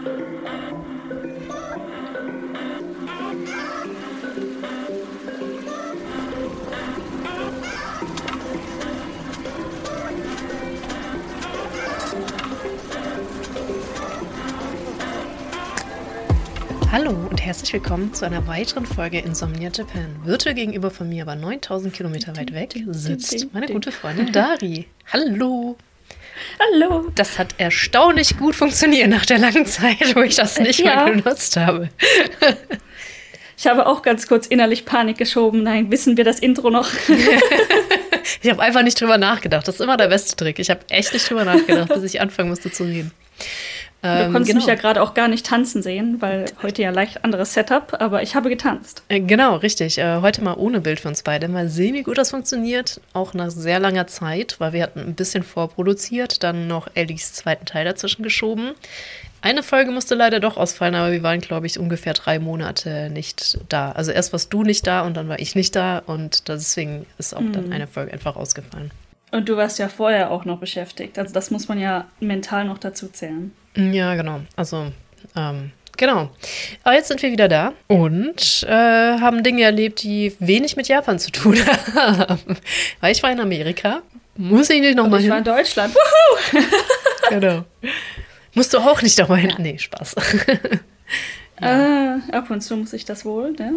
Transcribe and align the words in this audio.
Hallo 0.00 0.08
und 17.28 17.44
herzlich 17.44 17.74
willkommen 17.74 18.14
zu 18.14 18.24
einer 18.24 18.46
weiteren 18.46 18.86
Folge 18.86 19.18
Insomnia 19.18 19.70
Japan. 19.70 20.16
Virtuell 20.24 20.54
gegenüber 20.54 20.90
von 20.90 21.10
mir, 21.10 21.24
aber 21.24 21.34
9000 21.34 21.92
Kilometer 21.92 22.34
weit 22.38 22.54
weg, 22.54 22.74
sitzt 22.86 23.52
meine 23.52 23.66
gute 23.66 23.92
Freundin 23.92 24.32
Dari. 24.32 24.86
Hallo. 25.12 25.76
Hallo. 26.60 27.10
Das 27.14 27.38
hat 27.38 27.54
erstaunlich 27.58 28.36
gut 28.36 28.54
funktioniert 28.54 29.08
nach 29.08 29.24
der 29.24 29.38
langen 29.38 29.64
Zeit, 29.64 30.14
wo 30.14 30.20
ich 30.20 30.36
das 30.36 30.58
nicht 30.58 30.80
ja. 30.80 31.04
mehr 31.04 31.14
genutzt 31.14 31.56
habe. 31.56 31.88
Ich 33.56 33.66
habe 33.66 33.86
auch 33.86 34.02
ganz 34.02 34.26
kurz 34.26 34.46
innerlich 34.46 34.84
Panik 34.84 35.18
geschoben. 35.18 35.62
Nein, 35.62 35.90
wissen 35.90 36.16
wir 36.16 36.24
das 36.24 36.38
Intro 36.38 36.70
noch? 36.70 36.90
ich 38.42 38.50
habe 38.50 38.62
einfach 38.62 38.82
nicht 38.82 39.00
drüber 39.00 39.18
nachgedacht. 39.18 39.68
Das 39.68 39.76
ist 39.76 39.80
immer 39.80 39.96
der 39.96 40.08
beste 40.08 40.36
Trick. 40.36 40.58
Ich 40.58 40.70
habe 40.70 40.80
echt 40.88 41.12
nicht 41.12 41.28
drüber 41.28 41.44
nachgedacht, 41.44 41.88
bis 41.94 42.04
ich 42.04 42.20
anfangen 42.20 42.50
musste 42.50 42.70
zu 42.70 42.84
reden. 42.84 43.12
Ähm, 44.02 44.26
du 44.26 44.32
konntest 44.32 44.46
genau. 44.46 44.56
mich 44.58 44.66
ja 44.66 44.74
gerade 44.74 45.02
auch 45.02 45.14
gar 45.14 45.28
nicht 45.28 45.44
tanzen 45.44 45.82
sehen, 45.82 46.16
weil 46.20 46.46
heute 46.62 46.82
ja 46.82 46.90
leicht 46.90 47.24
anderes 47.24 47.52
Setup, 47.52 47.96
aber 48.00 48.22
ich 48.22 48.34
habe 48.34 48.48
getanzt. 48.48 49.02
Äh, 49.08 49.20
genau, 49.20 49.56
richtig. 49.56 49.98
Äh, 49.98 50.20
heute 50.20 50.42
mal 50.42 50.54
ohne 50.54 50.80
Bild 50.80 51.00
für 51.00 51.08
uns 51.08 51.22
beide. 51.22 51.48
Mal 51.48 51.68
sehen, 51.68 51.94
wie 51.94 52.02
gut 52.02 52.16
das 52.16 52.30
funktioniert. 52.30 53.00
Auch 53.12 53.34
nach 53.34 53.50
sehr 53.50 53.78
langer 53.78 54.06
Zeit, 54.06 54.56
weil 54.58 54.72
wir 54.72 54.82
hatten 54.82 55.00
ein 55.00 55.14
bisschen 55.14 55.42
vorproduziert, 55.42 56.42
dann 56.42 56.66
noch 56.66 56.88
Ellies 56.94 57.34
zweiten 57.34 57.66
Teil 57.66 57.84
dazwischen 57.84 58.22
geschoben. 58.22 58.72
Eine 59.42 59.62
Folge 59.62 59.90
musste 59.90 60.14
leider 60.14 60.38
doch 60.38 60.58
ausfallen, 60.58 60.94
aber 60.94 61.12
wir 61.12 61.22
waren, 61.22 61.40
glaube 61.40 61.66
ich, 61.66 61.78
ungefähr 61.78 62.12
drei 62.12 62.38
Monate 62.38 63.08
nicht 63.10 63.58
da. 63.70 63.92
Also 63.92 64.12
erst 64.12 64.32
warst 64.32 64.52
du 64.52 64.62
nicht 64.64 64.86
da 64.86 65.00
und 65.02 65.16
dann 65.16 65.28
war 65.28 65.38
ich 65.38 65.54
nicht 65.54 65.74
da 65.76 65.98
und 65.98 66.48
deswegen 66.48 67.06
ist 67.18 67.34
auch 67.34 67.40
mhm. 67.40 67.52
dann 67.52 67.72
eine 67.72 67.86
Folge 67.86 68.12
einfach 68.12 68.36
ausgefallen. 68.36 68.90
Und 69.30 69.48
du 69.48 69.56
warst 69.56 69.78
ja 69.78 69.88
vorher 69.88 70.30
auch 70.30 70.44
noch 70.44 70.58
beschäftigt. 70.58 71.18
Also 71.18 71.32
das 71.32 71.50
muss 71.50 71.68
man 71.68 71.78
ja 71.78 72.06
mental 72.18 72.64
noch 72.66 72.78
dazu 72.78 73.08
zählen. 73.08 73.52
Ja, 73.76 74.14
genau. 74.14 74.40
Also, 74.56 74.92
ähm, 75.36 75.72
genau. 75.96 76.30
Aber 76.82 76.94
jetzt 76.94 77.08
sind 77.08 77.22
wir 77.22 77.30
wieder 77.30 77.48
da 77.48 77.72
und 77.86 78.64
äh, 78.68 79.18
haben 79.20 79.42
Dinge 79.42 79.62
erlebt, 79.62 80.02
die 80.02 80.34
wenig 80.38 80.76
mit 80.76 80.88
Japan 80.88 81.18
zu 81.18 81.30
tun 81.30 81.56
haben. 81.94 82.56
Weil 83.00 83.12
ich 83.12 83.22
war 83.22 83.30
in 83.30 83.40
Amerika. 83.40 84.02
Muss 84.36 84.70
ich 84.70 84.80
nicht 84.80 84.96
nochmal 84.96 85.20
hin? 85.20 85.26
Ich 85.26 85.30
war 85.30 85.38
in 85.38 85.44
Deutschland. 85.44 85.94
Wuhu! 85.94 86.62
genau. 87.30 87.64
Musst 88.54 88.72
du 88.72 88.78
auch 88.78 89.02
nicht 89.02 89.18
nochmal 89.18 89.38
hin? 89.38 89.54
Nee, 89.58 89.78
Spaß. 89.78 90.16
ja. 91.60 92.16
äh, 92.16 92.32
ab 92.32 92.50
und 92.50 92.60
zu 92.62 92.76
muss 92.76 92.92
ich 92.92 93.04
das 93.04 93.24
wohl, 93.24 93.52
ne? 93.52 93.74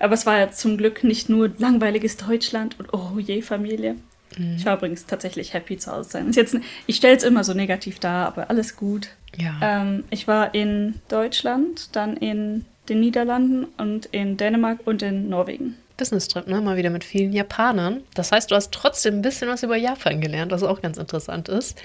Aber 0.00 0.14
es 0.14 0.26
war 0.26 0.38
ja 0.38 0.50
zum 0.50 0.76
Glück 0.76 1.04
nicht 1.04 1.28
nur 1.28 1.50
langweiliges 1.58 2.16
Deutschland 2.16 2.78
und 2.78 2.92
oh 2.92 3.18
je, 3.18 3.42
Familie. 3.42 3.96
Mhm. 4.36 4.56
Ich 4.56 4.66
war 4.66 4.76
übrigens 4.76 5.06
tatsächlich 5.06 5.54
happy 5.54 5.78
zu 5.78 5.92
Hause 5.92 6.10
sein. 6.10 6.32
Jetzt, 6.32 6.56
ich 6.86 6.96
stelle 6.96 7.16
es 7.16 7.22
immer 7.22 7.44
so 7.44 7.54
negativ 7.54 7.98
dar, 7.98 8.26
aber 8.26 8.50
alles 8.50 8.76
gut. 8.76 9.08
Ja. 9.36 9.58
Ähm, 9.62 10.04
ich 10.10 10.28
war 10.28 10.54
in 10.54 11.00
Deutschland, 11.08 11.94
dann 11.96 12.16
in 12.16 12.64
den 12.88 13.00
Niederlanden 13.00 13.66
und 13.76 14.06
in 14.06 14.36
Dänemark 14.36 14.80
und 14.86 15.02
in 15.02 15.28
Norwegen. 15.28 15.76
Business-Trip, 15.96 16.46
ne? 16.46 16.60
Mal 16.60 16.76
wieder 16.76 16.90
mit 16.90 17.04
vielen 17.04 17.32
Japanern. 17.32 18.02
Das 18.14 18.32
heißt, 18.32 18.50
du 18.50 18.54
hast 18.54 18.72
trotzdem 18.72 19.16
ein 19.16 19.22
bisschen 19.22 19.48
was 19.48 19.62
über 19.62 19.76
Japan 19.76 20.20
gelernt, 20.20 20.52
was 20.52 20.62
auch 20.62 20.80
ganz 20.80 20.96
interessant 20.96 21.48
ist. 21.48 21.80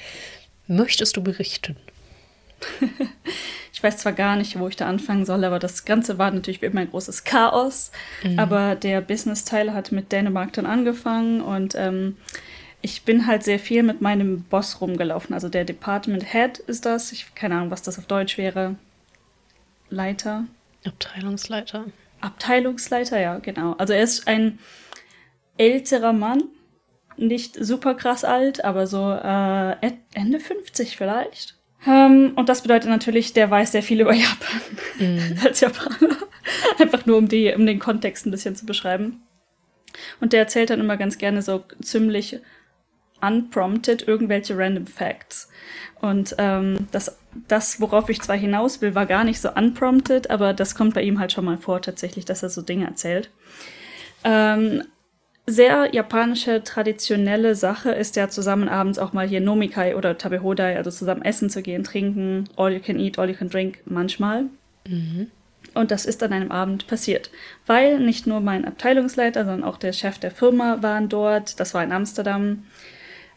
Möchtest 0.67 1.17
du 1.17 1.23
berichten? 1.23 1.75
ich 3.73 3.83
weiß 3.83 3.97
zwar 3.97 4.14
gar 4.14 4.36
nicht, 4.36 4.59
wo 4.59 4.67
ich 4.67 4.75
da 4.75 4.88
anfangen 4.88 5.25
soll, 5.25 5.44
aber 5.44 5.59
das 5.59 5.86
Ganze 5.86 6.17
war 6.17 6.31
natürlich 6.31 6.61
wie 6.61 6.67
immer 6.67 6.81
ein 6.81 6.89
großes 6.89 7.23
Chaos. 7.23 7.92
Mhm. 8.23 8.39
Aber 8.39 8.75
der 8.75 9.02
Business-Teil 9.02 9.73
hat 9.73 9.92
mit 9.92 10.11
Dänemark 10.11 10.53
dann 10.53 10.66
angefangen 10.66 11.42
und 11.42 11.76
ähm, 11.76 12.17
ich 12.82 13.04
bin 13.04 13.27
halt 13.27 13.43
sehr 13.43 13.60
viel 13.60 13.82
mit 13.82 14.02
meinem 14.02 14.43
Boss 14.43 14.82
rumgelaufen. 14.82 15.33
Also 15.33 15.48
der 15.48 15.64
Department 15.64 16.33
Head 16.33 16.60
ist 16.60 16.86
das. 16.86 17.14
Ich 17.14 17.33
keine 17.33 17.55
Ahnung, 17.55 17.71
was 17.71 17.82
das 17.82 17.98
auf 17.98 18.05
Deutsch 18.05 18.37
wäre. 18.37 18.76
Leiter. 19.89 20.45
Abteilungsleiter. 20.86 21.86
Abteilungsleiter, 22.20 23.20
ja, 23.20 23.39
genau. 23.39 23.73
Also 23.73 23.93
er 23.93 24.04
ist 24.04 24.27
ein 24.27 24.60
älterer 25.58 26.14
Mann, 26.14 26.43
nicht 27.16 27.55
super 27.55 27.95
krass 27.95 28.23
alt, 28.23 28.64
aber 28.64 28.87
so 28.87 29.11
äh, 29.11 29.76
Ende 30.14 30.39
50 30.39 30.98
vielleicht. 30.98 31.55
Ähm, 31.86 32.33
und 32.36 32.49
das 32.49 32.61
bedeutet 32.61 32.89
natürlich, 32.89 33.33
der 33.33 33.49
weiß 33.49 33.71
sehr 33.71 33.83
viel 33.83 34.02
über 34.02 34.14
Japan 34.14 34.61
mhm. 34.99 35.38
als 35.44 35.60
Japaner. 35.60 36.17
Einfach 36.80 37.05
nur, 37.05 37.17
um, 37.17 37.27
die, 37.27 37.54
um 37.54 37.66
den 37.66 37.80
Kontext 37.80 38.26
ein 38.26 38.32
bisschen 38.32 38.55
zu 38.55 38.66
beschreiben. 38.66 39.23
Und 40.20 40.33
der 40.33 40.39
erzählt 40.39 40.70
dann 40.70 40.80
immer 40.80 40.98
ganz 40.98 41.17
gerne 41.17 41.42
so 41.42 41.64
ziemlich 41.82 42.39
unprompted 43.22 44.08
irgendwelche 44.08 44.58
random 44.58 44.88
Facts. 44.88 45.49
Und 46.02 46.36
ähm, 46.38 46.88
das, 46.92 47.17
das, 47.48 47.80
worauf 47.80 48.10
ich 48.10 48.22
zwar 48.22 48.36
hinaus 48.36 48.82
will, 48.82 48.95
war 48.95 49.05
gar 49.05 49.23
nicht 49.23 49.39
so 49.39 49.49
unprompted, 49.54 50.30
aber 50.30 50.54
das 50.54 50.76
kommt 50.76 50.93
bei 50.93 51.02
ihm 51.02 51.20
halt 51.20 51.32
schon 51.32 51.45
mal 51.45 51.58
vor, 51.58 51.82
tatsächlich, 51.82 52.26
dass 52.26 52.43
er 52.43 52.49
so 52.49 52.61
Dinge 52.61 52.86
erzählt. 52.86 53.32
Ähm, 54.26 54.83
sehr 55.45 55.93
japanische 55.93 56.64
traditionelle 56.64 57.55
Sache 57.55 57.92
ist 57.92 58.15
ja 58.15 58.30
zusammen 58.30 58.70
abends 58.70 58.98
auch 58.98 59.14
mal 59.14 59.27
hier 59.27 59.42
Nomikai 59.42 59.95
oder 59.95 60.17
Tabehodai, 60.17 60.77
also 60.77 60.89
zusammen 60.89 61.23
essen 61.23 61.49
zu 61.49 61.61
gehen, 61.61 61.83
trinken, 61.83 62.45
all 62.55 62.71
you 62.71 62.80
can 62.80 62.99
eat, 62.99 63.20
all 63.20 63.30
you 63.30 63.36
can 63.36 63.49
drink, 63.49 63.80
manchmal. 63.86 64.45
Mhm. 64.87 65.27
Und 65.73 65.92
das 65.92 66.05
ist 66.05 66.21
an 66.21 66.33
einem 66.33 66.52
Abend 66.52 66.87
passiert, 66.87 67.31
weil 67.65 67.99
nicht 67.99 68.27
nur 68.27 68.42
mein 68.42 68.65
Abteilungsleiter, 68.65 69.43
sondern 69.43 69.64
auch 69.64 69.77
der 69.77 69.92
Chef 69.92 70.20
der 70.20 70.31
Firma 70.31 70.81
waren 70.81 71.09
dort. 71.09 71.60
Das 71.60 71.73
war 71.73 71.83
in 71.83 71.92
Amsterdam 71.92 72.64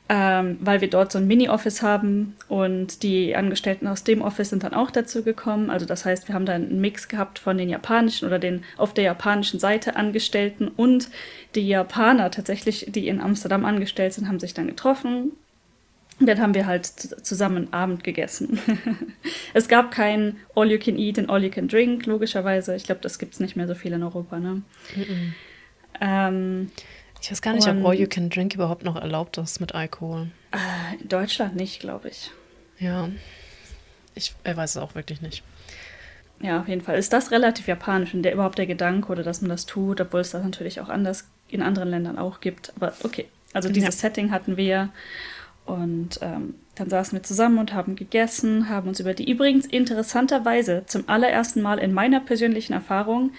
ähm, 0.09 0.59
weil 0.61 0.81
wir 0.81 0.89
dort 0.89 1.11
so 1.11 1.19
ein 1.19 1.27
Mini-Office 1.27 1.83
haben 1.83 2.37
und 2.49 3.03
die 3.03 3.34
Angestellten 3.34 3.89
aus 3.89 4.05
dem 4.05 4.22
Office 4.22 4.50
sind 4.50 4.62
dann 4.62 4.72
auch 4.72 4.93
dazu 4.93 5.25
gekommen. 5.25 5.69
Also 5.69 5.84
das 5.84 6.05
heißt, 6.05 6.28
wir 6.28 6.34
haben 6.34 6.47
dann 6.47 6.67
einen 6.67 6.81
Mix 6.81 7.09
gehabt 7.09 7.41
von 7.41 7.59
den 7.59 7.69
japanischen 7.69 8.27
oder 8.27 8.39
den 8.39 8.62
auf 8.77 8.94
der 8.94 9.05
japanischen 9.05 9.59
Seite 9.59 9.97
Angestellten 9.97 10.69
und 10.69 11.09
die 11.56 11.67
Japaner 11.67 12.31
tatsächlich, 12.31 12.87
die 12.89 13.09
in 13.09 13.21
Amsterdam 13.21 13.65
angestellt 13.65 14.12
sind, 14.12 14.28
haben 14.28 14.39
sich 14.39 14.55
dann 14.55 14.69
getroffen. 14.69 15.33
Und 16.19 16.27
dann 16.27 16.41
haben 16.41 16.55
wir 16.55 16.67
halt 16.67 16.87
zusammen 16.87 17.73
Abend 17.73 18.03
gegessen. 18.05 18.59
es 19.55 19.69
gab 19.69 19.91
kein 19.91 20.37
All 20.55 20.71
You 20.71 20.78
Can 20.78 20.99
Eat 20.99 21.19
und 21.19 21.28
All 21.28 21.43
You 21.43 21.50
Can 21.50 21.69
Drink, 21.69 22.06
logischerweise. 22.06 22.75
Ich 22.75 22.84
glaube, 22.84 23.03
das 23.03 23.19
gibt 23.19 23.34
es 23.34 23.41
nicht 23.41 23.56
mehr 23.56 23.67
so 23.67 23.75
viel 23.75 23.93
in 23.93 24.03
Europa. 24.03 24.38
Ne? 24.38 24.62
Mm 24.94 25.00
-mm. 25.00 25.33
Ähm, 26.00 26.71
ich 27.26 27.32
weiß 27.32 27.42
gar 27.42 27.54
nicht, 27.54 27.66
Und, 27.66 27.81
ob 27.81 27.87
All 27.87 27.94
You 27.94 28.06
Can 28.06 28.31
Drink 28.31 28.54
überhaupt 28.54 28.84
noch 28.84 28.94
erlaubt 28.94 29.37
ist 29.38 29.60
mit 29.60 29.75
Alkohol. 29.75 30.28
Äh, 30.53 31.03
in 31.03 31.09
Deutschland 31.09 31.56
nicht, 31.56 31.81
glaube 31.81 32.09
ich. 32.09 32.31
Ja. 32.78 33.09
Ich 34.14 34.32
weiß 34.44 34.70
es 34.70 34.76
auch 34.76 34.94
wirklich 34.94 35.20
nicht. 35.22 35.42
Ja, 36.41 36.60
auf 36.60 36.69
jeden 36.69 36.82
Fall 36.82 36.97
ist 36.97 37.12
das 37.12 37.32
relativ 37.32 37.66
japanisch 37.66 38.14
und 38.14 38.22
der 38.22 38.32
überhaupt 38.32 38.59
der 38.59 38.66
Gedanke 38.66 39.10
oder 39.10 39.25
dass 39.25 39.41
man 39.41 39.48
das 39.48 39.66
tut, 39.66 40.00
obwohl 40.00 40.20
es 40.20 40.31
das 40.31 40.44
natürlich 40.44 40.81
auch 40.81 40.88
anders 40.88 41.26
in 41.48 41.62
anderen 41.62 41.88
Ländern 41.88 42.16
auch 42.16 42.38
gibt. 42.38 42.72
Aber 42.76 42.92
okay, 43.03 43.26
also 43.53 43.70
dieses 43.70 44.00
ja. 44.00 44.08
Setting 44.08 44.31
hatten 44.31 44.56
wir 44.56 44.91
und 45.64 46.20
ähm, 46.22 46.54
dann 46.76 46.88
saßen 46.88 47.19
wir 47.19 47.25
zusammen 47.25 47.58
und 47.58 47.75
haben 47.75 47.97
gegessen, 47.97 48.69
haben 48.69 48.87
uns 48.87 49.00
über 49.00 49.14
die 49.14 49.28
übrigens 49.28 49.66
interessanterweise 49.66 50.84
zum 50.87 51.08
allerersten 51.08 51.60
Mal 51.60 51.78
in 51.78 51.93
meiner 51.93 52.20
persönlichen 52.20 52.72
Erfahrung 52.72 53.32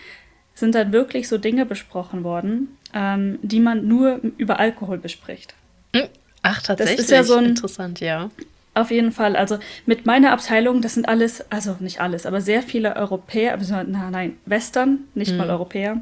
sind 0.58 0.74
dann 0.74 0.92
wirklich 0.92 1.28
so 1.28 1.38
Dinge 1.38 1.68
besprochen 1.68 2.24
worden, 2.24 2.77
ähm, 2.94 3.40
die 3.42 3.60
man 3.60 3.88
nur 3.88 4.22
über 4.38 4.60
Alkohol 4.60 4.98
bespricht. 4.98 5.56
Hm. 5.96 6.08
Ach, 6.42 6.62
tatsächlich. 6.62 6.98
Das 6.98 7.06
ist 7.06 7.12
ja 7.12 7.24
so 7.24 7.36
ein, 7.36 7.46
interessant, 7.46 8.00
ja. 8.00 8.30
Auf 8.74 8.92
jeden 8.92 9.12
Fall. 9.12 9.36
Also 9.36 9.58
mit 9.88 10.06
meiner 10.06 10.32
Abteilung, 10.32 10.82
das 10.82 10.94
sind 10.94 11.10
alles, 11.10 11.44
also 11.52 11.78
nicht 11.80 12.00
alles, 12.00 12.26
aber 12.28 12.42
sehr 12.42 12.62
viele 12.62 12.96
Europäer, 12.96 13.54
also, 13.54 13.76
na, 13.88 14.12
nein, 14.12 14.38
Western, 14.46 15.00
nicht 15.16 15.32
mhm. 15.32 15.38
mal 15.40 15.50
Europäer, 15.50 16.02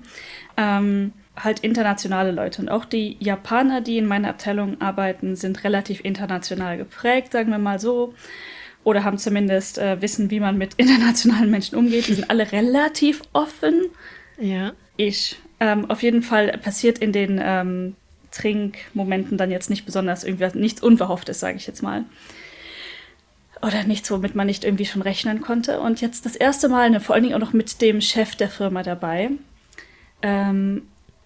ähm, 0.58 1.14
halt 1.38 1.62
internationale 1.62 2.32
Leute. 2.32 2.62
Und 2.62 2.70
auch 2.70 2.84
die 2.84 3.18
Japaner, 3.20 3.82
die 3.82 3.98
in 3.98 4.06
meiner 4.06 4.30
Abteilung 4.30 4.82
arbeiten, 4.82 5.36
sind 5.36 5.64
relativ 5.64 6.04
international 6.04 6.78
geprägt, 6.78 7.32
sagen 7.32 7.50
wir 7.52 7.60
mal 7.60 7.80
so. 7.80 8.14
Oder 8.84 9.04
haben 9.04 9.18
zumindest 9.18 9.78
äh, 9.78 10.02
wissen, 10.02 10.30
wie 10.30 10.42
man 10.42 10.58
mit 10.58 10.74
internationalen 10.78 11.50
Menschen 11.50 11.78
umgeht. 11.78 12.08
Die 12.08 12.14
sind 12.14 12.30
alle 12.30 12.52
relativ 12.52 13.22
offen. 13.32 13.86
Ja. 14.38 14.74
Ich. 14.98 15.38
Ähm, 15.60 15.90
auf 15.90 16.04
jeden 16.04 16.22
Fall 16.22 16.58
passiert 16.58 16.98
in 17.00 17.12
den 17.12 17.40
ähm, 17.42 17.96
Trinkmomenten 18.32 19.38
dann 19.38 19.52
jetzt 19.52 19.70
nicht 19.70 19.86
besonders 19.86 20.24
irgendwas, 20.24 20.56
nichts 20.56 20.84
Unverhofftes, 20.84 21.40
sage 21.40 21.58
ich 21.58 21.68
jetzt 21.68 21.82
mal. 21.82 22.04
Oder 23.62 23.84
nichts, 23.84 24.12
womit 24.12 24.36
man 24.36 24.48
nicht 24.48 24.66
irgendwie 24.66 24.86
schon 24.86 25.02
rechnen 25.02 25.42
konnte. 25.42 25.80
Und 25.80 26.02
jetzt 26.02 26.26
das 26.26 26.36
erste 26.36 26.68
Mal, 26.68 26.90
ne, 26.90 27.00
vor 27.00 27.16
allen 27.16 27.24
Dingen 27.24 27.36
auch 27.36 27.40
noch 27.40 27.54
mit 27.54 27.82
dem 27.82 28.02
Chef 28.02 28.36
der 28.36 28.50
Firma 28.50 28.84
dabei, 28.84 29.32
ähm, 30.22 30.84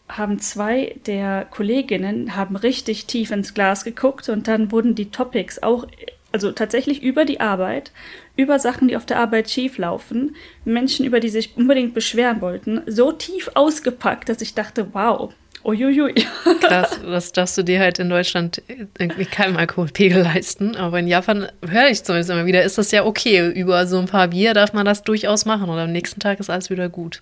haben 0.07 0.39
zwei 0.39 0.95
der 1.05 1.45
Kolleginnen 1.49 2.35
haben 2.35 2.55
richtig 2.55 3.05
tief 3.05 3.31
ins 3.31 3.53
Glas 3.53 3.83
geguckt 3.83 4.27
und 4.29 4.47
dann 4.47 4.71
wurden 4.71 4.95
die 4.95 5.11
Topics 5.11 5.61
auch 5.61 5.85
also 6.31 6.51
tatsächlich 6.51 7.01
über 7.01 7.25
die 7.25 7.39
Arbeit, 7.39 7.91
über 8.35 8.59
Sachen, 8.59 8.87
die 8.87 8.95
auf 8.95 9.05
der 9.05 9.19
Arbeit 9.19 9.49
schief 9.49 9.77
laufen, 9.77 10.35
Menschen, 10.65 11.05
über 11.05 11.19
die 11.19 11.29
sich 11.29 11.57
unbedingt 11.57 11.93
beschweren 11.93 12.41
wollten, 12.41 12.81
so 12.85 13.11
tief 13.11 13.49
ausgepackt, 13.55 14.29
dass 14.29 14.41
ich 14.41 14.53
dachte, 14.53 14.87
wow, 14.93 15.33
uiuiui. 15.63 16.13
Krass, 16.61 16.99
das 17.03 17.31
darfst 17.31 17.57
du 17.57 17.63
dir 17.63 17.79
halt 17.79 17.99
in 17.99 18.09
Deutschland 18.09 18.61
irgendwie 18.97 19.25
keinen 19.25 19.57
Alkoholpegel 19.57 20.21
leisten. 20.23 20.75
Aber 20.75 20.99
in 20.99 21.07
Japan 21.07 21.47
höre 21.67 21.89
ich 21.89 22.03
zumindest 22.03 22.29
immer 22.29 22.45
wieder, 22.45 22.63
ist 22.63 22.77
das 22.77 22.91
ja 22.91 23.05
okay. 23.05 23.51
Über 23.51 23.85
so 23.87 23.97
ein 23.97 24.05
paar 24.05 24.29
Bier 24.29 24.53
darf 24.53 24.73
man 24.73 24.85
das 24.85 25.03
durchaus 25.03 25.45
machen 25.45 25.69
und 25.69 25.77
am 25.77 25.91
nächsten 25.91 26.19
Tag 26.19 26.39
ist 26.39 26.49
alles 26.49 26.69
wieder 26.69 26.89
gut. 26.89 27.21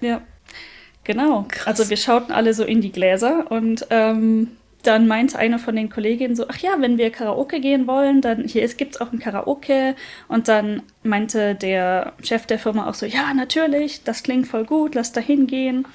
Ja, 0.00 0.22
genau. 1.04 1.46
Krass. 1.48 1.66
Also 1.66 1.90
wir 1.90 1.96
schauten 1.96 2.32
alle 2.32 2.54
so 2.54 2.64
in 2.64 2.80
die 2.80 2.92
Gläser 2.92 3.50
und 3.50 3.86
ähm, 3.90 4.48
dann 4.82 5.08
meinte 5.08 5.38
eine 5.38 5.58
von 5.58 5.74
den 5.74 5.90
Kolleginnen 5.90 6.36
so, 6.36 6.46
ach 6.48 6.58
ja, 6.58 6.76
wenn 6.78 6.98
wir 6.98 7.10
Karaoke 7.10 7.60
gehen 7.60 7.86
wollen, 7.86 8.20
dann 8.20 8.44
hier 8.44 8.66
gibt 8.68 8.94
es 8.94 9.00
auch 9.00 9.12
ein 9.12 9.18
Karaoke. 9.18 9.96
Und 10.28 10.48
dann 10.48 10.82
meinte 11.02 11.54
der 11.54 12.12
Chef 12.22 12.46
der 12.46 12.58
Firma 12.58 12.88
auch 12.88 12.94
so, 12.94 13.04
ja, 13.04 13.34
natürlich, 13.34 14.04
das 14.04 14.22
klingt 14.22 14.46
voll 14.46 14.64
gut, 14.64 14.94
lass 14.94 15.12
da 15.12 15.20
hingehen. 15.20 15.86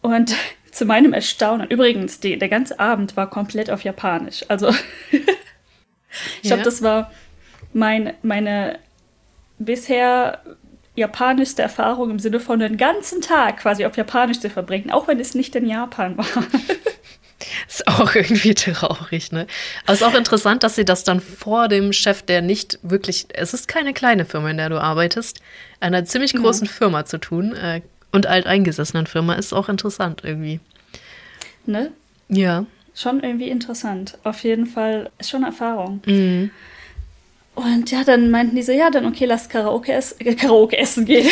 Und 0.00 0.34
zu 0.70 0.84
meinem 0.84 1.12
Erstaunen, 1.12 1.68
übrigens, 1.68 2.20
die, 2.20 2.38
der 2.38 2.48
ganze 2.48 2.78
Abend 2.78 3.16
war 3.16 3.28
komplett 3.28 3.70
auf 3.70 3.82
Japanisch. 3.82 4.44
Also 4.48 4.68
ich 5.10 5.20
ja. 6.42 6.54
glaube, 6.54 6.62
das 6.62 6.82
war 6.82 7.10
mein, 7.72 8.14
meine 8.22 8.78
bisher 9.58 10.40
japanischste 10.94 11.62
Erfahrung 11.62 12.10
im 12.10 12.18
Sinne 12.18 12.40
von 12.40 12.58
den 12.58 12.76
ganzen 12.76 13.20
Tag 13.20 13.58
quasi 13.58 13.86
auf 13.86 13.96
Japanisch 13.96 14.40
zu 14.40 14.50
verbringen, 14.50 14.90
auch 14.90 15.08
wenn 15.08 15.20
es 15.20 15.34
nicht 15.34 15.54
in 15.56 15.68
Japan 15.68 16.16
war. 16.18 16.26
Ist 17.68 17.86
auch 17.86 18.14
irgendwie 18.14 18.54
traurig, 18.54 19.32
ne? 19.32 19.46
Aber 19.84 19.94
es 19.94 20.00
ist 20.00 20.06
auch 20.06 20.14
interessant, 20.14 20.62
dass 20.62 20.76
sie 20.76 20.84
das 20.84 21.04
dann 21.04 21.20
vor 21.20 21.68
dem 21.68 21.92
Chef, 21.92 22.22
der 22.22 22.42
nicht 22.42 22.78
wirklich, 22.82 23.26
es 23.34 23.54
ist 23.54 23.68
keine 23.68 23.92
kleine 23.92 24.24
Firma, 24.24 24.50
in 24.50 24.56
der 24.56 24.68
du 24.68 24.80
arbeitest, 24.80 25.40
einer 25.80 26.04
ziemlich 26.04 26.34
großen 26.34 26.66
ja. 26.66 26.72
Firma 26.72 27.04
zu 27.04 27.18
tun 27.18 27.54
äh, 27.54 27.82
und 28.12 28.26
alteingesessenen 28.26 29.06
Firma, 29.06 29.34
ist 29.34 29.52
auch 29.52 29.68
interessant 29.68 30.22
irgendwie. 30.24 30.60
Ne? 31.66 31.92
Ja. 32.28 32.64
Schon 32.94 33.22
irgendwie 33.22 33.48
interessant. 33.48 34.18
Auf 34.24 34.42
jeden 34.42 34.66
Fall 34.66 35.10
ist 35.18 35.30
schon 35.30 35.44
Erfahrung. 35.44 36.00
Mhm. 36.06 36.50
Und 37.54 37.90
ja, 37.90 38.04
dann 38.04 38.30
meinten 38.30 38.56
die 38.56 38.62
so, 38.62 38.72
ja, 38.72 38.90
dann 38.90 39.06
okay, 39.06 39.24
lass 39.24 39.48
Karaoke, 39.48 39.92
äh, 39.92 40.34
Karaoke 40.34 40.78
essen 40.78 41.04
gehen. 41.04 41.28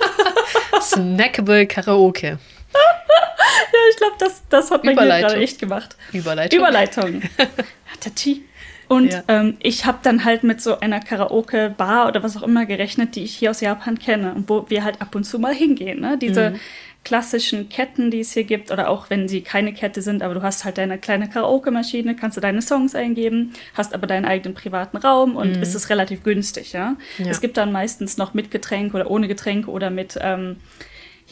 Snackable 0.80 1.66
Karaoke. 1.66 2.38
Ja, 2.74 3.78
ich 3.90 3.96
glaube, 3.96 4.14
das, 4.18 4.42
das 4.48 4.70
hat 4.70 4.84
man 4.84 4.94
gerade 4.96 5.36
echt 5.36 5.58
gemacht. 5.58 5.96
Überleitung. 6.12 6.58
Überleitung. 6.58 7.22
Tati. 8.00 8.44
Und 8.92 9.12
ja. 9.14 9.22
ähm, 9.28 9.56
ich 9.62 9.86
habe 9.86 10.00
dann 10.02 10.26
halt 10.26 10.42
mit 10.42 10.60
so 10.60 10.80
einer 10.80 11.00
Karaoke-Bar 11.00 12.08
oder 12.08 12.22
was 12.22 12.36
auch 12.36 12.42
immer 12.42 12.66
gerechnet, 12.66 13.16
die 13.16 13.24
ich 13.24 13.34
hier 13.34 13.50
aus 13.50 13.62
Japan 13.62 13.98
kenne 13.98 14.34
und 14.34 14.50
wo 14.50 14.68
wir 14.68 14.84
halt 14.84 15.00
ab 15.00 15.14
und 15.14 15.24
zu 15.24 15.38
mal 15.38 15.54
hingehen. 15.54 16.00
Ne? 16.00 16.18
Diese 16.18 16.50
mhm. 16.50 16.60
klassischen 17.02 17.70
Ketten, 17.70 18.10
die 18.10 18.20
es 18.20 18.32
hier 18.32 18.44
gibt, 18.44 18.70
oder 18.70 18.90
auch 18.90 19.08
wenn 19.08 19.28
sie 19.28 19.40
keine 19.40 19.72
Kette 19.72 20.02
sind, 20.02 20.22
aber 20.22 20.34
du 20.34 20.42
hast 20.42 20.66
halt 20.66 20.76
deine 20.76 20.98
kleine 20.98 21.30
Karaoke-Maschine, 21.30 22.16
kannst 22.16 22.36
du 22.36 22.42
deine 22.42 22.60
Songs 22.60 22.94
eingeben, 22.94 23.54
hast 23.72 23.94
aber 23.94 24.06
deinen 24.06 24.26
eigenen 24.26 24.52
privaten 24.52 24.98
Raum 24.98 25.36
und 25.36 25.56
mhm. 25.56 25.62
ist 25.62 25.74
es 25.74 25.88
relativ 25.88 26.22
günstig. 26.22 26.74
Ja? 26.74 26.96
ja? 27.16 27.26
Es 27.30 27.40
gibt 27.40 27.56
dann 27.56 27.72
meistens 27.72 28.18
noch 28.18 28.34
mit 28.34 28.50
Getränk 28.50 28.92
oder 28.92 29.10
ohne 29.10 29.26
Getränk 29.26 29.68
oder 29.68 29.88
mit. 29.88 30.18
Ähm, 30.20 30.56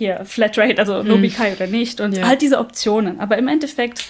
hier 0.00 0.24
Flatrate, 0.24 0.78
also 0.78 1.02
Nobikai 1.02 1.50
mm. 1.50 1.54
oder 1.54 1.66
nicht 1.66 2.00
und 2.00 2.16
ja. 2.16 2.26
halt 2.26 2.42
diese 2.42 2.58
Optionen. 2.58 3.20
Aber 3.20 3.36
im 3.36 3.46
Endeffekt, 3.48 4.04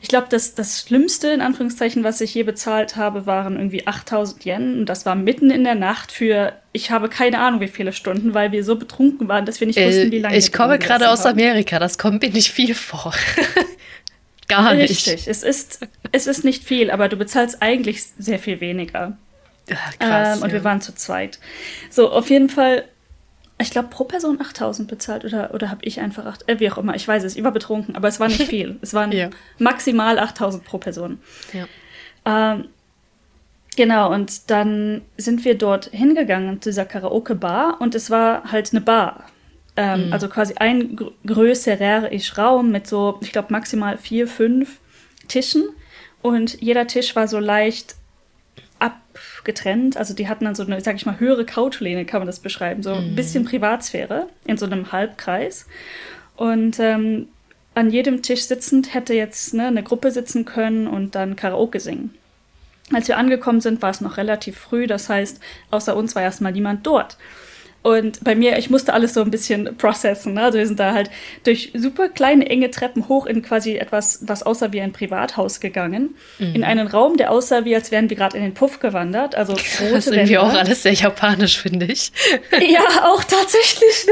ich 0.00 0.08
glaube, 0.08 0.26
das, 0.30 0.54
das 0.54 0.80
Schlimmste, 0.80 1.28
in 1.28 1.42
Anführungszeichen, 1.42 2.02
was 2.02 2.20
ich 2.22 2.34
je 2.34 2.44
bezahlt 2.44 2.96
habe, 2.96 3.26
waren 3.26 3.56
irgendwie 3.56 3.86
8000 3.86 4.44
Yen 4.46 4.78
und 4.80 4.86
das 4.86 5.04
war 5.04 5.14
mitten 5.14 5.50
in 5.50 5.64
der 5.64 5.74
Nacht 5.74 6.10
für, 6.10 6.54
ich 6.72 6.90
habe 6.90 7.10
keine 7.10 7.40
Ahnung 7.40 7.60
wie 7.60 7.68
viele 7.68 7.92
Stunden, 7.92 8.32
weil 8.32 8.52
wir 8.52 8.64
so 8.64 8.76
betrunken 8.76 9.28
waren, 9.28 9.44
dass 9.44 9.60
wir 9.60 9.66
nicht 9.66 9.78
äh, 9.78 9.86
wussten, 9.86 10.10
wie 10.10 10.20
lange 10.20 10.36
Ich 10.36 10.50
komme 10.50 10.78
gerade 10.78 11.10
aus 11.10 11.24
haben. 11.24 11.38
Amerika, 11.38 11.78
das 11.78 11.98
kommt 11.98 12.22
mir 12.22 12.30
nicht 12.30 12.50
viel 12.50 12.74
vor. 12.74 13.12
Gar 14.48 14.74
nicht. 14.74 14.90
Richtig, 14.90 15.28
es 15.28 15.42
ist, 15.42 15.86
es 16.10 16.26
ist 16.26 16.42
nicht 16.42 16.64
viel, 16.64 16.90
aber 16.90 17.10
du 17.10 17.16
bezahlst 17.16 17.60
eigentlich 17.60 18.02
sehr 18.18 18.38
viel 18.38 18.62
weniger. 18.62 19.18
Ach, 19.70 19.98
krass, 19.98 20.38
ähm, 20.38 20.42
und 20.42 20.48
ja. 20.48 20.54
wir 20.54 20.64
waren 20.64 20.80
zu 20.80 20.94
zweit. 20.94 21.38
So, 21.90 22.10
auf 22.10 22.30
jeden 22.30 22.48
Fall 22.48 22.84
ich 23.60 23.70
glaube, 23.70 23.88
pro 23.88 24.04
Person 24.04 24.40
8000 24.40 24.88
bezahlt 24.88 25.24
oder, 25.24 25.52
oder 25.52 25.70
habe 25.70 25.84
ich 25.84 26.00
einfach 26.00 26.26
8, 26.26 26.48
äh, 26.48 26.60
wie 26.60 26.70
auch 26.70 26.78
immer, 26.78 26.94
ich 26.94 27.06
weiß 27.06 27.24
es, 27.24 27.36
ich 27.36 27.42
war 27.42 27.50
betrunken, 27.50 27.96
aber 27.96 28.08
es 28.08 28.20
war 28.20 28.28
nicht 28.28 28.42
viel. 28.48 28.78
Es 28.82 28.94
waren 28.94 29.12
ja. 29.12 29.30
maximal 29.58 30.18
8000 30.18 30.64
pro 30.64 30.78
Person. 30.78 31.20
Ja. 31.52 31.66
Ähm, 32.24 32.68
genau, 33.76 34.12
und 34.12 34.50
dann 34.50 35.02
sind 35.16 35.44
wir 35.44 35.56
dort 35.56 35.86
hingegangen 35.86 36.62
zu 36.62 36.70
dieser 36.70 36.84
Karaoke-Bar 36.84 37.80
und 37.80 37.94
es 37.94 38.10
war 38.10 38.50
halt 38.52 38.70
eine 38.72 38.80
Bar. 38.80 39.24
Ähm, 39.76 40.06
mhm. 40.06 40.12
Also 40.12 40.28
quasi 40.28 40.54
ein 40.56 40.96
gr 40.96 41.10
größerer 41.26 42.10
Raum 42.36 42.70
mit 42.70 42.86
so, 42.86 43.18
ich 43.22 43.32
glaube, 43.32 43.52
maximal 43.52 43.96
vier, 43.98 44.28
fünf 44.28 44.78
Tischen. 45.26 45.68
Und 46.22 46.60
jeder 46.60 46.86
Tisch 46.86 47.14
war 47.14 47.28
so 47.28 47.38
leicht 47.38 47.94
abgetrennt. 49.48 49.96
Also 49.96 50.14
die 50.14 50.28
hatten 50.28 50.44
dann 50.44 50.54
so 50.54 50.64
eine, 50.64 50.80
sag 50.80 50.96
ich 50.96 51.06
mal, 51.06 51.18
höhere 51.18 51.44
Couchlehne, 51.44 52.04
kann 52.04 52.20
man 52.20 52.26
das 52.26 52.40
beschreiben. 52.40 52.82
So 52.82 52.92
ein 52.92 53.12
mhm. 53.12 53.16
bisschen 53.16 53.44
Privatsphäre 53.44 54.28
in 54.44 54.58
so 54.58 54.66
einem 54.66 54.92
Halbkreis. 54.92 55.66
Und 56.36 56.78
ähm, 56.78 57.28
an 57.74 57.90
jedem 57.90 58.22
Tisch 58.22 58.42
sitzend 58.42 58.94
hätte 58.94 59.14
jetzt 59.14 59.54
ne, 59.54 59.66
eine 59.66 59.82
Gruppe 59.82 60.10
sitzen 60.10 60.44
können 60.44 60.86
und 60.86 61.14
dann 61.14 61.36
Karaoke 61.36 61.80
singen. 61.80 62.14
Als 62.92 63.08
wir 63.08 63.18
angekommen 63.18 63.60
sind, 63.60 63.82
war 63.82 63.90
es 63.90 64.00
noch 64.00 64.16
relativ 64.16 64.58
früh. 64.58 64.86
Das 64.86 65.08
heißt, 65.08 65.40
außer 65.70 65.96
uns 65.96 66.14
war 66.14 66.22
erstmal 66.22 66.52
niemand 66.52 66.86
dort. 66.86 67.16
Und 67.82 68.24
bei 68.24 68.34
mir, 68.34 68.58
ich 68.58 68.70
musste 68.70 68.92
alles 68.92 69.14
so 69.14 69.22
ein 69.22 69.30
bisschen 69.30 69.76
processen. 69.76 70.34
Ne? 70.34 70.42
Also 70.42 70.58
wir 70.58 70.66
sind 70.66 70.80
da 70.80 70.92
halt 70.92 71.10
durch 71.44 71.72
super 71.74 72.08
kleine, 72.08 72.48
enge 72.48 72.70
Treppen 72.70 73.08
hoch 73.08 73.24
in 73.26 73.40
quasi 73.42 73.76
etwas, 73.76 74.20
was 74.22 74.42
aussah 74.42 74.72
wie 74.72 74.80
ein 74.80 74.92
Privathaus 74.92 75.60
gegangen. 75.60 76.16
Mhm. 76.38 76.54
In 76.56 76.64
einen 76.64 76.88
Raum, 76.88 77.16
der 77.16 77.30
aussah 77.30 77.64
wie, 77.64 77.74
als 77.74 77.90
wären 77.90 78.10
wir 78.10 78.16
gerade 78.16 78.36
in 78.36 78.42
den 78.42 78.54
Puff 78.54 78.80
gewandert. 78.80 79.36
Also 79.36 79.52
rote 79.52 79.92
Das 79.92 80.06
ist 80.06 80.12
irgendwie 80.12 80.38
auch 80.38 80.52
alles 80.52 80.82
sehr 80.82 80.92
japanisch, 80.92 81.58
finde 81.58 81.86
ich. 81.86 82.12
Ja, 82.60 83.04
auch 83.04 83.22
tatsächlich. 83.22 84.06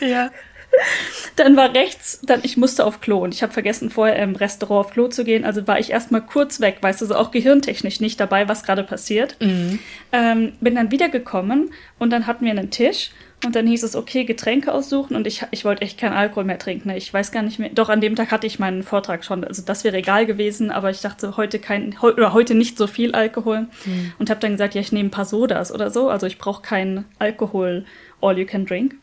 Ne? 0.00 0.08
ja. 0.10 0.30
Dann 1.36 1.56
war 1.56 1.74
rechts, 1.74 2.20
dann 2.22 2.40
ich 2.42 2.56
musste 2.56 2.84
auf 2.84 3.00
Klo 3.00 3.18
und 3.18 3.34
ich 3.34 3.42
habe 3.42 3.52
vergessen, 3.52 3.90
vorher 3.90 4.16
im 4.16 4.36
Restaurant 4.36 4.86
auf 4.86 4.92
Klo 4.92 5.08
zu 5.08 5.24
gehen. 5.24 5.44
Also 5.44 5.66
war 5.66 5.78
ich 5.78 5.90
erstmal 5.90 6.20
kurz 6.20 6.60
weg, 6.60 6.78
weißt 6.80 7.00
du, 7.00 7.06
so 7.06 7.14
auch 7.14 7.30
gehirntechnisch 7.30 8.00
nicht 8.00 8.20
dabei, 8.20 8.48
was 8.48 8.62
gerade 8.62 8.84
passiert. 8.84 9.36
Mhm. 9.40 9.78
Ähm, 10.12 10.52
bin 10.60 10.74
dann 10.74 10.90
wiedergekommen 10.90 11.70
und 11.98 12.10
dann 12.10 12.26
hatten 12.26 12.44
wir 12.44 12.50
einen 12.50 12.70
Tisch 12.70 13.10
und 13.44 13.56
dann 13.56 13.66
hieß 13.66 13.84
es, 13.84 13.96
okay, 13.96 14.24
Getränke 14.24 14.72
aussuchen 14.72 15.16
und 15.16 15.26
ich, 15.26 15.44
ich 15.50 15.64
wollte 15.64 15.82
echt 15.82 15.98
keinen 15.98 16.12
Alkohol 16.12 16.44
mehr 16.44 16.58
trinken. 16.58 16.88
Ne? 16.88 16.98
Ich 16.98 17.12
weiß 17.12 17.32
gar 17.32 17.42
nicht 17.42 17.58
mehr. 17.58 17.70
Doch, 17.70 17.88
an 17.88 18.02
dem 18.02 18.14
Tag 18.14 18.30
hatte 18.32 18.46
ich 18.46 18.58
meinen 18.58 18.82
Vortrag 18.82 19.24
schon. 19.24 19.44
Also 19.44 19.62
das 19.62 19.82
wäre 19.82 19.96
egal 19.96 20.26
gewesen, 20.26 20.70
aber 20.70 20.90
ich 20.90 21.00
dachte, 21.00 21.38
heute 21.38 21.58
kein, 21.58 21.96
oder 22.02 22.34
heute 22.34 22.54
nicht 22.54 22.76
so 22.76 22.86
viel 22.86 23.12
Alkohol. 23.12 23.66
Mhm. 23.86 24.12
Und 24.18 24.28
habe 24.28 24.40
dann 24.40 24.52
gesagt, 24.52 24.74
ja, 24.74 24.82
ich 24.82 24.92
nehme 24.92 25.08
ein 25.08 25.12
paar 25.12 25.24
Sodas 25.24 25.72
oder 25.72 25.90
so. 25.90 26.10
Also 26.10 26.26
ich 26.26 26.36
brauche 26.36 26.60
keinen 26.60 27.06
Alkohol 27.18 27.86
all 28.20 28.38
you 28.38 28.44
can 28.44 28.66
drink. 28.66 28.96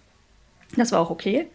Das 0.75 0.91
war 0.91 1.00
auch 1.00 1.09
okay. 1.09 1.47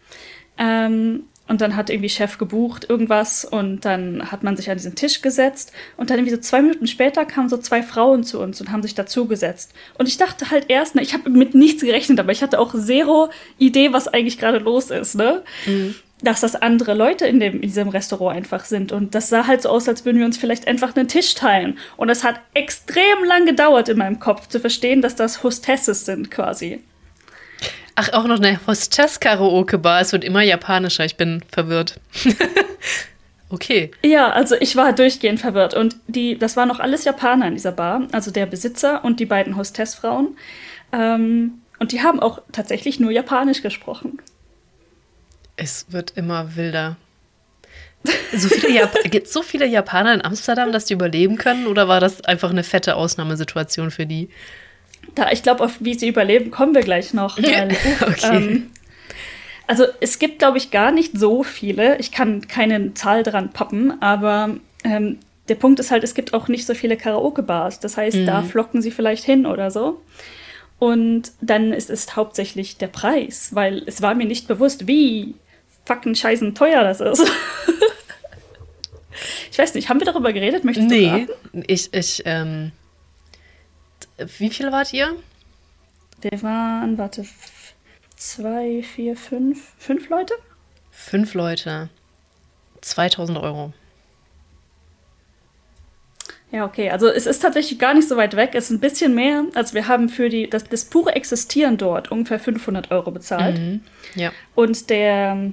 Ähm, 0.57 1.25
und 1.47 1.59
dann 1.59 1.75
hat 1.75 1.89
irgendwie 1.89 2.09
Chef 2.09 2.37
gebucht 2.37 2.89
irgendwas 2.89 3.43
und 3.43 3.83
dann 3.83 4.31
hat 4.31 4.43
man 4.43 4.55
sich 4.55 4.69
an 4.69 4.77
diesen 4.77 4.95
Tisch 4.95 5.21
gesetzt 5.21 5.73
und 5.97 6.09
dann 6.09 6.17
irgendwie 6.17 6.35
so 6.35 6.41
zwei 6.41 6.61
Minuten 6.61 6.87
später 6.87 7.25
kamen 7.25 7.49
so 7.49 7.57
zwei 7.57 7.83
Frauen 7.83 8.23
zu 8.23 8.39
uns 8.39 8.61
und 8.61 8.71
haben 8.71 8.81
sich 8.81 8.95
dazugesetzt. 8.95 9.73
Und 9.97 10.07
ich 10.07 10.17
dachte 10.17 10.51
halt 10.51 10.69
erst, 10.69 10.95
ne, 10.95 11.01
ich 11.01 11.13
habe 11.13 11.29
mit 11.29 11.53
nichts 11.53 11.83
gerechnet, 11.83 12.19
aber 12.19 12.31
ich 12.31 12.41
hatte 12.41 12.59
auch 12.59 12.73
zero 12.73 13.29
Idee, 13.57 13.91
was 13.91 14.07
eigentlich 14.07 14.37
gerade 14.37 14.59
los 14.59 14.89
ist, 14.89 15.15
ne? 15.15 15.43
Mhm. 15.65 15.95
Dass 16.21 16.39
das 16.39 16.55
andere 16.55 16.93
Leute 16.93 17.27
in, 17.27 17.41
dem, 17.41 17.55
in 17.55 17.61
diesem 17.63 17.89
Restaurant 17.89 18.37
einfach 18.37 18.63
sind. 18.63 18.93
Und 18.93 19.13
das 19.13 19.27
sah 19.27 19.45
halt 19.45 19.63
so 19.63 19.69
aus, 19.69 19.89
als 19.89 20.05
würden 20.05 20.19
wir 20.19 20.25
uns 20.25 20.37
vielleicht 20.37 20.69
einfach 20.69 20.95
einen 20.95 21.09
Tisch 21.09 21.35
teilen. 21.35 21.77
Und 21.97 22.07
es 22.07 22.23
hat 22.23 22.39
extrem 22.53 23.25
lang 23.25 23.45
gedauert 23.45 23.89
in 23.89 23.97
meinem 23.97 24.21
Kopf 24.21 24.47
zu 24.47 24.61
verstehen, 24.61 25.01
dass 25.01 25.17
das 25.17 25.43
Hostesses 25.43 26.05
sind 26.05 26.31
quasi. 26.31 26.81
Ach, 27.95 28.11
auch 28.13 28.25
noch 28.25 28.39
eine 28.39 28.59
Hostess-Karaoke-Bar. 28.65 30.01
Es 30.01 30.11
wird 30.13 30.23
immer 30.23 30.41
japanischer. 30.41 31.05
Ich 31.05 31.15
bin 31.15 31.43
verwirrt. 31.51 31.99
okay. 33.49 33.91
Ja, 34.03 34.31
also 34.31 34.55
ich 34.59 34.75
war 34.75 34.93
durchgehend 34.93 35.39
verwirrt. 35.39 35.75
Und 35.75 35.97
die, 36.07 36.37
das 36.37 36.57
waren 36.57 36.67
noch 36.67 36.79
alles 36.79 37.03
Japaner 37.03 37.47
in 37.47 37.53
dieser 37.53 37.71
Bar. 37.71 38.07
Also 38.11 38.31
der 38.31 38.45
Besitzer 38.47 39.03
und 39.05 39.19
die 39.19 39.25
beiden 39.25 39.55
Hostessfrauen. 39.57 40.37
Ähm, 40.91 41.61
und 41.79 41.91
die 41.91 42.01
haben 42.01 42.19
auch 42.19 42.41
tatsächlich 42.51 42.99
nur 42.99 43.11
Japanisch 43.11 43.61
gesprochen. 43.61 44.19
Es 45.55 45.85
wird 45.89 46.11
immer 46.15 46.55
wilder. 46.55 46.97
So 48.35 48.49
Gibt 49.05 49.27
es 49.27 49.33
so 49.33 49.43
viele 49.43 49.65
Japaner 49.65 50.13
in 50.13 50.25
Amsterdam, 50.25 50.71
dass 50.71 50.85
die 50.85 50.93
überleben 50.93 51.37
können? 51.37 51.67
Oder 51.67 51.87
war 51.87 51.99
das 51.99 52.21
einfach 52.21 52.49
eine 52.49 52.63
fette 52.63 52.95
Ausnahmesituation 52.95 53.91
für 53.91 54.05
die? 54.05 54.29
Da, 55.15 55.31
ich 55.31 55.43
glaube, 55.43 55.63
auf 55.63 55.75
wie 55.79 55.93
sie 55.93 56.07
überleben, 56.07 56.51
kommen 56.51 56.73
wir 56.73 56.81
gleich 56.81 57.13
noch. 57.13 57.37
Weil, 57.41 57.75
okay. 58.01 58.35
ähm, 58.35 58.69
also 59.67 59.85
es 59.99 60.19
gibt, 60.19 60.39
glaube 60.39 60.57
ich, 60.57 60.71
gar 60.71 60.91
nicht 60.91 61.17
so 61.17 61.43
viele. 61.43 61.97
Ich 61.99 62.11
kann 62.11 62.47
keine 62.47 62.93
Zahl 62.93 63.23
dran 63.23 63.51
pappen, 63.51 64.01
aber 64.01 64.57
ähm, 64.83 65.19
der 65.49 65.55
Punkt 65.55 65.79
ist 65.79 65.91
halt, 65.91 66.03
es 66.03 66.15
gibt 66.15 66.33
auch 66.33 66.47
nicht 66.47 66.65
so 66.65 66.73
viele 66.73 66.97
Karaoke-Bars. 66.97 67.79
Das 67.79 67.97
heißt, 67.97 68.17
mhm. 68.17 68.25
da 68.25 68.41
flocken 68.41 68.81
sie 68.81 68.91
vielleicht 68.91 69.23
hin 69.23 69.45
oder 69.45 69.71
so. 69.71 70.01
Und 70.79 71.31
dann 71.41 71.71
ist 71.71 71.89
es 71.89 72.15
hauptsächlich 72.15 72.77
der 72.77 72.87
Preis, 72.87 73.49
weil 73.53 73.83
es 73.85 74.01
war 74.01 74.15
mir 74.15 74.25
nicht 74.25 74.47
bewusst, 74.47 74.87
wie 74.87 75.35
fucking 75.85 76.15
scheißen 76.15 76.55
teuer 76.55 76.83
das 76.83 76.99
ist. 77.01 77.25
ich 79.51 79.57
weiß 79.57 79.75
nicht, 79.75 79.89
haben 79.89 79.99
wir 79.99 80.05
darüber 80.05 80.33
geredet? 80.33 80.63
Möchtest 80.63 80.89
nee, 80.89 81.27
ich, 81.67 81.93
ich, 81.93 82.21
ähm, 82.25 82.71
wie 84.17 84.49
viel 84.49 84.71
wart 84.71 84.93
ihr? 84.93 85.15
Wir 86.21 86.41
waren, 86.41 86.97
warte, 86.97 87.25
zwei, 88.15 88.83
vier, 88.83 89.15
fünf, 89.15 89.73
fünf 89.77 90.09
Leute? 90.09 90.33
Fünf 90.91 91.33
Leute. 91.33 91.89
2000 92.81 93.37
Euro. 93.37 93.73
Ja, 96.53 96.65
okay. 96.65 96.91
Also 96.91 97.07
es 97.07 97.25
ist 97.25 97.39
tatsächlich 97.39 97.79
gar 97.79 97.95
nicht 97.95 98.07
so 98.07 98.15
weit 98.15 98.35
weg. 98.35 98.51
Es 98.53 98.65
ist 98.65 98.69
ein 98.69 98.79
bisschen 98.79 99.15
mehr. 99.15 99.45
Also 99.55 99.73
wir 99.73 99.87
haben 99.87 100.07
für 100.07 100.29
die, 100.29 100.47
das, 100.47 100.65
das 100.65 100.85
pure 100.85 101.15
Existieren 101.15 101.77
dort 101.77 102.11
ungefähr 102.11 102.39
500 102.39 102.91
Euro 102.91 103.09
bezahlt. 103.09 103.57
Mhm. 103.57 103.81
Ja. 104.13 104.31
Und 104.53 104.91
der, 104.91 105.51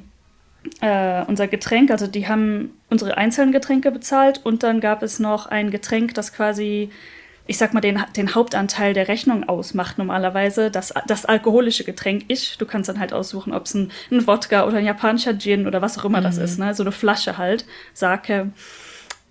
äh, 0.82 1.24
unser 1.26 1.48
Getränk, 1.48 1.90
also 1.90 2.06
die 2.06 2.28
haben 2.28 2.78
unsere 2.90 3.16
einzelnen 3.16 3.50
Getränke 3.50 3.90
bezahlt 3.90 4.42
und 4.44 4.62
dann 4.62 4.80
gab 4.80 5.02
es 5.02 5.18
noch 5.18 5.46
ein 5.46 5.70
Getränk, 5.70 6.12
das 6.14 6.34
quasi, 6.34 6.90
ich 7.50 7.58
sag 7.58 7.74
mal, 7.74 7.80
den, 7.80 8.00
den 8.16 8.32
Hauptanteil 8.36 8.94
der 8.94 9.08
Rechnung 9.08 9.48
ausmacht 9.48 9.98
normalerweise, 9.98 10.70
das, 10.70 10.94
das 11.08 11.24
alkoholische 11.24 11.82
Getränk 11.82 12.30
ist. 12.30 12.60
Du 12.60 12.64
kannst 12.64 12.88
dann 12.88 13.00
halt 13.00 13.12
aussuchen, 13.12 13.52
ob 13.52 13.66
es 13.66 13.74
ein, 13.74 13.90
ein, 14.12 14.24
Wodka 14.28 14.68
oder 14.68 14.76
ein 14.76 14.84
japanischer 14.84 15.36
Gin 15.36 15.66
oder 15.66 15.82
was 15.82 15.98
auch 15.98 16.04
immer 16.04 16.20
mhm. 16.20 16.24
das 16.24 16.38
ist, 16.38 16.60
ne? 16.60 16.72
So 16.74 16.84
eine 16.84 16.92
Flasche 16.92 17.38
halt, 17.38 17.64
Sake. 17.92 18.50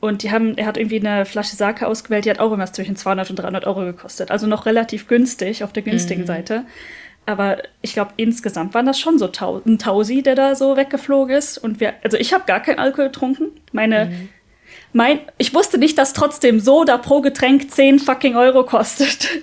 Und 0.02 0.24
die 0.24 0.32
haben, 0.32 0.58
er 0.58 0.66
hat 0.66 0.76
irgendwie 0.76 1.00
eine 1.00 1.24
Flasche 1.24 1.56
Sake 1.56 1.88
ausgewählt, 1.88 2.26
die 2.26 2.30
hat 2.30 2.40
auch 2.40 2.52
irgendwas 2.52 2.74
zwischen 2.74 2.98
200 2.98 3.30
und 3.30 3.40
300 3.40 3.66
Euro 3.66 3.86
gekostet. 3.86 4.32
Also 4.32 4.48
noch 4.48 4.66
relativ 4.66 5.08
günstig 5.08 5.64
auf 5.64 5.72
der 5.72 5.84
günstigen 5.84 6.24
mhm. 6.24 6.28
Seite. 6.28 6.66
Aber 7.26 7.60
ich 7.82 7.94
glaube, 7.94 8.12
insgesamt 8.18 8.74
waren 8.74 8.86
das 8.86 9.00
schon 9.00 9.18
so 9.18 9.32
ein 9.66 9.80
Tausi, 9.80 10.24
der 10.24 10.36
da 10.36 10.56
so 10.56 10.76
weggeflogen 10.76 11.38
ist. 11.38 11.58
Und 11.58 11.80
wir, 11.80 11.94
also 12.04 12.18
ich 12.18 12.34
habe 12.34 12.44
gar 12.48 12.60
keinen 12.60 12.80
Alkohol 12.80 13.06
getrunken. 13.06 13.52
Meine, 13.72 14.08
mhm. 14.08 14.30
Mein, 14.94 15.20
ich 15.38 15.54
wusste 15.54 15.78
nicht, 15.78 15.98
dass 15.98 16.14
trotzdem 16.14 16.60
Soda 16.60 16.98
pro 16.98 17.22
Getränk 17.22 17.72
10 17.72 18.00
fucking 18.00 18.36
Euro 18.36 18.64
kostet. 18.64 19.28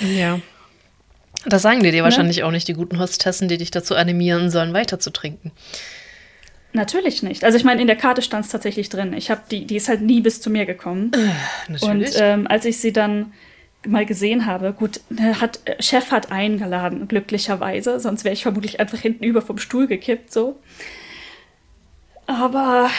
ja. 0.00 0.40
Das 1.46 1.62
sagen 1.62 1.82
dir 1.82 1.92
dir 1.92 1.98
ne? 1.98 2.04
wahrscheinlich 2.04 2.42
auch 2.42 2.50
nicht, 2.50 2.68
die 2.68 2.72
guten 2.72 2.98
Hostessen, 2.98 3.48
die 3.48 3.58
dich 3.58 3.70
dazu 3.70 3.94
animieren 3.94 4.50
sollen, 4.50 4.72
weiter 4.72 4.98
zu 4.98 5.10
trinken. 5.10 5.52
Natürlich 6.72 7.22
nicht. 7.22 7.44
Also 7.44 7.56
ich 7.56 7.64
meine, 7.64 7.80
in 7.80 7.86
der 7.86 7.96
Karte 7.96 8.22
stand 8.22 8.46
es 8.46 8.50
tatsächlich 8.50 8.88
drin. 8.88 9.12
Ich 9.12 9.30
habe 9.30 9.42
die, 9.50 9.66
die 9.66 9.76
ist 9.76 9.88
halt 9.88 10.00
nie 10.00 10.20
bis 10.20 10.40
zu 10.40 10.50
mir 10.50 10.66
gekommen. 10.66 11.12
Äh, 11.12 11.70
natürlich. 11.70 12.14
Und 12.14 12.20
ähm, 12.20 12.46
als 12.48 12.64
ich 12.64 12.78
sie 12.78 12.92
dann 12.92 13.32
mal 13.86 14.06
gesehen 14.06 14.46
habe. 14.46 14.72
Gut, 14.72 15.00
hat, 15.40 15.60
Chef 15.80 16.10
hat 16.10 16.30
eingeladen, 16.30 17.08
glücklicherweise, 17.08 18.00
sonst 18.00 18.24
wäre 18.24 18.32
ich 18.32 18.42
vermutlich 18.42 18.80
einfach 18.80 18.98
hinten 18.98 19.24
über 19.24 19.42
vom 19.42 19.58
Stuhl 19.58 19.86
gekippt, 19.86 20.32
so. 20.32 20.58
Aber 22.26 22.90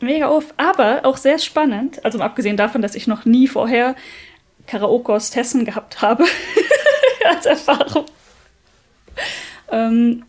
mega 0.00 0.28
auf, 0.28 0.54
aber 0.56 1.04
auch 1.04 1.16
sehr 1.16 1.38
spannend, 1.38 2.04
also 2.04 2.20
abgesehen 2.20 2.56
davon, 2.56 2.82
dass 2.82 2.94
ich 2.94 3.06
noch 3.06 3.24
nie 3.24 3.48
vorher 3.48 3.96
Karaoke 4.66 5.12
aus 5.12 5.30
Tessen 5.30 5.64
gehabt 5.64 6.02
habe 6.02 6.24
als 7.28 7.46
Erfahrung. 7.46 8.06
Ähm, 9.70 10.24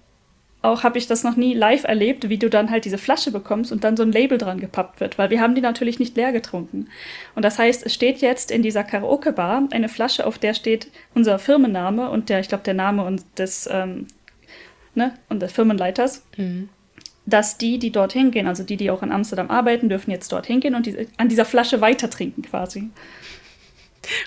auch 0.61 0.83
habe 0.83 0.97
ich 0.97 1.05
das 1.05 1.23
noch 1.23 1.35
nie 1.35 1.53
live 1.53 1.83
erlebt, 1.83 2.27
wie 2.27 2.39
du 2.39 2.49
dann 2.49 2.71
halt 2.71 2.85
diese 2.85 2.97
Flasche 2.97 3.31
bekommst 3.31 3.71
und 3.71 3.83
dann 3.83 3.95
so 3.95 4.03
ein 4.03 4.11
Label 4.11 4.37
dran 4.37 4.59
gepappt 4.59 4.99
wird, 4.99 5.17
weil 5.17 5.29
wir 5.29 5.39
haben 5.39 5.53
die 5.53 5.61
natürlich 5.61 5.99
nicht 5.99 6.15
leer 6.17 6.31
getrunken. 6.31 6.89
Und 7.35 7.45
das 7.45 7.59
heißt, 7.59 7.85
es 7.85 7.93
steht 7.93 8.17
jetzt 8.19 8.49
in 8.49 8.63
dieser 8.63 8.83
Karaoke-Bar 8.83 9.67
eine 9.71 9.89
Flasche, 9.89 10.25
auf 10.25 10.39
der 10.39 10.55
steht 10.55 10.87
unser 11.13 11.37
Firmenname 11.37 12.09
und 12.09 12.29
der, 12.29 12.39
ich 12.39 12.47
glaube, 12.47 12.63
der 12.63 12.73
Name 12.73 13.15
des, 13.37 13.69
ähm, 13.71 14.07
ne, 14.95 15.13
und 15.29 15.41
des 15.41 15.51
Firmenleiters. 15.51 16.23
Mhm. 16.35 16.69
Dass 17.25 17.57
die, 17.57 17.79
die 17.79 17.91
dorthin 17.91 18.31
gehen, 18.31 18.47
also 18.47 18.63
die, 18.63 18.77
die 18.77 18.91
auch 18.91 19.01
in 19.01 19.11
Amsterdam 19.11 19.49
arbeiten, 19.49 19.89
dürfen 19.89 20.11
jetzt 20.11 20.31
dorthin 20.31 20.59
gehen 20.59 20.75
und 20.75 20.85
die, 20.85 21.07
an 21.17 21.29
dieser 21.29 21.45
Flasche 21.45 21.81
weiter 21.81 22.09
trinken 22.09 22.43
quasi. 22.43 22.89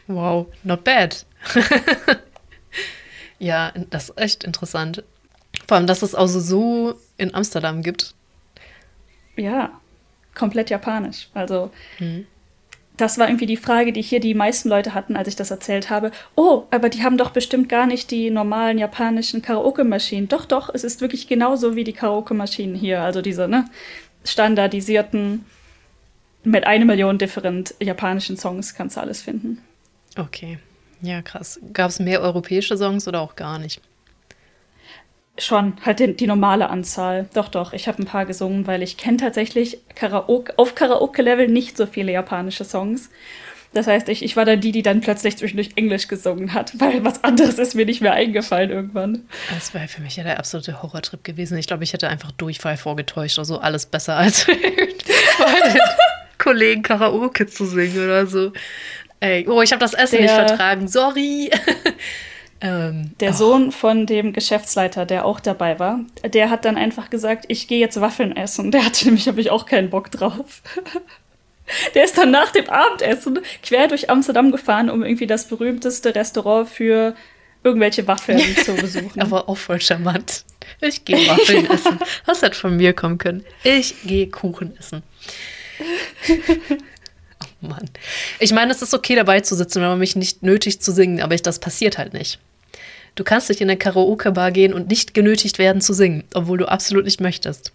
Wow, 0.09 0.47
not 0.65 0.83
bad. 0.83 1.25
ja, 3.39 3.73
das 3.91 4.09
ist 4.09 4.19
echt 4.19 4.45
interessant. 4.45 5.05
Vor 5.67 5.77
allem, 5.77 5.87
dass 5.87 6.03
es 6.03 6.15
also 6.15 6.41
so 6.41 6.99
in 7.17 7.35
Amsterdam 7.35 7.83
gibt. 7.83 8.15
Ja, 9.37 9.81
komplett 10.35 10.71
japanisch. 10.71 11.29
Also, 11.35 11.71
hm. 11.99 12.27
Das 12.99 13.17
war 13.17 13.29
irgendwie 13.29 13.47
die 13.47 13.57
Frage, 13.57 13.93
die 13.93 14.03
hier 14.03 14.21
die 14.21 14.35
meisten 14.35 14.69
Leute 14.69 14.93
hatten, 14.93 15.17
als 15.17 15.29
ich 15.29 15.37
das 15.37 15.51
erzählt 15.51 15.89
habe. 15.89 16.11
Oh, 16.35 16.65
aber 16.71 16.89
die 16.89 17.03
haben 17.03 17.17
doch 17.17 17.31
bestimmt 17.31 17.69
gar 17.69 17.87
nicht 17.87 18.11
die 18.11 18.31
normalen 18.31 18.77
japanischen 18.77 19.41
Karaoke-Maschinen. 19.41 20.29
Doch, 20.29 20.45
doch, 20.45 20.69
es 20.73 20.85
ist 20.85 21.01
wirklich 21.01 21.29
genauso 21.29 21.77
wie 21.77 21.85
die 21.85 21.93
Karaoke-Maschinen 21.93 22.75
hier. 22.75 23.03
Also 23.03 23.23
diese 23.23 23.49
ne, 23.49 23.65
standardisierten, 24.25 25.47
mit 26.45 26.67
einer 26.67 26.85
Million 26.85 27.19
different 27.19 27.75
japanischen 27.81 28.37
Songs 28.37 28.75
kannst 28.75 28.97
du 28.97 29.01
alles 29.01 29.23
finden. 29.23 29.63
Okay, 30.17 30.59
ja, 31.01 31.23
krass. 31.23 31.61
Gab 31.73 31.91
es 31.91 32.01
mehr 32.01 32.21
europäische 32.21 32.77
Songs 32.77 33.07
oder 33.07 33.21
auch 33.21 33.37
gar 33.37 33.59
nicht? 33.59 33.81
Schon, 35.39 35.75
halt 35.85 36.01
die, 36.01 36.17
die 36.17 36.27
normale 36.27 36.69
Anzahl. 36.69 37.29
Doch, 37.33 37.49
doch, 37.49 37.73
ich 37.73 37.87
habe 37.87 38.03
ein 38.03 38.07
paar 38.07 38.27
gesungen, 38.27 38.67
weil 38.67 38.83
ich 38.83 38.97
kenne 38.97 39.19
tatsächlich 39.19 39.79
Karaoke, 39.95 40.53
auf 40.59 40.75
Karaoke-Level 40.75 41.49
nicht 41.49 41.77
so 41.77 41.87
viele 41.87 42.13
japanische 42.13 42.65
Songs. 42.65 43.11
Das 43.75 43.87
heißt, 43.87 44.09
ich, 44.09 44.25
ich 44.25 44.35
war 44.35 44.45
dann 44.45 44.61
die, 44.61 44.73
die 44.73 44.83
dann 44.83 45.01
plötzlich 45.01 45.37
zwischendurch 45.37 45.71
Englisch 45.77 46.09
gesungen 46.09 46.55
hat, 46.55 46.73
weil 46.81 47.05
was 47.05 47.23
anderes 47.23 47.59
ist 47.59 47.75
mir 47.75 47.85
nicht 47.85 48.01
mehr 48.01 48.15
eingefallen 48.15 48.71
irgendwann. 48.71 49.29
Das 49.55 49.75
wäre 49.75 49.89
für 49.89 50.01
mich 50.01 50.17
ja 50.17 50.25
der 50.25 50.39
absolute 50.39 50.83
Horrortrip 50.83 51.23
gewesen. 51.23 51.59
Ich 51.59 51.67
glaube, 51.67 51.85
ich 51.85 51.93
hätte 51.93 52.09
einfach 52.09 52.33
Durchfall 52.33 52.77
vorgetäuscht 52.77 53.39
oder 53.39 53.45
so, 53.45 53.59
alles 53.59 53.87
besser 53.87 54.17
als 54.17 54.47
Kollegen 56.39 56.83
Karaoke 56.83 57.47
zu 57.47 57.67
singen 57.67 58.05
oder 58.05 58.27
so. 58.27 58.53
Ey, 59.21 59.47
oh, 59.49 59.61
ich 59.61 59.73
habe 59.73 59.81
das 59.81 59.95
Essen 59.95 60.19
der, 60.19 60.23
nicht 60.23 60.35
vertragen, 60.35 60.89
sorry. 60.89 61.51
Ähm, 62.61 63.13
der 63.21 63.31
oh. 63.31 63.35
Sohn 63.35 63.73
von 63.73 64.07
dem 64.07 64.33
Geschäftsleiter, 64.33 65.07
der 65.07 65.25
auch 65.25 65.39
dabei 65.39 65.79
war, 65.79 66.01
der 66.25 66.51
hat 66.51 66.65
dann 66.65 66.77
einfach 66.77 67.09
gesagt, 67.09 67.45
ich 67.49 67.69
gehe 67.69 67.79
jetzt 67.79 68.01
Waffeln 68.01 68.37
essen. 68.37 68.71
Der 68.73 68.85
hatte 68.85 69.05
nämlich, 69.05 69.29
habe 69.29 69.41
ich 69.41 69.51
auch 69.51 69.67
keinen 69.67 69.91
Bock 69.91 70.11
drauf. 70.11 70.63
der 71.95 72.05
ist 72.05 72.19
dann 72.19 72.31
nach 72.31 72.51
dem 72.51 72.69
Abendessen 72.69 73.39
quer 73.63 73.87
durch 73.87 74.11
Amsterdam 74.11 74.51
gefahren, 74.51 74.91
um 74.91 75.03
irgendwie 75.03 75.27
das 75.27 75.47
berühmteste 75.49 76.15
Restaurant 76.15 76.69
für 76.69 77.15
irgendwelche 77.63 78.07
Waffeln 78.07 78.41
zu 78.65 78.75
besuchen. 78.75 79.21
Aber 79.21 79.49
auch 79.49 79.57
voll 79.57 79.81
charmant. 79.81 80.45
Ich 80.81 81.05
gehe 81.05 81.29
Waffeln 81.29 81.71
essen. 81.71 81.99
Was 82.25 82.43
hätte 82.43 82.57
von 82.57 82.77
mir 82.77 82.93
kommen 82.93 83.19
können? 83.19 83.45
Ich 83.63 84.03
gehe 84.03 84.29
Kuchen 84.29 84.77
essen. 84.79 85.03
Mann. 87.61 87.91
Ich 88.39 88.53
meine, 88.53 88.71
es 88.71 88.83
ist 88.83 88.95
okay, 88.95 89.15
dabei 89.15 89.41
zu 89.41 89.55
sitzen, 89.55 89.81
wenn 89.81 89.89
man 89.89 89.99
mich 89.99 90.17
nicht 90.17 90.43
nötig 90.43 90.81
zu 90.81 90.93
singen, 90.93 91.21
aber 91.21 91.35
ich, 91.35 91.43
das 91.43 91.59
passiert 91.59 91.99
halt 91.99 92.13
nicht. 92.13 92.39
Du 93.15 93.25
kannst 93.25 93.49
nicht 93.49 93.61
in 93.61 93.69
eine 93.69 93.77
Karaoke-Bar 93.77 94.53
gehen 94.53 94.73
und 94.73 94.89
nicht 94.89 95.13
genötigt 95.13 95.59
werden 95.59 95.81
zu 95.81 95.93
singen, 95.93 96.25
obwohl 96.35 96.59
du 96.59 96.69
absolut 96.69 97.05
nicht 97.05 97.21
möchtest. 97.21 97.73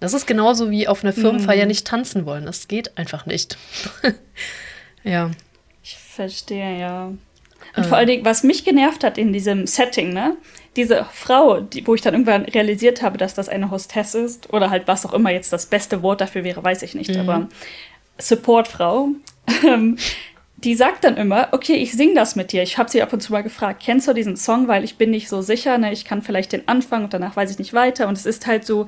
Das 0.00 0.12
ist 0.12 0.26
genauso 0.26 0.70
wie 0.70 0.88
auf 0.88 1.02
einer 1.02 1.14
Firmenfeier 1.14 1.64
mm. 1.64 1.68
nicht 1.68 1.86
tanzen 1.86 2.26
wollen. 2.26 2.44
Das 2.44 2.68
geht 2.68 2.98
einfach 2.98 3.24
nicht. 3.24 3.56
ja. 5.04 5.30
Ich 5.82 5.96
verstehe, 5.96 6.78
ja. 6.78 7.06
Und 7.76 7.84
äh. 7.84 7.84
vor 7.84 7.96
allen 7.96 8.08
Dingen, 8.08 8.24
was 8.24 8.42
mich 8.42 8.64
genervt 8.64 9.04
hat 9.04 9.16
in 9.16 9.32
diesem 9.32 9.66
Setting, 9.66 10.12
ne? 10.12 10.36
Diese 10.76 11.06
Frau, 11.12 11.60
die, 11.60 11.86
wo 11.86 11.94
ich 11.94 12.02
dann 12.02 12.14
irgendwann 12.14 12.44
realisiert 12.44 13.00
habe, 13.00 13.16
dass 13.16 13.32
das 13.32 13.48
eine 13.48 13.70
Hostess 13.70 14.14
ist, 14.14 14.52
oder 14.52 14.70
halt 14.70 14.88
was 14.88 15.06
auch 15.06 15.14
immer 15.14 15.30
jetzt 15.30 15.52
das 15.52 15.66
beste 15.66 16.02
Wort 16.02 16.20
dafür 16.20 16.42
wäre, 16.44 16.62
weiß 16.62 16.82
ich 16.82 16.94
nicht, 16.94 17.14
mhm. 17.14 17.20
aber 17.20 17.48
Supportfrau, 18.18 19.08
ähm, 19.66 19.96
die 20.56 20.74
sagt 20.74 21.04
dann 21.04 21.16
immer, 21.16 21.48
okay, 21.52 21.74
ich 21.74 21.92
singe 21.92 22.14
das 22.14 22.36
mit 22.36 22.52
dir. 22.52 22.62
Ich 22.62 22.78
habe 22.78 22.90
sie 22.90 23.02
ab 23.02 23.12
und 23.12 23.20
zu 23.20 23.32
mal 23.32 23.42
gefragt, 23.42 23.82
kennst 23.84 24.08
du 24.08 24.14
diesen 24.14 24.36
Song, 24.36 24.66
weil 24.66 24.82
ich 24.82 24.96
bin 24.96 25.10
nicht 25.10 25.28
so 25.28 25.42
sicher, 25.42 25.76
ne? 25.78 25.92
ich 25.92 26.04
kann 26.04 26.22
vielleicht 26.22 26.52
den 26.52 26.66
Anfang 26.66 27.04
und 27.04 27.12
danach 27.12 27.36
weiß 27.36 27.50
ich 27.50 27.58
nicht 27.58 27.74
weiter. 27.74 28.08
Und 28.08 28.16
es 28.16 28.24
ist 28.24 28.46
halt 28.46 28.64
so 28.64 28.86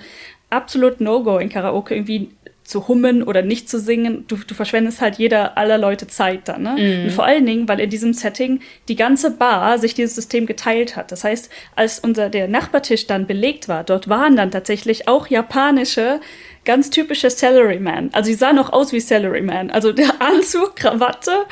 absolut 0.48 1.00
No-Go 1.00 1.38
in 1.38 1.50
Karaoke, 1.50 1.94
irgendwie 1.94 2.30
zu 2.66 2.88
hummen 2.88 3.22
oder 3.22 3.42
nicht 3.42 3.68
zu 3.68 3.78
singen. 3.78 4.24
Du, 4.26 4.36
du 4.36 4.54
verschwendest 4.54 5.00
halt 5.00 5.16
jeder 5.16 5.56
aller 5.56 5.78
Leute 5.78 6.06
Zeit 6.08 6.48
dann. 6.48 6.62
Ne? 6.62 6.76
Mhm. 6.78 7.04
Und 7.04 7.12
vor 7.12 7.24
allen 7.24 7.46
Dingen, 7.46 7.68
weil 7.68 7.78
in 7.78 7.90
diesem 7.90 8.12
Setting 8.12 8.60
die 8.88 8.96
ganze 8.96 9.30
Bar 9.30 9.78
sich 9.78 9.94
dieses 9.94 10.16
System 10.16 10.46
geteilt 10.46 10.96
hat. 10.96 11.12
Das 11.12 11.24
heißt, 11.24 11.50
als 11.76 12.00
unser 12.00 12.28
der 12.28 12.48
Nachbartisch 12.48 13.06
dann 13.06 13.26
belegt 13.26 13.68
war, 13.68 13.84
dort 13.84 14.08
waren 14.08 14.36
dann 14.36 14.50
tatsächlich 14.50 15.06
auch 15.08 15.28
japanische 15.28 16.20
ganz 16.66 16.90
typische 16.90 17.30
Salaryman. 17.30 18.10
Also 18.12 18.26
sie 18.26 18.34
sah 18.34 18.52
noch 18.52 18.72
aus 18.72 18.92
wie 18.92 19.00
Salaryman. 19.00 19.70
Also 19.70 19.92
der 19.92 20.10
Anzug, 20.20 20.76
Krawatte, 20.76 21.46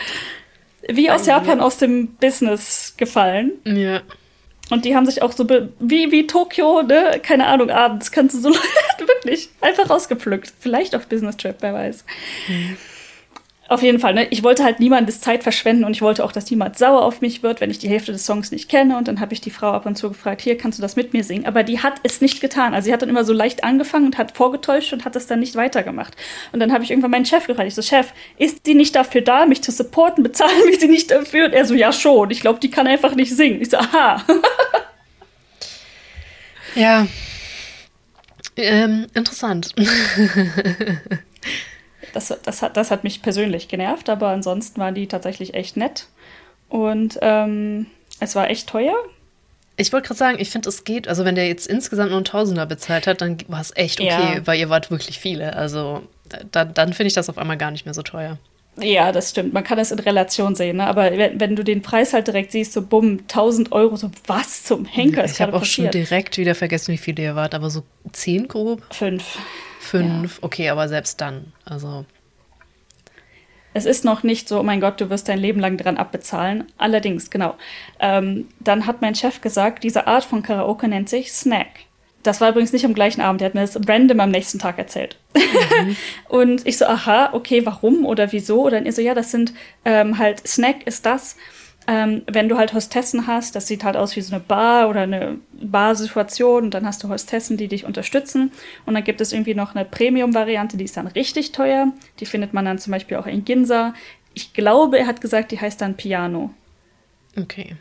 wie 0.89 1.11
aus 1.11 1.25
Japan 1.25 1.61
aus 1.61 1.79
dem 1.79 2.09
Business 2.17 2.93
gefallen. 2.99 3.53
Ja. 3.65 4.03
Und 4.71 4.85
die 4.85 4.97
haben 4.97 5.07
sich 5.07 5.23
auch 5.23 5.33
so, 5.33 5.47
wie, 5.49 6.11
wie 6.11 6.27
Tokio, 6.27 6.83
ne? 6.83 7.21
Keine 7.23 7.47
Ahnung, 7.47 7.71
abends 7.71 8.11
kannst 8.11 8.35
du 8.35 8.41
so 8.41 8.51
wirklich 8.99 9.49
einfach 9.61 9.89
rausgepflückt. 9.89 10.53
Vielleicht 10.59 10.95
auf 10.95 11.07
Business 11.07 11.37
Trip, 11.37 11.57
wer 11.61 11.75
weiß. 11.75 12.05
Mhm. 12.49 12.77
Auf 13.75 13.83
jeden 13.83 13.99
Fall, 13.99 14.15
ne? 14.15 14.29
Ich 14.31 14.45
wollte 14.45 14.63
halt 14.63 14.79
niemandes 14.79 15.21
Zeit 15.21 15.43
verschwenden 15.43 15.83
und 15.83 15.91
ich 15.91 16.01
wollte 16.01 16.25
auch, 16.25 16.31
dass 16.31 16.49
niemand 16.49 16.79
sauer 16.79 17.03
auf 17.03 17.21
mich 17.21 17.43
wird, 17.43 17.61
wenn 17.61 17.73
ich 17.73 17.81
die 17.81 17.89
Hälfte 17.89 18.13
des 18.13 18.25
Songs 18.25 18.53
nicht 18.53 18.69
kenne. 18.69 18.97
Und 18.97 19.09
dann 19.09 19.19
habe 19.19 19.35
ich 19.35 19.41
die 19.41 19.51
Frau 19.51 19.73
ab 19.73 19.85
und 19.85 19.99
zu 19.99 20.11
gefragt, 20.11 20.43
hier, 20.43 20.57
kannst 20.57 20.79
du 20.79 20.83
das 20.83 20.95
mit 20.95 21.13
mir 21.13 21.25
singen? 21.25 21.45
Aber 21.45 21.65
die 21.65 21.81
hat 21.81 21.95
es 22.05 22.21
nicht 22.21 22.41
getan. 22.41 22.73
Also 22.73 22.87
sie 22.87 22.93
hat 22.93 23.03
dann 23.03 23.09
immer 23.09 23.25
so 23.25 23.33
leicht 23.33 23.65
angefangen 23.65 24.07
und 24.07 24.17
hat 24.17 24.37
vorgetäuscht 24.37 24.93
und 24.93 25.05
hat 25.05 25.17
es 25.17 25.27
dann 25.27 25.41
nicht 25.41 25.57
weitergemacht. 25.57 26.15
Und 26.53 26.61
dann 26.61 26.73
habe 26.73 26.85
ich 26.85 26.91
irgendwann 26.93 27.11
meinen 27.11 27.27
Chef 27.27 27.49
gefragt. 27.49 27.67
Ich 27.67 27.75
so, 27.75 27.83
Chef, 27.83 28.13
ist 28.39 28.65
sie 28.65 28.75
nicht 28.75 28.95
dafür 28.95 29.23
da, 29.23 29.45
mich 29.45 29.61
zu 29.61 29.73
supporten? 29.73 30.23
Bezahlen 30.23 30.53
wir 30.69 30.79
sie 30.79 30.87
nicht 30.87 31.11
dafür? 31.11 31.47
Und 31.47 31.53
er 31.53 31.65
so, 31.65 31.75
ja 31.75 31.93
schon. 31.93 32.31
Ich 32.31 32.43
glaube, 32.43 32.61
die 32.61 32.71
kann 32.71 32.87
einfach 32.87 33.17
nicht 33.17 33.35
singen. 33.35 33.61
Ich 33.61 33.71
so, 33.71 33.79
aha. 33.79 34.23
ja. 36.77 37.09
Ähm, 38.57 39.07
interessant. 39.15 39.75
Das, 42.15 42.33
das, 42.43 42.63
hat, 42.63 42.77
das 42.77 42.91
hat 42.91 43.05
mich 43.05 43.23
persönlich 43.23 43.69
genervt, 43.69 44.09
aber 44.09 44.29
ansonsten 44.29 44.81
waren 44.81 44.95
die 44.95 45.09
tatsächlich 45.09 45.55
echt 45.55 45.77
nett. 45.77 46.07
Und 46.69 47.19
ähm, 47.23 47.87
es 48.21 48.35
war 48.35 48.49
echt 48.49 48.69
teuer. 48.69 48.95
Ich 49.77 49.93
wollte 49.93 50.07
gerade 50.07 50.19
sagen, 50.19 50.39
ich 50.41 50.51
finde, 50.51 50.69
es 50.69 50.85
geht, 50.85 51.09
also 51.09 51.25
wenn 51.25 51.35
der 51.35 51.49
jetzt 51.49 51.67
insgesamt 51.67 52.11
nur 52.11 52.19
einen 52.19 52.25
Tausender 52.25 52.67
bezahlt 52.67 53.09
hat, 53.09 53.21
dann 53.21 53.39
war 53.49 53.61
es 53.61 53.77
echt 53.77 54.01
okay, 54.01 54.37
ja. 54.37 54.47
weil 54.47 54.59
ihr 54.59 54.71
wart 54.71 54.91
wirklich 54.91 55.19
viele. 55.19 55.57
Also 55.57 56.03
da, 56.53 56.65
dann 56.65 56.93
finde 56.93 57.09
ich 57.09 57.15
das 57.15 57.29
auf 57.29 57.39
einmal 57.39 57.59
gar 57.59 57.73
nicht 57.73 57.85
mehr 57.85 57.95
so 57.95 58.03
teuer. 58.03 58.39
Ja, 58.81 59.13
das 59.13 59.31
stimmt. 59.31 59.53
Man 59.53 59.63
kann 59.63 59.79
das 59.79 59.93
in 59.93 60.01
Relation 60.01 60.57
sehen. 60.57 60.79
Ne? 60.79 60.87
Aber 60.87 61.17
wenn, 61.17 61.39
wenn, 61.39 61.55
du 61.55 61.63
den 61.63 61.83
Preis 61.83 62.13
halt 62.13 62.27
direkt 62.27 62.51
siehst, 62.51 62.73
so 62.73 62.83
bumm, 62.83 63.21
1000 63.21 63.71
Euro, 63.73 63.97
so 63.97 64.11
was 64.27 64.65
zum 64.65 64.85
Henker 64.85 65.25
ist 65.25 65.35
Ich 65.35 65.41
habe 65.41 65.55
auch 65.55 65.61
passiert. 65.61 65.93
schon 65.95 66.03
direkt 66.03 66.39
wieder 66.39 66.55
vergessen, 66.55 66.93
wie 66.93 66.99
viel 66.99 67.19
ihr 67.19 67.37
wart, 67.37 67.55
aber 67.55 67.71
so 67.71 67.85
10 68.13 68.49
grob? 68.49 68.83
Fünf. 68.93 69.39
Fünf, 69.79 70.37
ja. 70.37 70.45
okay, 70.45 70.69
aber 70.71 70.89
selbst 70.89 71.21
dann, 71.21 71.53
also. 71.65 72.05
Es 73.75 73.87
ist 73.87 74.05
noch 74.05 74.23
nicht 74.23 74.49
so, 74.49 74.61
oh 74.61 74.63
mein 74.63 74.81
Gott, 74.81 75.01
du 75.01 75.11
wirst 75.11 75.29
dein 75.29 75.39
Leben 75.39 75.61
lang 75.61 75.77
dran 75.77 75.97
abbezahlen. 75.97 76.65
Allerdings, 76.79 77.31
genau. 77.31 77.55
Ähm, 78.01 78.49
dann 78.61 78.87
hat 78.87 79.03
mein 79.03 79.15
Chef 79.15 79.41
gesagt, 79.41 79.85
diese 79.85 80.07
Art 80.07 80.25
von 80.25 80.43
Karaoke 80.43 80.89
nennt 80.89 81.09
sich 81.09 81.33
Snack. 81.33 81.69
Das 82.25 82.41
war 82.41 82.51
übrigens 82.51 82.73
nicht 82.73 82.85
am 82.85 82.95
gleichen 82.95 83.21
Abend, 83.21 83.41
der 83.41 83.47
hat 83.47 83.55
mir 83.55 83.61
das 83.61 83.79
random 83.87 84.19
am 84.19 84.31
nächsten 84.31 84.59
Tag 84.59 84.79
erzählt. 84.79 85.17
Mhm. 85.37 85.97
und 86.29 86.67
ich 86.67 86.79
so, 86.79 86.87
aha, 86.87 87.31
okay, 87.33 87.65
warum 87.65 88.05
oder 88.05 88.33
wieso? 88.33 88.65
Oder 88.65 88.85
ihr 88.85 88.93
so, 88.93 89.03
ja, 89.03 89.15
das 89.15 89.31
sind 89.31 89.53
ähm, 89.85 90.19
halt, 90.19 90.47
Snack 90.47 90.87
ist 90.87 91.07
das, 91.07 91.37
ähm, 91.87 92.23
wenn 92.27 92.49
du 92.49 92.57
halt 92.57 92.73
Hostessen 92.73 93.27
hast, 93.27 93.55
das 93.55 93.67
sieht 93.67 93.85
halt 93.85 93.97
aus 93.97 94.17
wie 94.17 94.23
so 94.23 94.35
eine 94.35 94.43
Bar 94.43 94.89
oder 94.89 95.03
eine 95.03 95.39
Barsituation 95.53 96.65
und 96.65 96.75
dann 96.75 96.87
hast 96.87 97.03
du 97.05 97.11
Hostessen, 97.11 97.59
die 97.59 97.69
dich 97.69 97.85
unterstützen 97.85 98.53
und 98.87 98.95
dann 98.95 99.05
gibt 99.05 99.21
es 99.21 99.33
irgendwie 99.33 99.55
noch 99.55 99.75
eine 99.75 99.85
Premium-Variante, 99.85 100.79
die 100.79 100.85
ist 100.85 100.97
dann 100.97 101.07
richtig 101.09 101.53
teuer. 101.53 101.93
Die 102.21 102.27
findet 102.27 102.55
man 102.55 102.65
dann 102.65 102.79
zum 102.79 102.91
Beispiel 102.91 103.19
auch 103.19 103.27
in 103.27 103.45
Ginza. 103.45 103.93
Ich 104.33 104.55
glaube, 104.55 104.99
er 104.99 105.07
hat 105.07 105.21
gesagt, 105.21 105.53
die 105.53 105.61
heißt 105.61 105.81
dann 105.81 105.95
Piano. 105.97 106.51
Okay. 107.39 107.77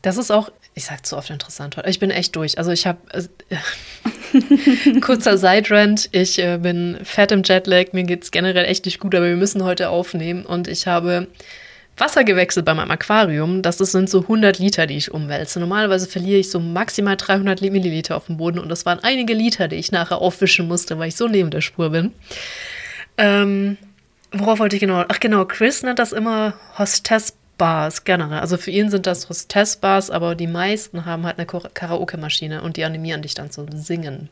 Das 0.00 0.16
ist 0.16 0.30
auch, 0.30 0.50
ich 0.74 0.84
sag 0.84 1.04
zu 1.04 1.16
oft 1.16 1.30
interessant 1.30 1.76
heute. 1.76 1.90
Ich 1.90 1.98
bin 1.98 2.10
echt 2.10 2.34
durch. 2.34 2.58
Also 2.58 2.70
ich 2.70 2.86
habe 2.86 2.98
äh, 3.12 5.00
kurzer 5.00 5.36
Side-Rant. 5.36 6.08
Ich 6.12 6.38
äh, 6.38 6.58
bin 6.58 6.98
fett 7.04 7.32
im 7.32 7.42
Jetlag. 7.42 7.92
Mir 7.92 8.04
geht 8.04 8.22
es 8.22 8.30
generell 8.30 8.64
echt 8.64 8.86
nicht 8.86 8.98
gut, 8.98 9.14
aber 9.14 9.26
wir 9.26 9.36
müssen 9.36 9.64
heute 9.64 9.90
aufnehmen 9.90 10.46
und 10.46 10.68
ich 10.68 10.86
habe 10.86 11.26
Wasser 11.98 12.24
gewechselt 12.24 12.64
bei 12.64 12.72
meinem 12.72 12.90
Aquarium. 12.90 13.60
Das 13.60 13.78
sind 13.78 14.08
so 14.08 14.20
100 14.22 14.58
Liter, 14.58 14.86
die 14.86 14.96
ich 14.96 15.12
umwälze. 15.12 15.60
Normalerweise 15.60 16.06
verliere 16.08 16.38
ich 16.38 16.50
so 16.50 16.58
maximal 16.58 17.16
300 17.16 17.60
Milliliter 17.60 18.16
auf 18.16 18.26
dem 18.26 18.38
Boden 18.38 18.58
und 18.58 18.70
das 18.70 18.86
waren 18.86 18.98
einige 19.02 19.34
Liter, 19.34 19.68
die 19.68 19.76
ich 19.76 19.92
nachher 19.92 20.18
aufwischen 20.18 20.68
musste, 20.68 20.98
weil 20.98 21.08
ich 21.08 21.16
so 21.16 21.28
neben 21.28 21.50
der 21.50 21.60
Spur 21.60 21.90
bin. 21.90 22.12
Ähm, 23.18 23.76
worauf 24.32 24.58
wollte 24.58 24.76
ich 24.76 24.80
genau? 24.80 25.04
Ach 25.06 25.20
genau, 25.20 25.44
Chris 25.44 25.82
nennt 25.82 25.98
das 25.98 26.12
immer 26.12 26.54
Hostess-Bars 27.52 28.04
generell. 28.04 28.40
Also 28.40 28.56
für 28.56 28.70
ihn 28.70 28.90
sind 28.90 29.06
das 29.06 29.28
Hostess-Bars, 29.28 30.10
aber 30.10 30.34
die 30.34 30.46
meisten 30.46 31.04
haben 31.04 31.24
halt 31.24 31.38
eine 31.38 31.46
Karaoke-Maschine 31.46 32.62
und 32.62 32.76
die 32.76 32.84
animieren 32.84 33.22
dich 33.22 33.34
dann 33.34 33.50
zum 33.50 33.70
Singen. 33.72 34.28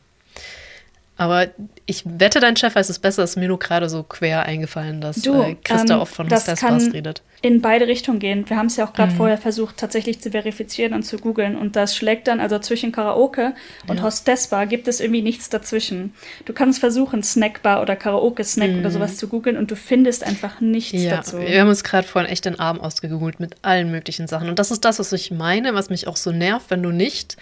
Aber 1.21 1.49
ich 1.85 2.01
wette, 2.03 2.39
dein 2.39 2.55
Chef 2.57 2.73
weiß 2.73 2.89
es 2.89 2.97
besser. 2.97 3.21
Es 3.21 3.31
ist 3.31 3.35
mir 3.35 3.47
nur 3.47 3.59
gerade 3.59 3.89
so 3.89 4.01
quer 4.01 4.41
eingefallen, 4.41 5.01
dass 5.01 5.17
du, 5.21 5.39
äh, 5.39 5.55
Christa 5.63 5.93
ähm, 5.93 5.99
oft 5.99 6.15
von 6.15 6.27
Hostess-Bars 6.27 6.93
redet. 6.93 7.21
In 7.43 7.61
beide 7.61 7.85
Richtungen 7.85 8.17
gehen. 8.17 8.49
Wir 8.49 8.57
haben 8.57 8.65
es 8.65 8.75
ja 8.75 8.87
auch 8.87 8.93
gerade 8.93 9.11
mhm. 9.11 9.17
vorher 9.17 9.37
versucht, 9.37 9.77
tatsächlich 9.77 10.19
zu 10.19 10.31
verifizieren 10.31 10.95
und 10.95 11.03
zu 11.03 11.17
googeln. 11.17 11.55
Und 11.55 11.75
das 11.75 11.95
schlägt 11.95 12.27
dann, 12.27 12.39
also 12.39 12.57
zwischen 12.57 12.91
Karaoke 12.91 13.53
und 13.87 13.97
ja. 13.97 14.03
Hostessbar 14.03 14.65
gibt 14.65 14.87
es 14.87 14.99
irgendwie 14.99 15.21
nichts 15.21 15.49
dazwischen. 15.49 16.15
Du 16.45 16.53
kannst 16.53 16.79
versuchen, 16.79 17.21
Snackbar 17.21 17.83
oder 17.83 17.95
Karaoke-Snack 17.95 18.71
mhm. 18.71 18.79
oder 18.79 18.89
sowas 18.89 19.17
zu 19.17 19.27
googeln 19.27 19.57
und 19.57 19.69
du 19.69 19.75
findest 19.75 20.23
einfach 20.23 20.59
nichts 20.59 21.03
ja, 21.03 21.17
dazu. 21.17 21.37
Wir 21.37 21.61
haben 21.61 21.69
uns 21.69 21.83
gerade 21.83 22.07
vorhin 22.07 22.31
echt 22.31 22.45
den 22.45 22.59
Arm 22.59 22.81
ausgegoogelt 22.81 23.39
mit 23.39 23.57
allen 23.61 23.91
möglichen 23.91 24.25
Sachen. 24.25 24.49
Und 24.49 24.57
das 24.57 24.71
ist 24.71 24.83
das, 24.85 24.97
was 24.97 25.13
ich 25.13 25.29
meine, 25.29 25.75
was 25.75 25.91
mich 25.91 26.07
auch 26.07 26.17
so 26.17 26.31
nervt, 26.31 26.71
wenn 26.71 26.81
du 26.81 26.89
nicht 26.89 27.37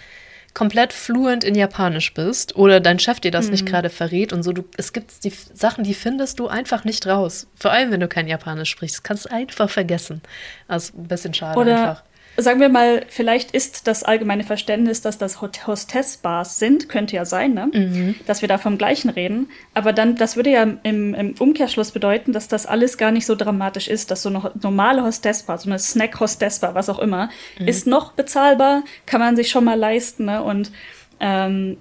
komplett 0.54 0.92
fluent 0.92 1.44
in 1.44 1.54
Japanisch 1.54 2.12
bist 2.14 2.56
oder 2.56 2.80
dein 2.80 2.98
Chef 2.98 3.20
dir 3.20 3.30
das 3.30 3.46
mhm. 3.46 3.52
nicht 3.52 3.66
gerade 3.66 3.90
verrät 3.90 4.32
und 4.32 4.42
so. 4.42 4.52
Du, 4.52 4.64
es 4.76 4.92
gibt 4.92 5.24
die 5.24 5.32
Sachen, 5.52 5.84
die 5.84 5.94
findest 5.94 6.38
du 6.38 6.48
einfach 6.48 6.84
nicht 6.84 7.06
raus. 7.06 7.46
Vor 7.54 7.70
allem, 7.72 7.90
wenn 7.90 8.00
du 8.00 8.08
kein 8.08 8.28
Japanisch 8.28 8.70
sprichst. 8.70 9.04
Kannst 9.04 9.26
du 9.26 9.30
einfach 9.30 9.70
vergessen. 9.70 10.22
Also 10.68 10.96
ein 10.96 11.08
bisschen 11.08 11.34
schade 11.34 11.58
oder 11.58 11.88
einfach 11.88 12.02
sagen 12.42 12.60
wir 12.60 12.68
mal, 12.68 13.04
vielleicht 13.08 13.52
ist 13.52 13.86
das 13.86 14.02
allgemeine 14.02 14.44
Verständnis, 14.44 15.00
dass 15.00 15.18
das 15.18 15.40
Hostess-Bars 15.40 16.58
sind, 16.58 16.88
könnte 16.88 17.16
ja 17.16 17.24
sein, 17.24 17.54
ne? 17.54 17.70
Mhm. 17.72 18.14
dass 18.26 18.42
wir 18.42 18.48
da 18.48 18.58
vom 18.58 18.78
Gleichen 18.78 19.10
reden. 19.10 19.48
Aber 19.74 19.92
dann, 19.92 20.16
das 20.16 20.36
würde 20.36 20.50
ja 20.50 20.62
im, 20.62 21.14
im, 21.14 21.34
Umkehrschluss 21.38 21.90
bedeuten, 21.92 22.32
dass 22.32 22.48
das 22.48 22.66
alles 22.66 22.98
gar 22.98 23.10
nicht 23.10 23.26
so 23.26 23.34
dramatisch 23.34 23.88
ist, 23.88 24.10
dass 24.10 24.22
so 24.22 24.28
eine 24.28 24.50
normale 24.62 25.02
Hostess-Bar, 25.02 25.58
so 25.58 25.68
eine 25.68 25.78
Snack-Hostess-Bar, 25.78 26.74
was 26.74 26.88
auch 26.88 26.98
immer, 26.98 27.30
mhm. 27.58 27.68
ist 27.68 27.86
noch 27.86 28.12
bezahlbar, 28.12 28.82
kann 29.06 29.20
man 29.20 29.36
sich 29.36 29.50
schon 29.50 29.64
mal 29.64 29.78
leisten. 29.78 30.26
Ne? 30.26 30.42
Und 30.42 30.72
ähm, 31.20 31.78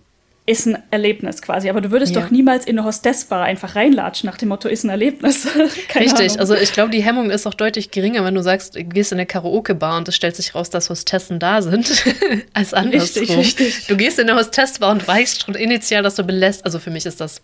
ist 0.50 0.66
ein 0.66 0.82
Erlebnis 0.90 1.44
quasi. 1.44 1.70
Aber 1.70 1.80
du 1.80 1.92
würdest 1.92 2.16
ja. 2.16 2.22
doch 2.22 2.32
niemals 2.32 2.66
in 2.66 2.78
eine 2.78 2.88
Hostessbar 2.88 3.44
einfach 3.44 3.76
reinlatschen 3.76 4.28
nach 4.28 4.38
dem 4.38 4.50
Motto, 4.50 4.68
ist 4.68 4.84
ein 4.84 4.90
Erlebnis. 4.90 5.48
Richtig, 5.96 6.32
Ahnung. 6.32 6.40
also 6.40 6.56
ich 6.56 6.74
glaube, 6.74 6.90
die 6.90 7.04
Hemmung 7.04 7.30
ist 7.30 7.46
auch 7.46 7.54
deutlich 7.54 7.92
geringer, 7.92 8.26
wenn 8.26 8.34
du 8.34 8.42
sagst, 8.42 8.76
du 8.76 8.84
gehst 8.84 9.12
in 9.12 9.20
eine 9.20 9.28
Karaoke-Bar 9.28 9.98
und 9.98 10.08
es 10.08 10.16
stellt 10.16 10.36
sich 10.36 10.56
raus, 10.56 10.72
dass 10.72 10.90
Hostessen 10.90 11.40
da 11.40 11.62
sind, 11.62 12.04
als 12.54 12.74
andersrum. 12.74 13.24
Richtig, 13.24 13.38
richtig. 13.38 13.88
Du 13.88 13.96
gehst 13.96 14.18
in 14.18 14.28
eine 14.28 14.40
Hostessbar 14.40 14.92
und 14.92 15.08
weißt 15.08 15.44
schon 15.44 15.54
initial, 15.54 16.02
dass 16.02 16.16
du 16.16 16.24
belässt. 16.24 16.66
Also 16.66 16.80
für 16.80 16.90
mich 16.90 17.06
ist 17.06 17.22
das 17.22 17.42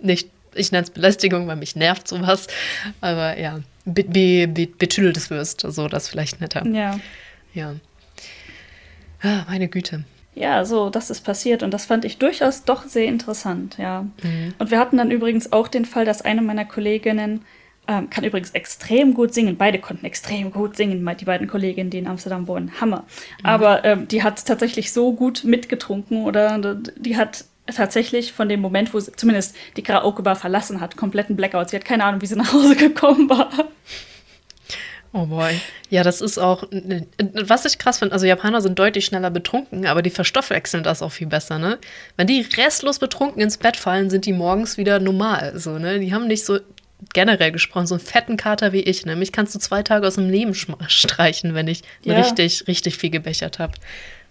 nicht, 0.00 0.28
ich 0.54 0.70
nenne 0.70 0.84
es 0.84 0.90
Belästigung, 0.90 1.48
weil 1.48 1.56
mich 1.56 1.74
nervt 1.74 2.06
sowas. 2.06 2.46
Aber 3.00 3.36
ja, 3.36 3.60
be, 3.84 4.04
be, 4.04 4.46
be 4.46 4.68
betüdeltes 4.68 5.28
wirst, 5.30 5.62
so 5.68 5.88
das 5.88 6.08
vielleicht 6.08 6.40
netter. 6.40 6.64
Ja. 6.68 7.00
Ja. 7.52 7.74
Ah, 9.22 9.44
meine 9.48 9.66
Güte 9.66 10.04
ja, 10.34 10.64
so, 10.64 10.90
das 10.90 11.10
ist 11.10 11.20
passiert. 11.22 11.62
Und 11.62 11.72
das 11.72 11.86
fand 11.86 12.04
ich 12.04 12.18
durchaus 12.18 12.64
doch 12.64 12.84
sehr 12.84 13.06
interessant, 13.06 13.76
ja. 13.78 14.02
Mhm. 14.22 14.54
Und 14.58 14.70
wir 14.70 14.78
hatten 14.78 14.96
dann 14.96 15.10
übrigens 15.10 15.52
auch 15.52 15.68
den 15.68 15.84
Fall, 15.84 16.04
dass 16.04 16.22
eine 16.22 16.42
meiner 16.42 16.64
Kolleginnen 16.64 17.44
ähm, 17.86 18.08
kann 18.08 18.24
übrigens 18.24 18.50
extrem 18.50 19.14
gut 19.14 19.34
singen. 19.34 19.56
Beide 19.56 19.78
konnten 19.78 20.06
extrem 20.06 20.50
gut 20.50 20.76
singen, 20.76 21.06
die 21.20 21.24
beiden 21.24 21.46
Kolleginnen, 21.46 21.90
die 21.90 21.98
in 21.98 22.06
Amsterdam 22.06 22.48
wohnen. 22.48 22.80
Hammer. 22.80 23.04
Mhm. 23.40 23.46
Aber 23.46 23.84
ähm, 23.84 24.08
die 24.08 24.22
hat 24.22 24.44
tatsächlich 24.46 24.92
so 24.92 25.12
gut 25.12 25.44
mitgetrunken 25.44 26.24
oder 26.24 26.58
die 26.96 27.16
hat 27.16 27.44
tatsächlich 27.66 28.32
von 28.32 28.48
dem 28.48 28.60
Moment, 28.60 28.92
wo 28.92 29.00
sie 29.00 29.12
zumindest 29.12 29.56
die 29.76 29.82
Karaoke-Bar 29.82 30.36
verlassen 30.36 30.80
hat, 30.80 30.96
kompletten 30.96 31.36
Blackout. 31.36 31.70
Sie 31.70 31.76
hat 31.76 31.84
keine 31.84 32.04
Ahnung, 32.04 32.20
wie 32.20 32.26
sie 32.26 32.36
nach 32.36 32.52
Hause 32.52 32.76
gekommen 32.76 33.28
war. 33.28 33.50
Oh 35.16 35.26
boy. 35.26 35.60
Ja, 35.90 36.02
das 36.02 36.20
ist 36.20 36.38
auch, 36.38 36.64
was 37.34 37.64
ich 37.64 37.78
krass 37.78 38.00
finde, 38.00 38.12
also 38.12 38.26
Japaner 38.26 38.60
sind 38.60 38.76
deutlich 38.76 39.04
schneller 39.04 39.30
betrunken, 39.30 39.86
aber 39.86 40.02
die 40.02 40.10
verstoffwechseln 40.10 40.82
das 40.82 41.02
auch 41.02 41.12
viel 41.12 41.28
besser, 41.28 41.60
ne? 41.60 41.78
Wenn 42.16 42.26
die 42.26 42.40
restlos 42.56 42.98
betrunken 42.98 43.40
ins 43.40 43.56
Bett 43.56 43.76
fallen, 43.76 44.10
sind 44.10 44.26
die 44.26 44.32
morgens 44.32 44.76
wieder 44.76 44.98
normal, 44.98 45.56
so, 45.56 45.78
ne? 45.78 46.00
Die 46.00 46.12
haben 46.12 46.26
nicht 46.26 46.44
so, 46.44 46.58
generell 47.12 47.52
gesprochen, 47.52 47.86
so 47.86 47.94
einen 47.94 48.04
fetten 48.04 48.36
Kater 48.36 48.72
wie 48.72 48.80
ich, 48.80 49.06
ne? 49.06 49.14
Mich 49.14 49.30
kannst 49.30 49.54
du 49.54 49.60
zwei 49.60 49.84
Tage 49.84 50.04
aus 50.04 50.16
dem 50.16 50.28
Leben 50.28 50.52
streichen, 50.52 51.54
wenn 51.54 51.68
ich 51.68 51.82
ja. 52.02 52.16
richtig, 52.16 52.66
richtig 52.66 52.98
viel 52.98 53.10
gebechert 53.10 53.60
habe. 53.60 53.74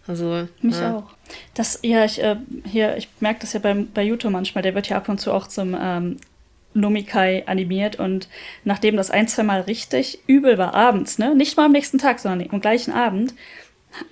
Also, 0.05 0.49
Mich 0.61 0.75
ja. 0.75 0.97
auch. 0.97 1.15
Das, 1.53 1.79
ja, 1.81 2.03
ich, 2.03 2.21
äh, 2.21 2.35
hier, 2.65 2.97
ich 2.97 3.07
merke 3.21 3.39
das 3.39 3.53
ja 3.53 3.61
beim, 3.61 3.87
bei 3.93 4.03
YouTube 4.03 4.33
manchmal, 4.33 4.63
der 4.63 4.75
wird 4.75 4.89
ja 4.89 4.97
ab 4.97 5.07
und 5.07 5.21
zu 5.21 5.31
auch 5.31 5.47
zum 5.47 5.77
ähm, 5.79 6.17
Nomikai 6.73 7.43
animiert 7.45 7.97
und 7.97 8.27
nachdem 8.63 8.97
das 8.97 9.11
ein, 9.11 9.27
zwei 9.27 9.43
Mal 9.43 9.61
richtig 9.61 10.19
übel 10.27 10.57
war 10.57 10.73
abends, 10.73 11.17
ne, 11.17 11.35
nicht 11.35 11.57
mal 11.57 11.65
am 11.65 11.71
nächsten 11.71 11.97
Tag, 11.97 12.19
sondern 12.19 12.49
am 12.49 12.61
gleichen 12.61 12.93
Abend, 12.93 13.33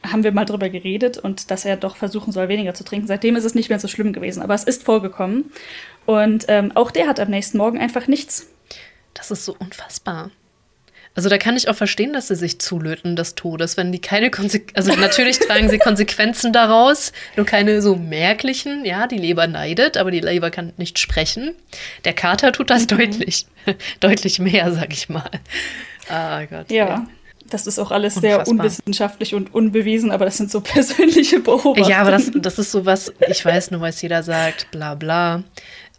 haben 0.04 0.24
wir 0.24 0.32
mal 0.32 0.46
drüber 0.46 0.70
geredet 0.70 1.18
und 1.18 1.50
dass 1.50 1.66
er 1.66 1.76
doch 1.76 1.96
versuchen 1.96 2.32
soll, 2.32 2.50
weniger 2.50 2.74
zu 2.74 2.84
trinken. 2.84 3.08
Seitdem 3.08 3.36
ist 3.36 3.46
es 3.46 3.56
nicht 3.56 3.70
mehr 3.70 3.80
so 3.80 3.88
schlimm 3.88 4.14
gewesen, 4.14 4.44
aber 4.44 4.54
es 4.54 4.64
ist 4.64 4.84
vorgekommen. 4.84 5.52
Und 6.06 6.46
ähm, 6.50 6.72
auch 6.76 6.92
der 6.92 7.08
hat 7.08 7.20
am 7.20 7.30
nächsten 7.30 7.58
Morgen 7.58 7.80
einfach 7.80 8.08
nichts. 8.08 8.48
Das 9.14 9.32
ist 9.32 9.46
so 9.46 9.56
unfassbar. 9.58 10.32
Also 11.14 11.28
da 11.28 11.38
kann 11.38 11.58
ich 11.58 11.68
auch 11.68 11.76
verstehen, 11.76 12.14
dass 12.14 12.30
sie 12.30 12.36
sich 12.36 12.60
zulöten 12.60 13.18
des 13.18 13.36
Todes, 13.36 13.76
wenn 13.76 13.92
die 13.92 14.00
keine 14.00 14.32
Konsequenzen, 14.32 14.78
also 14.78 15.00
natürlich 15.00 15.40
tragen 15.40 15.70
sie 15.70 15.78
Konsequenzen 15.80 16.54
daraus, 16.54 17.12
nur 17.36 17.46
keine 17.46 17.82
so 17.82 17.98
merklichen, 17.98 18.86
ja, 18.86 19.08
die 19.08 19.18
Leber 19.18 19.48
neidet, 19.48 19.98
aber 19.98 20.10
die 20.12 20.22
Leber 20.22 20.52
kann 20.52 20.72
nicht 20.78 21.00
sprechen. 21.00 21.54
Der 22.06 22.14
Kater 22.14 22.54
tut 22.54 22.70
das 22.70 22.84
mhm. 22.84 22.88
deutlich, 22.88 23.46
deutlich 24.00 24.40
mehr, 24.40 24.72
sag 24.72 24.94
ich 24.94 25.10
mal. 25.10 25.30
Ah 26.08 26.46
Gott. 26.46 26.72
Ja. 26.72 26.88
ja. 26.88 27.08
Das 27.52 27.68
ist 27.68 27.80
auch 27.80 27.92
alles 27.92 28.16
Unfassbar. 28.16 28.46
sehr 28.46 28.54
unwissenschaftlich 28.54 29.36
und 29.36 29.54
unbewiesen, 29.54 30.12
aber 30.12 30.24
das 30.24 30.38
sind 30.38 30.50
so 30.50 30.62
persönliche 30.62 31.42
Beobachtungen. 31.42 31.90
Ja, 31.90 32.00
aber 32.00 32.12
das, 32.12 32.32
das 32.34 32.58
ist 32.58 32.72
so 32.72 32.86
was, 32.86 33.14
ich 33.28 33.44
weiß 33.44 33.72
nur, 33.72 33.82
was 33.82 34.02
jeder 34.02 34.24
sagt, 34.24 34.72
bla 34.72 34.96
bla. 34.96 35.44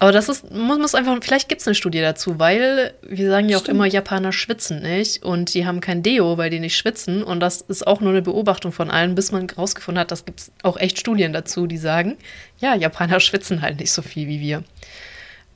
Aber 0.02 0.10
das 0.10 0.28
ist, 0.28 0.50
man 0.50 0.80
muss 0.80 0.96
einfach, 0.96 1.16
vielleicht 1.22 1.48
gibt 1.48 1.60
es 1.60 1.68
eine 1.68 1.76
Studie 1.76 2.00
dazu, 2.00 2.40
weil 2.40 2.92
wir 3.02 3.30
sagen 3.30 3.48
ja 3.48 3.56
auch 3.56 3.60
Stimmt. 3.60 3.76
immer, 3.76 3.86
Japaner 3.86 4.32
schwitzen 4.32 4.82
nicht 4.82 5.22
und 5.22 5.54
die 5.54 5.64
haben 5.64 5.80
kein 5.80 6.02
Deo, 6.02 6.38
weil 6.38 6.50
die 6.50 6.58
nicht 6.58 6.76
schwitzen. 6.76 7.22
Und 7.22 7.38
das 7.38 7.60
ist 7.60 7.86
auch 7.86 8.00
nur 8.00 8.10
eine 8.10 8.20
Beobachtung 8.20 8.72
von 8.72 8.90
allen, 8.90 9.14
bis 9.14 9.30
man 9.30 9.48
rausgefunden 9.48 10.00
hat, 10.00 10.10
das 10.10 10.24
gibt 10.24 10.40
es 10.40 10.52
auch 10.64 10.76
echt 10.76 10.98
Studien 10.98 11.32
dazu, 11.32 11.68
die 11.68 11.76
sagen, 11.76 12.16
ja, 12.58 12.74
Japaner 12.74 13.20
schwitzen 13.20 13.62
halt 13.62 13.78
nicht 13.78 13.92
so 13.92 14.02
viel 14.02 14.26
wie 14.26 14.40
wir. 14.40 14.64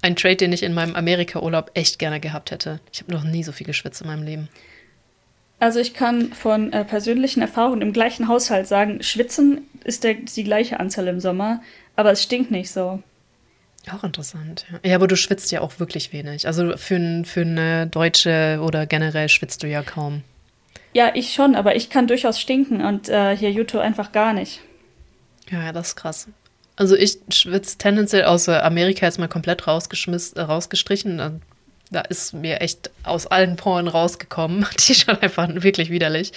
Ein 0.01 0.15
Trade, 0.15 0.37
den 0.37 0.53
ich 0.53 0.63
in 0.63 0.75
meinem 0.75 0.95
Amerika-Urlaub 0.95 1.73
echt 1.75 1.99
gerne 1.99 2.21
gehabt 2.21 2.53
hätte. 2.53 2.79
Ich 2.93 3.01
habe 3.01 3.13
noch 3.13 3.25
nie 3.25 3.43
so 3.43 3.51
viel 3.51 3.67
geschwitzt 3.67 4.03
in 4.03 4.07
meinem 4.07 4.23
Leben. 4.23 4.49
Also 5.59 5.81
ich 5.81 5.93
kann 5.93 6.33
von 6.33 6.73
äh, 6.73 6.85
persönlichen 6.85 7.43
Erfahrungen 7.43 7.83
im 7.83 7.93
gleichen 7.93 8.29
Haushalt 8.29 8.69
sagen, 8.69 9.03
schwitzen 9.03 9.67
ist 9.83 10.05
der, 10.05 10.15
die 10.15 10.45
gleiche 10.45 10.79
Anzahl 10.79 11.09
im 11.09 11.19
Sommer, 11.19 11.63
aber 11.97 12.13
es 12.13 12.23
stinkt 12.23 12.53
nicht 12.53 12.71
so. 12.71 13.03
Auch 13.93 14.03
interessant, 14.03 14.67
ja. 14.71 14.91
Ja, 14.91 14.97
aber 14.97 15.07
du 15.07 15.17
schwitzt 15.17 15.53
ja 15.53 15.61
auch 15.61 15.79
wirklich 15.79 16.13
wenig. 16.13 16.47
Also 16.47 16.77
für, 16.77 17.23
für 17.25 17.41
eine 17.43 17.87
Deutsche 17.87 18.61
oder 18.63 18.87
generell 18.87 19.29
schwitzt 19.29 19.63
du 19.63 19.69
ja 19.69 19.83
kaum. 19.83 20.23
Ja, 20.93 21.13
ich 21.15 21.35
schon, 21.35 21.55
aber 21.55 21.77
ich 21.77 21.91
kann 21.91 22.07
durchaus 22.07 22.41
stinken 22.41 22.85
und 22.85 23.09
äh, 23.09 23.37
hier 23.37 23.51
Juto 23.51 23.79
einfach 23.79 24.13
gar 24.13 24.33
nicht. 24.33 24.61
Ja, 25.51 25.63
ja, 25.63 25.73
das 25.73 25.89
ist 25.89 25.97
krass. 25.97 26.29
Also 26.75 26.97
ich 26.97 27.19
schwitze 27.31 27.79
tendenziell 27.79 28.25
außer 28.25 28.65
Amerika 28.65 29.07
jetzt 29.07 29.19
mal 29.19 29.29
komplett 29.29 29.67
rausgeschmiss, 29.67 30.33
äh, 30.33 30.43
rausgestrichen 30.43 31.21
da 31.91 32.01
ist 32.01 32.35
mir 32.35 32.61
echt 32.61 32.91
aus 33.05 33.27
allen 33.27 33.57
Poren 33.57 33.89
rausgekommen. 33.89 34.67
Die 34.87 34.93
ist 34.93 35.03
schon 35.03 35.17
einfach 35.19 35.49
wirklich 35.49 35.91
widerlich. 35.91 36.33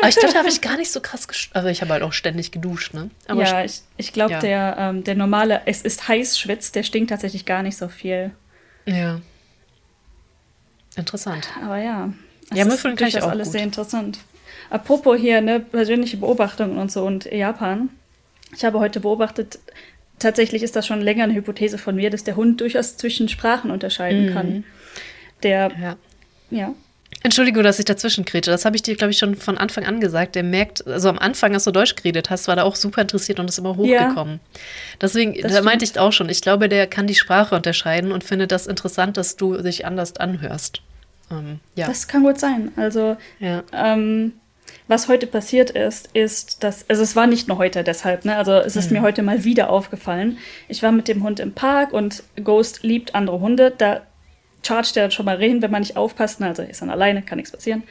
Aber 0.00 0.08
ich 0.08 0.16
glaube, 0.16 0.34
da 0.34 0.40
habe 0.40 0.48
ich 0.48 0.60
gar 0.60 0.76
nicht 0.76 0.90
so 0.90 1.00
krass 1.00 1.26
geduscht. 1.26 1.50
Also 1.54 1.68
ich 1.68 1.80
habe 1.80 1.92
halt 1.92 2.02
auch 2.02 2.12
ständig 2.12 2.52
geduscht, 2.52 2.94
ne? 2.94 3.10
Aber 3.26 3.42
ja, 3.42 3.64
ich, 3.64 3.80
ich 3.96 4.12
glaube, 4.12 4.32
ja. 4.32 4.40
der, 4.40 4.76
ähm, 4.78 5.04
der 5.04 5.14
normale, 5.14 5.62
es 5.66 5.82
ist 5.82 6.08
heiß 6.08 6.38
Schwitz, 6.38 6.72
der 6.72 6.82
stinkt 6.82 7.10
tatsächlich 7.10 7.46
gar 7.46 7.62
nicht 7.62 7.76
so 7.76 7.88
viel. 7.88 8.32
Ja. 8.86 9.20
Interessant. 10.96 11.48
Aber 11.64 11.78
ja. 11.78 12.12
Ja, 12.52 12.64
mir 12.64 12.72
finde 12.72 13.06
ich 13.06 13.22
auch 13.22 13.28
alles 13.28 13.48
gut. 13.48 13.52
sehr 13.52 13.62
interessant. 13.62 14.18
Apropos 14.68 15.18
hier, 15.18 15.40
ne, 15.40 15.60
persönliche 15.60 16.16
Beobachtungen 16.16 16.78
und 16.78 16.92
so 16.92 17.04
und 17.04 17.24
Japan. 17.26 17.90
Ich 18.54 18.64
habe 18.64 18.78
heute 18.80 19.00
beobachtet, 19.00 19.58
tatsächlich 20.20 20.62
ist 20.62 20.76
das 20.76 20.86
schon 20.86 21.00
länger 21.00 21.24
eine 21.24 21.34
Hypothese 21.34 21.78
von 21.78 21.96
mir, 21.96 22.10
dass 22.10 22.24
der 22.24 22.36
Hund 22.36 22.60
durchaus 22.60 22.96
zwischen 22.96 23.28
Sprachen 23.28 23.70
unterscheiden 23.70 24.26
mhm. 24.26 24.32
kann. 24.32 24.64
Der, 25.42 25.70
ja. 25.80 25.96
ja. 26.50 26.74
Entschuldigung, 27.22 27.62
dass 27.62 27.78
ich 27.78 27.84
dazwischen 27.84 28.24
krete. 28.24 28.50
Das 28.50 28.64
habe 28.64 28.76
ich 28.76 28.82
dir, 28.82 28.96
glaube 28.96 29.10
ich, 29.10 29.18
schon 29.18 29.34
von 29.34 29.58
Anfang 29.58 29.84
an 29.84 30.00
gesagt. 30.00 30.36
Der 30.36 30.42
merkt, 30.42 30.86
also 30.86 31.08
am 31.08 31.18
Anfang, 31.18 31.52
als 31.52 31.64
du 31.64 31.70
Deutsch 31.70 31.96
geredet 31.96 32.30
hast, 32.30 32.48
war 32.48 32.54
der 32.54 32.64
auch 32.64 32.76
super 32.76 33.02
interessiert 33.02 33.38
und 33.38 33.48
ist 33.48 33.58
immer 33.58 33.76
hochgekommen. 33.76 34.40
Ja, 34.54 34.60
Deswegen, 35.02 35.34
da 35.34 35.48
stimmt. 35.50 35.64
meinte 35.64 35.84
ich 35.84 35.98
auch 35.98 36.12
schon, 36.12 36.30
ich 36.30 36.40
glaube, 36.40 36.68
der 36.68 36.86
kann 36.86 37.06
die 37.06 37.14
Sprache 37.14 37.54
unterscheiden 37.54 38.12
und 38.12 38.24
findet 38.24 38.52
das 38.52 38.66
interessant, 38.66 39.18
dass 39.18 39.36
du 39.36 39.60
dich 39.60 39.84
anders 39.84 40.16
anhörst. 40.16 40.80
Ähm, 41.30 41.60
ja. 41.74 41.86
Das 41.88 42.08
kann 42.08 42.22
gut 42.22 42.38
sein. 42.38 42.72
Also, 42.76 43.18
ja. 43.38 43.64
ähm, 43.74 44.32
was 44.90 45.06
heute 45.06 45.28
passiert 45.28 45.70
ist, 45.70 46.10
ist, 46.14 46.64
dass, 46.64 46.84
also 46.90 47.02
es 47.02 47.14
war 47.14 47.28
nicht 47.28 47.46
nur 47.46 47.58
heute 47.58 47.84
deshalb, 47.84 48.24
ne? 48.24 48.36
Also 48.36 48.54
es 48.54 48.74
ist 48.74 48.90
mhm. 48.90 48.96
mir 48.96 49.02
heute 49.02 49.22
mal 49.22 49.44
wieder 49.44 49.70
aufgefallen. 49.70 50.38
Ich 50.66 50.82
war 50.82 50.90
mit 50.90 51.06
dem 51.06 51.22
Hund 51.22 51.38
im 51.38 51.52
Park 51.52 51.92
und 51.92 52.24
Ghost 52.42 52.82
liebt 52.82 53.14
andere 53.14 53.38
Hunde. 53.38 53.72
Da 53.76 54.02
chargt 54.66 54.96
er 54.96 55.12
schon 55.12 55.26
mal 55.26 55.36
rein, 55.36 55.62
wenn 55.62 55.70
man 55.70 55.82
nicht 55.82 55.96
aufpasst. 55.96 56.42
Also 56.42 56.62
er 56.62 56.70
ist 56.70 56.82
dann 56.82 56.90
alleine, 56.90 57.22
kann 57.22 57.36
nichts 57.36 57.52
passieren. 57.52 57.84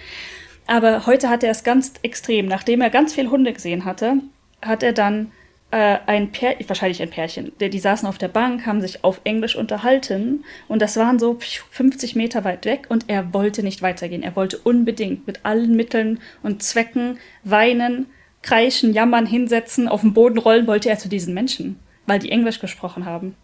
Aber 0.68 1.06
heute 1.06 1.30
hat 1.30 1.42
er 1.42 1.52
es 1.52 1.64
ganz 1.64 1.94
extrem. 2.04 2.48
Nachdem 2.48 2.82
er 2.82 2.90
ganz 2.90 3.14
viele 3.14 3.32
Hunde 3.32 3.54
gesehen 3.54 3.86
hatte, 3.86 4.16
hat 4.62 4.84
er 4.84 4.92
dann 4.92 5.32
äh, 5.72 5.98
ein 6.08 6.32
Pärchen, 6.32 6.68
wahrscheinlich 6.68 7.02
ein 7.02 7.10
Pärchen, 7.10 7.52
die, 7.60 7.70
die 7.70 7.80
saßen 7.80 8.08
auf 8.08 8.18
der 8.18 8.28
Bank, 8.28 8.66
haben 8.66 8.82
sich 8.82 9.04
auf 9.04 9.22
Englisch 9.24 9.56
unterhalten 9.56 10.44
und 10.68 10.82
das 10.82 10.98
waren 10.98 11.20
so 11.20 11.38
50 11.40 12.16
Meter 12.16 12.44
weit 12.44 12.66
weg 12.66 12.88
und 12.90 13.06
er 13.08 13.34
wollte 13.34 13.62
nicht 13.64 13.82
weitergehen. 13.82 14.24
Er 14.24 14.36
wollte 14.36 14.58
unbedingt 14.58 15.28
mit 15.28 15.46
allen 15.46 15.76
Mitteln 15.76 16.20
und 16.42 16.64
Zwecken 16.64 17.20
weinen, 17.44 18.08
kreischen, 18.42 18.94
jammern, 18.94 19.26
hinsetzen, 19.26 19.88
auf 19.88 20.02
den 20.02 20.14
Boden 20.14 20.40
rollen 20.40 20.66
wollte 20.66 20.90
er 20.90 20.98
zu 20.98 21.10
diesen 21.10 21.34
Menschen, 21.34 21.80
weil 22.08 22.20
die 22.20 22.32
Englisch 22.32 22.60
gesprochen 22.60 23.06
haben. 23.06 23.36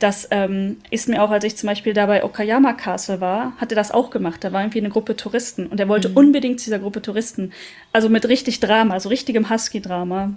Das 0.00 0.28
ähm, 0.30 0.78
ist 0.90 1.08
mir 1.08 1.22
auch, 1.22 1.30
als 1.30 1.44
ich 1.44 1.56
zum 1.56 1.66
Beispiel 1.66 1.92
da 1.92 2.06
bei 2.06 2.24
Okayama 2.24 2.72
Castle 2.72 3.20
war, 3.20 3.52
hat 3.58 3.70
er 3.70 3.76
das 3.76 3.90
auch 3.90 4.08
gemacht. 4.08 4.42
Da 4.42 4.50
war 4.50 4.62
irgendwie 4.62 4.78
eine 4.78 4.88
Gruppe 4.88 5.14
Touristen 5.14 5.66
und 5.66 5.78
er 5.78 5.88
wollte 5.88 6.08
mhm. 6.08 6.16
unbedingt 6.16 6.58
zu 6.58 6.64
dieser 6.64 6.78
Gruppe 6.78 7.02
Touristen. 7.02 7.52
Also 7.92 8.08
mit 8.08 8.26
richtig 8.26 8.60
Drama, 8.60 8.94
also 8.94 9.10
richtigem 9.10 9.50
Husky-Drama. 9.50 10.34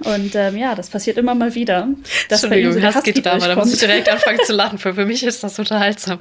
Und 0.00 0.34
ähm, 0.34 0.56
ja, 0.56 0.74
das 0.74 0.88
passiert 0.88 1.18
immer 1.18 1.34
mal 1.34 1.54
wieder. 1.54 1.88
Dass 2.28 2.42
Entschuldigung, 2.42 2.72
so 2.72 2.98
Husky-Drama, 2.98 3.46
da 3.46 3.56
muss 3.56 3.72
ich 3.72 3.78
direkt 3.78 4.08
anfangen 4.08 4.40
zu 4.44 4.52
lachen. 4.54 4.78
Für, 4.78 4.94
für 4.94 5.04
mich 5.04 5.22
ist 5.22 5.44
das 5.44 5.58
unterhaltsam. 5.58 6.20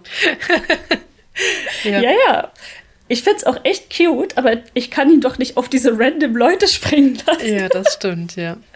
ja. 1.83 2.01
ja, 2.01 2.11
ja. 2.27 2.51
Ich 3.07 3.23
find's 3.23 3.43
auch 3.45 3.63
echt 3.63 3.95
cute, 3.95 4.37
aber 4.37 4.57
ich 4.73 4.91
kann 4.91 5.09
ihn 5.09 5.21
doch 5.21 5.37
nicht 5.37 5.57
auf 5.57 5.69
diese 5.69 5.97
random 5.97 6.35
Leute 6.35 6.67
springen 6.67 7.17
lassen. 7.25 7.57
Ja, 7.57 7.69
das 7.69 7.93
stimmt, 7.93 8.35
ja. 8.35 8.57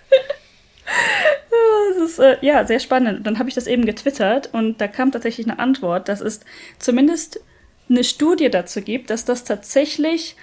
Das 1.97 2.11
ist 2.11 2.19
äh, 2.19 2.37
ja 2.41 2.65
sehr 2.65 2.79
spannend. 2.79 3.19
Und 3.19 3.23
dann 3.27 3.39
habe 3.39 3.49
ich 3.49 3.55
das 3.55 3.65
eben 3.65 3.85
getwittert 3.85 4.49
und 4.51 4.81
da 4.81 4.87
kam 4.87 5.11
tatsächlich 5.11 5.47
eine 5.47 5.57
Antwort, 5.57 6.09
dass 6.09 6.21
es 6.21 6.41
zumindest 6.79 7.39
eine 7.89 8.03
Studie 8.03 8.49
dazu 8.49 8.81
gibt, 8.81 9.09
dass 9.09 9.25
das 9.25 9.45
tatsächlich 9.45 10.35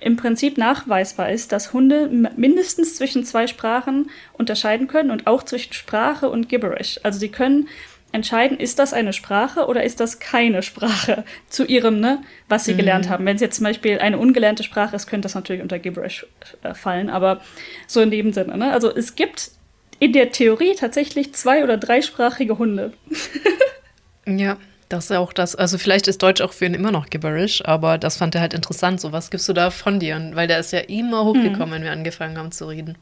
im 0.00 0.16
Prinzip 0.16 0.58
nachweisbar 0.58 1.30
ist, 1.30 1.52
dass 1.52 1.72
Hunde 1.72 2.08
mindestens 2.36 2.96
zwischen 2.96 3.24
zwei 3.24 3.46
Sprachen 3.46 4.10
unterscheiden 4.32 4.86
können 4.86 5.10
und 5.10 5.26
auch 5.26 5.42
zwischen 5.42 5.72
Sprache 5.72 6.28
und 6.28 6.48
Gibberish. 6.48 7.00
Also 7.02 7.18
sie 7.18 7.30
können 7.30 7.68
entscheiden, 8.12 8.58
ist 8.58 8.78
das 8.78 8.92
eine 8.92 9.12
Sprache 9.12 9.66
oder 9.66 9.82
ist 9.82 9.98
das 9.98 10.20
keine 10.20 10.62
Sprache 10.62 11.24
zu 11.48 11.64
ihrem, 11.64 11.98
ne, 12.00 12.22
was 12.48 12.64
sie 12.64 12.74
mhm. 12.74 12.78
gelernt 12.78 13.08
haben. 13.08 13.26
Wenn 13.26 13.34
es 13.36 13.42
jetzt 13.42 13.56
zum 13.56 13.64
Beispiel 13.64 13.98
eine 13.98 14.18
ungelernte 14.18 14.62
Sprache 14.62 14.94
ist, 14.94 15.08
könnte 15.08 15.26
das 15.26 15.34
natürlich 15.34 15.62
unter 15.62 15.80
Gibberish 15.80 16.26
äh, 16.62 16.74
fallen, 16.74 17.10
aber 17.10 17.40
so 17.88 18.00
in 18.00 18.12
dem 18.12 18.32
Sinne. 18.32 18.56
Ne? 18.56 18.72
Also 18.72 18.94
es 18.94 19.16
gibt 19.16 19.50
in 19.98 20.12
der 20.12 20.30
Theorie 20.30 20.74
tatsächlich 20.76 21.34
zwei- 21.34 21.64
oder 21.64 21.76
dreisprachige 21.76 22.58
Hunde. 22.58 22.92
ja. 24.26 24.58
Das 24.88 25.04
ist 25.04 25.10
ja 25.10 25.18
auch 25.18 25.32
das, 25.32 25.56
also 25.56 25.78
vielleicht 25.78 26.08
ist 26.08 26.22
Deutsch 26.22 26.40
auch 26.40 26.52
für 26.52 26.66
ihn 26.66 26.74
immer 26.74 26.92
noch 26.92 27.08
gibberish, 27.08 27.64
aber 27.64 27.98
das 27.98 28.16
fand 28.16 28.34
er 28.34 28.40
halt 28.40 28.54
interessant. 28.54 29.00
So, 29.00 29.12
was 29.12 29.30
gibst 29.30 29.48
du 29.48 29.52
da 29.52 29.70
von 29.70 29.98
dir? 29.98 30.14
weil 30.34 30.46
der 30.46 30.58
ist 30.58 30.72
ja 30.72 30.80
immer 30.80 31.24
hochgekommen, 31.24 31.68
mhm. 31.68 31.72
wenn 31.72 31.82
wir 31.84 31.92
angefangen 31.92 32.38
haben 32.38 32.52
zu 32.52 32.66
reden. 32.66 32.96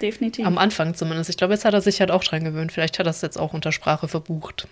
Definitiv. 0.00 0.46
Am 0.46 0.58
Anfang 0.58 0.94
zumindest. 0.94 1.30
Ich 1.30 1.36
glaube, 1.36 1.54
jetzt 1.54 1.64
hat 1.64 1.74
er 1.74 1.80
sich 1.80 2.00
halt 2.00 2.10
auch 2.10 2.24
dran 2.24 2.44
gewöhnt. 2.44 2.72
Vielleicht 2.72 2.98
hat 2.98 3.06
er 3.06 3.10
es 3.10 3.20
jetzt 3.20 3.38
auch 3.38 3.52
unter 3.52 3.72
Sprache 3.72 4.08
verbucht. 4.08 4.66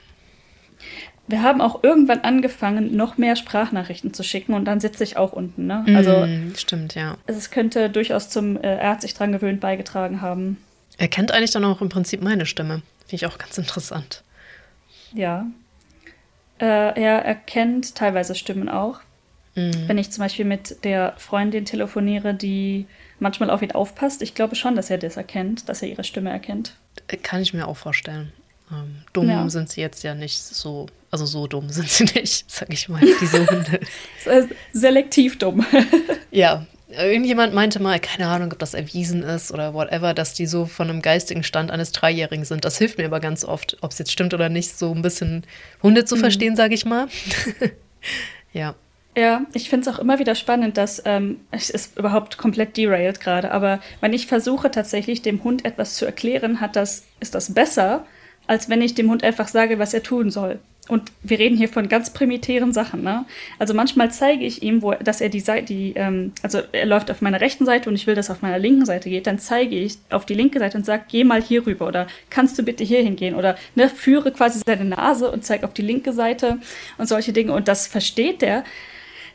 Wir 1.26 1.42
haben 1.42 1.61
auch 1.61 1.85
irgendwann 1.85 2.20
angefangen, 2.20 2.96
noch 2.96 3.16
mehr 3.16 3.37
Sprachnachrichten 3.37 4.12
zu 4.12 4.24
schicken 4.24 4.54
und 4.54 4.64
dann 4.64 4.80
sitze 4.80 5.04
ich 5.04 5.16
auch 5.16 5.33
unten. 5.33 5.66
Ne? 5.66 5.85
Also, 5.94 6.26
mm, 6.26 6.54
stimmt, 6.56 6.96
ja. 6.96 7.16
Es 7.26 7.50
könnte 7.50 7.88
durchaus 7.88 8.30
zum, 8.30 8.56
äh, 8.56 8.76
er 8.76 8.90
hat 8.90 9.02
sich 9.02 9.14
dran 9.14 9.30
gewöhnt, 9.30 9.61
beigetragen 9.61 10.22
haben. 10.22 10.56
Er 10.98 11.06
kennt 11.06 11.30
eigentlich 11.30 11.52
dann 11.52 11.64
auch 11.64 11.80
im 11.80 11.88
Prinzip 11.88 12.20
meine 12.20 12.46
Stimme. 12.46 12.83
Finde 13.06 13.14
ich 13.14 13.26
auch 13.26 13.38
ganz 13.38 13.56
interessant. 13.59 14.24
Ja, 15.12 15.46
äh, 16.61 16.64
er 17.01 17.25
erkennt 17.25 17.94
teilweise 17.94 18.35
Stimmen 18.35 18.68
auch. 18.68 19.01
Mhm. 19.55 19.88
Wenn 19.88 19.99
ich 19.99 20.11
zum 20.11 20.23
Beispiel 20.23 20.44
mit 20.44 20.85
der 20.85 21.14
Freundin 21.16 21.64
telefoniere, 21.64 22.35
die 22.35 22.87
manchmal 23.18 23.51
auf 23.51 23.62
ihn 23.62 23.73
aufpasst, 23.73 24.23
ich 24.23 24.35
glaube 24.35 24.55
schon, 24.55 24.77
dass 24.77 24.90
er 24.90 24.99
das 24.99 25.16
erkennt, 25.16 25.68
dass 25.68 25.83
er 25.83 25.88
ihre 25.88 26.05
Stimme 26.05 26.31
erkennt. 26.31 26.75
Äh, 27.09 27.16
kann 27.16 27.42
ich 27.42 27.53
mir 27.53 27.66
auch 27.66 27.77
vorstellen. 27.77 28.33
Ähm, 28.70 29.03
dumm 29.12 29.29
ja. 29.29 29.49
sind 29.49 29.68
sie 29.68 29.81
jetzt 29.81 30.05
ja 30.05 30.14
nicht 30.14 30.38
so, 30.38 30.87
also 31.11 31.27
so 31.27 31.46
dumm 31.46 31.70
sind 31.70 31.88
sie 31.88 32.05
nicht, 32.14 32.51
sag 32.51 32.73
ich 32.73 32.88
mal, 32.88 33.01
diese 33.20 33.46
Hunde. 33.46 33.81
Selektiv 34.73 35.38
dumm. 35.38 35.66
ja, 36.31 36.66
Irgendjemand 36.90 37.55
meinte 37.55 37.81
mal, 37.81 38.00
keine 38.00 38.29
Ahnung, 38.29 38.53
ob 38.53 38.59
das 38.59 38.74
erwiesen 38.74 39.22
ist 39.22 39.53
oder 39.53 39.74
whatever, 39.74 40.14
dass 40.14 40.35
die 40.35 40.46
so 40.46 40.66
von 40.66 40.90
einem 40.90 41.03
geistigen 41.03 41.42
Stand 41.42 41.70
eines 41.70 41.92
Dreijährigen 41.92 42.44
sind. 42.44 42.64
Das 42.64 42.79
hilft 42.79 42.98
mir 42.98 43.07
aber 43.07 43.20
ganz 43.20 43.44
oft, 43.44 43.76
ob 43.81 43.92
es 43.92 43.98
jetzt 43.98 44.12
stimmt 44.12 44.35
oder 44.35 44.48
nicht, 44.48 44.76
so 44.76 44.92
ein 44.92 45.03
bisschen 45.03 45.44
Hunde 45.83 46.05
zu 46.05 46.16
mhm. 46.16 46.20
verstehen, 46.20 46.57
sage 46.57 46.74
ich 46.74 46.85
mal. 46.85 47.09
ja. 48.53 48.74
Ja, 49.16 49.42
ich 49.55 49.68
finde 49.68 49.88
es 49.88 49.94
auch 49.94 49.98
immer 49.98 50.18
wieder 50.20 50.35
spannend, 50.35 50.76
dass 50.76 51.03
ähm, 51.05 51.40
es 51.50 51.68
ist 51.68 51.98
überhaupt 51.98 52.38
komplett 52.38 52.76
derailed 52.76 53.20
gerade, 53.20 53.50
aber 53.50 53.81
wenn 54.00 54.12
ich 54.12 54.29
versuche 54.29 54.70
tatsächlich 54.70 55.20
dem 55.20 55.42
Hund 55.42 55.64
etwas 55.64 55.94
zu 55.94 56.07
erklären, 56.07 56.61
hat 56.61 56.76
das, 56.76 57.05
ist 57.18 57.35
das 57.35 57.53
besser, 57.53 58.07
als 58.46 58.68
wenn 58.68 58.81
ich 58.83 58.94
dem 58.94 59.11
Hund 59.11 59.24
einfach 59.24 59.48
sage, 59.48 59.79
was 59.79 59.94
er 59.94 60.03
tun 60.05 60.31
soll. 60.31 60.61
Und 60.90 61.12
wir 61.22 61.38
reden 61.38 61.57
hier 61.57 61.68
von 61.68 61.88
ganz 61.88 62.11
primitären 62.11 62.72
Sachen, 62.72 63.05
ne? 63.05 63.24
Also 63.61 63.74
manchmal 63.74 64.11
zeige 64.11 64.44
ich 64.44 64.61
ihm, 64.64 64.83
wo, 64.83 64.92
dass 64.94 65.20
er 65.20 65.29
die 65.29 65.38
Seite, 65.38 65.66
die, 65.66 65.92
ähm, 65.94 66.33
also 66.42 66.59
er 66.72 66.85
läuft 66.85 67.12
auf 67.12 67.20
meiner 67.20 67.40
rechten 67.40 67.64
Seite 67.64 67.88
und 67.88 67.94
ich 67.94 68.09
will, 68.09 68.16
dass 68.16 68.29
er 68.29 68.35
auf 68.35 68.42
meiner 68.42 68.59
linken 68.59 68.85
Seite 68.85 69.09
geht, 69.09 69.29
dann 69.29 69.38
zeige 69.38 69.76
ich 69.76 69.98
auf 70.11 70.26
die 70.26 70.35
linke 70.35 70.59
Seite 70.59 70.76
und 70.76 70.85
sage, 70.85 71.05
geh 71.09 71.22
mal 71.22 71.40
hier 71.40 71.64
rüber 71.64 71.87
oder 71.87 72.09
kannst 72.29 72.59
du 72.59 72.64
bitte 72.64 72.83
hier 72.83 73.03
hingehen 73.03 73.37
oder 73.37 73.55
ne, 73.76 73.88
führe 73.88 74.33
quasi 74.33 74.61
seine 74.66 74.85
Nase 74.85 75.31
und 75.31 75.44
zeige 75.44 75.64
auf 75.64 75.74
die 75.74 75.83
linke 75.83 76.12
Seite 76.12 76.59
und 76.98 77.09
solche 77.09 77.33
Dinge. 77.33 77.53
Und 77.53 77.68
das 77.68 77.87
versteht 77.87 78.42
der 78.42 78.64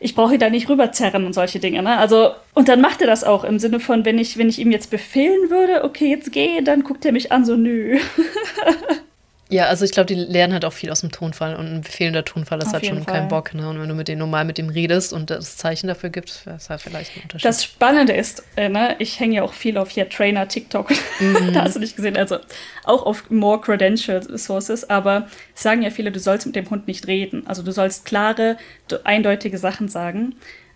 ich 0.02 0.14
brauche 0.14 0.34
ihn 0.34 0.40
da 0.42 0.50
nicht 0.50 0.68
rüberzerren 0.68 1.26
und 1.26 1.32
solche 1.32 1.60
Dinge. 1.60 1.82
Ne? 1.82 1.98
Also, 1.98 2.32
und 2.54 2.68
dann 2.68 2.82
macht 2.82 3.00
er 3.00 3.08
das 3.08 3.24
auch 3.24 3.46
im 3.46 3.60
Sinne 3.60 3.80
von, 3.80 4.04
wenn 4.04 4.20
ich, 4.20 4.38
wenn 4.38 4.50
ich 4.50 4.60
ihm 4.60 4.72
jetzt 4.72 4.92
befehlen 4.92 5.50
würde, 5.50 5.86
okay, 5.86 6.10
jetzt 6.10 6.34
geh, 6.34 6.62
dann 6.62 6.84
guckt 6.84 7.06
er 7.06 7.14
mich 7.14 7.32
an, 7.32 7.46
so 7.46 7.56
nö. 7.56 7.98
Ja, 9.50 9.66
also 9.66 9.86
ich 9.86 9.92
glaube, 9.92 10.08
die 10.08 10.16
lernen 10.16 10.54
halt 10.54 10.66
auch 10.66 10.74
viel 10.74 10.90
aus 10.90 11.02
dem 11.02 11.12
Tonfall 11.12 11.56
und 11.56 11.68
ein 11.68 11.84
fehlender 11.84 12.26
Tonfall 12.26 12.60
ist 12.60 12.68
Auf 12.68 12.74
halt 12.74 12.88
schon 12.88 13.04
Fall. 13.04 13.14
kein 13.14 13.28
Bock. 13.28 13.54
Ne? 13.54 13.70
Und 13.70 13.80
wenn 13.80 13.88
du 13.88 13.94
mit 13.94 14.08
denen 14.08 14.18
normal 14.18 14.44
mit 14.44 14.58
dem 14.58 14.70
redest 14.70 15.14
und 15.14 15.30
das 15.30 15.58
Zeichen 15.58 15.86
dafür 15.86 16.10
gibst, 16.10 16.48
wäre 16.48 16.56
es 16.56 16.70
halt 16.72 16.82
vielleicht 16.82 17.16
ein 17.16 17.24
Unterschied. 17.24 17.46
Das 17.46 17.64
Spannende 17.64 18.14
ist, 18.14 18.44
äh, 18.56 18.70
ne, 18.70 18.96
ich 18.98 19.20
hänge 19.20 19.36
ja 19.36 19.44
auch 19.44 19.54
viel 19.54 19.78
auf 19.78 19.92
hier 19.92 20.10
Trainer 20.10 20.48
TikTok. 20.48 20.90
Mhm. 21.20 21.52
da 21.54 21.64
hast 21.64 21.76
du 21.76 21.80
nicht 21.80 21.96
gesehen. 21.96 22.18
Also 22.18 22.38
auch 22.86 23.06
auf 23.06 23.30
more 23.30 23.62
credential 23.62 24.24
sources, 24.36 24.90
aber 24.90 25.28
sagen 25.54 25.84
ja 25.84 25.92
viele, 25.92 26.12
du 26.12 26.20
sollst 26.20 26.48
mit 26.48 26.56
dem 26.56 26.68
Hund 26.72 26.88
nicht 26.88 27.06
reden. 27.06 27.46
Also 27.46 27.62
du 27.62 27.72
sollst 27.72 28.06
klare, 28.06 28.58
eindeutige 29.04 29.60
Sachen 29.60 29.90
sagen. 29.90 30.36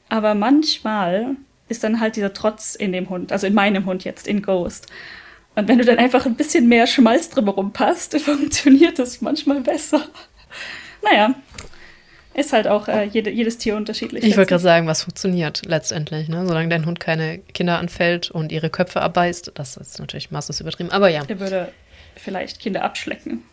Aber 0.10 0.36
manchmal 0.36 1.36
ist 1.70 1.84
dann 1.84 2.00
halt 2.00 2.16
dieser 2.16 2.34
Trotz 2.34 2.76
in 2.76 2.92
dem 2.92 3.10
Hund, 3.10 3.32
also 3.32 3.48
in 3.48 3.54
meinem 3.54 3.86
Hund 3.86 4.04
jetzt, 4.04 4.28
in 4.28 4.42
Ghost. 4.42 4.88
Und 5.60 5.68
wenn 5.68 5.78
du 5.78 5.86
dann 5.86 5.98
einfach 5.98 6.26
ein 6.26 6.36
bisschen 6.36 6.68
mehr 6.70 6.88
Schmalz 6.88 7.30
drumherum 7.30 7.74
passt, 7.74 8.18
funktioniert 8.22 8.98
das 8.98 9.22
manchmal 9.22 9.60
besser. 9.62 10.06
Naja, 11.04 11.36
ist 12.34 12.54
halt 12.54 12.68
auch 12.68 12.88
äh, 12.88 13.04
jede, 13.04 13.30
jedes 13.30 13.58
Tier 13.58 13.76
unterschiedlich. 13.76 14.24
Ich 14.24 14.38
wollte 14.38 14.50
gerade 14.50 14.64
sagen, 14.64 14.88
was 14.88 15.04
funktioniert 15.04 15.64
letztendlich. 15.66 16.30
Ne? 16.30 16.46
Solange 16.48 16.70
dein 16.70 16.86
Hund 16.86 17.00
keine 17.00 17.40
Kinder 17.40 17.78
anfällt 17.78 18.32
und 18.32 18.52
ihre 18.52 18.70
Köpfe 18.70 19.02
abbeißt, 19.02 19.52
das 19.56 19.76
ist 19.76 20.00
natürlich 20.00 20.32
maßlos 20.32 20.62
übertrieben. 20.62 20.92
Aber 20.92 21.10
ja. 21.10 21.24
Er 21.28 21.40
würde 21.40 21.72
vielleicht 22.16 22.60
Kinder 22.60 22.84
abschlecken. 22.84 23.44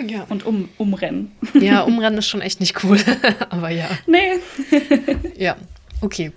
Ja. 0.00 0.24
Und 0.30 0.46
um, 0.46 0.70
umrennen. 0.78 1.32
Ja, 1.60 1.82
umrennen 1.82 2.18
ist 2.18 2.28
schon 2.28 2.40
echt 2.40 2.60
nicht 2.60 2.82
cool. 2.82 2.98
Aber 3.50 3.68
ja. 3.68 3.88
Nee. 4.06 4.38
ja, 5.36 5.56
okay. 6.00 6.32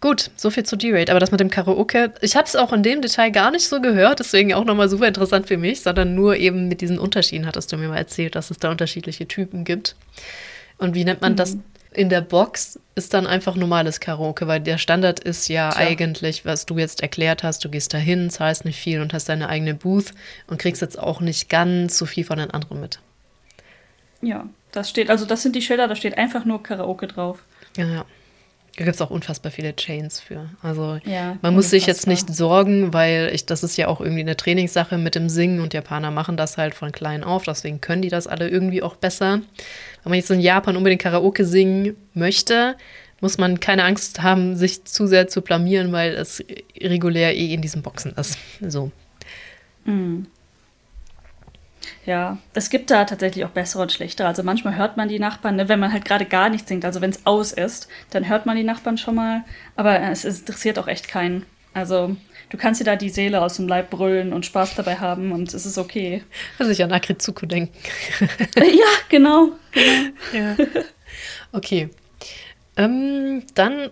Gut, 0.00 0.30
so 0.36 0.50
viel 0.50 0.64
zu 0.64 0.76
D-Rate. 0.76 1.10
Aber 1.10 1.18
das 1.18 1.32
mit 1.32 1.40
dem 1.40 1.50
Karaoke, 1.50 2.12
ich 2.20 2.36
habe 2.36 2.46
es 2.46 2.54
auch 2.54 2.72
in 2.72 2.84
dem 2.84 3.02
Detail 3.02 3.30
gar 3.30 3.50
nicht 3.50 3.66
so 3.66 3.80
gehört, 3.80 4.20
deswegen 4.20 4.54
auch 4.54 4.64
nochmal 4.64 4.88
super 4.88 5.08
interessant 5.08 5.48
für 5.48 5.56
mich, 5.56 5.80
sondern 5.80 6.14
nur 6.14 6.36
eben 6.36 6.68
mit 6.68 6.80
diesen 6.80 6.98
Unterschieden 6.98 7.46
hattest 7.46 7.72
du 7.72 7.76
mir 7.76 7.88
mal 7.88 7.96
erzählt, 7.96 8.36
dass 8.36 8.50
es 8.50 8.58
da 8.58 8.70
unterschiedliche 8.70 9.26
Typen 9.26 9.64
gibt. 9.64 9.96
Und 10.78 10.94
wie 10.94 11.04
nennt 11.04 11.20
man 11.20 11.32
mhm. 11.32 11.36
das? 11.36 11.56
In 11.90 12.10
der 12.10 12.20
Box 12.20 12.78
ist 12.94 13.12
dann 13.12 13.26
einfach 13.26 13.56
normales 13.56 13.98
Karaoke, 13.98 14.46
weil 14.46 14.60
der 14.60 14.78
Standard 14.78 15.18
ist 15.18 15.48
ja 15.48 15.70
Tja. 15.70 15.80
eigentlich, 15.80 16.44
was 16.44 16.64
du 16.66 16.78
jetzt 16.78 17.00
erklärt 17.00 17.42
hast, 17.42 17.64
du 17.64 17.68
gehst 17.68 17.92
dahin, 17.92 18.30
zahlst 18.30 18.64
nicht 18.64 18.78
viel 18.78 19.00
und 19.00 19.12
hast 19.12 19.28
deine 19.28 19.48
eigene 19.48 19.74
Booth 19.74 20.12
und 20.46 20.58
kriegst 20.58 20.82
jetzt 20.82 20.98
auch 20.98 21.20
nicht 21.20 21.48
ganz 21.48 21.98
so 21.98 22.06
viel 22.06 22.24
von 22.24 22.38
den 22.38 22.52
anderen 22.52 22.80
mit. 22.80 23.00
Ja, 24.20 24.46
das 24.70 24.90
steht, 24.90 25.10
also 25.10 25.24
das 25.24 25.42
sind 25.42 25.56
die 25.56 25.62
Schilder, 25.62 25.88
da 25.88 25.96
steht 25.96 26.18
einfach 26.18 26.44
nur 26.44 26.62
Karaoke 26.62 27.08
drauf. 27.08 27.42
Ja, 27.76 27.86
ja. 27.86 28.04
Da 28.78 28.84
gibt 28.84 28.94
es 28.94 29.02
auch 29.02 29.10
unfassbar 29.10 29.50
viele 29.50 29.74
Chains 29.74 30.20
für. 30.20 30.50
Also 30.62 31.00
ja, 31.04 31.36
man 31.42 31.52
muss 31.52 31.70
sich 31.70 31.86
jetzt 31.86 32.06
nicht 32.06 32.32
sorgen, 32.32 32.94
weil 32.94 33.30
ich, 33.34 33.44
das 33.44 33.64
ist 33.64 33.76
ja 33.76 33.88
auch 33.88 34.00
irgendwie 34.00 34.20
eine 34.20 34.36
Trainingssache 34.36 34.98
mit 34.98 35.16
dem 35.16 35.28
Singen 35.28 35.60
und 35.60 35.74
Japaner 35.74 36.12
machen 36.12 36.36
das 36.36 36.58
halt 36.58 36.76
von 36.76 36.92
klein 36.92 37.24
auf, 37.24 37.42
deswegen 37.42 37.80
können 37.80 38.02
die 38.02 38.08
das 38.08 38.28
alle 38.28 38.48
irgendwie 38.48 38.80
auch 38.80 38.94
besser. 38.94 39.40
Wenn 40.04 40.10
man 40.10 40.14
jetzt 40.14 40.30
in 40.30 40.38
Japan 40.38 40.76
unbedingt 40.76 41.02
Karaoke 41.02 41.44
singen 41.44 41.96
möchte, 42.14 42.76
muss 43.20 43.36
man 43.36 43.58
keine 43.58 43.82
Angst 43.82 44.22
haben, 44.22 44.54
sich 44.54 44.84
zu 44.84 45.08
sehr 45.08 45.26
zu 45.26 45.42
blamieren, 45.42 45.90
weil 45.90 46.14
es 46.14 46.44
regulär 46.80 47.34
eh 47.34 47.52
in 47.52 47.62
diesen 47.62 47.82
Boxen 47.82 48.12
ist. 48.12 48.38
So. 48.60 48.92
Mhm. 49.86 50.28
Ja, 52.06 52.38
es 52.54 52.70
gibt 52.70 52.90
da 52.90 53.04
tatsächlich 53.04 53.44
auch 53.44 53.50
bessere 53.50 53.82
und 53.82 53.92
schlechtere. 53.92 54.26
Also 54.26 54.42
manchmal 54.42 54.76
hört 54.76 54.96
man 54.96 55.08
die 55.08 55.18
Nachbarn, 55.18 55.56
ne, 55.56 55.68
wenn 55.68 55.78
man 55.78 55.92
halt 55.92 56.04
gerade 56.04 56.24
gar 56.24 56.48
nichts 56.48 56.68
singt. 56.68 56.84
Also 56.84 57.00
wenn 57.00 57.10
es 57.10 57.26
aus 57.26 57.52
ist, 57.52 57.88
dann 58.10 58.28
hört 58.28 58.46
man 58.46 58.56
die 58.56 58.64
Nachbarn 58.64 58.98
schon 58.98 59.14
mal. 59.14 59.44
Aber 59.76 60.00
es 60.00 60.24
interessiert 60.24 60.78
auch 60.78 60.88
echt 60.88 61.08
keinen. 61.08 61.44
Also 61.74 62.16
du 62.48 62.56
kannst 62.56 62.80
dir 62.80 62.84
da 62.84 62.96
die 62.96 63.10
Seele 63.10 63.42
aus 63.42 63.56
dem 63.56 63.68
Leib 63.68 63.90
brüllen 63.90 64.32
und 64.32 64.46
Spaß 64.46 64.74
dabei 64.74 64.96
haben 64.96 65.32
und 65.32 65.52
es 65.54 65.66
ist 65.66 65.78
okay. 65.78 66.22
Also 66.58 66.72
ich 66.72 66.82
an 66.82 66.92
Akrizuku 66.92 67.46
denken. 67.46 67.76
ja, 68.56 68.62
genau. 69.08 69.50
genau. 69.72 70.08
Ja. 70.32 70.56
Okay. 71.52 71.88
Ähm, 72.76 73.42
dann, 73.54 73.90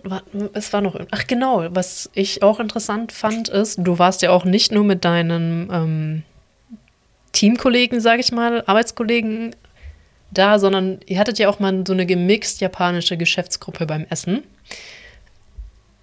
es 0.53 0.71
war 0.71 0.81
noch, 0.81 0.97
ach 1.11 1.27
genau, 1.27 1.67
was 1.71 2.09
ich 2.13 2.41
auch 2.41 2.59
interessant 2.59 3.11
fand, 3.11 3.49
ist, 3.49 3.79
du 3.81 3.99
warst 3.99 4.21
ja 4.21 4.29
auch 4.31 4.45
nicht 4.45 4.71
nur 4.71 4.85
mit 4.85 5.03
deinen 5.03 5.69
ähm, 5.71 6.23
Teamkollegen, 7.37 8.01
sage 8.01 8.21
ich 8.21 8.31
mal, 8.31 8.63
Arbeitskollegen 8.65 9.55
da, 10.31 10.57
sondern 10.57 10.99
ihr 11.05 11.19
hattet 11.19 11.37
ja 11.37 11.49
auch 11.49 11.59
mal 11.59 11.83
so 11.85 11.93
eine 11.93 12.07
gemixt 12.07 12.61
japanische 12.61 13.15
Geschäftsgruppe 13.15 13.85
beim 13.85 14.07
Essen. 14.09 14.43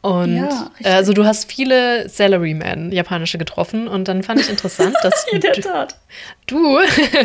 Und 0.00 0.36
ja, 0.36 0.70
also 0.84 1.12
du 1.12 1.24
hast 1.24 1.50
viele 1.50 2.08
Salarymen, 2.08 2.92
japanische 2.92 3.38
getroffen 3.38 3.88
und 3.88 4.06
dann 4.06 4.22
fand 4.22 4.42
ich 4.42 4.48
interessant, 4.48 4.94
dass 5.02 5.26
In 5.32 5.40
der 5.40 5.54
Tat. 5.54 5.98
du, 6.46 6.78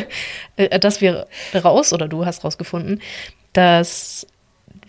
äh, 0.56 0.80
dass 0.80 1.02
wir 1.02 1.28
raus 1.54 1.94
oder 1.94 2.08
du 2.08 2.26
hast 2.26 2.44
rausgefunden, 2.44 3.02
dass 3.54 4.26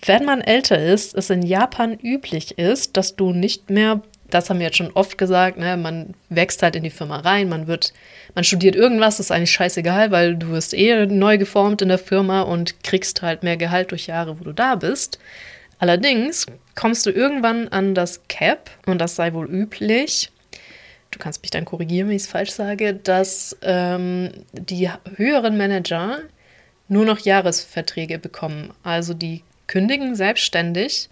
wenn 0.06 0.24
man 0.24 0.40
älter 0.40 0.82
ist, 0.82 1.14
es 1.14 1.28
in 1.28 1.42
Japan 1.42 1.98
üblich 1.98 2.56
ist, 2.58 2.96
dass 2.96 3.16
du 3.16 3.32
nicht 3.32 3.68
mehr 3.68 4.00
das 4.30 4.48
haben 4.48 4.58
wir 4.58 4.66
jetzt 4.66 4.76
schon 4.76 4.92
oft 4.92 5.18
gesagt, 5.18 5.58
ne, 5.58 5.76
man 5.76 6.14
wächst 6.28 6.62
halt 6.62 6.76
in 6.76 6.82
die 6.82 6.90
Firma 6.90 7.18
rein, 7.18 7.48
man 7.48 7.66
wird, 7.66 7.92
man 8.34 8.44
studiert 8.44 8.76
irgendwas, 8.76 9.16
das 9.16 9.26
ist 9.26 9.32
eigentlich 9.32 9.52
scheißegal, 9.52 10.10
weil 10.10 10.36
du 10.36 10.48
wirst 10.50 10.74
eh 10.74 11.06
neu 11.06 11.38
geformt 11.38 11.82
in 11.82 11.88
der 11.88 11.98
Firma 11.98 12.42
und 12.42 12.82
kriegst 12.82 13.22
halt 13.22 13.42
mehr 13.42 13.56
Gehalt 13.56 13.90
durch 13.90 14.06
Jahre, 14.06 14.38
wo 14.40 14.44
du 14.44 14.52
da 14.52 14.74
bist. 14.76 15.18
Allerdings 15.78 16.46
kommst 16.74 17.06
du 17.06 17.10
irgendwann 17.10 17.68
an 17.68 17.94
das 17.94 18.22
Cap, 18.28 18.70
und 18.86 19.00
das 19.00 19.16
sei 19.16 19.32
wohl 19.32 19.48
üblich, 19.50 20.30
du 21.10 21.18
kannst 21.18 21.42
mich 21.42 21.50
dann 21.50 21.64
korrigieren, 21.64 22.08
wenn 22.08 22.16
ich 22.16 22.22
es 22.22 22.28
falsch 22.28 22.50
sage, 22.50 22.94
dass 22.94 23.56
ähm, 23.62 24.30
die 24.52 24.90
höheren 25.16 25.56
Manager 25.56 26.20
nur 26.88 27.04
noch 27.04 27.20
Jahresverträge 27.20 28.18
bekommen. 28.18 28.72
Also 28.82 29.14
die 29.14 29.42
kündigen 29.66 30.16
selbstständig 30.16 31.08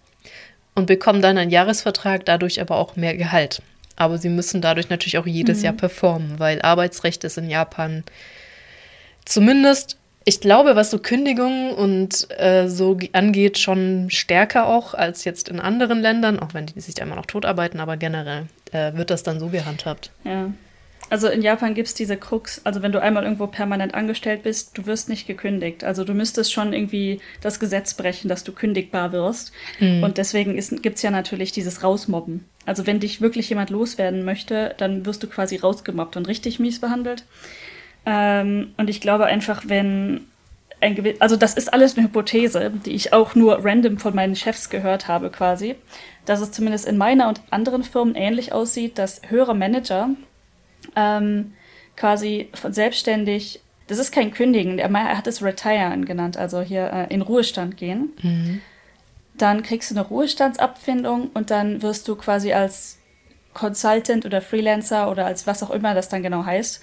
und 0.79 0.87
bekommen 0.87 1.21
dann 1.21 1.37
einen 1.37 1.51
Jahresvertrag, 1.51 2.25
dadurch 2.25 2.61
aber 2.61 2.77
auch 2.77 2.97
mehr 2.97 3.17
Gehalt. 3.17 3.61
Aber 3.97 4.17
sie 4.17 4.29
müssen 4.29 4.61
dadurch 4.61 4.88
natürlich 4.88 5.19
auch 5.19 5.27
jedes 5.27 5.59
mhm. 5.59 5.64
Jahr 5.64 5.73
performen, 5.75 6.38
weil 6.38 6.62
Arbeitsrecht 6.62 7.25
ist 7.25 7.37
in 7.37 7.51
Japan 7.51 8.05
zumindest, 9.25 9.99
ich 10.25 10.41
glaube, 10.41 10.77
was 10.77 10.91
so 10.91 10.99
Kündigungen 10.99 11.73
und 11.73 12.29
äh, 12.38 12.69
so 12.69 12.97
angeht, 13.12 13.59
schon 13.59 14.09
stärker 14.11 14.67
auch 14.67 14.95
als 14.95 15.25
jetzt 15.25 15.49
in 15.49 15.59
anderen 15.59 16.01
Ländern, 16.01 16.38
auch 16.38 16.55
wenn 16.55 16.67
die 16.67 16.81
sich 16.81 16.95
da 16.95 17.03
immer 17.03 17.17
noch 17.17 17.27
totarbeiten, 17.27 17.81
aber 17.81 17.97
generell 17.97 18.47
äh, 18.73 18.93
wird 18.95 19.11
das 19.11 19.23
dann 19.23 19.41
so 19.41 19.49
gehandhabt. 19.49 20.11
Ja. 20.25 20.51
Also 21.11 21.29
in 21.29 21.42
Japan 21.42 21.75
gibt 21.75 21.88
es 21.88 21.94
diese 21.94 22.16
Krux, 22.16 22.61
also 22.64 22.83
wenn 22.83 22.92
du 22.92 23.01
einmal 23.01 23.25
irgendwo 23.25 23.47
permanent 23.47 23.94
angestellt 23.94 24.42
bist, 24.42 24.77
du 24.77 24.87
wirst 24.87 25.09
nicht 25.09 25.27
gekündigt. 25.27 25.85
Also 25.85 26.05
du 26.05 26.12
müsstest 26.12 26.53
schon 26.53 26.73
irgendwie 26.73 27.21
das 27.40 27.61
Gesetz 27.61 27.94
brechen, 27.94 28.29
dass 28.29 28.44
du 28.44 28.53
kündigbar 28.53 29.12
wirst. 29.12 29.53
Mhm. 29.81 30.03
Und 30.03 30.18
deswegen 30.18 30.57
gibt 30.83 30.97
es 30.97 31.03
ja 31.03 31.11
natürlich 31.11 31.53
dieses 31.53 31.83
Rausmobben. 31.83 32.44
Also 32.66 32.87
wenn 32.87 33.01
dich 33.01 33.21
wirklich 33.21 33.49
jemand 33.49 33.71
loswerden 33.71 34.25
möchte, 34.25 34.75
dann 34.77 35.07
wirst 35.07 35.23
du 35.23 35.29
quasi 35.29 35.57
rausgemobbt 35.57 36.16
und 36.16 36.29
richtig 36.29 36.61
mies 36.61 36.81
behandelt. 36.81 37.25
Ähm, 38.05 38.75
und 38.77 38.90
ich 38.90 39.01
glaube 39.01 39.27
einfach, 39.27 39.62
wenn 39.66 40.27
ein 40.81 41.14
also 41.18 41.37
das 41.37 41.55
ist 41.55 41.73
alles 41.73 41.97
eine 41.97 42.07
Hypothese, 42.07 42.71
die 42.85 42.92
ich 42.92 43.12
auch 43.12 43.35
nur 43.35 43.64
random 43.64 43.99
von 43.99 44.14
meinen 44.14 44.37
Chefs 44.37 44.71
gehört 44.71 45.09
habe 45.09 45.31
quasi, 45.31 45.75
dass 46.25 46.40
es 46.40 46.53
zumindest 46.53 46.87
in 46.87 46.97
meiner 46.97 47.29
und 47.29 47.40
anderen 47.51 47.83
Firmen 47.83 48.14
ähnlich 48.14 48.53
aussieht, 48.53 48.99
dass 48.99 49.23
höhere 49.29 49.55
Manager 49.55 50.11
ähm, 50.97 51.53
quasi 51.97 52.49
von 52.55 52.73
selbstständig, 52.73 53.61
das 53.87 53.99
ist 53.99 54.12
kein 54.12 54.33
Kündigen, 54.33 54.79
er, 54.79 55.19
hat 55.19 55.27
es 55.27 55.43
Retiren 55.43 56.05
genannt, 56.05 56.37
also 56.37 56.61
hier 56.61 56.93
äh, 56.93 57.14
in 57.14 57.23
Ruhestand 57.23 57.77
gehen. 57.77 58.11
Mhm. 58.23 58.61
Dann 59.37 59.62
kriegst 59.62 59.91
du 59.91 59.95
eine 59.95 60.07
Ruhestandsabfindung 60.07 61.31
und 61.33 61.51
dann 61.51 61.83
wirst 61.83 62.09
du 62.09 62.17
quasi 62.17 62.53
als 62.53 62.99
Consultant 63.55 64.27
oder 64.27 64.41
Freelancer 64.41 65.11
oder 65.11 65.27
als 65.27 65.47
was 65.47 65.62
auch 65.62 65.71
immer 65.71 65.95
das 65.95 66.09
dann 66.09 66.23
genau 66.23 66.45
heißt, 66.45 66.81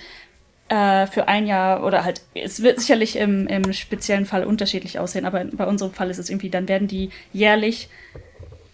äh, 0.68 1.08
für 1.08 1.28
ein 1.28 1.46
Jahr 1.46 1.84
oder 1.84 2.04
halt, 2.04 2.22
es 2.34 2.64
wird 2.64 2.80
sicherlich 2.80 3.18
im, 3.18 3.48
im 3.48 3.72
speziellen 3.72 4.26
Fall 4.26 4.44
unterschiedlich 4.44 5.00
aussehen, 5.00 5.26
aber 5.26 5.46
bei 5.46 5.68
unserem 5.68 5.94
Fall 5.94 6.10
ist 6.10 6.18
es 6.18 6.30
irgendwie, 6.30 6.50
dann 6.50 6.68
werden 6.68 6.88
die 6.88 7.12
jährlich 7.34 7.90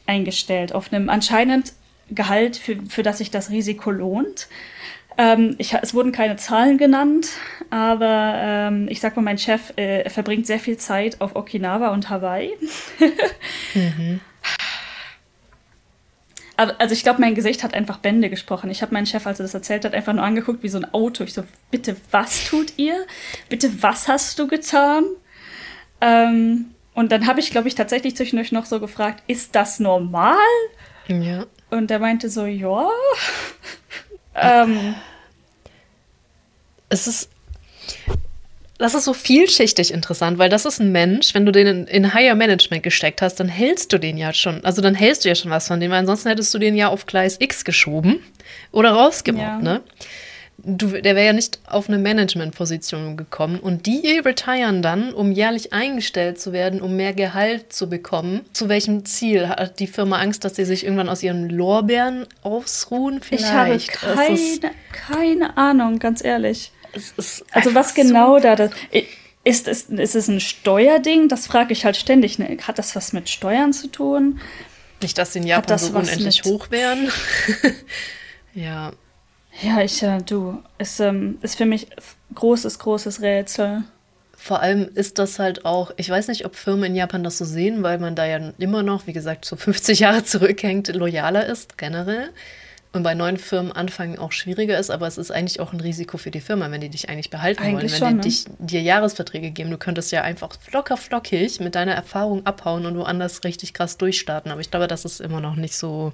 eingestellt 0.06 0.74
auf 0.74 0.92
einem 0.92 1.10
anscheinend 1.10 1.74
Gehalt, 2.10 2.58
für, 2.58 2.78
für 2.90 3.04
das 3.04 3.20
sich 3.20 3.32
das 3.32 3.50
Risiko 3.50 3.92
lohnt. 3.92 4.48
Ähm, 5.18 5.56
ich, 5.58 5.74
es 5.74 5.94
wurden 5.94 6.12
keine 6.12 6.38
Zahlen 6.38 6.78
genannt, 6.78 7.30
aber 7.70 8.34
ähm, 8.38 8.88
ich 8.90 9.02
sag 9.02 9.16
mal, 9.16 9.22
mein 9.22 9.38
Chef 9.38 9.78
äh, 9.78 10.10
verbringt 10.10 10.48
sehr 10.48 10.60
viel 10.60 10.78
Zeit 10.78 11.20
auf 11.20 11.36
Okinawa 11.36 11.90
und 11.90 12.10
Hawaii. 12.10 12.52
mhm. 13.74 14.20
Also 16.78 16.94
ich 16.94 17.02
glaube, 17.02 17.22
mein 17.22 17.34
Gesicht 17.34 17.64
hat 17.64 17.74
einfach 17.74 17.98
Bände 17.98 18.30
gesprochen. 18.30 18.70
Ich 18.70 18.84
habe 18.84 18.94
meinen 18.94 19.08
Chef, 19.08 19.26
als 19.26 19.40
er 19.40 19.46
das 19.46 19.56
erzählt 19.56 19.84
hat, 19.84 19.96
einfach 19.96 20.14
nur 20.14 20.24
angeguckt 20.24 20.62
wie 20.62 20.70
so 20.70 20.78
ein 20.78 20.94
Auto. 20.94 21.24
Ich 21.24 21.34
so, 21.34 21.44
bitte, 21.72 21.96
was 22.12 22.46
tut 22.46 22.74
ihr? 22.78 23.08
Bitte, 23.50 23.82
was 23.82 24.08
hast 24.08 24.38
du 24.38 24.46
getan? 24.46 25.06
Ähm, 26.02 26.76
und 26.94 27.12
dann 27.12 27.26
habe 27.26 27.40
ich, 27.40 27.50
glaube 27.50 27.68
ich, 27.68 27.74
tatsächlich 27.74 28.16
zwischendurch 28.16 28.52
noch 28.52 28.66
so 28.66 28.80
gefragt, 28.80 29.24
ist 29.26 29.56
das 29.56 29.80
normal? 29.80 30.36
Ja. 31.08 31.46
Und 31.72 31.90
er 31.90 32.00
meinte 32.00 32.30
so, 32.30 32.46
ja. 32.46 32.90
Ähm, 34.36 34.96
es 36.90 37.08
ist. 37.08 37.30
Das 38.78 38.96
ist 38.96 39.06
so 39.06 39.14
vielschichtig 39.14 39.94
interessant, 39.94 40.40
weil 40.40 40.50
das 40.50 40.66
ist 40.66 40.80
ein 40.80 40.92
Mensch, 40.92 41.36
wenn 41.36 41.46
du 41.46 41.52
den 41.52 41.68
in, 41.68 41.86
in, 41.86 42.14
Higher 42.16 42.34
Management 42.34 42.82
gesteckt 42.82 43.22
hast, 43.22 43.36
dann 43.36 43.48
hältst 43.48 43.94
du 43.94 44.00
den 44.00 44.18
ja 44.18 44.34
schon, 44.34 44.66
also 44.66 44.82
dann 44.82 44.96
hältst 44.96 45.24
du 45.24 45.30
ja 45.30 45.36
schon 45.36 45.52
was 45.52 45.68
von 45.68 45.80
dem, 45.80 45.92
weil 45.92 46.00
ansonsten 46.00 46.30
hättest 46.30 46.52
du 46.52 46.58
den 46.58 46.76
ja 46.76 46.88
auf 46.88 47.06
Gleis 47.06 47.38
X 47.40 47.64
geschoben 47.64 48.24
oder 48.72 48.94
rausgemobbt, 48.94 49.46
ja. 49.46 49.60
ne? 49.60 49.82
Du, 50.58 51.02
der 51.02 51.16
wäre 51.16 51.28
ja 51.28 51.34
nicht 51.34 51.60
auf 51.68 51.88
eine 51.88 51.98
Managementposition 51.98 53.18
gekommen. 53.18 53.60
Und 53.60 53.86
die 53.86 54.20
retiren 54.20 54.82
dann, 54.82 55.14
um 55.14 55.32
jährlich 55.32 55.74
eingestellt 55.74 56.40
zu 56.40 56.54
werden, 56.54 56.82
um 56.82 56.96
mehr 56.96 57.14
Gehalt 57.14 57.74
zu 57.74 57.90
bekommen. 57.90 58.42
Zu 58.54 58.70
welchem 58.70 59.06
Ziel? 59.06 59.50
Hat 59.50 59.80
die 59.80 59.88
Firma 59.88 60.20
Angst, 60.20 60.44
dass 60.44 60.56
sie 60.56 60.66
sich 60.66 60.84
irgendwann 60.84 61.10
aus 61.10 61.24
ihren 61.24 61.50
Lorbeeren 61.50 62.28
ausruhen? 62.44 63.22
Vielleicht. 63.22 63.90
Ich 63.90 64.02
habe 64.02 64.16
keine, 64.16 64.76
keine 64.92 65.58
Ahnung, 65.58 66.00
ganz 66.00 66.24
ehrlich. 66.24 66.72
also 67.52 67.76
was 67.76 67.94
genau 67.94 68.38
so 68.38 68.44
da 68.44 68.56
das. 68.56 68.72
Ist 69.44 69.68
es, 69.68 69.84
ist 69.86 70.16
es 70.16 70.28
ein 70.28 70.40
Steuerding? 70.40 71.28
Das 71.28 71.48
frage 71.48 71.74
ich 71.74 71.84
halt 71.84 71.98
ständig. 71.98 72.38
Ne? 72.38 72.58
Hat 72.62 72.78
das 72.78 72.96
was 72.96 73.12
mit 73.12 73.28
Steuern 73.28 73.74
zu 73.74 73.88
tun? 73.88 74.40
Nicht, 75.02 75.18
dass 75.18 75.34
sie 75.34 75.40
in 75.40 75.48
Japan 75.48 75.80
so 75.80 75.98
unendlich 75.98 76.44
hoch 76.44 76.70
wären. 76.70 77.12
ja. 78.54 78.92
Ja, 79.60 79.82
ich, 79.82 80.02
äh, 80.02 80.20
du, 80.20 80.64
ist, 80.78 81.00
ähm, 81.00 81.38
ist 81.42 81.56
für 81.56 81.66
mich 81.66 81.88
großes, 82.34 82.80
großes 82.80 83.22
Rätsel. 83.22 83.84
Vor 84.36 84.62
allem 84.62 84.90
ist 84.96 85.20
das 85.20 85.38
halt 85.38 85.66
auch, 85.66 85.92
ich 85.98 86.10
weiß 86.10 86.30
nicht, 86.30 86.46
ob 86.46 86.56
Firmen 86.56 86.86
in 86.86 86.96
Japan 86.96 87.24
das 87.24 87.38
so 87.38 87.46
sehen, 87.46 87.84
weil 87.84 88.00
man 88.00 88.16
da 88.16 88.26
ja 88.26 88.54
immer 88.58 88.82
noch, 88.82 89.06
wie 89.06 89.14
gesagt, 89.14 89.46
so 89.46 89.56
50 89.56 90.00
Jahre 90.00 90.24
zurückhängt, 90.26 90.88
loyaler 90.96 91.46
ist, 91.46 91.78
generell. 91.78 92.30
Und 92.94 93.04
bei 93.04 93.14
neuen 93.14 93.38
Firmen 93.38 93.72
anfangen 93.72 94.20
auch 94.20 94.34
schwieriger 94.34 94.78
ist, 94.78 94.92
aber 94.92 95.08
es 95.08 95.18
ist 95.18 95.32
eigentlich 95.32 95.62
auch 95.62 95.72
ein 95.72 95.80
Risiko 95.80 96.18
für 96.18 96.30
die 96.30 96.42
Firma, 96.42 96.70
wenn 96.72 96.82
die 96.82 96.90
dich 96.90 97.08
eigentlich 97.08 97.30
behalten 97.30 97.64
eigentlich 97.64 98.02
wollen, 98.02 98.18
wenn 98.18 98.22
schon, 98.22 98.22
die 98.22 98.30
dich, 98.30 98.46
dir 98.60 98.82
Jahresverträge 98.82 99.52
geben. 99.52 99.72
Du 99.72 99.78
könntest 99.78 100.12
ja 100.12 100.24
einfach 100.24 100.50
locker 100.74 100.98
flockig 100.98 101.62
mit 101.62 101.76
deiner 101.76 101.94
Erfahrung 101.94 102.46
abhauen 102.46 102.86
und 102.86 102.98
woanders 102.98 103.46
richtig 103.46 103.74
krass 103.74 103.98
durchstarten. 103.98 104.52
Aber 104.52 104.60
ich 104.60 104.72
glaube, 104.72 104.88
das 104.88 105.06
ist 105.06 105.22
immer 105.22 105.40
noch 105.40 105.56
nicht 105.56 105.76
so 105.76 106.12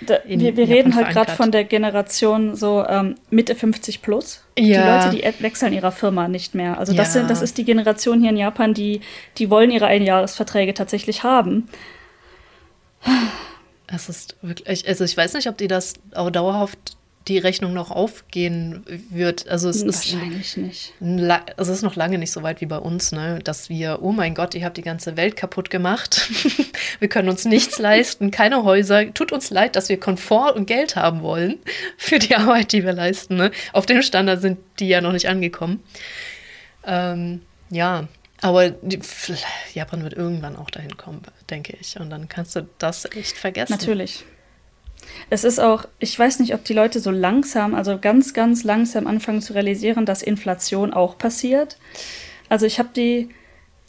da, 0.00 0.18
wir, 0.24 0.56
wir 0.56 0.68
reden 0.68 0.94
halt 0.94 1.10
gerade 1.10 1.32
von 1.32 1.50
der 1.50 1.64
Generation 1.64 2.54
so 2.56 2.84
ähm, 2.86 3.16
Mitte 3.30 3.54
50 3.54 4.02
plus. 4.02 4.42
Ja. 4.58 5.08
Die 5.08 5.16
Leute, 5.16 5.34
die 5.34 5.42
wechseln 5.42 5.72
ihrer 5.72 5.92
Firma 5.92 6.28
nicht 6.28 6.54
mehr. 6.54 6.78
Also 6.78 6.92
das, 6.92 7.14
ja. 7.14 7.20
sind, 7.20 7.30
das 7.30 7.42
ist 7.42 7.58
die 7.58 7.64
Generation 7.64 8.20
hier 8.20 8.30
in 8.30 8.36
Japan, 8.36 8.74
die, 8.74 9.00
die 9.38 9.50
wollen 9.50 9.70
ihre 9.70 9.86
Einjahresverträge 9.86 10.74
tatsächlich 10.74 11.22
haben. 11.22 11.68
Es 13.86 14.08
ist 14.08 14.36
wirklich, 14.42 14.86
also 14.88 15.04
ich 15.04 15.16
weiß 15.16 15.34
nicht, 15.34 15.48
ob 15.48 15.58
die 15.58 15.68
das 15.68 15.94
auch 16.14 16.30
dauerhaft 16.30 16.96
die 17.28 17.38
Rechnung 17.38 17.72
noch 17.72 17.90
aufgehen 17.90 18.84
wird. 19.10 19.48
Also 19.48 19.70
es 19.70 19.84
Wahrscheinlich 19.84 20.56
ist 20.58 20.92
nicht. 21.00 21.38
Also 21.56 21.72
es 21.72 21.78
ist 21.78 21.82
noch 21.82 21.96
lange 21.96 22.18
nicht 22.18 22.32
so 22.32 22.42
weit 22.42 22.60
wie 22.60 22.66
bei 22.66 22.76
uns, 22.76 23.12
ne? 23.12 23.38
dass 23.42 23.70
wir, 23.70 24.00
oh 24.02 24.12
mein 24.12 24.34
Gott, 24.34 24.54
ihr 24.54 24.64
habt 24.64 24.76
die 24.76 24.82
ganze 24.82 25.16
Welt 25.16 25.34
kaputt 25.36 25.70
gemacht. 25.70 26.28
wir 26.98 27.08
können 27.08 27.30
uns 27.30 27.46
nichts 27.46 27.78
leisten, 27.78 28.30
keine 28.30 28.64
Häuser. 28.64 29.12
Tut 29.14 29.32
uns 29.32 29.50
leid, 29.50 29.74
dass 29.74 29.88
wir 29.88 29.98
Komfort 29.98 30.52
und 30.54 30.66
Geld 30.66 30.96
haben 30.96 31.22
wollen 31.22 31.58
für 31.96 32.18
die 32.18 32.34
Arbeit, 32.34 32.72
die 32.72 32.84
wir 32.84 32.92
leisten. 32.92 33.36
Ne? 33.36 33.50
Auf 33.72 33.86
dem 33.86 34.02
Standard 34.02 34.42
sind 34.42 34.58
die 34.78 34.88
ja 34.88 35.00
noch 35.00 35.12
nicht 35.12 35.28
angekommen. 35.28 35.82
Ähm, 36.86 37.40
ja, 37.70 38.06
aber 38.44 38.68
die, 38.68 39.00
Japan 39.72 40.02
wird 40.02 40.12
irgendwann 40.12 40.56
auch 40.56 40.68
dahin 40.68 40.98
kommen, 40.98 41.22
denke 41.48 41.78
ich. 41.80 41.98
Und 41.98 42.10
dann 42.10 42.28
kannst 42.28 42.54
du 42.54 42.68
das 42.76 43.06
echt 43.06 43.38
vergessen. 43.38 43.72
Natürlich. 43.72 44.26
Es 45.30 45.44
ist 45.44 45.58
auch, 45.58 45.86
ich 45.98 46.18
weiß 46.18 46.40
nicht, 46.40 46.52
ob 46.52 46.62
die 46.62 46.74
Leute 46.74 47.00
so 47.00 47.10
langsam, 47.10 47.74
also 47.74 47.98
ganz, 47.98 48.34
ganz 48.34 48.62
langsam 48.62 49.06
anfangen 49.06 49.40
zu 49.40 49.54
realisieren, 49.54 50.04
dass 50.04 50.20
Inflation 50.20 50.92
auch 50.92 51.16
passiert. 51.16 51.78
Also 52.50 52.66
ich 52.66 52.78
habe 52.78 52.90
die 52.94 53.30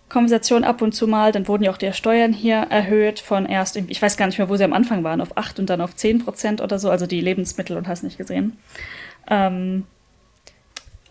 Konversation 0.07 0.63
ab 0.63 0.81
und 0.81 0.93
zu 0.93 1.05
mal, 1.05 1.33
dann 1.33 1.49
wurden 1.49 1.63
ja 1.63 1.71
auch 1.71 1.77
die 1.77 1.91
Steuern 1.91 2.31
hier 2.31 2.55
erhöht 2.55 3.19
von 3.19 3.45
erst, 3.45 3.75
ich 3.75 4.01
weiß 4.01 4.15
gar 4.15 4.27
nicht 4.27 4.37
mehr, 4.37 4.47
wo 4.47 4.55
sie 4.55 4.63
am 4.63 4.71
Anfang 4.71 5.03
waren, 5.03 5.19
auf 5.19 5.35
8 5.35 5.59
und 5.59 5.69
dann 5.69 5.81
auf 5.81 5.97
10 5.97 6.23
Prozent 6.23 6.61
oder 6.61 6.79
so, 6.79 6.89
also 6.89 7.07
die 7.07 7.19
Lebensmittel 7.19 7.75
und 7.75 7.89
hast 7.89 8.03
nicht 8.03 8.17
gesehen. 8.17 8.57
Ähm, 9.29 9.83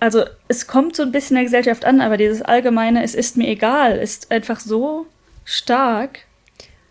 also 0.04 0.24
es 0.48 0.66
kommt 0.66 0.94
so 0.96 1.02
ein 1.02 1.12
bisschen 1.12 1.34
der 1.36 1.44
Gesellschaft 1.44 1.86
an, 1.86 2.02
aber 2.02 2.18
dieses 2.18 2.42
allgemeine, 2.42 3.02
es 3.02 3.14
ist 3.14 3.38
mir 3.38 3.48
egal, 3.48 3.96
ist 3.96 4.30
einfach 4.30 4.60
so 4.60 5.06
stark, 5.44 6.20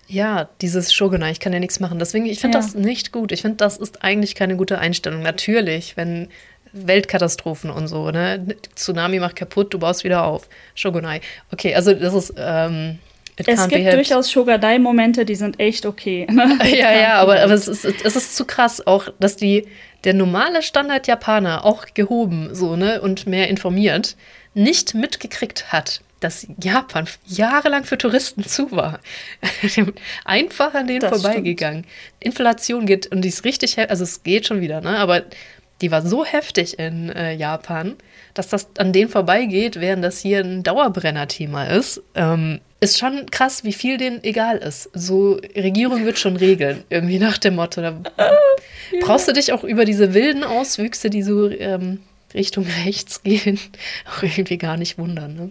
ja, 0.07 0.49
dieses 0.61 0.93
Shogunai, 0.93 1.31
ich 1.31 1.39
kann 1.39 1.53
ja 1.53 1.59
nichts 1.59 1.79
machen. 1.79 1.97
Deswegen, 1.97 2.25
ich 2.25 2.39
finde 2.39 2.57
ja. 2.57 2.63
das 2.63 2.75
nicht 2.75 3.11
gut. 3.11 3.31
Ich 3.31 3.41
finde, 3.41 3.57
das 3.57 3.77
ist 3.77 4.03
eigentlich 4.03 4.35
keine 4.35 4.57
gute 4.57 4.77
Einstellung. 4.77 5.23
Natürlich, 5.23 5.97
wenn 5.97 6.27
Weltkatastrophen 6.73 7.71
und 7.71 7.87
so, 7.87 8.11
ne? 8.11 8.45
Tsunami 8.75 9.19
macht 9.19 9.37
kaputt, 9.37 9.73
du 9.73 9.79
baust 9.79 10.03
wieder 10.03 10.25
auf. 10.25 10.49
Shogunai. 10.75 11.21
Okay, 11.51 11.73
also 11.73 11.93
das 11.93 12.13
ist. 12.13 12.33
Ähm, 12.37 12.99
es 13.35 13.67
gibt 13.67 13.93
durchaus 13.93 14.31
Shogunai-Momente, 14.31 15.25
die 15.25 15.35
sind 15.35 15.59
echt 15.59 15.85
okay. 15.85 16.27
ja, 16.63 16.91
ja, 16.91 17.13
aber, 17.15 17.41
aber 17.41 17.53
es, 17.53 17.67
ist, 17.67 17.85
es 17.85 18.15
ist 18.15 18.35
zu 18.35 18.45
krass, 18.45 18.85
auch, 18.85 19.09
dass 19.19 19.35
die, 19.35 19.67
der 20.03 20.13
normale 20.13 20.61
Standard-Japaner, 20.61 21.65
auch 21.65 21.85
gehoben 21.93 22.53
so, 22.53 22.75
ne, 22.75 23.01
und 23.01 23.25
mehr 23.25 23.49
informiert, 23.49 24.15
nicht 24.53 24.93
mitgekriegt 24.93 25.71
hat, 25.71 26.01
dass 26.19 26.47
Japan 26.61 27.07
jahrelang 27.25 27.83
für 27.83 27.97
Touristen 27.97 28.43
zu 28.43 28.71
war. 28.71 28.99
Einfach 30.25 30.73
an 30.73 30.87
denen 30.87 31.01
das 31.01 31.21
vorbeigegangen. 31.21 31.83
Stimmt. 31.83 32.23
Inflation 32.23 32.85
geht, 32.85 33.07
und 33.07 33.21
die 33.21 33.29
ist 33.29 33.43
richtig, 33.43 33.77
also 33.77 34.03
es 34.03 34.23
geht 34.23 34.47
schon 34.47 34.61
wieder, 34.61 34.81
ne? 34.81 34.97
aber 34.97 35.23
die 35.81 35.91
war 35.91 36.01
so 36.01 36.23
heftig 36.23 36.79
in 36.79 37.09
äh, 37.09 37.33
Japan, 37.33 37.95
dass 38.33 38.49
das 38.49 38.67
an 38.77 38.93
denen 38.93 39.09
vorbeigeht, 39.09 39.79
während 39.79 40.03
das 40.03 40.19
hier 40.19 40.39
ein 40.39 40.63
Dauerbrenner-Thema 40.63 41.65
ist. 41.65 42.01
Ähm, 42.15 42.59
ist 42.79 42.99
schon 42.99 43.27
krass, 43.31 43.63
wie 43.63 43.73
viel 43.73 43.97
denen 43.97 44.23
egal 44.23 44.57
ist. 44.57 44.89
So, 44.93 45.39
Regierung 45.55 46.05
wird 46.05 46.19
schon 46.19 46.35
regeln, 46.35 46.83
irgendwie 46.89 47.19
nach 47.19 47.37
dem 47.37 47.55
Motto. 47.55 47.81
Da 47.81 48.01
brauchst 49.01 49.27
du 49.27 49.33
dich 49.33 49.53
auch 49.53 49.63
über 49.63 49.85
diese 49.85 50.13
wilden 50.13 50.43
Auswüchse, 50.43 51.09
die 51.09 51.23
so 51.23 51.49
ähm, 51.49 51.99
Richtung 52.33 52.65
rechts 52.85 53.23
gehen, 53.23 53.59
auch 54.09 54.23
irgendwie 54.23 54.57
gar 54.57 54.77
nicht 54.77 54.97
wundern. 54.97 55.35
Ne? 55.35 55.49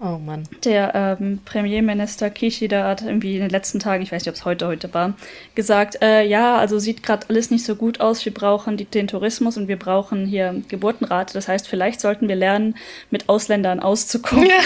Oh 0.00 0.16
Mann. 0.18 0.44
Der 0.62 0.94
ähm, 0.94 1.40
Premierminister 1.44 2.30
Kishida 2.30 2.84
hat 2.84 3.02
irgendwie 3.02 3.34
in 3.34 3.40
den 3.40 3.50
letzten 3.50 3.80
Tagen, 3.80 4.02
ich 4.04 4.12
weiß 4.12 4.22
nicht, 4.22 4.28
ob 4.28 4.36
es 4.36 4.44
heute 4.44 4.68
heute 4.68 4.94
war, 4.94 5.14
gesagt, 5.56 6.00
äh, 6.02 6.22
ja, 6.22 6.56
also 6.56 6.78
sieht 6.78 7.02
gerade 7.02 7.26
alles 7.28 7.50
nicht 7.50 7.64
so 7.64 7.74
gut 7.74 8.00
aus. 8.00 8.24
Wir 8.24 8.32
brauchen 8.32 8.76
die, 8.76 8.84
den 8.84 9.08
Tourismus 9.08 9.56
und 9.56 9.66
wir 9.66 9.76
brauchen 9.76 10.24
hier 10.24 10.62
Geburtenrate. 10.68 11.34
Das 11.34 11.48
heißt, 11.48 11.66
vielleicht 11.66 12.00
sollten 12.00 12.28
wir 12.28 12.36
lernen, 12.36 12.76
mit 13.10 13.28
Ausländern 13.28 13.80
auszukommen. 13.80 14.46
Ja. 14.46 14.60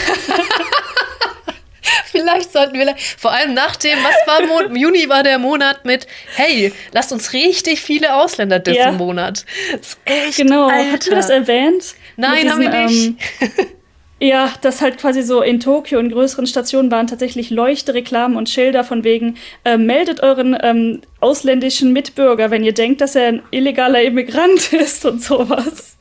Vielleicht 2.05 2.53
sollten 2.53 2.75
wir, 2.75 2.95
vor 3.17 3.33
allem 3.33 3.55
nach 3.55 3.75
dem, 3.77 3.99
was 4.05 4.15
war 4.27 4.47
Mon 4.47 4.77
Juni 4.77 5.09
war 5.09 5.23
der 5.23 5.39
Monat 5.39 5.87
mit, 5.87 6.07
hey, 6.37 6.71
lasst 6.93 7.11
uns 7.11 7.33
richtig 7.33 7.81
viele 7.81 8.15
Ausländer 8.15 8.59
dissen 8.59 8.79
ja. 8.79 8.93
Monat. 8.93 9.47
Das 9.73 9.81
ist 9.81 9.99
echt, 10.05 10.37
genau, 10.37 10.69
Alter. 10.69 10.93
hat 10.93 11.07
du 11.07 11.11
das 11.11 11.31
erwähnt? 11.31 11.95
Nein, 12.19 12.43
diesen, 12.43 12.51
haben 12.51 12.61
wir 12.61 12.87
nicht. 12.87 13.15
Ähm, 13.41 13.67
Ja, 14.23 14.53
dass 14.61 14.81
halt 14.81 14.99
quasi 14.99 15.21
so 15.23 15.43
in 15.43 15.59
Tokio 15.59 15.99
in 15.99 16.09
größeren 16.09 16.47
Stationen 16.47 16.93
waren 16.93 17.09
tatsächlich 17.09 17.51
Leuchtereklamen 17.51 18.37
und 18.37 18.49
Schilder 18.49 18.85
von 18.85 19.03
wegen, 19.03 19.37
äh, 19.65 19.77
meldet 19.77 20.23
euren 20.23 20.57
ähm, 20.63 21.01
ausländischen 21.19 21.93
Mitbürger, 21.93 22.53
wenn 22.53 22.63
ihr 22.63 22.73
denkt, 22.73 23.01
dass 23.01 23.17
er 23.17 23.27
ein 23.27 23.43
illegaler 23.51 24.01
Immigrant 24.01 24.73
ist 24.75 25.05
und 25.05 25.21
sowas. 25.21 25.97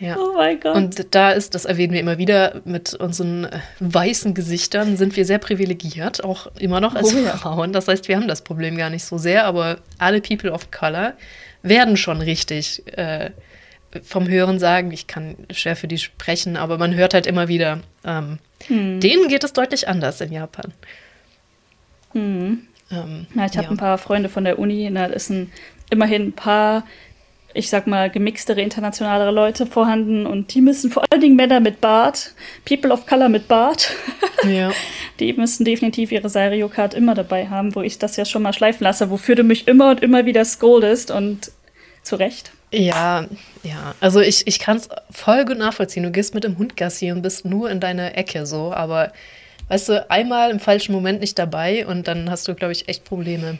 Ja. 0.00 0.16
Oh 0.18 0.32
mein 0.34 0.58
Gott. 0.58 0.74
Und 0.74 1.14
da 1.14 1.30
ist, 1.30 1.54
das 1.54 1.64
erwähnen 1.64 1.92
wir 1.92 2.00
immer 2.00 2.18
wieder, 2.18 2.60
mit 2.64 2.94
unseren 2.94 3.44
äh, 3.44 3.60
weißen 3.78 4.34
Gesichtern 4.34 4.96
sind 4.96 5.14
wir 5.14 5.24
sehr 5.24 5.38
privilegiert, 5.38 6.24
auch 6.24 6.48
immer 6.58 6.80
noch 6.80 6.96
als 6.96 7.14
oh, 7.14 7.18
ja. 7.18 7.36
Frauen. 7.36 7.72
Das 7.72 7.86
heißt, 7.86 8.08
wir 8.08 8.16
haben 8.16 8.26
das 8.26 8.42
Problem 8.42 8.76
gar 8.76 8.90
nicht 8.90 9.04
so 9.04 9.16
sehr, 9.16 9.44
aber 9.44 9.78
alle 9.98 10.20
People 10.20 10.50
of 10.50 10.72
Color 10.72 11.12
werden 11.62 11.96
schon 11.96 12.20
richtig 12.20 12.82
äh, 12.98 13.30
vom 14.02 14.28
Hören 14.28 14.58
sagen, 14.58 14.92
ich 14.92 15.06
kann 15.06 15.36
schwer 15.50 15.76
für 15.76 15.88
die 15.88 15.98
sprechen, 15.98 16.56
aber 16.56 16.78
man 16.78 16.94
hört 16.94 17.14
halt 17.14 17.26
immer 17.26 17.48
wieder, 17.48 17.80
ähm, 18.04 18.38
hm. 18.66 19.00
denen 19.00 19.28
geht 19.28 19.44
es 19.44 19.52
deutlich 19.52 19.88
anders 19.88 20.20
in 20.20 20.32
Japan. 20.32 20.72
Hm. 22.12 22.66
Ähm, 22.90 23.26
ja, 23.34 23.46
ich 23.46 23.56
habe 23.56 23.66
ja. 23.66 23.70
ein 23.70 23.76
paar 23.76 23.98
Freunde 23.98 24.28
von 24.28 24.44
der 24.44 24.58
Uni, 24.58 24.90
da 24.92 25.06
ist 25.06 25.30
ein, 25.30 25.52
immerhin 25.90 26.28
ein 26.28 26.32
paar 26.32 26.84
ich 27.52 27.68
sag 27.68 27.86
mal, 27.86 28.10
gemixtere, 28.10 28.60
internationalere 28.60 29.32
Leute 29.32 29.66
vorhanden 29.66 30.26
und 30.26 30.54
die 30.54 30.60
müssen 30.60 30.90
vor 30.90 31.04
allen 31.10 31.20
Dingen 31.20 31.36
Männer 31.36 31.60
mit 31.60 31.80
Bart, 31.80 32.34
People 32.64 32.92
of 32.92 33.06
Color 33.06 33.28
mit 33.28 33.48
Bart, 33.48 33.90
Ja. 34.48 34.72
die 35.18 35.32
müssen 35.32 35.64
definitiv 35.64 36.12
ihre 36.12 36.28
Sario 36.28 36.68
Card 36.68 36.94
immer 36.94 37.14
dabei 37.14 37.48
haben, 37.48 37.74
wo 37.74 37.82
ich 37.82 37.98
das 37.98 38.16
ja 38.16 38.24
schon 38.24 38.42
mal 38.42 38.52
schleifen 38.52 38.84
lasse, 38.84 39.10
wofür 39.10 39.34
du 39.34 39.42
mich 39.42 39.66
immer 39.66 39.90
und 39.90 40.02
immer 40.02 40.26
wieder 40.26 40.44
scoldest 40.44 41.10
und 41.10 41.50
zu 42.02 42.16
Recht. 42.16 42.52
Ja, 42.72 43.26
ja. 43.64 43.94
Also 44.00 44.20
ich, 44.20 44.46
ich 44.46 44.58
kann 44.60 44.76
es 44.76 44.88
voll 45.10 45.44
gut 45.44 45.58
nachvollziehen. 45.58 46.02
Du 46.04 46.10
gehst 46.10 46.34
mit 46.34 46.44
dem 46.44 46.56
Hund 46.58 46.76
Gassi 46.76 47.10
und 47.10 47.22
bist 47.22 47.44
nur 47.44 47.68
in 47.70 47.80
deiner 47.80 48.16
Ecke 48.16 48.46
so, 48.46 48.72
aber 48.72 49.12
weißt 49.68 49.88
du, 49.88 50.10
einmal 50.10 50.50
im 50.50 50.60
falschen 50.60 50.92
Moment 50.92 51.20
nicht 51.20 51.38
dabei 51.38 51.86
und 51.86 52.06
dann 52.08 52.30
hast 52.30 52.46
du, 52.48 52.54
glaube 52.54 52.72
ich, 52.72 52.88
echt 52.88 53.04
Probleme. 53.04 53.58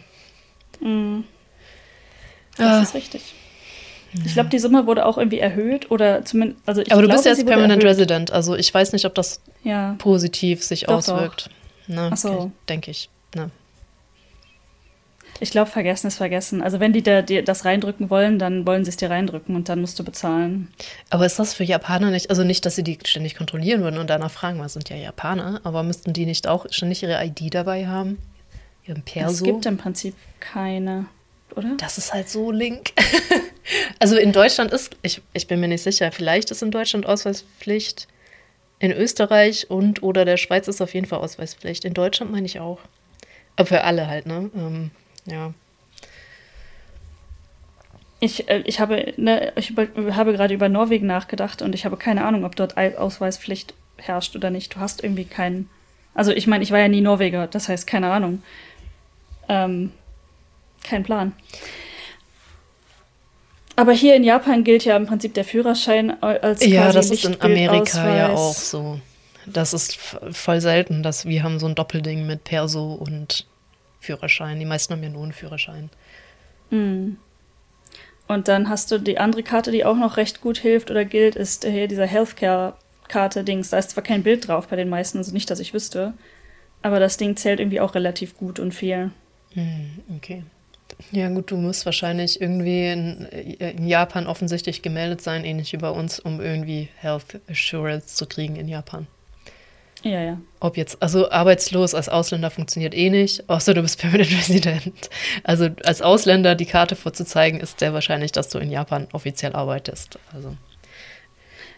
Das 0.81 2.67
Ah. 2.67 2.83
ist 2.83 2.95
richtig. 2.95 3.35
Ich 4.25 4.33
glaube, 4.35 4.49
die 4.49 4.59
Summe 4.59 4.87
wurde 4.87 5.07
auch 5.07 5.19
irgendwie 5.19 5.39
erhöht 5.39 5.91
oder 5.93 6.25
zumindest, 6.25 6.61
also 6.67 6.81
ich 6.83 6.91
aber 6.93 7.03
du 7.03 7.07
glaube, 7.07 7.19
bist 7.23 7.27
ja 7.27 7.33
jetzt 7.33 7.47
Permanent. 7.47 7.85
Resident, 7.85 8.33
also 8.33 8.57
ich 8.57 8.73
weiß 8.75 8.93
nicht, 8.93 9.05
ob 9.05 9.15
das 9.15 9.41
Ja. 9.63 9.95
positiv 9.99 10.65
sich 10.65 10.83
Doch, 10.85 10.95
auswirkt. 10.95 11.49
Ne, 11.87 12.11
Ach 12.13 12.17
so. 12.17 12.51
denke 12.69 12.91
ich. 12.91 13.09
Ich 15.41 15.51
glaube, 15.51 15.71
vergessen 15.71 16.07
ist 16.07 16.17
vergessen. 16.17 16.63
Also 16.63 16.81
wenn 16.81 16.93
die 16.93 17.03
da 17.03 17.23
dir 17.23 17.43
das 17.43 17.65
reindrücken 17.65 18.11
wollen, 18.11 18.39
dann 18.39 18.67
wollen 18.67 18.85
sie 18.85 18.91
es 18.91 18.97
dir 18.97 19.11
reindrücken 19.11 19.57
und 19.57 19.69
dann 19.71 19.81
musst 19.81 19.99
du 19.99 20.05
bezahlen. 20.05 20.69
Aber 21.09 21.25
ist 21.25 21.39
das 21.39 21.55
für 21.55 21.65
Japaner 21.65 22.11
nicht, 22.11 22.29
also 22.29 22.45
nicht, 22.45 22.67
dass 22.67 22.77
sie 22.77 22.85
die 22.85 22.99
ständig 23.05 23.37
kontrollieren 23.37 23.81
würden 23.83 23.99
und 23.99 24.11
danach 24.11 24.31
fragen, 24.31 24.59
was 24.61 24.75
sind 24.75 24.91
ja 24.91 24.97
Japaner, 24.97 25.61
aber 25.65 25.83
müssten 25.83 26.13
die 26.13 26.27
nicht 26.27 26.47
auch 26.47 26.67
ständig 26.71 27.03
ihre 27.03 27.25
ID 27.25 27.55
dabei 27.55 27.87
haben? 27.87 28.19
Ihren 28.87 29.03
Es 29.07 29.13
Perso? 29.13 29.45
gibt 29.45 29.65
im 29.65 29.79
Prinzip 29.79 30.15
keine, 30.41 31.07
oder? 31.57 31.75
Das 31.79 31.97
ist 31.97 32.13
halt 32.13 32.29
so 32.29 32.51
link. 32.51 32.93
also 33.99 34.17
in 34.17 34.33
Deutschland 34.33 34.73
ist, 34.73 34.95
ich, 35.03 35.23
ich 35.33 35.47
bin 35.47 35.59
mir 35.61 35.69
nicht 35.69 35.83
sicher, 35.83 36.13
vielleicht 36.13 36.51
ist 36.51 36.63
in 36.63 36.71
Deutschland 36.71 37.07
Ausweispflicht. 37.07 38.09
In 38.79 38.93
Österreich 38.93 39.71
und 39.71 40.03
oder 40.03 40.25
der 40.25 40.39
Schweiz 40.39 40.67
ist 40.67 40.81
auf 40.81 40.95
jeden 40.95 41.07
Fall 41.07 41.19
Ausweispflicht. 41.19 41.85
In 41.85 41.93
Deutschland 41.93 42.33
meine 42.33 42.47
ich 42.47 42.61
auch. 42.61 42.79
Aber 43.57 43.67
für 43.67 43.85
alle 43.85 44.07
halt, 44.07 44.25
ne? 44.25 44.51
Ähm, 44.57 44.91
ja. 45.31 45.53
Ich, 48.21 48.49
äh, 48.51 48.63
ich 48.67 48.81
habe, 48.81 49.15
ne, 49.17 49.53
ich 49.57 49.71
über, 49.71 49.87
habe 50.15 50.33
gerade 50.33 50.53
über 50.53 50.69
Norwegen 50.69 51.07
nachgedacht 51.07 51.63
und 51.63 51.75
ich 51.75 51.85
habe 51.85 51.97
keine 51.97 52.25
Ahnung, 52.25 52.45
ob 52.45 52.55
dort 52.55 52.77
Ei- 52.77 52.99
Ausweispflicht 52.99 53.75
herrscht 53.97 54.37
oder 54.37 54.51
nicht. 54.51 54.75
Du 54.75 54.81
hast 54.81 55.03
irgendwie 55.03 55.25
keinen. 55.25 55.71
Also 56.15 56.33
ich 56.33 56.47
meine, 56.47 56.63
ich 56.63 56.71
war 56.71 56.79
ja 56.79 56.89
nie 56.89 57.01
Norweger, 57.01 57.47
das 57.47 57.69
heißt 57.69 57.87
keine 57.87 58.11
Ahnung. 58.13 58.43
Ähm, 59.49 59.93
kein 60.85 61.03
Plan. 61.03 61.33
Aber 63.77 63.93
hier 63.93 64.15
in 64.15 64.25
Japan 64.25 64.65
gilt 64.65 64.85
ja 64.85 64.97
im 64.97 65.07
Prinzip 65.07 65.33
der 65.33 65.45
Führerschein 65.45 66.23
als 66.23 66.65
Ja, 66.67 66.93
das 66.93 67.11
ist 67.11 67.25
in 67.25 67.41
Amerika 67.41 68.15
ja 68.15 68.35
auch 68.35 68.55
so. 68.55 69.01
Das 69.47 69.73
ist 69.73 69.97
voll 69.97 70.61
selten, 70.61 71.03
dass 71.03 71.25
wir 71.25 71.43
haben 71.43 71.59
so 71.59 71.67
ein 71.67 71.75
Doppelding 71.75 72.27
mit 72.27 72.45
Perso 72.45 72.93
und 72.93 73.47
Führerschein. 74.01 74.59
Die 74.59 74.67
meisten 74.67 74.95
haben 74.95 75.03
ja 75.03 75.09
nur 75.09 75.23
einen 75.23 75.33
Führerschein. 75.33 75.91
Mm. 76.71 77.13
Und 78.27 78.49
dann 78.49 78.69
hast 78.69 78.91
du 78.91 78.99
die 78.99 79.19
andere 79.19 79.43
Karte, 79.43 79.73
die 79.73 79.85
auch 79.85 79.97
noch 79.97 80.17
recht 80.17 80.41
gut 80.41 80.59
hilft 80.59 80.91
oder 80.91 81.05
gilt, 81.05 81.35
ist 81.35 81.65
hier 81.65 81.89
dieser 81.89 82.07
Healthcare-Karte-Dings. 82.07 83.71
Da 83.71 83.79
ist 83.79 83.91
zwar 83.91 84.05
kein 84.05 84.23
Bild 84.23 84.47
drauf 84.47 84.69
bei 84.69 84.77
den 84.77 84.89
meisten, 84.89 85.19
also 85.19 85.33
nicht, 85.33 85.51
dass 85.51 85.59
ich 85.59 85.75
wüsste. 85.75 86.15
Aber 86.83 87.01
das 87.01 87.17
Ding 87.17 87.37
zählt 87.37 87.61
irgendwie 87.61 87.81
auch 87.81 87.95
relativ 87.95 88.37
gut 88.37 88.59
und 88.59 88.73
viel. 88.73 89.11
Hm, 89.55 89.91
okay. 90.17 90.45
Ja, 91.13 91.29
gut, 91.29 91.51
du 91.51 91.57
musst 91.57 91.85
wahrscheinlich 91.87 92.41
irgendwie 92.41 92.87
in, 92.87 93.25
in 93.27 93.87
Japan 93.87 94.27
offensichtlich 94.27 94.83
gemeldet 94.83 95.23
sein, 95.23 95.45
ähnlich 95.45 95.73
wie 95.73 95.79
bei 95.79 95.91
uns, 95.91 96.21
um 96.21 96.41
irgendwie 96.41 96.89
Health 96.97 97.41
Assurance 97.49 98.15
zu 98.15 98.27
kriegen 98.27 98.57
in 98.57 98.69
Japan. 98.69 99.07
Ja, 100.03 100.23
ja. 100.23 100.39
Ob 100.61 100.77
jetzt, 100.79 101.03
also 101.03 101.31
arbeitslos 101.31 101.95
als 101.95 102.09
Ausländer 102.09 102.51
funktioniert 102.51 102.95
eh 102.95 103.11
nicht, 103.11 103.49
außer 103.51 103.75
du 103.75 103.83
bist 103.83 103.99
Permanent 104.01 104.31
Resident. 104.31 105.11
Also 105.45 105.69
als 105.85 106.01
Ausländer 106.03 106.55
die 106.55 106.67
Karte 106.67 106.97
vorzuzeigen, 106.97 107.61
ist 107.61 107.81
sehr 107.81 107.93
wahrscheinlich, 107.93 108.33
dass 108.33 108.49
du 108.49 108.59
in 108.59 108.71
Japan 108.71 109.09
offiziell 109.13 109.53
arbeitest. 109.53 110.19
Also 110.35 110.57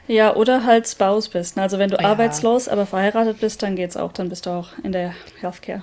Ja, 0.09 0.35
oder 0.37 0.65
halt 0.65 0.87
Spouse 0.89 1.29
bist. 1.29 1.59
Also 1.59 1.79
wenn 1.79 1.91
du 1.91 1.97
Ja. 1.97 2.09
arbeitslos, 2.11 2.69
aber 2.69 2.87
verheiratet 2.87 3.41
bist, 3.41 3.63
dann 3.63 3.77
geht's 3.77 3.97
auch. 3.97 4.13
Dann 4.13 4.29
bist 4.29 4.47
du 4.47 4.51
auch 4.51 4.69
in 4.85 4.93
der 4.93 5.15
Healthcare. 5.41 5.83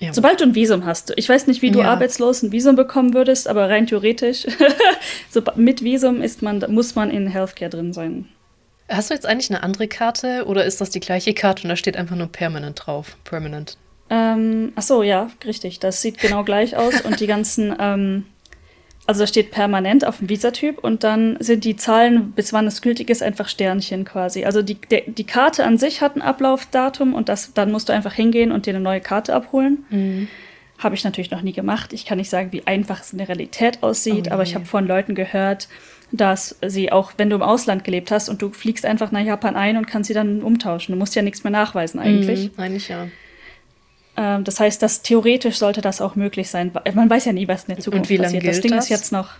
ja. 0.00 0.12
Sobald 0.12 0.40
du 0.40 0.44
ein 0.44 0.54
Visum 0.54 0.84
hast. 0.84 1.12
Ich 1.16 1.28
weiß 1.28 1.46
nicht, 1.48 1.62
wie 1.62 1.70
du 1.72 1.80
Ja. 1.80 1.92
arbeitslos 1.92 2.42
ein 2.42 2.52
Visum 2.52 2.76
bekommen 2.76 3.14
würdest, 3.14 3.48
aber 3.48 3.68
rein 3.68 3.86
theoretisch, 3.88 4.46
so, 5.30 5.42
mit 5.56 5.82
Visum 5.82 6.20
ist 6.22 6.42
man, 6.42 6.64
muss 6.68 6.94
man 6.94 7.10
in 7.10 7.26
Healthcare 7.28 7.70
drin 7.70 7.92
sein. 7.92 8.28
Hast 8.92 9.08
du 9.08 9.14
jetzt 9.14 9.26
eigentlich 9.26 9.50
eine 9.50 9.62
andere 9.62 9.88
Karte 9.88 10.44
oder 10.46 10.64
ist 10.64 10.80
das 10.80 10.90
die 10.90 11.00
gleiche 11.00 11.32
Karte 11.32 11.62
und 11.62 11.70
da 11.70 11.76
steht 11.76 11.96
einfach 11.96 12.14
nur 12.14 12.26
Permanent 12.26 12.82
drauf? 12.84 13.16
Permanent. 13.24 13.78
Ähm, 14.10 14.72
ach 14.76 14.82
so, 14.82 15.02
ja, 15.02 15.30
richtig. 15.46 15.80
Das 15.80 16.02
sieht 16.02 16.18
genau 16.18 16.44
gleich 16.44 16.76
aus 16.76 17.00
und 17.00 17.18
die 17.20 17.26
ganzen, 17.26 17.74
ähm, 17.80 18.26
also 19.06 19.20
da 19.20 19.26
steht 19.26 19.50
permanent 19.50 20.06
auf 20.06 20.18
dem 20.18 20.28
Visatyp 20.28 20.78
und 20.78 21.04
dann 21.04 21.38
sind 21.40 21.64
die 21.64 21.76
Zahlen, 21.76 22.32
bis 22.32 22.52
wann 22.52 22.66
es 22.66 22.82
gültig 22.82 23.08
ist, 23.08 23.22
einfach 23.22 23.48
Sternchen 23.48 24.04
quasi. 24.04 24.44
Also 24.44 24.60
die, 24.60 24.74
der, 24.74 25.04
die 25.06 25.24
Karte 25.24 25.64
an 25.64 25.78
sich 25.78 26.02
hat 26.02 26.14
ein 26.14 26.22
Ablaufdatum 26.22 27.14
und 27.14 27.30
das, 27.30 27.54
dann 27.54 27.72
musst 27.72 27.88
du 27.88 27.94
einfach 27.94 28.12
hingehen 28.12 28.52
und 28.52 28.66
dir 28.66 28.74
eine 28.74 28.80
neue 28.80 29.00
Karte 29.00 29.34
abholen. 29.34 30.28
Habe 30.76 30.94
ich 30.94 31.04
natürlich 31.04 31.30
noch 31.30 31.42
nie 31.42 31.52
gemacht. 31.52 31.94
Ich 31.94 32.04
kann 32.04 32.18
nicht 32.18 32.28
sagen, 32.30 32.52
wie 32.52 32.66
einfach 32.66 33.00
es 33.00 33.12
in 33.12 33.18
der 33.18 33.28
Realität 33.28 33.82
aussieht, 33.82 34.26
Oh 34.28 34.34
aber 34.34 34.42
ich 34.42 34.54
habe 34.54 34.66
von 34.66 34.86
Leuten 34.86 35.14
gehört, 35.14 35.68
dass 36.12 36.56
sie 36.64 36.92
auch, 36.92 37.12
wenn 37.16 37.30
du 37.30 37.36
im 37.36 37.42
Ausland 37.42 37.84
gelebt 37.84 38.10
hast 38.10 38.28
und 38.28 38.42
du 38.42 38.50
fliegst 38.50 38.84
einfach 38.84 39.10
nach 39.10 39.24
Japan 39.24 39.56
ein 39.56 39.76
und 39.76 39.86
kannst 39.86 40.08
sie 40.08 40.14
dann 40.14 40.42
umtauschen. 40.42 40.92
Du 40.92 40.98
musst 40.98 41.14
ja 41.14 41.22
nichts 41.22 41.42
mehr 41.42 41.50
nachweisen 41.50 41.98
eigentlich. 41.98 42.52
Mhm, 42.52 42.62
eigentlich 42.62 42.88
ja. 42.88 43.08
Ähm, 44.16 44.44
das 44.44 44.60
heißt, 44.60 44.82
dass 44.82 45.02
theoretisch 45.02 45.56
sollte 45.56 45.80
das 45.80 46.00
auch 46.00 46.14
möglich 46.14 46.50
sein. 46.50 46.70
Man 46.94 47.08
weiß 47.08 47.24
ja 47.24 47.32
nie, 47.32 47.48
was 47.48 47.64
in 47.64 47.74
der 47.74 47.82
Zukunft 47.82 48.10
wie 48.10 48.18
lang 48.18 48.26
passiert. 48.26 48.44
Das 48.44 48.52
gilt 48.52 48.64
Ding 48.64 48.72
das? 48.72 48.84
ist 48.84 48.90
jetzt 48.90 49.12
noch 49.12 49.30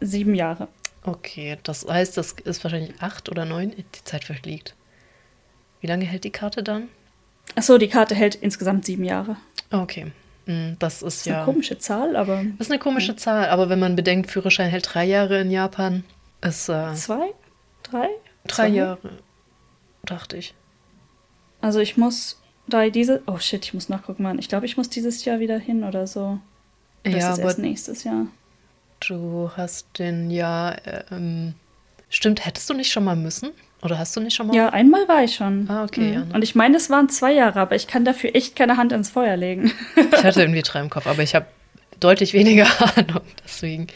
sieben 0.00 0.34
Jahre. 0.34 0.68
Okay, 1.04 1.56
das 1.62 1.86
heißt, 1.86 2.16
das 2.16 2.32
ist 2.44 2.62
wahrscheinlich 2.64 3.00
acht 3.00 3.28
oder 3.28 3.44
neun. 3.44 3.70
Die 3.70 4.04
Zeit 4.04 4.24
verfliegt. 4.24 4.74
Wie 5.80 5.86
lange 5.86 6.04
hält 6.04 6.24
die 6.24 6.30
Karte 6.30 6.62
dann? 6.62 6.88
Achso, 7.54 7.78
die 7.78 7.88
Karte 7.88 8.14
hält 8.14 8.34
insgesamt 8.34 8.84
sieben 8.84 9.04
Jahre. 9.04 9.36
Okay, 9.70 10.12
das 10.78 10.94
ist 10.96 11.02
Das 11.02 11.14
ist 11.16 11.28
eine 11.28 11.36
ja. 11.38 11.44
komische 11.44 11.78
Zahl, 11.78 12.16
aber 12.16 12.44
Das 12.58 12.66
ist 12.66 12.70
eine 12.70 12.78
komische 12.80 13.16
Zahl, 13.16 13.48
aber 13.48 13.68
wenn 13.68 13.78
man 13.78 13.96
bedenkt, 13.96 14.30
Führerschein 14.30 14.68
hält 14.70 14.88
drei 14.92 15.04
Jahre 15.04 15.40
in 15.40 15.50
Japan, 15.50 16.04
ist 16.42 16.68
äh, 16.68 16.94
zwei? 16.94 17.32
Drei? 17.82 18.08
drei 18.46 18.68
Zwei? 18.68 18.68
Jahre, 18.68 19.10
dachte 20.04 20.36
ich. 20.36 20.54
Also 21.60 21.80
ich 21.80 21.96
muss 21.96 22.40
da 22.66 22.88
diese. 22.88 23.22
Oh 23.26 23.38
shit, 23.38 23.64
ich 23.64 23.74
muss 23.74 23.88
nachgucken, 23.88 24.22
Mann. 24.22 24.38
Ich 24.38 24.48
glaube, 24.48 24.66
ich 24.66 24.76
muss 24.76 24.88
dieses 24.88 25.24
Jahr 25.24 25.40
wieder 25.40 25.58
hin 25.58 25.84
oder 25.84 26.06
so. 26.06 26.38
Das 27.02 27.14
ja, 27.14 27.32
ist 27.32 27.40
aber 27.40 27.54
nächstes 27.58 28.04
Jahr. 28.04 28.26
du 29.00 29.50
hast 29.56 29.86
den 29.98 30.30
ja. 30.30 30.72
äh, 30.72 31.04
Ähm, 31.10 31.54
stimmt, 32.08 32.44
hättest 32.44 32.68
du 32.70 32.74
nicht 32.74 32.90
schon 32.92 33.04
mal 33.04 33.16
müssen? 33.16 33.50
Oder 33.82 33.98
hast 33.98 34.14
du 34.14 34.20
nicht 34.20 34.34
schon 34.36 34.48
mal? 34.48 34.56
Ja, 34.56 34.68
einmal 34.70 35.08
war 35.08 35.24
ich 35.24 35.34
schon. 35.34 35.66
Ah, 35.70 35.84
okay, 35.84 36.00
Mhm. 36.00 36.12
ja, 36.12 36.20
ne? 36.20 36.34
Und 36.34 36.42
ich 36.42 36.54
meine, 36.54 36.76
es 36.76 36.90
waren 36.90 37.08
zwei 37.08 37.32
Jahre, 37.32 37.60
aber 37.60 37.74
ich 37.76 37.86
kann 37.86 38.04
dafür 38.04 38.34
echt 38.34 38.54
keine 38.56 38.76
Hand 38.76 38.92
ins 38.92 39.10
Feuer 39.10 39.36
legen. 39.36 39.72
Ich 39.96 40.24
hatte 40.24 40.40
irgendwie 40.42 40.62
drei 40.62 40.80
im 40.80 40.90
Kopf, 40.90 41.06
aber 41.06 41.22
ich 41.22 41.34
habe 41.34 41.46
deutlich 41.98 42.32
weniger 42.34 42.66
Ahnung. 42.96 43.22
Deswegen. 43.44 43.86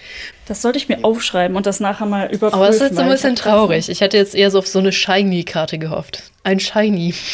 Das 0.46 0.62
sollte 0.62 0.78
ich 0.78 0.88
mir 0.88 1.04
aufschreiben 1.04 1.56
und 1.56 1.66
das 1.66 1.80
nachher 1.80 2.06
mal 2.06 2.26
überprüfen. 2.26 2.54
Aber 2.54 2.68
es 2.68 2.76
ist 2.76 2.82
jetzt 2.82 2.96
so 2.96 3.02
ein 3.02 3.08
bisschen 3.10 3.36
traurig. 3.36 3.88
Ich 3.90 4.00
hätte 4.00 4.16
jetzt 4.16 4.34
eher 4.34 4.50
so 4.50 4.58
auf 4.58 4.66
so 4.66 4.78
eine 4.78 4.92
Shiny-Karte 4.92 5.78
gehofft. 5.78 6.22
Ein 6.44 6.60
Shiny. 6.60 7.14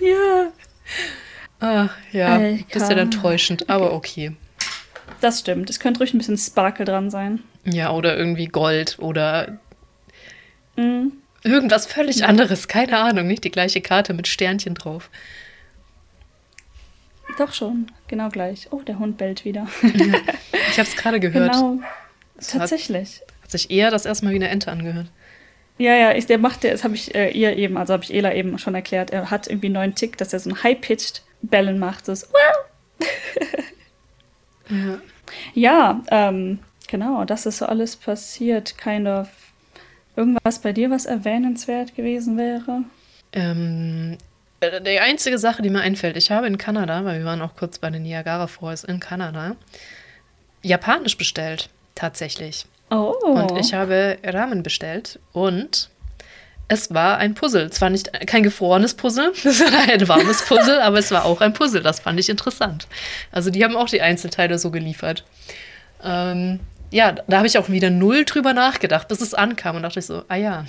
Ja, 0.00 0.50
Ah, 1.58 1.88
ja, 2.12 2.34
Alter. 2.34 2.64
bisschen 2.72 2.98
enttäuschend, 2.98 3.70
aber 3.70 3.92
okay. 3.94 4.32
das 5.22 5.40
stimmt. 5.40 5.70
Es 5.70 5.80
könnte 5.80 6.00
ruhig 6.00 6.12
ein 6.12 6.18
bisschen 6.18 6.36
Sparkle 6.36 6.84
dran 6.84 7.10
sein. 7.10 7.42
Ja, 7.64 7.90
oder 7.92 8.16
irgendwie 8.16 8.46
Gold 8.46 8.96
oder 9.00 9.58
Mhm. 10.76 11.12
irgendwas 11.42 11.86
völlig 11.86 12.24
anderes. 12.24 12.68
Keine 12.68 12.98
Ahnung, 12.98 13.26
nicht 13.26 13.44
die 13.44 13.50
gleiche 13.50 13.80
Karte 13.80 14.14
mit 14.14 14.28
Sternchen 14.28 14.74
drauf. 14.74 15.10
Doch 17.38 17.52
schon, 17.52 17.90
genau 18.08 18.28
gleich. 18.30 18.68
Oh, 18.70 18.80
der 18.82 18.98
Hund 18.98 19.18
bellt 19.18 19.44
wieder. 19.44 19.66
Ich 20.70 20.78
habe 20.78 20.88
es 20.88 20.96
gerade 20.96 21.20
gehört. 21.20 21.52
genau. 21.52 21.78
Hat, 22.38 22.50
Tatsächlich. 22.50 23.22
hat 23.42 23.50
sich 23.50 23.70
eher 23.70 23.90
das 23.90 24.04
erstmal 24.04 24.32
wie 24.32 24.36
eine 24.36 24.48
Ente 24.48 24.70
angehört. 24.70 25.06
Ja, 25.78 25.94
ja, 25.94 26.12
ich, 26.14 26.26
der 26.26 26.36
macht, 26.38 26.64
das 26.64 26.84
habe 26.84 26.94
ich 26.94 27.14
äh, 27.14 27.30
ihr 27.30 27.56
eben, 27.56 27.76
also 27.78 27.92
habe 27.94 28.04
ich 28.04 28.12
Ela 28.12 28.34
eben 28.34 28.58
schon 28.58 28.74
erklärt. 28.74 29.10
Er 29.10 29.30
hat 29.30 29.46
irgendwie 29.46 29.66
einen 29.68 29.74
neuen 29.74 29.94
Tick, 29.94 30.16
dass 30.18 30.32
er 30.34 30.40
so 30.40 30.50
ein 30.50 30.62
High-Pitched 30.62 31.22
Bellen 31.42 31.78
macht. 31.78 32.08
Das, 32.08 32.30
Ja. 34.68 34.98
ja, 35.54 36.02
ähm, 36.10 36.58
genau, 36.88 37.24
das 37.24 37.46
ist 37.46 37.58
so 37.58 37.66
alles 37.66 37.96
passiert. 37.96 38.76
Kind 38.78 39.06
of. 39.06 39.28
Irgendwas 40.16 40.60
bei 40.60 40.72
dir, 40.72 40.90
was 40.90 41.06
erwähnenswert 41.06 41.94
gewesen 41.94 42.38
wäre? 42.38 42.82
Ähm, 43.32 44.16
äh, 44.60 44.80
die 44.80 44.98
einzige 44.98 45.38
Sache, 45.38 45.62
die 45.62 45.70
mir 45.70 45.80
einfällt, 45.80 46.16
ich 46.16 46.30
habe 46.30 46.46
in 46.46 46.58
Kanada, 46.58 47.04
weil 47.04 47.18
wir 47.18 47.26
waren 47.26 47.42
auch 47.42 47.54
kurz 47.54 47.78
bei 47.78 47.90
den 47.90 48.02
Niagara 48.02 48.46
Falls 48.46 48.84
in 48.84 48.98
Kanada, 48.98 49.56
japanisch 50.62 51.16
bestellt, 51.18 51.68
tatsächlich. 51.94 52.66
Oh. 52.90 53.12
Und 53.22 53.58
ich 53.58 53.74
habe 53.74 54.18
Ramen 54.24 54.62
bestellt 54.62 55.18
und 55.32 55.90
es 56.68 56.92
war 56.92 57.18
ein 57.18 57.34
Puzzle. 57.34 57.70
Zwar 57.70 57.90
nicht 57.90 58.12
kein 58.26 58.42
gefrorenes 58.42 58.94
Puzzle, 58.94 59.32
sondern 59.34 59.90
ein 59.90 60.08
warmes 60.08 60.44
Puzzle, 60.44 60.80
aber 60.80 60.98
es 60.98 61.10
war 61.10 61.24
auch 61.24 61.40
ein 61.40 61.52
Puzzle. 61.52 61.82
Das 61.82 62.00
fand 62.00 62.18
ich 62.18 62.28
interessant. 62.28 62.86
Also 63.32 63.50
die 63.50 63.62
haben 63.64 63.76
auch 63.76 63.88
die 63.88 64.02
Einzelteile 64.02 64.58
so 64.58 64.70
geliefert. 64.70 65.24
Ähm, 66.02 66.60
ja, 66.96 67.12
da 67.12 67.36
habe 67.38 67.46
ich 67.46 67.58
auch 67.58 67.68
wieder 67.68 67.90
null 67.90 68.24
drüber 68.24 68.52
nachgedacht, 68.54 69.06
bis 69.08 69.20
es 69.20 69.34
ankam 69.34 69.76
und 69.76 69.82
dachte 69.82 69.98
ich 69.98 70.06
so, 70.06 70.22
ah 70.28 70.36
ja. 70.36 70.64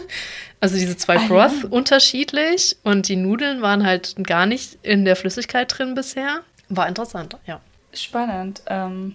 also 0.60 0.76
diese 0.76 0.96
zwei 0.96 1.16
Ah, 1.16 1.26
Broth 1.28 1.62
ja. 1.62 1.68
unterschiedlich 1.70 2.76
und 2.84 3.08
die 3.08 3.16
Nudeln 3.16 3.62
waren 3.62 3.84
halt 3.86 4.14
gar 4.22 4.46
nicht 4.46 4.78
in 4.82 5.04
der 5.04 5.16
Flüssigkeit 5.16 5.72
drin 5.76 5.94
bisher. 5.94 6.40
War 6.68 6.88
interessant, 6.88 7.36
ja. 7.46 7.60
Spannend. 7.94 8.62
Ähm, 8.68 9.14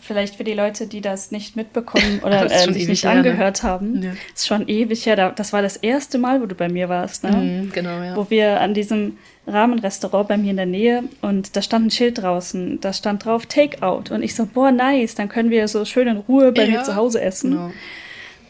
vielleicht 0.00 0.36
für 0.36 0.44
die 0.44 0.54
Leute, 0.54 0.86
die 0.86 1.00
das 1.00 1.30
nicht 1.30 1.56
mitbekommen 1.56 2.20
oder 2.24 2.50
äh, 2.50 2.72
sich 2.72 2.88
nicht 2.88 3.04
her, 3.04 3.12
ne? 3.14 3.18
angehört 3.18 3.62
haben. 3.62 4.02
Ja. 4.02 4.12
Ist 4.34 4.46
schon 4.46 4.68
ewig 4.68 5.04
her. 5.06 5.16
Da- 5.16 5.30
Das 5.30 5.52
war 5.52 5.62
das 5.62 5.76
erste 5.76 6.18
Mal, 6.18 6.40
wo 6.40 6.46
du 6.46 6.54
bei 6.54 6.68
mir 6.68 6.88
warst, 6.88 7.24
ne? 7.24 7.30
Mhm, 7.32 7.72
genau, 7.72 8.00
ja. 8.02 8.16
Wo 8.16 8.28
wir 8.30 8.60
an 8.60 8.74
diesem 8.74 9.18
Rahmenrestaurant 9.48 10.28
bei 10.28 10.36
mir 10.36 10.50
in 10.50 10.56
der 10.56 10.66
Nähe 10.66 11.04
und 11.22 11.56
da 11.56 11.62
stand 11.62 11.86
ein 11.86 11.90
Schild 11.90 12.18
draußen. 12.22 12.80
Da 12.80 12.92
stand 12.92 13.24
drauf 13.24 13.46
Takeout. 13.46 14.12
Und 14.12 14.22
ich 14.22 14.34
so, 14.34 14.46
boah, 14.46 14.70
nice, 14.70 15.14
dann 15.14 15.28
können 15.28 15.50
wir 15.50 15.66
so 15.68 15.84
schön 15.84 16.08
in 16.08 16.16
Ruhe 16.18 16.52
bei 16.52 16.64
Ja, 16.64 16.70
mir 16.70 16.82
zu 16.84 16.94
Hause 16.96 17.20
essen. 17.20 17.52
Genau. 17.52 17.70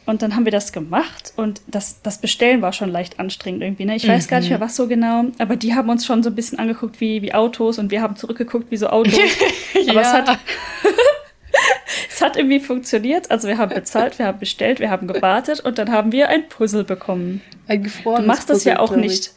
Und 0.06 0.22
dann 0.22 0.34
haben 0.34 0.46
wir 0.46 0.52
das 0.52 0.72
gemacht 0.72 1.34
und 1.36 1.60
das, 1.66 2.00
das 2.02 2.16
Bestellen 2.18 2.62
war 2.62 2.72
schon 2.72 2.88
leicht 2.90 3.20
anstrengend 3.20 3.60
irgendwie. 3.62 3.84
Ne? 3.84 3.94
Ich 3.94 4.08
weiß 4.08 4.26
gar 4.26 4.38
Mhm. 4.38 4.40
nicht 4.42 4.50
mehr, 4.50 4.60
was 4.60 4.74
so 4.74 4.86
genau, 4.88 5.24
aber 5.38 5.54
die 5.56 5.74
haben 5.74 5.90
uns 5.90 6.06
schon 6.06 6.22
so 6.22 6.30
ein 6.30 6.34
bisschen 6.34 6.58
angeguckt 6.58 6.98
wie, 7.02 7.20
wie 7.20 7.34
Autos 7.34 7.78
und 7.78 7.90
wir 7.90 8.00
haben 8.00 8.16
zurückgeguckt 8.16 8.70
wie 8.70 8.78
so 8.78 8.86
Autos. 8.88 9.12
aber 9.88 10.00
es 10.00 10.06
Ja. 10.12 10.12
hat, 10.26 10.38
es 12.10 12.22
hat 12.22 12.36
irgendwie 12.36 12.60
funktioniert. 12.60 13.30
Also 13.30 13.48
wir 13.48 13.58
haben 13.58 13.74
bezahlt, 13.74 14.18
wir 14.18 14.26
haben 14.26 14.38
bestellt, 14.38 14.80
wir 14.80 14.90
haben 14.90 15.06
gewartet 15.08 15.60
und 15.60 15.78
dann 15.78 15.92
haben 15.92 16.10
wir 16.12 16.28
ein 16.30 16.48
Puzzle 16.48 16.84
bekommen. 16.84 17.42
Ein 17.66 17.82
Du 17.82 17.90
gefrorenes 17.90 18.26
machst 18.26 18.50
das 18.50 18.64
ja 18.64 18.76
Puzzle, 18.76 18.84
auch 18.84 18.92
glaub 18.94 19.04
ich. 19.04 19.30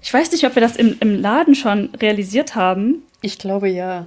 Nicht. 0.00 0.08
Ich 0.08 0.12
weiß 0.14 0.32
nicht, 0.32 0.44
ob 0.46 0.54
wir 0.54 0.62
das 0.62 0.76
im, 0.76 0.96
im 1.00 1.20
Laden 1.20 1.54
schon 1.54 1.90
realisiert 2.00 2.54
haben. 2.54 3.02
Ich 3.22 3.38
glaube 3.38 3.68
ja. 3.68 4.06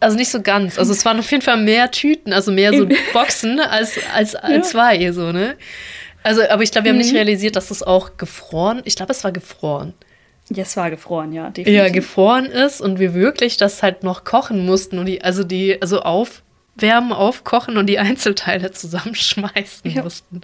Also 0.00 0.16
nicht 0.16 0.30
so 0.30 0.40
ganz. 0.40 0.78
Also 0.78 0.92
es 0.92 1.04
waren 1.04 1.18
auf 1.18 1.30
jeden 1.30 1.42
Fall 1.42 1.58
mehr 1.58 1.90
Tüten, 1.90 2.32
also 2.32 2.50
mehr 2.52 2.72
so 2.72 2.88
Boxen 3.12 3.60
als, 3.60 3.98
als, 4.14 4.34
als 4.34 4.70
zwei, 4.70 5.12
so, 5.12 5.30
ne? 5.32 5.56
Also, 6.22 6.40
aber 6.48 6.62
ich 6.62 6.70
glaube, 6.72 6.86
wir 6.86 6.92
haben 6.92 6.98
nicht 6.98 7.10
Mhm. 7.10 7.16
realisiert, 7.18 7.54
dass 7.56 7.68
das 7.68 7.82
auch 7.82 8.16
gefroren, 8.16 8.80
ich 8.86 8.96
glaube, 8.96 9.12
es 9.12 9.22
war 9.24 9.32
gefroren. 9.32 9.92
Ja, 10.50 10.62
es 10.62 10.74
war 10.76 10.90
gefroren, 10.90 11.32
ja, 11.32 11.50
definitiv. 11.50 11.74
Ja, 11.74 11.88
gefroren 11.90 12.46
ist 12.46 12.80
und 12.80 12.98
wir 12.98 13.12
wirklich 13.12 13.58
das 13.58 13.82
halt 13.82 14.02
noch 14.04 14.24
kochen 14.24 14.64
mussten 14.64 14.98
und 14.98 15.04
die, 15.06 15.22
also 15.22 15.44
die, 15.44 15.80
also 15.82 16.00
aufwärmen, 16.00 17.12
aufkochen 17.12 17.76
und 17.76 17.86
die 17.86 17.98
Einzelteile 17.98 18.70
zusammenschmeißen 18.72 19.90
Ja. 19.90 20.02
mussten. 20.02 20.40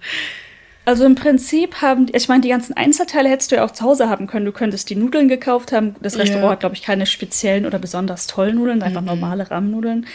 Also 0.90 1.04
im 1.04 1.14
Prinzip 1.14 1.82
haben, 1.82 2.08
ich 2.12 2.26
meine, 2.26 2.40
die 2.40 2.48
ganzen 2.48 2.76
Einzelteile 2.76 3.28
hättest 3.28 3.52
du 3.52 3.54
ja 3.54 3.64
auch 3.64 3.70
zu 3.70 3.84
Hause 3.84 4.08
haben 4.08 4.26
können. 4.26 4.44
Du 4.44 4.50
könntest 4.50 4.90
die 4.90 4.96
Nudeln 4.96 5.28
gekauft 5.28 5.70
haben. 5.70 5.94
Das 6.00 6.14
Ja. 6.14 6.22
Restaurant 6.22 6.50
hat, 6.50 6.60
glaube 6.60 6.74
ich, 6.74 6.82
keine 6.82 7.06
speziellen 7.06 7.64
oder 7.64 7.78
besonders 7.78 8.26
tollen 8.26 8.56
Nudeln, 8.56 8.82
einfach 8.82 9.00
normale 9.00 9.48
Rahmennudeln. 9.48 10.06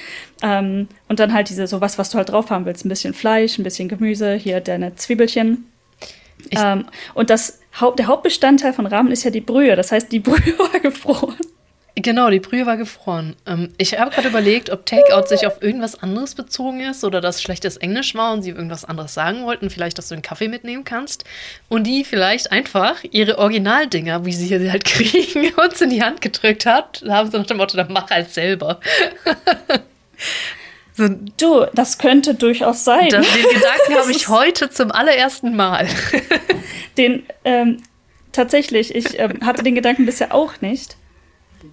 Ähm, 0.41 0.89
und 1.07 1.21
dann 1.21 1.31
halt 1.31 1.47
diese, 1.47 1.65
sowas, 1.65 1.97
was 1.97 2.09
du 2.09 2.17
halt 2.17 2.27
drauf 2.27 2.49
haben 2.49 2.65
willst. 2.65 2.83
Ein 2.83 2.89
bisschen 2.89 3.13
Fleisch, 3.13 3.57
ein 3.57 3.63
bisschen 3.63 3.87
Gemüse, 3.87 4.33
hier 4.33 4.59
deine 4.59 4.93
Zwiebelchen. 4.95 5.63
Ähm, 6.51 6.83
und 7.13 7.29
das 7.29 7.59
der 7.97 8.07
Hauptbestandteil 8.07 8.73
von 8.73 8.85
Rahmen 8.85 9.11
ist 9.11 9.23
ja 9.23 9.31
die 9.31 9.39
Brühe. 9.39 9.77
Das 9.77 9.93
heißt, 9.93 10.11
die 10.11 10.19
Brühe 10.27 10.59
war 10.59 10.77
gefroren. 10.81 11.37
Genau, 11.97 12.29
die 12.29 12.41
Brühe 12.41 12.65
war 12.65 12.75
gefroren. 12.75 13.37
Ähm, 13.45 13.71
ich 13.77 13.97
habe 13.97 14.11
gerade 14.11 14.27
überlegt, 14.27 14.69
ob 14.69 14.85
Takeout 14.85 15.27
sich 15.27 15.47
auf 15.47 15.61
irgendwas 15.61 16.03
anderes 16.03 16.35
bezogen 16.35 16.81
ist 16.81 17.05
oder 17.05 17.21
dass 17.21 17.41
schlechtes 17.41 17.77
Englisch 17.77 18.15
war 18.15 18.33
und 18.33 18.41
sie 18.41 18.49
irgendwas 18.49 18.83
anderes 18.83 19.13
sagen 19.13 19.45
wollten. 19.45 19.69
Vielleicht, 19.69 19.97
dass 19.97 20.09
du 20.09 20.15
einen 20.15 20.21
Kaffee 20.21 20.49
mitnehmen 20.49 20.83
kannst. 20.83 21.23
Und 21.69 21.85
die 21.85 22.03
vielleicht 22.03 22.51
einfach 22.51 23.01
ihre 23.11 23.37
Originaldinger, 23.37 24.25
wie 24.25 24.33
sie 24.33 24.47
hier 24.47 24.69
halt 24.69 24.83
kriegen, 24.85 25.53
uns 25.53 25.79
in 25.79 25.89
die 25.89 26.03
Hand 26.03 26.19
gedrückt 26.19 26.65
hat. 26.65 27.01
Da 27.05 27.15
haben 27.15 27.31
sie 27.31 27.37
nach 27.37 27.45
dem 27.45 27.57
Motto, 27.57 27.77
dann 27.77 27.93
mach 27.93 28.09
halt 28.09 28.29
selber. 28.29 28.81
so, 30.95 31.07
Du, 31.37 31.65
das 31.73 31.97
könnte 31.97 32.35
durchaus 32.35 32.83
sein. 32.83 33.07
das, 33.09 33.25
den 33.31 33.43
Gedanken 33.43 33.93
habe 33.97 34.11
ich 34.11 34.27
heute 34.27 34.69
zum 34.69 34.91
allerersten 34.91 35.55
Mal. 35.55 35.87
Den, 36.97 37.25
ähm, 37.45 37.81
tatsächlich, 38.33 38.93
ich 38.93 39.17
ähm, 39.17 39.39
hatte 39.45 39.63
den 39.63 39.75
Gedanken 39.75 40.05
bisher 40.05 40.33
auch 40.33 40.59
nicht. 40.59 40.97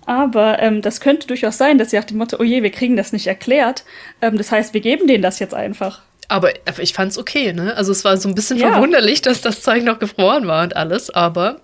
Aber 0.06 0.60
ähm, 0.60 0.82
das 0.82 1.00
könnte 1.00 1.26
durchaus 1.26 1.58
sein, 1.58 1.78
dass 1.78 1.90
sie 1.90 1.96
nach 1.96 2.04
dem 2.04 2.18
Motto, 2.18 2.36
oh 2.40 2.42
je, 2.44 2.62
wir 2.62 2.70
kriegen 2.70 2.96
das 2.96 3.12
nicht 3.12 3.26
erklärt. 3.26 3.84
Ähm, 4.20 4.36
das 4.38 4.50
heißt, 4.52 4.74
wir 4.74 4.80
geben 4.80 5.06
denen 5.06 5.22
das 5.22 5.38
jetzt 5.38 5.54
einfach. 5.54 6.02
Aber 6.28 6.50
ich 6.80 6.92
fand 6.94 7.12
es 7.12 7.18
okay, 7.18 7.52
ne? 7.52 7.74
Also 7.76 7.92
es 7.92 8.04
war 8.04 8.16
so 8.16 8.28
ein 8.28 8.34
bisschen 8.34 8.56
Ja. 8.58 8.72
verwunderlich, 8.72 9.20
dass 9.22 9.40
das 9.42 9.62
Zeug 9.62 9.84
noch 9.84 9.98
gefroren 9.98 10.46
war 10.46 10.62
und 10.62 10.74
alles, 10.76 11.10
aber 11.10 11.60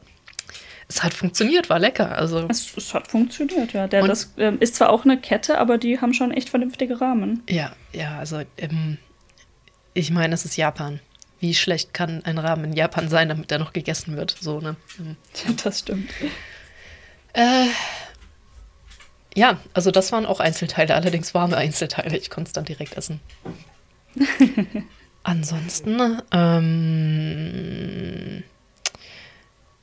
es 0.88 1.02
hat 1.02 1.14
funktioniert, 1.14 1.70
war 1.70 1.78
lecker. 1.78 2.16
Also 2.18 2.46
Es, 2.48 2.76
es 2.76 2.92
hat 2.94 3.08
funktioniert, 3.08 3.72
ja. 3.72 3.86
Der, 3.86 4.06
das 4.06 4.32
ähm, 4.36 4.56
ist 4.60 4.74
zwar 4.76 4.90
auch 4.90 5.04
eine 5.04 5.18
Kette, 5.18 5.58
aber 5.58 5.78
die 5.78 6.00
haben 6.00 6.12
schon 6.14 6.32
echt 6.32 6.48
vernünftige 6.50 7.00
Rahmen. 7.00 7.42
ja, 7.48 7.72
ja, 7.92 8.18
also 8.18 8.40
ähm, 8.58 8.98
ich 9.94 10.10
meine, 10.10 10.34
es 10.34 10.44
ist 10.44 10.56
Japan. 10.56 11.00
Wie 11.40 11.54
schlecht 11.54 11.94
kann 11.94 12.22
ein 12.24 12.36
Rahmen 12.38 12.64
in 12.64 12.72
Japan 12.72 13.08
sein, 13.08 13.28
damit 13.28 13.50
der 13.50 13.58
noch 13.60 13.72
gegessen 13.72 14.16
wird? 14.16 14.36
So, 14.40 14.60
ne? 14.60 14.76
Ja, 14.98 15.52
das 15.64 15.78
stimmt. 15.80 16.10
Äh, 17.32 17.66
ja, 19.38 19.58
also 19.72 19.90
das 19.92 20.12
waren 20.12 20.26
auch 20.26 20.40
Einzelteile, 20.40 20.94
allerdings 20.94 21.32
warme 21.32 21.56
Einzelteile. 21.56 22.16
Ich 22.16 22.28
konnte 22.28 22.48
es 22.48 22.52
dann 22.52 22.64
direkt 22.64 22.96
essen. 22.96 23.20
Ansonsten 25.22 26.20
ähm, 26.32 26.82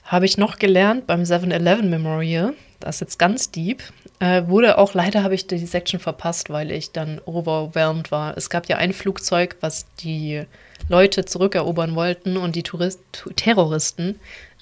habe 0.04 0.26
ich 0.26 0.38
noch 0.38 0.60
gelernt 0.60 1.08
beim 1.08 1.22
7-Eleven 1.22 1.90
Memorial, 1.90 2.54
das 2.80 2.96
ist 2.96 3.02
jetzt 3.02 3.20
ganz 3.20 3.52
deep, 3.52 3.82
äh, 4.20 4.44
wurde 4.48 4.78
auch, 4.78 4.94
leider 4.94 5.24
habe 5.24 5.36
ich 5.36 5.48
die 5.48 5.58
Section 5.60 6.02
verpasst, 6.02 6.50
weil 6.50 6.72
ich 6.72 6.92
dann 6.92 7.22
overwhelmed 7.26 8.12
war. 8.12 8.38
Es 8.38 8.50
gab 8.50 8.68
ja 8.68 8.76
ein 8.78 8.92
Flugzeug, 8.92 9.56
was 9.62 9.86
die 9.96 10.44
Leute 10.90 11.24
zurückerobern 11.26 11.96
wollten 11.96 12.36
und 12.38 12.56
die 12.56 12.64
Tourist 12.64 13.00
Terroristen 13.36 14.20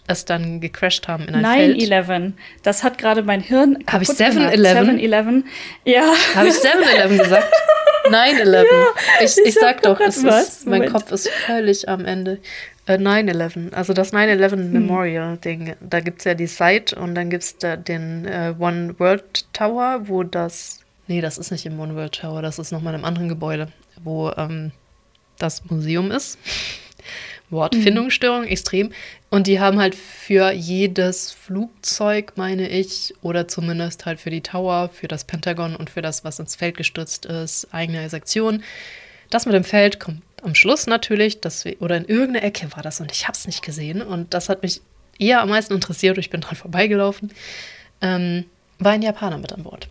es 0.07 0.25
dann 0.25 0.59
gecrashed 0.59 1.07
haben 1.07 1.27
in 1.27 1.35
ein 1.35 1.45
Feld. 1.45 1.77
9-11. 1.77 2.33
Das 2.61 2.83
hat 2.83 2.97
gerade 2.97 3.23
mein 3.23 3.41
Hirn. 3.41 3.83
Hab 3.89 4.01
ich 4.01 4.09
kaputt 4.09 4.33
gemacht. 4.33 4.53
7-Eleven? 4.53 4.97
7-Eleven. 4.99 5.45
Ja. 5.85 6.13
Habe 6.35 6.47
ich 6.49 6.55
7-Eleven 6.55 7.17
gesagt? 7.17 7.53
9-11. 8.09 8.65
ich, 9.21 9.37
ich 9.37 9.45
ich 9.45 9.53
sag 9.55 9.81
doch, 9.81 9.99
es 9.99 10.17
ist, 10.17 10.65
mein 10.65 10.79
Moment. 10.79 10.91
Kopf 10.93 11.11
ist 11.11 11.29
völlig 11.29 11.87
am 11.87 12.05
Ende. 12.05 12.39
Äh, 12.85 12.95
9-11, 12.97 13.71
also 13.73 13.93
das 13.93 14.11
9-11 14.11 14.51
Hm. 14.51 14.73
Memorial-Ding. 14.73 15.75
Da 15.79 16.01
gibt 16.01 16.19
es 16.19 16.25
ja 16.25 16.33
die 16.33 16.47
Site 16.47 16.95
und 16.95 17.15
dann 17.15 17.29
gibt 17.29 17.43
es 17.43 17.57
da 17.57 17.77
den 17.77 18.25
äh, 18.25 18.53
One 18.59 18.95
World 18.99 19.45
Tower, 19.53 20.01
wo 20.05 20.23
das. 20.23 20.79
Nee, 21.07 21.21
das 21.21 21.37
ist 21.37 21.51
nicht 21.51 21.65
im 21.65 21.79
One 21.79 21.95
World 21.95 22.19
Tower, 22.19 22.41
das 22.41 22.59
ist 22.59 22.71
nochmal 22.71 22.93
in 22.93 22.99
einem 22.99 23.05
anderen 23.05 23.29
Gebäude, 23.29 23.69
wo 24.03 24.31
ähm, 24.31 24.71
das 25.37 25.63
Museum 25.69 26.11
ist. 26.11 26.37
Wortfindungsstörung 27.49 28.45
extrem. 28.45 28.91
Und 29.29 29.47
die 29.47 29.59
haben 29.59 29.79
halt 29.79 29.95
für 29.95 30.51
jedes 30.51 31.31
Flugzeug, 31.31 32.33
meine 32.35 32.67
ich, 32.69 33.13
oder 33.21 33.47
zumindest 33.47 34.05
halt 34.05 34.19
für 34.19 34.29
die 34.29 34.41
Tower, 34.41 34.89
für 34.89 35.07
das 35.07 35.23
Pentagon 35.23 35.75
und 35.75 35.89
für 35.89 36.01
das, 36.01 36.23
was 36.23 36.39
ins 36.39 36.55
Feld 36.55 36.77
gestürzt 36.77 37.25
ist, 37.25 37.67
eigene 37.71 38.09
Sektion. 38.09 38.63
Das 39.29 39.45
mit 39.45 39.55
dem 39.55 39.63
Feld 39.63 39.99
kommt 39.99 40.21
am 40.43 40.55
Schluss 40.55 40.87
natürlich, 40.87 41.41
dass 41.41 41.65
wir, 41.65 41.81
oder 41.81 41.97
in 41.97 42.05
irgendeiner 42.05 42.45
Ecke 42.45 42.67
war 42.75 42.83
das 42.83 42.99
und 42.99 43.11
ich 43.11 43.23
habe 43.23 43.33
es 43.37 43.47
nicht 43.47 43.63
gesehen. 43.63 44.01
Und 44.01 44.33
das 44.33 44.49
hat 44.49 44.61
mich 44.61 44.81
eher 45.17 45.41
am 45.41 45.49
meisten 45.49 45.73
interessiert. 45.73 46.17
Ich 46.17 46.29
bin 46.29 46.41
dran 46.41 46.55
vorbeigelaufen. 46.55 47.31
Ähm, 48.01 48.45
war 48.79 48.91
ein 48.91 49.01
Japaner 49.01 49.37
mit 49.37 49.53
an 49.53 49.63
Bord. 49.63 49.87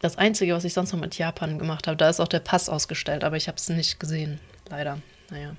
Das 0.00 0.16
Einzige, 0.18 0.54
was 0.54 0.64
ich 0.64 0.74
sonst 0.74 0.92
noch 0.92 1.00
mit 1.00 1.16
Japan 1.16 1.58
gemacht 1.58 1.86
habe, 1.86 1.96
da 1.96 2.08
ist 2.08 2.20
auch 2.20 2.28
der 2.28 2.40
Pass 2.40 2.68
ausgestellt, 2.68 3.24
aber 3.24 3.36
ich 3.36 3.48
habe 3.48 3.56
es 3.56 3.68
nicht 3.68 4.00
gesehen, 4.00 4.40
leider. 4.68 4.98
Naja. 5.30 5.54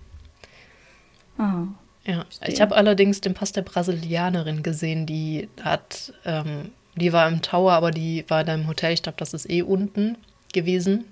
Ah. 1.37 1.63
Ja, 2.05 2.23
Verstehe. 2.23 2.53
ich 2.53 2.61
habe 2.61 2.75
allerdings 2.75 3.21
den 3.21 3.33
Pass 3.33 3.51
der 3.51 3.63
Brasilianerin 3.63 4.61
gesehen, 4.61 5.05
die 5.05 5.49
hat, 5.63 6.13
ähm, 6.23 6.71
die 6.95 7.11
war 7.13 7.27
im 7.27 7.41
Tower, 7.41 7.73
aber 7.73 7.91
die 7.91 8.23
war 8.27 8.43
da 8.43 8.53
im 8.53 8.67
Hotel, 8.67 8.93
ich 8.93 9.01
glaube, 9.01 9.17
das 9.17 9.33
ist 9.33 9.49
eh 9.49 9.63
unten 9.63 10.17
gewesen. 10.53 11.05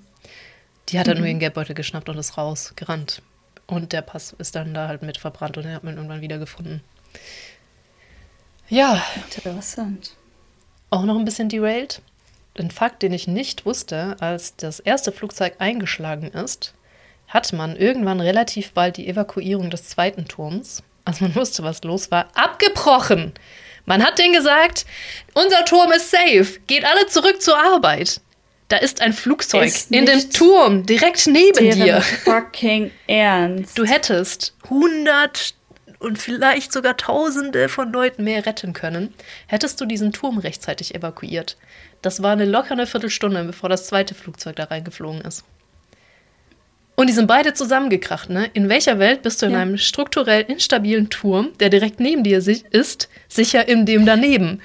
Die 0.90 1.00
hat 1.00 1.08
dann 1.08 1.18
nur 1.18 1.28
ihren 1.28 1.40
Geldbeutel 1.40 1.74
geschnappt 1.76 2.10
und 2.10 2.18
ist 2.18 2.38
rausgerannt. 2.38 3.22
Und 3.66 3.92
der 3.94 4.02
Pass 4.02 4.34
ist 4.38 4.56
dann 4.56 4.74
da 4.74 4.88
halt 4.88 5.02
mit 5.02 5.18
verbrannt 5.18 5.58
und 5.58 5.66
er 5.66 5.76
hat 5.76 5.84
man 5.84 5.96
irgendwann 5.96 6.22
wieder 6.22 6.38
gefunden. 6.38 6.82
Ja, 8.70 9.02
Interessant. 9.16 10.16
auch 10.90 11.04
noch 11.04 11.18
ein 11.18 11.26
bisschen 11.26 11.50
derailed. 11.50 12.02
Ein 12.58 12.70
Fakt, 12.72 13.02
den 13.02 13.14
ich 13.14 13.28
nicht 13.28 13.66
wusste, 13.66 14.16
als 14.20 14.56
das 14.56 14.80
erste 14.80 15.12
Flugzeug 15.12 15.56
eingeschlagen 15.60 16.28
ist, 16.28 16.74
hat 17.28 17.52
man 17.54 17.76
irgendwann 17.76 18.22
relativ 18.22 18.72
bald 18.74 18.98
die 18.98 19.08
Evakuierung 19.08 19.70
des 19.70 19.90
zweiten 19.90 20.28
Turms, 20.28 20.84
als 21.06 21.22
man 21.22 21.36
wusste, 21.36 21.64
was 21.64 21.84
los 21.84 22.12
war, 22.12 22.28
abgebrochen. 22.36 23.34
Man 23.86 24.04
hat 24.04 24.20
denen 24.20 24.34
gesagt, 24.34 24.86
unser 25.34 25.66
Turm 25.66 25.92
ist 25.92 26.12
safe, 26.12 26.60
geht 26.68 26.86
alle 26.86 27.08
zurück 27.08 27.42
zur 27.42 27.58
Arbeit. 27.58 28.22
Da 28.70 28.78
ist 28.78 29.02
ein 29.02 29.14
Flugzeug 29.14 29.66
Ist 29.66 29.92
in 29.92 30.06
dem 30.06 30.32
Turm 30.32 30.86
direkt 30.86 31.28
neben 31.28 31.72
dir. 31.72 32.02
fucking 32.02 32.92
Ernst. 33.08 33.78
Du 33.78 33.84
hättest 33.84 34.56
hundert 34.70 35.54
und 36.00 36.18
vielleicht 36.18 36.74
sogar 36.74 36.98
Tausende 36.98 37.70
von 37.70 37.92
Leuten 37.92 38.24
mehr 38.24 38.46
retten 38.46 38.74
können, 38.74 39.14
hättest 39.48 39.80
du 39.80 39.86
diesen 39.86 40.12
Turm 40.12 40.38
rechtzeitig 40.38 40.96
evakuiert. 40.96 41.58
Das 42.02 42.22
war 42.22 42.32
eine 42.32 42.46
lockere 42.46 42.86
Viertelstunde, 42.88 43.44
bevor 43.44 43.70
das 43.70 43.88
zweite 43.88 44.14
Flugzeug 44.14 44.56
da 44.58 44.66
reingeflogen 44.66 45.22
ist. 45.22 45.44
Und 46.96 47.08
die 47.08 47.14
sind 47.14 47.26
beide 47.28 47.54
zusammengekracht, 47.54 48.30
ne? 48.30 48.50
In 48.54 48.70
welcher 48.70 49.00
Welt 49.00 49.24
bist 49.24 49.42
du 49.42 49.48
in 49.48 49.54
Ja. 49.54 49.60
einem 49.60 49.78
strukturell 49.78 50.44
instabilen 50.48 51.10
Turm, 51.10 51.50
der 51.60 51.70
direkt 51.70 52.00
neben 52.00 52.24
dir 52.24 52.38
ist, 52.38 53.10
sicher 53.28 53.68
in 53.68 53.86
dem 53.88 54.06
daneben? 54.06 54.62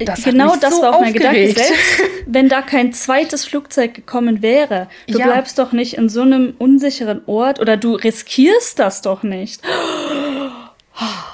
Das 0.00 0.18
hat 0.26 0.32
genau 0.32 0.56
das 0.56 0.74
so 0.76 0.82
war 0.82 0.96
auch 0.96 1.00
mein 1.00 1.12
Gedanke. 1.14 1.46
Selbst 1.56 2.02
wenn 2.26 2.48
da 2.48 2.62
kein 2.62 2.92
zweites 2.92 3.44
Flugzeug 3.44 3.94
gekommen 3.94 4.42
wäre, 4.42 4.88
du 5.06 5.18
Ja. 5.18 5.26
bleibst 5.26 5.58
doch 5.58 5.72
nicht 5.72 5.94
in 5.94 6.08
so 6.08 6.22
einem 6.22 6.54
unsicheren 6.58 7.22
Ort 7.26 7.58
oder 7.60 7.76
du 7.76 7.94
riskierst 7.94 8.78
das 8.78 9.00
doch 9.02 9.22
nicht. 9.22 9.60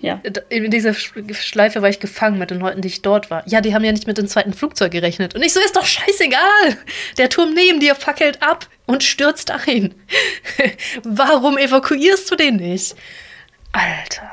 Ja. 0.00 0.20
In 0.50 0.70
dieser 0.70 0.90
Sch- 0.90 1.34
Schleife 1.34 1.80
war 1.80 1.88
ich 1.88 2.00
gefangen 2.00 2.38
mit 2.38 2.50
den 2.50 2.60
Leuten, 2.60 2.82
die 2.82 2.88
ich 2.88 3.00
dort 3.02 3.30
war. 3.30 3.42
Ja, 3.48 3.60
die 3.62 3.74
haben 3.74 3.82
ja 3.82 3.92
nicht 3.92 4.06
mit 4.06 4.18
dem 4.18 4.28
zweiten 4.28 4.52
Flugzeug 4.52 4.92
gerechnet. 4.92 5.34
Und 5.34 5.42
ich 5.42 5.52
so, 5.54 5.60
ist 5.60 5.74
doch 5.74 5.86
scheißegal. 5.86 6.76
Der 7.16 7.30
Turm 7.30 7.54
neben 7.54 7.80
dir 7.80 7.94
fackelt 7.94 8.42
ab 8.42 8.68
und 8.84 9.02
stürzt 9.02 9.50
ein. 9.50 9.94
Warum 11.02 11.56
evakuierst 11.56 12.30
du 12.30 12.36
den 12.36 12.56
nicht? 12.56 12.94
Alter. 13.72 14.30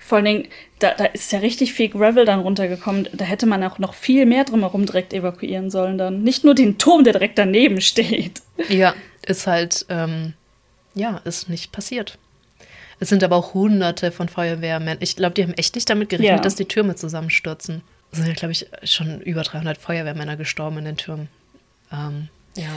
Vor 0.00 0.16
allen 0.16 0.24
Dingen, 0.24 0.48
da, 0.78 0.94
da 0.94 1.04
ist 1.06 1.32
ja 1.32 1.38
richtig 1.40 1.72
viel 1.72 1.88
Gravel 1.88 2.24
dann 2.24 2.40
runtergekommen. 2.40 3.08
Da 3.12 3.24
hätte 3.24 3.46
man 3.46 3.62
auch 3.64 3.78
noch 3.78 3.94
viel 3.94 4.26
mehr 4.26 4.44
drumherum 4.44 4.86
direkt 4.86 5.12
evakuieren 5.12 5.70
sollen 5.70 5.98
dann. 5.98 6.22
Nicht 6.22 6.44
nur 6.44 6.54
den 6.54 6.78
Turm, 6.78 7.04
der 7.04 7.12
direkt 7.12 7.38
daneben 7.38 7.80
steht. 7.80 8.40
Ja, 8.68 8.94
ist 9.26 9.46
halt, 9.46 9.86
ähm, 9.88 10.34
ja, 10.94 11.18
ist 11.24 11.48
nicht 11.48 11.72
passiert. 11.72 12.18
Es 13.00 13.08
sind 13.08 13.22
aber 13.22 13.36
auch 13.36 13.54
hunderte 13.54 14.10
von 14.10 14.28
Feuerwehrmännern. 14.28 14.98
Ich 15.00 15.16
glaube, 15.16 15.34
die 15.34 15.42
haben 15.44 15.54
echt 15.54 15.74
nicht 15.74 15.88
damit 15.88 16.08
gerechnet, 16.08 16.36
Ja. 16.38 16.42
dass 16.42 16.56
die 16.56 16.64
Türme 16.66 16.96
zusammenstürzen. 16.96 17.82
Es 18.10 18.18
sind 18.18 18.28
ja, 18.28 18.34
glaube 18.34 18.52
ich, 18.52 18.66
schon 18.84 19.20
über 19.20 19.42
300 19.42 19.78
Feuerwehrmänner 19.78 20.36
gestorben 20.36 20.78
in 20.78 20.84
den 20.86 20.96
Türmen. 20.96 21.28
Ähm, 21.92 22.28
ja. 22.56 22.68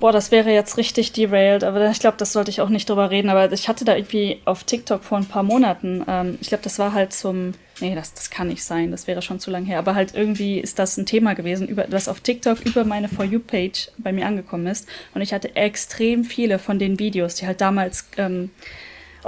Boah, 0.00 0.12
das 0.12 0.30
wäre 0.30 0.52
jetzt 0.52 0.76
richtig 0.76 1.10
derailed, 1.10 1.64
aber 1.64 1.90
ich 1.90 1.98
glaube, 1.98 2.16
das 2.18 2.32
sollte 2.32 2.50
ich 2.52 2.60
auch 2.60 2.68
nicht 2.68 2.88
drüber 2.88 3.10
reden. 3.10 3.30
Aber 3.30 3.50
ich 3.50 3.66
hatte 3.66 3.84
da 3.84 3.96
irgendwie 3.96 4.40
auf 4.44 4.62
TikTok 4.62 5.02
vor 5.02 5.18
ein 5.18 5.26
paar 5.26 5.42
Monaten, 5.42 6.04
ähm, 6.06 6.38
ich 6.40 6.48
glaube, 6.48 6.62
das 6.62 6.78
war 6.78 6.92
halt 6.92 7.12
zum, 7.12 7.54
nee, 7.80 7.96
das, 7.96 8.14
das 8.14 8.30
kann 8.30 8.46
nicht 8.46 8.62
sein, 8.62 8.92
das 8.92 9.08
wäre 9.08 9.22
schon 9.22 9.40
zu 9.40 9.50
lang 9.50 9.64
her, 9.64 9.80
aber 9.80 9.96
halt 9.96 10.14
irgendwie 10.14 10.60
ist 10.60 10.78
das 10.78 10.96
ein 10.98 11.06
Thema 11.06 11.34
gewesen, 11.34 11.66
über, 11.66 11.82
das 11.84 12.06
auf 12.06 12.20
TikTok 12.20 12.60
über 12.64 12.84
meine 12.84 13.08
For 13.08 13.24
You-Page 13.24 13.88
bei 13.98 14.12
mir 14.12 14.26
angekommen 14.26 14.68
ist. 14.68 14.86
Und 15.14 15.22
ich 15.22 15.32
hatte 15.32 15.56
extrem 15.56 16.22
viele 16.22 16.60
von 16.60 16.78
den 16.78 17.00
Videos, 17.00 17.34
die 17.34 17.46
halt 17.48 17.60
damals 17.60 18.06
ähm, 18.18 18.50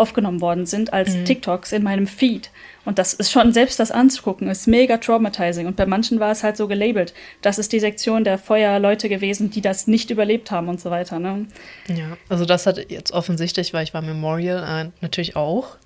aufgenommen 0.01 0.41
worden 0.41 0.67
sind, 0.67 0.93
als 0.93 1.13
TikToks 1.25 1.73
in 1.73 1.83
meinem 1.83 2.07
Feed. 2.07 2.51
Und 2.85 2.99
das 2.99 3.13
ist 3.13 3.31
schon, 3.31 3.53
selbst 3.53 3.79
das 3.79 3.91
anzugucken, 3.91 4.49
ist 4.49 4.67
mega 4.67 4.97
traumatizing. 4.97 5.67
Und 5.67 5.77
bei 5.77 5.87
manchen 5.87 6.19
war 6.19 6.33
es 6.33 6.43
halt 6.43 6.57
so 6.57 6.67
gelabelt. 6.67 7.13
Das 7.43 7.59
ist 7.59 7.73
die 7.73 7.81
Sektion 7.81 8.25
der 8.25 8.39
Feuerleute 8.39 9.09
gewesen, 9.09 9.51
die 9.51 9.61
das 9.61 9.87
nicht 9.87 10.11
überlebt 10.11 10.51
haben 10.51 10.69
und 10.69 10.81
so 10.81 10.91
weiter. 10.91 11.19
Ne? 11.19 11.47
Ja, 11.89 12.17
also 12.29 12.47
das 12.47 12.67
hat 12.67 12.91
jetzt 12.91 13.13
offensichtlich, 13.13 13.75
weil 13.75 13.85
ich 13.85 13.95
war 13.95 14.03
Memorial 14.03 14.87
äh, 14.87 14.91
natürlich 15.03 15.37
auch. 15.37 15.77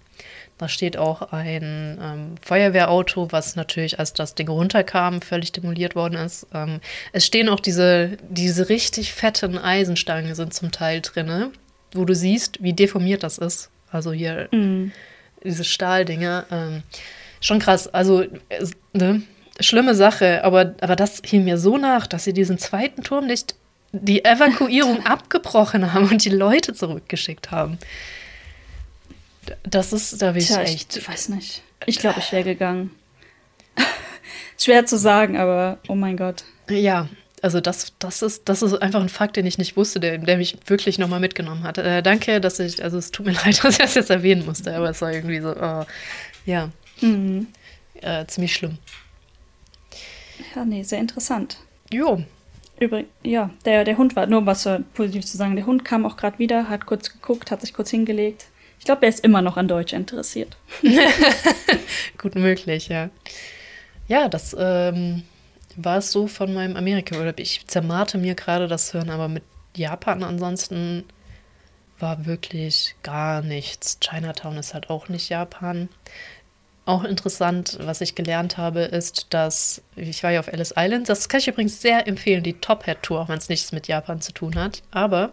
Da 0.56 0.68
steht 0.68 0.96
auch 0.96 1.32
ein 1.32 1.98
ähm, 2.00 2.34
Feuerwehrauto, 2.40 3.32
was 3.32 3.56
natürlich, 3.56 3.98
als 3.98 4.12
das 4.12 4.36
Ding 4.36 4.48
runterkam, 4.48 5.20
völlig 5.20 5.50
demoliert 5.50 5.96
worden 5.96 6.14
ist. 6.14 6.46
Ähm, 6.54 6.80
es 7.12 7.26
stehen 7.26 7.48
auch 7.48 7.58
diese, 7.58 8.18
diese 8.30 8.68
richtig 8.68 9.12
fetten 9.12 9.58
Eisenstangen 9.58 10.36
sind 10.36 10.54
zum 10.54 10.70
Teil 10.70 11.00
drinne, 11.00 11.50
wo 11.92 12.04
du 12.04 12.14
siehst, 12.14 12.62
wie 12.62 12.72
deformiert 12.72 13.24
das 13.24 13.38
ist. 13.38 13.70
Also 13.94 14.12
hier 14.12 14.48
diese 15.44 15.64
Stahldinger. 15.64 16.46
Ähm, 16.50 16.82
schon 17.40 17.58
krass. 17.58 17.86
Also, 17.88 18.24
ne? 18.92 19.22
Schlimme 19.60 19.94
Sache, 19.94 20.42
aber, 20.42 20.74
aber 20.80 20.96
das 20.96 21.22
hing 21.24 21.44
mir 21.44 21.58
so 21.58 21.76
nach, 21.76 22.08
dass 22.08 22.24
sie 22.24 22.32
diesen 22.32 22.58
zweiten 22.58 23.04
Turm 23.04 23.26
nicht 23.26 23.54
die 23.92 24.24
Evakuierung 24.24 25.06
abgebrochen 25.06 25.92
haben 25.92 26.08
und 26.08 26.24
die 26.24 26.30
Leute 26.30 26.74
zurückgeschickt 26.74 27.52
haben. 27.52 27.78
Das 29.62 29.92
ist, 29.92 30.20
da 30.20 30.32
bin 30.32 30.42
ich 30.42 30.48
Tja, 30.48 30.62
echt. 30.62 30.96
ich 30.96 31.08
weiß 31.08 31.28
nicht. 31.28 31.62
Ich 31.86 31.98
glaube, 31.98 32.18
ich 32.18 32.32
wäre 32.32 32.42
gegangen. 32.42 32.90
Schwer 34.58 34.86
zu 34.86 34.98
sagen, 34.98 35.36
aber 35.36 35.78
oh 35.86 35.94
mein 35.94 36.16
Gott. 36.16 36.44
Ja, 36.68 37.08
also 37.44 37.60
das, 37.60 37.92
das, 37.98 38.22
ist, 38.22 38.48
das 38.48 38.62
ist 38.62 38.74
einfach 38.80 39.02
ein 39.02 39.10
Fakt, 39.10 39.36
den 39.36 39.44
ich 39.44 39.58
nicht 39.58 39.76
wusste, 39.76 40.00
der, 40.00 40.16
der 40.16 40.38
mich 40.38 40.56
wirklich 40.66 40.98
nochmal 40.98 41.20
mitgenommen 41.20 41.62
hat. 41.62 41.76
Äh, 41.78 42.02
danke, 42.02 42.40
dass 42.40 42.58
ich, 42.58 42.82
also 42.82 42.96
es 42.96 43.10
tut 43.10 43.26
mir 43.26 43.32
leid, 43.44 43.62
dass 43.62 43.74
ich 43.74 43.78
das 43.78 43.94
jetzt 43.94 44.10
erwähnen 44.10 44.46
musste, 44.46 44.74
aber 44.74 44.88
es 44.90 45.00
war 45.02 45.12
irgendwie 45.12 45.40
so, 45.40 45.54
oh, 45.54 45.84
ja, 46.46 46.70
Mhm. 47.00 47.48
äh, 48.00 48.24
ziemlich 48.26 48.54
schlimm. 48.54 48.78
Ja, 50.54 50.64
nee, 50.64 50.82
sehr 50.82 51.00
interessant. 51.00 51.58
Jo, 51.92 52.22
Übrigens, 52.80 53.08
ja, 53.22 53.50
der, 53.64 53.84
der 53.84 53.98
Hund 53.98 54.16
war, 54.16 54.26
nur 54.26 54.40
um 54.40 54.46
was 54.46 54.66
äh, 54.66 54.80
positiv 54.94 55.24
zu 55.26 55.36
sagen, 55.36 55.54
der 55.54 55.66
Hund 55.66 55.84
kam 55.84 56.04
auch 56.06 56.16
gerade 56.16 56.38
wieder, 56.38 56.68
hat 56.68 56.86
kurz 56.86 57.12
geguckt, 57.12 57.50
hat 57.50 57.60
sich 57.60 57.72
kurz 57.72 57.90
hingelegt. 57.90 58.46
Ich 58.78 58.84
glaube, 58.84 59.02
er 59.02 59.08
ist 59.10 59.22
immer 59.24 59.42
noch 59.42 59.56
an 59.56 59.68
Deutsch 59.68 59.92
interessiert. 59.92 60.56
gut 62.18 62.34
möglich, 62.34 62.88
ja. 62.88 63.10
Ja, 64.08 64.28
das 64.28 64.56
ähm, 64.58 65.22
war 65.76 65.98
es 65.98 66.12
so 66.12 66.26
von 66.26 66.52
meinem 66.52 66.76
Amerika-Urlaub. 66.76 67.38
Ich 67.38 67.66
zermarte 67.66 68.18
mir 68.18 68.34
gerade 68.34 68.68
das 68.68 68.92
Hören, 68.94 69.10
aber 69.10 69.28
mit 69.28 69.42
Japan 69.76 70.22
ansonsten 70.22 71.04
war 71.98 72.26
wirklich 72.26 72.96
gar 73.02 73.42
nichts. 73.42 73.98
Chinatown 74.00 74.56
ist 74.56 74.74
halt 74.74 74.90
auch 74.90 75.08
nicht 75.08 75.28
Japan. 75.28 75.88
Auch 76.86 77.04
interessant, 77.04 77.78
was 77.80 78.00
ich 78.02 78.14
gelernt 78.14 78.58
habe, 78.58 78.80
ist, 78.80 79.28
dass 79.30 79.82
ich 79.96 80.22
war 80.22 80.32
ja 80.32 80.40
auf 80.40 80.48
Ellis 80.48 80.74
Island. 80.76 81.08
Das 81.08 81.28
kann 81.28 81.40
ich 81.40 81.48
übrigens 81.48 81.80
sehr 81.80 82.06
empfehlen, 82.06 82.42
die 82.42 82.60
Top 82.60 82.86
Hat 82.86 83.02
Tour, 83.02 83.22
auch 83.22 83.28
wenn 83.28 83.38
es 83.38 83.48
nichts 83.48 83.72
mit 83.72 83.88
Japan 83.88 84.20
zu 84.20 84.32
tun 84.32 84.54
hat. 84.56 84.82
Aber 84.90 85.32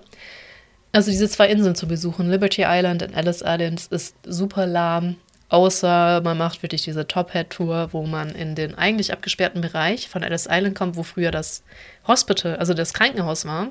also 0.93 1.11
diese 1.11 1.29
zwei 1.29 1.49
Inseln 1.49 1.75
zu 1.75 1.87
besuchen, 1.87 2.29
Liberty 2.29 2.63
Island 2.65 3.03
und 3.03 3.13
Ellis 3.15 3.41
Island, 3.45 3.87
ist 3.87 4.15
super 4.25 4.65
lahm. 4.65 5.17
Außer 5.51 6.21
man 6.23 6.37
macht 6.37 6.63
wirklich 6.63 6.83
diese 6.83 7.05
Top 7.05 7.33
Hat 7.33 7.49
Tour, 7.49 7.89
wo 7.91 8.03
man 8.03 8.29
in 8.29 8.55
den 8.55 8.73
eigentlich 8.73 9.11
abgesperrten 9.11 9.59
Bereich 9.59 10.07
von 10.07 10.23
Ellis 10.23 10.47
Island 10.49 10.75
kommt, 10.75 10.95
wo 10.95 11.03
früher 11.03 11.29
das 11.29 11.61
Hospital, 12.07 12.55
also 12.55 12.73
das 12.73 12.93
Krankenhaus 12.93 13.43
war. 13.43 13.67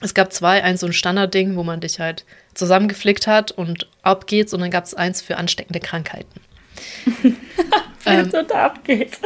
Es 0.00 0.14
gab 0.14 0.32
zwei, 0.32 0.64
eins 0.64 0.80
so 0.80 0.86
ein 0.88 0.92
Standardding, 0.92 1.54
wo 1.54 1.62
man 1.62 1.78
dich 1.78 2.00
halt 2.00 2.24
zusammengeflickt 2.54 3.28
hat 3.28 3.52
und 3.52 3.88
ab 4.02 4.26
geht's 4.26 4.52
und 4.52 4.58
dann 4.58 4.72
gab 4.72 4.82
es 4.82 4.94
eins 4.94 5.22
für 5.22 5.36
ansteckende 5.36 5.78
Krankheiten. 5.78 6.40
Wenn 8.02 8.26
es 8.26 8.32
so 8.32 8.42
da 8.42 8.66
abgeht. 8.66 9.20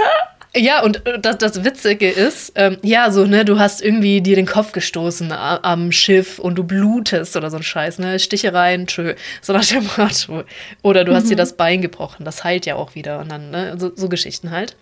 Ja, 0.54 0.82
und 0.82 1.06
äh, 1.06 1.20
das, 1.20 1.38
das 1.38 1.64
Witzige 1.64 2.10
ist, 2.10 2.52
ähm, 2.56 2.78
ja, 2.82 3.10
so, 3.12 3.24
ne, 3.24 3.44
du 3.44 3.58
hast 3.58 3.82
irgendwie 3.82 4.20
dir 4.20 4.34
den 4.34 4.46
Kopf 4.46 4.72
gestoßen 4.72 5.30
am 5.32 5.92
Schiff 5.92 6.38
und 6.38 6.56
du 6.56 6.64
blutest 6.64 7.36
oder 7.36 7.50
so 7.50 7.56
ein 7.58 7.62
Scheiß, 7.62 7.98
ne, 7.98 8.18
Stichereien, 8.18 8.86
tschö, 8.86 9.14
so 9.40 9.52
nach 9.52 9.64
dem 9.64 9.88
Motto. 9.96 10.44
Oder 10.82 11.04
du 11.04 11.14
hast 11.14 11.30
dir 11.30 11.36
das 11.36 11.56
Bein 11.56 11.82
gebrochen, 11.82 12.24
das 12.24 12.42
heilt 12.42 12.66
ja 12.66 12.74
auch 12.74 12.96
wieder 12.96 13.20
und 13.20 13.30
dann, 13.30 13.50
ne, 13.50 13.76
so, 13.78 13.92
so 13.94 14.08
Geschichten 14.08 14.50
halt. 14.50 14.76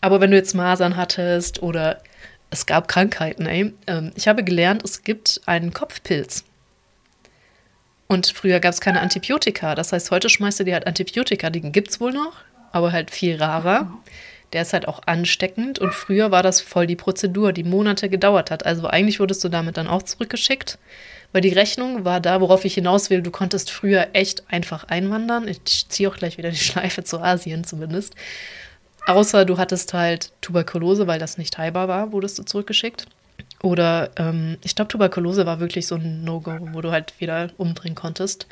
Aber 0.00 0.20
wenn 0.20 0.30
du 0.30 0.36
jetzt 0.36 0.54
Masern 0.54 0.96
hattest 0.96 1.60
oder 1.60 1.98
es 2.50 2.66
gab 2.66 2.86
Krankheiten, 2.86 3.46
ey, 3.46 3.72
ähm, 3.88 4.12
ich 4.14 4.28
habe 4.28 4.44
gelernt, 4.44 4.84
es 4.84 5.02
gibt 5.02 5.40
einen 5.46 5.72
Kopfpilz. 5.72 6.44
Und 8.06 8.28
früher 8.28 8.60
gab 8.60 8.72
es 8.72 8.80
keine 8.80 9.00
Antibiotika. 9.00 9.74
Das 9.74 9.92
heißt, 9.92 10.10
heute 10.10 10.28
schmeißt 10.28 10.60
du 10.60 10.64
dir 10.64 10.74
halt 10.74 10.86
Antibiotika, 10.86 11.50
die 11.50 11.60
gibt's 11.60 12.00
wohl 12.00 12.12
noch, 12.12 12.32
aber 12.72 12.92
halt 12.92 13.10
viel 13.10 13.36
rarer. 13.36 13.92
Der 14.52 14.62
ist 14.62 14.72
halt 14.72 14.88
auch 14.88 15.00
ansteckend 15.06 15.78
und 15.78 15.92
früher 15.92 16.30
war 16.30 16.42
das 16.42 16.60
voll 16.60 16.86
die 16.86 16.96
Prozedur, 16.96 17.52
die 17.52 17.64
Monate 17.64 18.08
gedauert 18.08 18.50
hat. 18.50 18.64
Also 18.64 18.86
eigentlich 18.86 19.20
wurdest 19.20 19.44
du 19.44 19.48
damit 19.48 19.76
dann 19.76 19.88
auch 19.88 20.02
zurückgeschickt, 20.02 20.78
weil 21.32 21.42
die 21.42 21.52
Rechnung 21.52 22.04
war 22.04 22.20
da, 22.20 22.40
worauf 22.40 22.64
ich 22.64 22.74
hinaus 22.74 23.10
will. 23.10 23.20
Du 23.22 23.30
konntest 23.30 23.70
früher 23.70 24.08
echt 24.14 24.44
einfach 24.50 24.84
einwandern. 24.84 25.46
Ich 25.48 25.88
ziehe 25.88 26.08
auch 26.08 26.16
gleich 26.16 26.38
wieder 26.38 26.50
die 26.50 26.56
Schleife 26.58 27.04
zu 27.04 27.20
Asien 27.20 27.64
zumindest. 27.64 28.14
Außer 29.06 29.44
du 29.44 29.58
hattest 29.58 29.94
halt 29.94 30.32
Tuberkulose, 30.40 31.06
weil 31.06 31.18
das 31.18 31.38
nicht 31.38 31.56
heilbar 31.56 31.88
war, 31.88 32.12
wurdest 32.12 32.38
du 32.38 32.42
zurückgeschickt. 32.42 33.06
Oder 33.62 34.10
ähm, 34.16 34.58
ich 34.62 34.74
glaube, 34.74 34.88
Tuberkulose 34.88 35.46
war 35.46 35.60
wirklich 35.60 35.86
so 35.86 35.96
ein 35.96 36.24
No-Go, 36.24 36.58
wo 36.72 36.80
du 36.80 36.90
halt 36.90 37.18
wieder 37.20 37.50
umdrehen 37.56 37.94
konntest. 37.94 38.46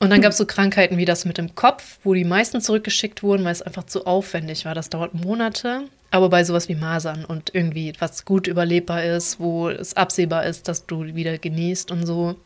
Und 0.00 0.10
dann 0.10 0.20
gab 0.20 0.30
es 0.30 0.38
so 0.38 0.46
Krankheiten 0.46 0.96
wie 0.96 1.04
das 1.04 1.24
mit 1.24 1.38
dem 1.38 1.54
Kopf, 1.54 1.98
wo 2.04 2.14
die 2.14 2.24
meisten 2.24 2.60
zurückgeschickt 2.60 3.22
wurden, 3.22 3.44
weil 3.44 3.52
es 3.52 3.62
einfach 3.62 3.84
zu 3.84 4.06
aufwendig 4.06 4.64
war. 4.64 4.74
Das 4.74 4.90
dauert 4.90 5.14
Monate. 5.14 5.84
Aber 6.10 6.30
bei 6.30 6.44
sowas 6.44 6.68
wie 6.68 6.74
Masern 6.74 7.24
und 7.24 7.54
irgendwie 7.54 7.92
was 7.98 8.24
gut 8.24 8.46
überlebbar 8.46 9.04
ist, 9.04 9.40
wo 9.40 9.68
es 9.68 9.94
absehbar 9.94 10.46
ist, 10.46 10.68
dass 10.68 10.86
du 10.86 11.04
wieder 11.04 11.36
genießt 11.36 11.90
und 11.90 12.06
so. 12.06 12.36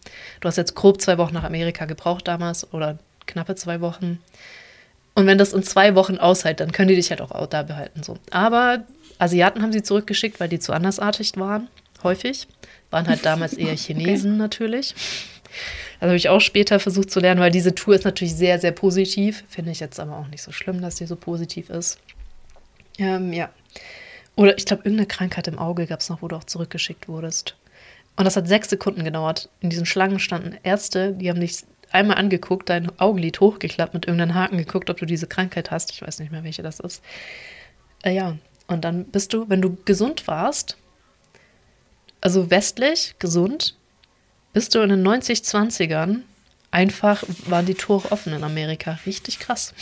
Du 0.40 0.48
hast 0.48 0.56
jetzt 0.56 0.74
grob 0.74 1.00
zwei 1.00 1.18
Wochen 1.18 1.34
nach 1.34 1.44
Amerika 1.44 1.84
gebraucht 1.84 2.26
damals 2.26 2.72
oder 2.72 2.98
knappe 3.26 3.54
zwei 3.54 3.80
Wochen. 3.80 4.18
Und 5.14 5.26
wenn 5.26 5.38
das 5.38 5.52
in 5.52 5.62
zwei 5.62 5.94
Wochen 5.94 6.16
aushält, 6.18 6.60
dann 6.60 6.72
können 6.72 6.88
die 6.88 6.96
dich 6.96 7.10
halt 7.10 7.20
auch 7.20 7.46
da 7.46 7.62
behalten. 7.62 8.02
So. 8.02 8.16
Aber 8.30 8.84
Asiaten 9.18 9.62
haben 9.62 9.72
sie 9.72 9.82
zurückgeschickt, 9.82 10.40
weil 10.40 10.48
die 10.48 10.58
zu 10.58 10.72
andersartig 10.72 11.36
waren, 11.36 11.68
häufig. 12.02 12.48
Waren 12.90 13.06
halt 13.06 13.24
damals 13.24 13.52
eher 13.56 13.76
Chinesen 13.76 14.32
okay. 14.32 14.38
natürlich. 14.38 14.94
Das 16.02 16.08
habe 16.08 16.16
ich 16.16 16.30
auch 16.30 16.40
später 16.40 16.80
versucht 16.80 17.12
zu 17.12 17.20
lernen, 17.20 17.40
weil 17.40 17.52
diese 17.52 17.76
Tour 17.76 17.94
ist 17.94 18.04
natürlich 18.04 18.34
sehr, 18.34 18.58
sehr 18.58 18.72
positiv. 18.72 19.44
Finde 19.48 19.70
ich 19.70 19.78
jetzt 19.78 20.00
aber 20.00 20.16
auch 20.16 20.26
nicht 20.26 20.42
so 20.42 20.50
schlimm, 20.50 20.80
dass 20.80 20.96
sie 20.96 21.06
so 21.06 21.14
positiv 21.14 21.70
ist. 21.70 22.00
Ähm, 22.98 23.32
ja. 23.32 23.50
Oder 24.34 24.58
ich 24.58 24.66
glaube, 24.66 24.82
irgendeine 24.82 25.06
Krankheit 25.06 25.46
im 25.46 25.60
Auge 25.60 25.86
gab 25.86 26.00
es 26.00 26.08
noch, 26.08 26.20
wo 26.20 26.26
du 26.26 26.34
auch 26.34 26.42
zurückgeschickt 26.42 27.06
wurdest. 27.06 27.54
Und 28.16 28.24
das 28.24 28.34
hat 28.34 28.48
sechs 28.48 28.68
Sekunden 28.68 29.04
gedauert. 29.04 29.48
In 29.60 29.70
diesen 29.70 29.86
Schlangen 29.86 30.18
standen 30.18 30.58
Ärzte, 30.64 31.12
die 31.12 31.30
haben 31.30 31.38
dich 31.38 31.58
einmal 31.92 32.16
angeguckt, 32.16 32.68
dein 32.68 32.98
Augenlid 32.98 33.38
hochgeklappt, 33.38 33.94
mit 33.94 34.06
irgendeinem 34.06 34.34
Haken 34.34 34.58
geguckt, 34.58 34.90
ob 34.90 34.96
du 34.96 35.06
diese 35.06 35.28
Krankheit 35.28 35.70
hast. 35.70 35.92
Ich 35.92 36.02
weiß 36.02 36.18
nicht 36.18 36.32
mehr, 36.32 36.42
welche 36.42 36.64
das 36.64 36.80
ist. 36.80 37.00
Äh, 38.02 38.16
ja, 38.16 38.36
und 38.66 38.84
dann 38.84 39.04
bist 39.04 39.34
du, 39.34 39.48
wenn 39.48 39.62
du 39.62 39.78
gesund 39.84 40.26
warst, 40.26 40.76
also 42.20 42.50
westlich, 42.50 43.14
gesund, 43.20 43.76
bist 44.52 44.74
du 44.74 44.80
in 44.80 44.90
den 44.90 45.06
90-20ern 45.06 46.20
einfach, 46.70 47.22
waren 47.46 47.66
die 47.66 47.74
Tore 47.74 48.10
offen 48.12 48.32
in 48.32 48.44
Amerika. 48.44 48.98
Richtig 49.06 49.38
krass. 49.38 49.74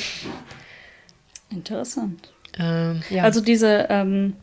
Interessant. 1.50 2.32
Ähm, 2.58 3.02
ja. 3.10 3.24
Also 3.24 3.40
diese 3.40 3.86
ähm, 3.88 4.36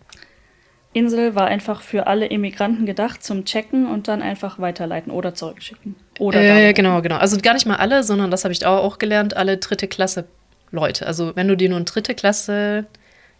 Insel 0.94 1.36
war 1.36 1.48
einfach 1.48 1.82
für 1.82 2.08
alle 2.08 2.26
Immigranten 2.26 2.86
gedacht 2.86 3.24
zum 3.24 3.46
Checken 3.46 3.86
und 3.86 4.08
dann 4.08 4.22
einfach 4.22 4.60
weiterleiten 4.60 5.12
oder 5.12 5.34
zurückschicken. 5.34 5.96
Oder 6.20 6.42
äh, 6.42 6.74
genau, 6.74 7.02
genau. 7.02 7.18
Also 7.18 7.38
gar 7.38 7.54
nicht 7.54 7.66
mal 7.66 7.76
alle, 7.76 8.04
sondern 8.04 8.32
das 8.32 8.44
habe 8.44 8.54
ich 8.54 8.66
auch 8.66 8.98
gelernt, 8.98 9.36
alle 9.36 9.58
dritte 9.58 9.88
Klasse 9.88 10.26
Leute. 10.72 11.06
Also 11.06 11.36
wenn 11.36 11.48
du 11.48 11.56
dir 11.56 11.70
nur 11.70 11.80
ein 11.80 11.86
dritte 11.86 12.16
Klasse 12.16 12.88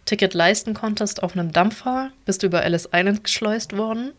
Ticket 0.04 0.32
leisten 0.32 0.72
konntest 0.72 1.22
auf 1.22 1.36
einem 1.36 1.52
Dampfer, 1.52 2.10
bist 2.24 2.42
du 2.42 2.46
über 2.46 2.62
Ellis 2.62 2.88
Island 2.92 3.24
geschleust 3.24 3.76
worden. 3.76 4.12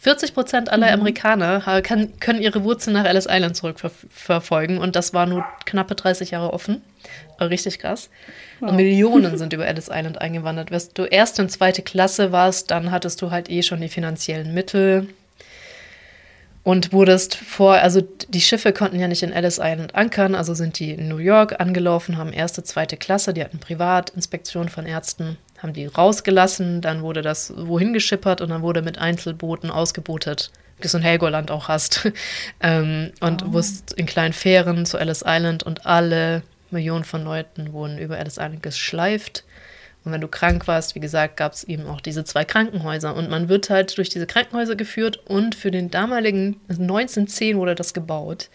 40 0.00 0.32
Prozent 0.32 0.72
aller 0.72 0.86
mhm. 0.88 1.02
Amerikaner 1.02 1.82
kann, 1.82 2.18
können 2.20 2.40
ihre 2.40 2.64
Wurzeln 2.64 2.94
nach 2.94 3.04
Ellis 3.04 3.26
Island 3.28 3.54
zurückverfolgen 3.54 4.78
und 4.78 4.96
das 4.96 5.12
war 5.12 5.26
nur 5.26 5.44
knappe 5.66 5.94
30 5.94 6.30
Jahre 6.30 6.54
offen. 6.54 6.80
Richtig 7.38 7.78
krass. 7.78 8.08
Wow. 8.60 8.70
Und 8.70 8.76
Millionen 8.76 9.36
sind 9.36 9.52
über 9.52 9.66
Ellis 9.66 9.88
Island 9.92 10.18
eingewandert. 10.18 10.70
Wenn 10.70 10.80
du 10.94 11.04
erste 11.04 11.42
und 11.42 11.50
zweite 11.50 11.82
Klasse 11.82 12.32
warst, 12.32 12.70
dann 12.70 12.90
hattest 12.90 13.20
du 13.20 13.30
halt 13.30 13.50
eh 13.50 13.62
schon 13.62 13.82
die 13.82 13.88
finanziellen 13.88 14.54
Mittel 14.54 15.06
und 16.62 16.94
wurdest 16.94 17.36
vor, 17.36 17.74
also 17.74 18.00
die 18.00 18.40
Schiffe 18.40 18.72
konnten 18.72 19.00
ja 19.00 19.08
nicht 19.08 19.22
in 19.22 19.32
Ellis 19.32 19.58
Island 19.62 19.94
ankern, 19.94 20.34
also 20.34 20.54
sind 20.54 20.78
die 20.78 20.92
in 20.92 21.08
New 21.08 21.18
York 21.18 21.60
angelaufen, 21.60 22.16
haben 22.16 22.32
erste, 22.32 22.62
zweite 22.62 22.96
Klasse, 22.96 23.34
die 23.34 23.44
hatten 23.44 23.58
Privatinspektion 23.58 24.70
von 24.70 24.86
Ärzten 24.86 25.36
haben 25.62 25.72
die 25.72 25.86
rausgelassen, 25.86 26.80
dann 26.80 27.02
wurde 27.02 27.22
das 27.22 27.52
wohin 27.56 27.92
geschippert 27.92 28.40
und 28.40 28.50
dann 28.50 28.62
wurde 28.62 28.82
mit 28.82 28.98
Einzelbooten 28.98 29.70
ausgebootet, 29.70 30.50
wie 30.76 30.82
du 30.82 30.86
es 30.86 30.94
in 30.94 31.02
Helgoland 31.02 31.50
auch 31.50 31.68
hast. 31.68 32.10
ähm, 32.60 33.12
und 33.20 33.44
oh. 33.44 33.52
wusst 33.52 33.92
in 33.92 34.06
kleinen 34.06 34.32
Fähren 34.32 34.86
zu 34.86 34.98
Ellis 34.98 35.24
Island 35.26 35.62
und 35.62 35.86
alle 35.86 36.42
Millionen 36.70 37.04
von 37.04 37.24
Leuten 37.24 37.72
wurden 37.72 37.98
über 37.98 38.18
Ellis 38.18 38.38
Island 38.38 38.62
geschleift. 38.62 39.44
Und 40.04 40.12
wenn 40.12 40.20
du 40.20 40.28
krank 40.28 40.66
warst, 40.66 40.94
wie 40.94 41.00
gesagt, 41.00 41.36
gab 41.36 41.52
es 41.52 41.64
eben 41.64 41.86
auch 41.86 42.00
diese 42.00 42.24
zwei 42.24 42.44
Krankenhäuser. 42.44 43.14
Und 43.14 43.28
man 43.28 43.50
wird 43.50 43.68
halt 43.68 43.98
durch 43.98 44.08
diese 44.08 44.26
Krankenhäuser 44.26 44.76
geführt 44.76 45.18
und 45.26 45.54
für 45.54 45.70
den 45.70 45.90
damaligen, 45.90 46.58
1910 46.68 47.58
wurde 47.58 47.74
das 47.74 47.92
gebaut 47.92 48.48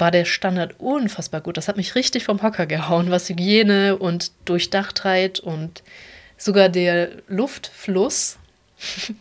war 0.00 0.10
der 0.10 0.24
Standard 0.24 0.74
unfassbar 0.78 1.40
gut. 1.40 1.56
Das 1.56 1.68
hat 1.68 1.76
mich 1.76 1.94
richtig 1.94 2.24
vom 2.24 2.42
Hocker 2.42 2.66
gehauen, 2.66 3.10
was 3.10 3.28
Hygiene 3.28 3.96
und 3.96 4.32
Durchdachtheit 4.44 5.40
und 5.40 5.82
sogar 6.36 6.68
der 6.68 7.10
Luftfluss 7.28 8.38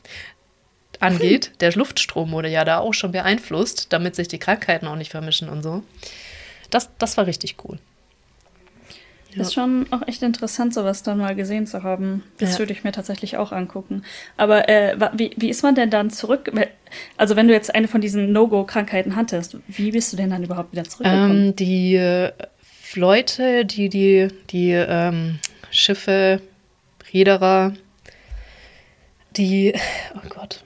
angeht. 1.00 1.52
Der 1.60 1.74
Luftstrom 1.74 2.32
wurde 2.32 2.50
ja 2.50 2.66
da 2.66 2.80
auch 2.80 2.94
schon 2.94 3.12
beeinflusst, 3.12 3.88
damit 3.92 4.16
sich 4.16 4.28
die 4.28 4.40
Krankheiten 4.40 4.88
auch 4.88 4.96
nicht 4.96 5.12
vermischen 5.12 5.50
und 5.50 5.64
so. 5.64 5.84
Das, 6.70 6.90
das 6.98 7.18
war 7.18 7.26
richtig 7.26 7.58
cool. 7.64 7.80
Ja. 9.34 9.42
Ist 9.42 9.54
schon 9.54 9.86
auch 9.92 10.08
echt 10.08 10.24
interessant, 10.24 10.74
sowas 10.74 11.04
dann 11.04 11.20
mal 11.20 11.36
gesehen 11.36 11.68
zu 11.68 11.84
haben. 11.84 12.24
Das 12.40 12.54
ja. 12.54 12.60
würde 12.60 12.74
ich 12.74 12.84
mir 12.84 12.92
tatsächlich 12.92 13.38
auch 13.38 13.52
angucken. 13.52 14.04
Aber 14.38 14.68
äh, 14.68 14.98
wie, 15.14 15.32
wie 15.38 15.50
ist 15.50 15.62
man 15.62 15.76
denn 15.76 15.92
dann 15.92 16.10
zurück? 16.10 16.52
Also 17.16 17.36
wenn 17.36 17.48
du 17.48 17.54
jetzt 17.54 17.74
eine 17.74 17.88
von 17.88 18.02
diesen 18.02 18.32
No-Go-Krankheiten 18.32 19.16
hattest, 19.16 19.58
wie 19.68 19.92
bist 19.92 20.12
du 20.12 20.18
denn 20.18 20.32
dann 20.32 20.44
überhaupt 20.44 20.72
wieder 20.72 20.84
zurückgekommen? 20.84 21.48
Ähm, 21.50 21.56
die 21.56 21.96
äh, 21.96 22.32
Leute, 22.96 23.66
die 23.66 23.90
die, 23.90 24.30
die 24.50 24.72
ähm, 24.72 25.38
Schiffe, 25.70 26.42
Reederer, 27.14 27.74
die, 29.38 29.74
oh 30.16 30.28
Gott, 30.30 30.64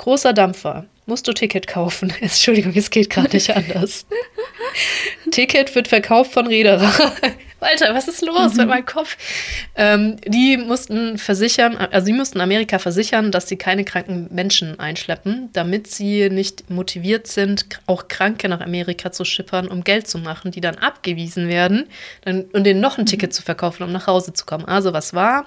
großer 0.00 0.32
Dampfer, 0.32 0.86
musst 1.04 1.28
du 1.28 1.32
Ticket 1.34 1.66
kaufen. 1.66 2.10
Entschuldigung, 2.20 2.72
es 2.74 2.88
geht 2.88 3.10
gerade 3.10 3.36
nicht 3.36 3.54
anders. 3.54 4.06
Ticket 5.30 5.74
wird 5.74 5.88
verkauft 5.88 6.32
von 6.32 6.46
Reederer. 6.46 6.90
Alter, 7.60 7.94
was 7.94 8.08
ist 8.08 8.22
los 8.22 8.52
mhm. 8.52 8.60
mit 8.60 8.68
meinem 8.68 8.86
Kopf? 8.86 9.18
Ähm, 9.76 10.16
die 10.26 10.56
mussten 10.56 11.18
versichern, 11.18 11.76
also 11.76 12.06
sie 12.06 12.14
mussten 12.14 12.40
Amerika 12.40 12.78
versichern, 12.78 13.30
dass 13.30 13.48
sie 13.48 13.56
keine 13.56 13.84
kranken 13.84 14.28
Menschen 14.30 14.80
einschleppen, 14.80 15.50
damit 15.52 15.88
sie 15.88 16.30
nicht 16.30 16.70
motiviert 16.70 17.26
sind, 17.26 17.66
auch 17.86 18.08
Kranke 18.08 18.48
nach 18.48 18.62
Amerika 18.62 19.12
zu 19.12 19.26
schippern, 19.26 19.68
um 19.68 19.84
Geld 19.84 20.08
zu 20.08 20.16
machen, 20.16 20.50
die 20.50 20.62
dann 20.62 20.76
abgewiesen 20.76 21.48
werden 21.48 21.86
und 22.24 22.64
denen 22.64 22.80
noch 22.80 22.96
ein 22.96 23.04
Ticket 23.04 23.32
mhm. 23.32 23.34
zu 23.34 23.42
verkaufen, 23.42 23.82
um 23.82 23.92
nach 23.92 24.06
Hause 24.06 24.32
zu 24.32 24.46
kommen. 24.46 24.64
Also 24.64 24.94
was 24.94 25.12
war? 25.12 25.44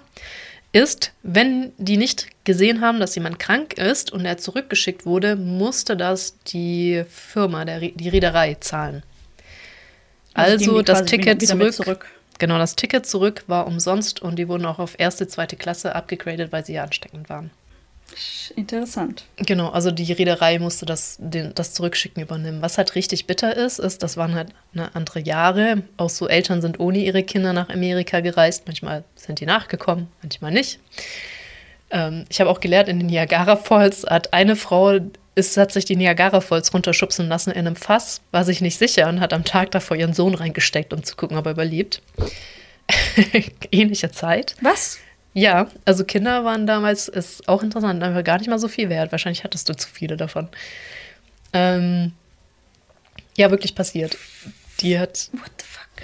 ist, 0.74 1.14
wenn 1.22 1.72
die 1.78 1.98
nicht 1.98 2.28
gesehen 2.44 2.82
haben, 2.82 3.00
dass 3.00 3.16
jemand 3.16 3.40
krank 3.40 3.78
ist 3.78 4.12
und 4.12 4.26
er 4.26 4.38
zurückgeschickt 4.38 5.06
wurde, 5.06 5.36
musste 5.36 5.96
das 5.96 6.38
die 6.48 7.04
Firma, 7.10 7.66
der, 7.66 7.80
die 7.80 8.10
Reederei 8.10 8.56
zahlen. 8.60 9.04
Also, 10.34 10.72
also 10.72 10.82
das 10.82 11.06
Ticket 11.06 11.46
zurück, 11.46 11.74
zurück, 11.74 12.08
Genau, 12.40 12.58
das 12.58 12.76
Ticket 12.76 13.06
zurück 13.06 13.44
war 13.48 13.68
umsonst 13.68 14.22
und 14.22 14.38
die 14.38 14.48
wurden 14.48 14.66
auch 14.66 14.80
auf 14.80 14.96
erste, 14.98 15.28
zweite 15.28 15.56
Klasse 15.56 15.96
abgegradet, 15.96 16.52
weil 16.52 16.66
sie 16.66 16.74
ja 16.74 16.84
ansteckend 16.84 17.30
waren. 17.30 17.52
Interessant. 18.56 19.26
Genau, 19.38 19.70
also 19.70 19.90
die 19.90 20.12
Reederei 20.12 20.60
musste 20.60 20.86
das, 20.86 21.18
den, 21.20 21.56
das 21.56 21.74
Zurückschicken 21.74 22.22
übernehmen. 22.22 22.62
Was 22.62 22.78
halt 22.78 22.96
richtig 22.96 23.26
bitter 23.26 23.56
ist, 23.56 23.80
ist, 23.80 24.04
das 24.04 24.18
waren 24.18 24.36
halt 24.36 24.50
eine 24.74 24.94
andere 24.96 25.20
Jahre. 25.20 25.84
Auch 25.98 26.10
so 26.10 26.28
Eltern 26.28 26.62
sind 26.62 26.80
ohne 26.80 27.00
ihre 27.00 27.24
Kinder 27.24 27.54
nach 27.54 27.70
Amerika 27.70 28.20
gereist. 28.20 28.64
Manchmal 28.68 29.04
sind 29.16 29.40
die 29.40 29.46
nachgekommen, 29.46 30.08
manchmal 30.22 30.52
nicht. 30.52 30.80
Ähm, 31.94 32.26
ich 32.28 32.42
habe 32.42 32.50
auch 32.50 32.60
gelernt, 32.60 32.90
in 32.90 33.00
den 33.00 33.08
Niagara 33.08 33.56
Falls 33.56 34.06
hat 34.06 34.34
eine 34.34 34.58
Frau 34.58 35.00
ist, 35.36 35.58
hat 35.58 35.72
sich 35.72 35.86
die 35.86 35.96
Niagara 35.96 36.42
Falls 36.42 36.74
runterschubsen 36.74 37.28
lassen 37.28 37.52
in 37.52 37.66
einem 37.66 37.76
Fass, 37.76 38.22
war 38.32 38.44
sich 38.44 38.62
nicht 38.62 38.78
sicher 38.78 39.08
und 39.08 39.20
hat 39.20 39.34
am 39.34 39.46
Tag 39.46 39.72
davor 39.72 39.98
ihren 39.98 40.14
Sohn 40.14 40.36
reingesteckt, 40.36 40.94
um 40.94 41.04
zu 41.04 41.16
gucken, 41.16 41.38
ob 41.38 41.46
er 41.46 41.54
überlebt. 41.54 42.02
Ähnliche 43.72 44.12
Zeit. 44.12 44.56
Was? 44.62 45.00
Ja, 45.34 45.68
also 45.86 46.04
Kinder 46.04 46.46
waren 46.46 46.68
damals, 46.68 47.08
ist 47.08 47.48
auch 47.48 47.64
interessant, 47.64 48.04
aber 48.04 48.22
gar 48.22 48.38
nicht 48.38 48.50
mal 48.50 48.60
so 48.60 48.68
viel 48.68 48.90
wert. 48.90 49.12
Wahrscheinlich 49.12 49.44
hattest 49.44 49.68
du 49.70 49.74
zu 49.74 49.88
viele 49.88 50.18
davon. 50.18 50.50
Ähm, 51.54 52.14
ja, 53.36 53.50
wirklich 53.50 53.74
passiert. 53.74 54.18
Die 54.82 55.00
hat, 55.00 55.30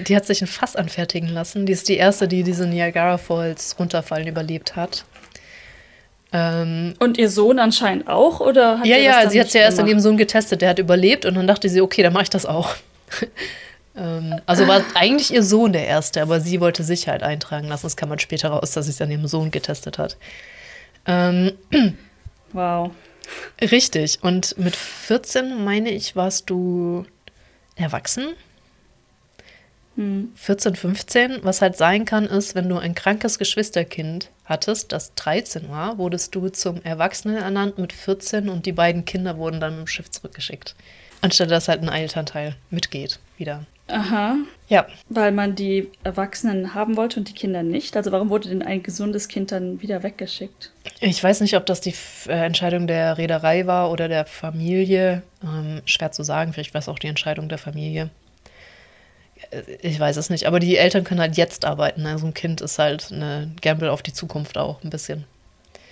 die 0.07 0.15
hat 0.15 0.25
sich 0.25 0.41
ein 0.41 0.47
Fass 0.47 0.75
anfertigen 0.75 1.29
lassen. 1.29 1.67
Die 1.67 1.73
ist 1.73 1.89
die 1.89 1.97
erste, 1.97 2.27
die 2.27 2.41
diese 2.41 2.65
Niagara 2.65 3.19
Falls 3.19 3.77
runterfallen 3.77 4.27
überlebt 4.27 4.75
hat. 4.75 5.05
Ähm, 6.31 6.93
und 6.99 7.17
ihr 7.17 7.29
Sohn 7.29 7.57
anscheinend 7.57 8.07
auch, 8.07 8.39
oder? 8.39 8.79
Hat 8.79 8.85
ja, 8.85 8.97
ja, 8.97 9.29
sie 9.29 9.39
hat 9.39 9.47
es 9.47 9.53
ja 9.53 9.61
erst 9.61 9.79
an 9.79 9.87
ihrem 9.87 9.99
Sohn 9.99 10.17
getestet. 10.17 10.61
Der 10.61 10.69
hat 10.69 10.79
überlebt 10.79 11.25
und 11.25 11.35
dann 11.35 11.47
dachte 11.47 11.69
sie, 11.69 11.81
okay, 11.81 12.03
dann 12.03 12.13
mache 12.13 12.23
ich 12.23 12.29
das 12.29 12.45
auch. 12.45 12.75
ähm, 13.97 14.39
also 14.45 14.67
war 14.67 14.83
eigentlich 14.93 15.33
ihr 15.33 15.41
Sohn 15.41 15.73
der 15.73 15.87
Erste, 15.87 16.21
aber 16.21 16.39
sie 16.39 16.61
wollte 16.61 16.83
Sicherheit 16.83 17.23
eintragen 17.23 17.67
lassen. 17.67 17.87
Das 17.87 17.97
kann 17.97 18.09
man 18.09 18.19
später 18.19 18.49
raus, 18.49 18.71
dass 18.71 18.85
sie 18.85 18.91
es 18.91 19.01
an 19.01 19.09
ihrem 19.09 19.27
Sohn 19.27 19.49
getestet 19.49 19.97
hat. 19.97 20.17
Ähm, 21.07 21.53
wow. 22.53 22.91
Richtig. 23.59 24.19
Und 24.21 24.57
mit 24.57 24.75
14, 24.75 25.63
meine 25.63 25.89
ich, 25.89 26.15
warst 26.15 26.49
du 26.49 27.05
erwachsen? 27.75 28.35
14, 30.35 30.75
15. 30.75 31.39
Was 31.43 31.61
halt 31.61 31.77
sein 31.77 32.05
kann, 32.05 32.25
ist, 32.25 32.55
wenn 32.55 32.69
du 32.69 32.77
ein 32.77 32.95
krankes 32.95 33.37
Geschwisterkind 33.37 34.29
hattest, 34.45 34.91
das 34.91 35.13
13 35.15 35.69
war, 35.69 35.97
wurdest 35.97 36.33
du 36.35 36.49
zum 36.49 36.81
Erwachsenen 36.83 37.37
ernannt 37.37 37.77
mit 37.77 37.93
14 37.93 38.49
und 38.49 38.65
die 38.65 38.71
beiden 38.71 39.05
Kinder 39.05 39.37
wurden 39.37 39.59
dann 39.59 39.77
mit 39.77 39.85
dem 39.85 39.87
Schiff 39.87 40.09
zurückgeschickt. 40.09 40.75
Anstelle 41.21 41.49
dass 41.49 41.67
halt 41.67 41.81
ein 41.81 41.89
Elternteil 41.89 42.55
mitgeht 42.69 43.19
wieder. 43.37 43.65
Aha. 43.87 44.35
Ja. 44.67 44.87
Weil 45.09 45.31
man 45.31 45.55
die 45.55 45.89
Erwachsenen 46.03 46.75
haben 46.75 46.95
wollte 46.95 47.19
und 47.19 47.27
die 47.27 47.33
Kinder 47.33 47.63
nicht. 47.63 47.97
Also 47.97 48.11
warum 48.11 48.29
wurde 48.29 48.49
denn 48.49 48.61
ein 48.61 48.83
gesundes 48.83 49.27
Kind 49.27 49.51
dann 49.51 49.81
wieder 49.81 50.03
weggeschickt? 50.03 50.71
Ich 51.01 51.21
weiß 51.21 51.41
nicht, 51.41 51.55
ob 51.57 51.65
das 51.65 51.81
die 51.81 51.95
äh, 52.27 52.45
Entscheidung 52.45 52.87
der 52.87 53.17
Reederei 53.17 53.65
war 53.65 53.91
oder 53.91 54.07
der 54.07 54.25
Familie. 54.25 55.23
Ähm, 55.43 55.81
schwer 55.85 56.11
zu 56.11 56.23
sagen. 56.23 56.53
Vielleicht 56.53 56.73
war 56.73 56.79
es 56.79 56.87
auch 56.87 56.99
die 56.99 57.07
Entscheidung 57.07 57.49
der 57.49 57.57
Familie 57.57 58.11
Ich 59.81 59.99
weiß 59.99 60.17
es 60.17 60.29
nicht, 60.29 60.45
aber 60.45 60.59
die 60.59 60.77
Eltern 60.77 61.03
können 61.03 61.19
halt 61.19 61.37
jetzt 61.37 61.65
arbeiten. 61.65 62.05
Also 62.05 62.27
ein 62.27 62.33
Kind 62.33 62.61
ist 62.61 62.77
halt 62.77 63.11
eine 63.11 63.51
Gamble 63.61 63.91
auf 63.91 64.01
die 64.01 64.13
Zukunft 64.13 64.57
auch 64.57 64.83
ein 64.83 64.89
bisschen. 64.89 65.25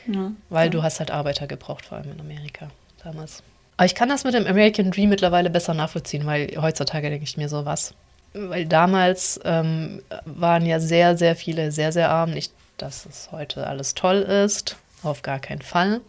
Ja, 0.07 0.31
Weil 0.49 0.65
ja. 0.65 0.69
du 0.71 0.83
hast 0.83 0.99
halt 0.99 1.11
Arbeiter 1.11 1.47
gebraucht, 1.47 1.85
vor 1.85 1.97
allem 1.97 2.11
in 2.11 2.19
Amerika 2.19 2.69
damals. 3.03 3.43
Aber 3.77 3.85
ich 3.85 3.95
kann 3.95 4.09
das 4.09 4.23
mit 4.23 4.33
dem 4.33 4.47
American 4.47 4.91
Dream 4.91 5.09
mittlerweile 5.09 5.49
besser 5.49 5.73
nachvollziehen, 5.73 6.25
weil 6.25 6.51
heutzutage 6.59 7.09
denke 7.09 7.23
ich 7.23 7.37
mir 7.37 7.49
so 7.49 7.65
was. 7.65 7.93
Weil 8.33 8.65
damals 8.65 9.39
ähm, 9.43 10.01
waren 10.25 10.65
ja 10.65 10.79
sehr, 10.79 11.17
sehr 11.17 11.35
viele 11.35 11.71
sehr, 11.71 11.91
sehr 11.91 12.09
arm. 12.09 12.31
Nicht, 12.31 12.51
dass 12.77 13.05
es 13.05 13.29
heute 13.31 13.67
alles 13.67 13.93
toll 13.95 14.17
ist, 14.17 14.77
auf 15.03 15.21
gar 15.21 15.39
keinen 15.39 15.61
Fall. 15.61 16.01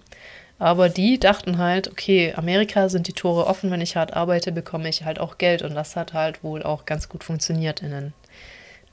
Aber 0.58 0.88
die 0.88 1.20
dachten 1.20 1.58
halt, 1.58 1.88
okay, 1.88 2.32
Amerika 2.36 2.88
sind 2.88 3.06
die 3.06 3.12
Tore 3.12 3.46
offen, 3.46 3.70
wenn 3.70 3.80
ich 3.80 3.96
hart 3.96 4.14
arbeite, 4.14 4.50
bekomme 4.50 4.88
ich 4.88 5.04
halt 5.04 5.20
auch 5.20 5.38
Geld. 5.38 5.62
Und 5.62 5.74
das 5.74 5.94
hat 5.94 6.14
halt 6.14 6.42
wohl 6.42 6.62
auch 6.64 6.84
ganz 6.84 7.08
gut 7.08 7.22
funktioniert 7.22 7.80
in 7.80 7.90
den 7.90 8.12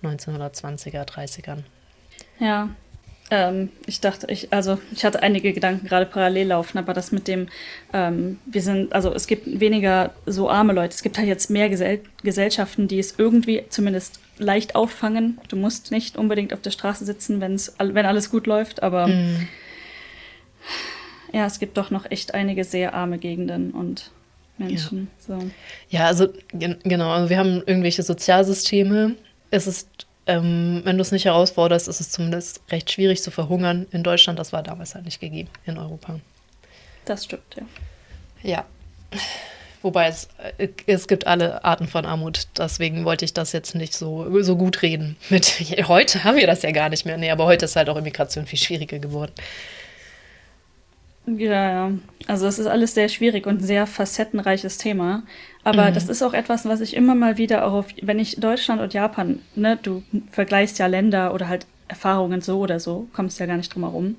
1920er, 0.03 1.05
30ern. 1.05 1.63
Ja, 2.39 2.69
ähm, 3.31 3.69
ich 3.87 3.99
dachte, 3.99 4.27
ich, 4.29 4.53
also 4.53 4.77
ich 4.93 5.03
hatte 5.03 5.23
einige 5.23 5.53
Gedanken 5.53 5.87
gerade 5.87 6.05
parallel 6.05 6.49
laufen, 6.49 6.77
aber 6.77 6.93
das 6.93 7.11
mit 7.11 7.27
dem, 7.27 7.47
ähm, 7.93 8.39
wir 8.45 8.61
sind, 8.61 8.93
also 8.93 9.11
es 9.11 9.25
gibt 9.25 9.59
weniger 9.59 10.13
so 10.27 10.47
arme 10.47 10.73
Leute. 10.73 10.93
Es 10.93 11.01
gibt 11.01 11.17
halt 11.17 11.27
jetzt 11.27 11.49
mehr 11.49 11.69
Gesell 11.69 12.01
Gesellschaften, 12.21 12.87
die 12.87 12.99
es 12.99 13.15
irgendwie 13.17 13.63
zumindest 13.69 14.19
leicht 14.37 14.75
auffangen. 14.75 15.39
Du 15.47 15.55
musst 15.55 15.89
nicht 15.89 16.15
unbedingt 16.15 16.53
auf 16.53 16.61
der 16.61 16.69
Straße 16.69 17.05
sitzen, 17.05 17.41
wenn's, 17.41 17.73
wenn 17.79 18.05
alles 18.05 18.29
gut 18.29 18.45
läuft, 18.45 18.83
aber 18.83 19.07
mm 19.07 19.47
ja, 21.35 21.45
es 21.45 21.59
gibt 21.59 21.75
doch 21.75 21.91
noch 21.91 22.09
echt 22.09 22.33
einige 22.33 22.63
sehr 22.63 22.93
arme 22.93 23.17
Gegenden 23.17 23.71
und 23.71 24.09
Menschen. 24.57 25.09
Ja, 25.27 25.39
so. 25.39 25.51
ja 25.89 26.05
also 26.05 26.29
genau, 26.53 27.09
also 27.09 27.29
wir 27.29 27.37
haben 27.37 27.61
irgendwelche 27.65 28.03
Sozialsysteme. 28.03 29.15
Es 29.51 29.67
ist, 29.67 30.07
ähm, 30.27 30.79
wenn 30.85 30.95
du 30.95 31.01
es 31.01 31.11
nicht 31.11 31.25
herausforderst, 31.25 31.89
ist 31.89 31.99
es 31.99 32.09
zumindest 32.09 32.61
recht 32.71 32.89
schwierig 32.89 33.21
zu 33.21 33.31
verhungern 33.31 33.85
in 33.91 34.01
Deutschland. 34.01 34.39
Das 34.39 34.53
war 34.53 34.63
damals 34.63 34.95
halt 34.95 35.03
nicht 35.03 35.19
gegeben 35.19 35.49
in 35.65 35.77
Europa. 35.77 36.21
Das 37.03 37.25
stimmt, 37.25 37.57
ja. 37.57 37.63
Ja. 38.41 38.65
Wobei 39.81 40.07
es, 40.07 40.29
äh, 40.57 40.69
es 40.85 41.05
gibt 41.05 41.27
alle 41.27 41.65
Arten 41.65 41.89
von 41.89 42.05
Armut. 42.05 42.47
Deswegen 42.57 43.03
wollte 43.03 43.25
ich 43.25 43.33
das 43.33 43.51
jetzt 43.51 43.75
nicht 43.75 43.93
so, 43.93 44.41
so 44.41 44.55
gut 44.55 44.83
reden. 44.83 45.17
Mit, 45.29 45.47
heute 45.89 46.23
haben 46.23 46.37
wir 46.37 46.47
das 46.47 46.61
ja 46.61 46.71
gar 46.71 46.87
nicht 46.87 47.05
mehr. 47.05 47.17
Nee, 47.17 47.29
aber 47.29 47.45
heute 47.45 47.65
ist 47.65 47.75
halt 47.75 47.89
auch 47.89 47.97
Immigration 47.97 48.45
viel 48.45 48.57
schwieriger 48.57 48.99
geworden. 48.99 49.33
Ja, 51.27 51.71
ja. 51.71 51.91
Also 52.27 52.47
es 52.47 52.59
ist 52.59 52.67
alles 52.67 52.93
sehr 52.93 53.09
schwierig 53.09 53.47
und 53.47 53.61
ein 53.61 53.65
sehr 53.65 53.87
facettenreiches 53.87 54.77
Thema. 54.77 55.23
Aber 55.63 55.89
mhm. 55.89 55.93
das 55.93 56.07
ist 56.09 56.21
auch 56.21 56.33
etwas, 56.33 56.65
was 56.65 56.81
ich 56.81 56.95
immer 56.95 57.15
mal 57.15 57.37
wieder 57.37 57.65
auch 57.65 57.73
auf, 57.73 57.87
wenn 58.01 58.19
ich 58.19 58.39
Deutschland 58.39 58.81
und 58.81 58.93
Japan, 58.93 59.39
ne, 59.55 59.79
du 59.81 60.03
vergleichst 60.31 60.77
ja 60.79 60.87
Länder 60.87 61.33
oder 61.33 61.47
halt 61.47 61.65
Erfahrungen 61.87 62.41
so 62.41 62.59
oder 62.59 62.79
so, 62.79 63.07
kommst 63.13 63.39
ja 63.39 63.45
gar 63.45 63.57
nicht 63.57 63.73
drum 63.73 63.83
herum. 63.83 64.15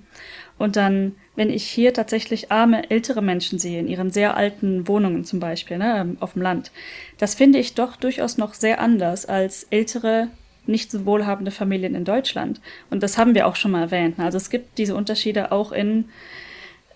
Und 0.58 0.76
dann, 0.76 1.14
wenn 1.34 1.50
ich 1.50 1.64
hier 1.64 1.92
tatsächlich 1.92 2.50
arme, 2.50 2.90
ältere 2.90 3.22
Menschen 3.22 3.58
sehe, 3.58 3.80
in 3.80 3.88
ihren 3.88 4.10
sehr 4.10 4.36
alten 4.36 4.88
Wohnungen 4.88 5.24
zum 5.24 5.40
Beispiel, 5.40 5.78
ne, 5.78 5.98
ähm, 5.98 6.16
auf 6.20 6.32
dem 6.32 6.42
Land, 6.42 6.70
das 7.18 7.34
finde 7.34 7.58
ich 7.58 7.74
doch 7.74 7.96
durchaus 7.96 8.38
noch 8.38 8.54
sehr 8.54 8.80
anders 8.80 9.26
als 9.26 9.64
ältere, 9.70 10.28
nicht 10.66 10.90
so 10.90 11.06
wohlhabende 11.06 11.50
Familien 11.50 11.94
in 11.94 12.04
Deutschland. 12.04 12.60
Und 12.90 13.02
das 13.02 13.18
haben 13.18 13.34
wir 13.34 13.46
auch 13.46 13.56
schon 13.56 13.70
mal 13.70 13.82
erwähnt. 13.82 14.18
Also 14.18 14.36
es 14.36 14.50
gibt 14.50 14.78
diese 14.78 14.96
Unterschiede 14.96 15.52
auch 15.52 15.70
in 15.70 16.06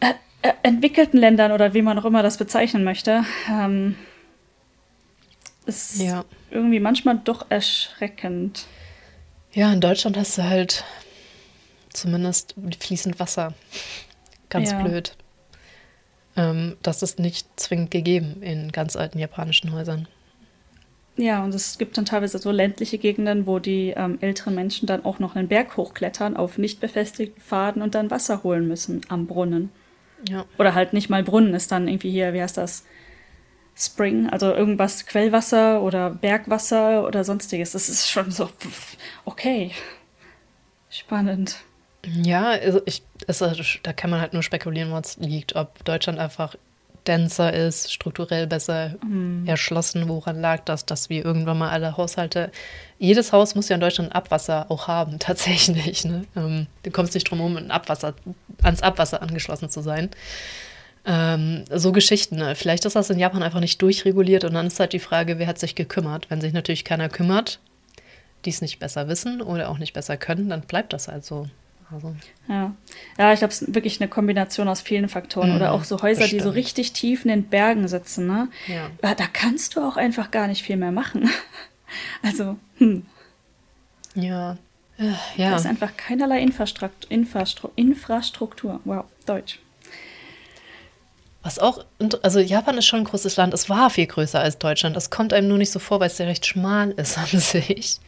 äh, 0.00 0.14
äh, 0.42 0.52
entwickelten 0.62 1.18
Ländern 1.18 1.52
oder 1.52 1.74
wie 1.74 1.82
man 1.82 1.98
auch 1.98 2.04
immer 2.04 2.22
das 2.22 2.38
bezeichnen 2.38 2.84
möchte, 2.84 3.24
ähm, 3.48 3.96
ist 5.66 6.00
ja. 6.00 6.24
irgendwie 6.50 6.80
manchmal 6.80 7.18
doch 7.22 7.46
erschreckend. 7.50 8.66
Ja, 9.52 9.72
in 9.72 9.80
Deutschland 9.80 10.16
hast 10.16 10.38
du 10.38 10.44
halt 10.44 10.84
zumindest 11.92 12.54
fließend 12.78 13.18
Wasser. 13.18 13.54
Ganz 14.48 14.70
ja. 14.70 14.82
blöd. 14.82 15.16
Ähm, 16.36 16.76
das 16.82 17.02
ist 17.02 17.18
nicht 17.18 17.48
zwingend 17.58 17.90
gegeben 17.90 18.42
in 18.42 18.72
ganz 18.72 18.96
alten 18.96 19.18
japanischen 19.18 19.72
Häusern. 19.72 20.08
Ja, 21.16 21.44
und 21.44 21.54
es 21.54 21.76
gibt 21.76 21.98
dann 21.98 22.06
teilweise 22.06 22.38
so 22.38 22.50
ländliche 22.50 22.96
Gegenden, 22.96 23.46
wo 23.46 23.58
die 23.58 23.92
ähm, 23.96 24.18
älteren 24.20 24.54
Menschen 24.54 24.86
dann 24.86 25.04
auch 25.04 25.18
noch 25.18 25.36
einen 25.36 25.48
Berg 25.48 25.76
hochklettern 25.76 26.36
auf 26.36 26.56
nicht 26.56 26.80
befestigten 26.80 27.42
Pfaden 27.42 27.82
und 27.82 27.94
dann 27.94 28.10
Wasser 28.10 28.42
holen 28.42 28.66
müssen 28.66 29.02
am 29.08 29.26
Brunnen. 29.26 29.70
Ja. 30.28 30.44
Oder 30.58 30.74
halt 30.74 30.92
nicht 30.92 31.10
mal 31.10 31.22
Brunnen 31.22 31.54
ist 31.54 31.72
dann 31.72 31.88
irgendwie 31.88 32.10
hier, 32.10 32.32
wie 32.32 32.42
heißt 32.42 32.56
das? 32.56 32.84
Spring, 33.76 34.28
also 34.28 34.52
irgendwas 34.52 35.06
Quellwasser 35.06 35.80
oder 35.80 36.10
Bergwasser 36.10 37.06
oder 37.06 37.24
sonstiges. 37.24 37.72
Das 37.72 37.88
ist 37.88 38.10
schon 38.10 38.30
so, 38.30 38.50
okay. 39.24 39.70
Spannend. 40.90 41.56
Ja, 42.04 42.48
also 42.50 42.80
ich, 42.84 43.02
es, 43.26 43.38
da 43.82 43.92
kann 43.92 44.10
man 44.10 44.20
halt 44.20 44.32
nur 44.32 44.42
spekulieren, 44.42 44.90
wo 44.90 44.96
es 44.96 45.16
liegt. 45.18 45.56
Ob 45.56 45.84
Deutschland 45.84 46.18
einfach 46.18 46.56
denser 47.06 47.52
ist, 47.52 47.92
strukturell 47.92 48.46
besser 48.46 48.96
mhm. 49.04 49.46
erschlossen. 49.46 50.08
Woran 50.08 50.40
lag 50.40 50.64
das, 50.64 50.86
dass 50.86 51.10
wir 51.10 51.24
irgendwann 51.24 51.58
mal 51.58 51.70
alle 51.70 51.96
Haushalte, 51.96 52.50
jedes 52.98 53.32
Haus 53.32 53.54
muss 53.54 53.68
ja 53.68 53.74
in 53.74 53.80
Deutschland 53.80 54.14
Abwasser 54.14 54.66
auch 54.70 54.88
haben, 54.88 55.18
tatsächlich. 55.18 56.04
Ne? 56.04 56.24
Ähm, 56.36 56.66
du 56.82 56.90
kommst 56.90 57.14
nicht 57.14 57.30
drum 57.30 57.38
herum, 57.38 57.56
ein 57.56 57.70
Abwasser, 57.70 58.14
ans 58.62 58.82
Abwasser 58.82 59.22
angeschlossen 59.22 59.70
zu 59.70 59.80
sein. 59.80 60.10
Ähm, 61.06 61.64
so 61.70 61.92
Geschichten. 61.92 62.36
Ne? 62.36 62.54
Vielleicht 62.54 62.84
ist 62.84 62.96
das 62.96 63.10
in 63.10 63.18
Japan 63.18 63.42
einfach 63.42 63.60
nicht 63.60 63.80
durchreguliert 63.80 64.44
und 64.44 64.54
dann 64.54 64.66
ist 64.66 64.80
halt 64.80 64.92
die 64.92 64.98
Frage, 64.98 65.38
wer 65.38 65.46
hat 65.46 65.58
sich 65.58 65.74
gekümmert. 65.74 66.30
Wenn 66.30 66.40
sich 66.40 66.52
natürlich 66.52 66.84
keiner 66.84 67.08
kümmert, 67.08 67.58
die 68.44 68.50
es 68.50 68.60
nicht 68.60 68.78
besser 68.78 69.08
wissen 69.08 69.40
oder 69.40 69.70
auch 69.70 69.78
nicht 69.78 69.92
besser 69.94 70.16
können, 70.16 70.48
dann 70.50 70.62
bleibt 70.62 70.92
das 70.92 71.08
halt 71.08 71.24
so. 71.24 71.48
Also. 71.92 72.14
Ja. 72.48 72.74
ja, 73.18 73.32
ich 73.32 73.38
glaube, 73.40 73.52
es 73.52 73.62
ist 73.62 73.74
wirklich 73.74 74.00
eine 74.00 74.08
Kombination 74.08 74.68
aus 74.68 74.80
vielen 74.80 75.08
Faktoren. 75.08 75.50
Mhm, 75.50 75.56
Oder 75.56 75.72
auch 75.72 75.84
so 75.84 76.00
Häuser, 76.02 76.28
die 76.28 76.40
so 76.40 76.50
richtig 76.50 76.92
tief 76.92 77.24
in 77.24 77.30
den 77.30 77.44
Bergen 77.44 77.88
sitzen. 77.88 78.26
Ne? 78.26 78.48
Ja. 78.66 78.90
Da 79.14 79.26
kannst 79.32 79.76
du 79.76 79.80
auch 79.80 79.96
einfach 79.96 80.30
gar 80.30 80.46
nicht 80.46 80.62
viel 80.62 80.76
mehr 80.76 80.92
machen. 80.92 81.28
Also, 82.22 82.56
hm. 82.78 83.04
Ja. 84.14 84.56
Äh, 84.96 85.12
ja. 85.36 85.50
Da 85.50 85.56
ist 85.56 85.66
einfach 85.66 85.96
keinerlei 85.96 86.40
Infrastruktur. 86.40 87.72
Infrastruktur. 87.74 88.80
Wow, 88.84 89.06
Deutsch. 89.26 89.58
Was 91.42 91.58
auch, 91.58 91.84
also 92.22 92.38
Japan 92.38 92.76
ist 92.76 92.84
schon 92.84 93.00
ein 93.00 93.04
großes 93.04 93.36
Land, 93.36 93.54
es 93.54 93.70
war 93.70 93.88
viel 93.88 94.06
größer 94.06 94.38
als 94.38 94.58
Deutschland. 94.58 94.94
Das 94.94 95.08
kommt 95.08 95.32
einem 95.32 95.48
nur 95.48 95.56
nicht 95.56 95.70
so 95.70 95.78
vor, 95.78 95.98
weil 95.98 96.08
es 96.08 96.18
ja 96.18 96.26
recht 96.26 96.44
schmal 96.44 96.90
ist 96.92 97.16
an 97.16 97.26
sich. 97.40 97.98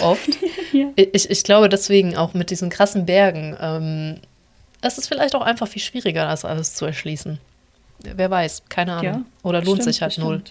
Oft. 0.00 0.38
ja. 0.72 0.88
ich, 0.94 1.28
ich 1.28 1.42
glaube 1.42 1.68
deswegen 1.68 2.16
auch 2.16 2.32
mit 2.34 2.50
diesen 2.50 2.70
krassen 2.70 3.04
Bergen, 3.04 3.56
ähm, 3.60 4.20
es 4.82 4.98
ist 4.98 5.08
vielleicht 5.08 5.34
auch 5.34 5.42
einfach 5.42 5.66
viel 5.66 5.82
schwieriger, 5.82 6.26
das 6.26 6.44
alles 6.44 6.74
zu 6.74 6.84
erschließen. 6.84 7.38
Wer 7.98 8.30
weiß, 8.30 8.62
keine 8.68 8.92
Ahnung. 8.92 9.04
Ja, 9.04 9.22
Oder 9.42 9.62
lohnt 9.62 9.82
stimmt, 9.82 9.94
sich 9.94 10.02
halt 10.02 10.18
null. 10.18 10.42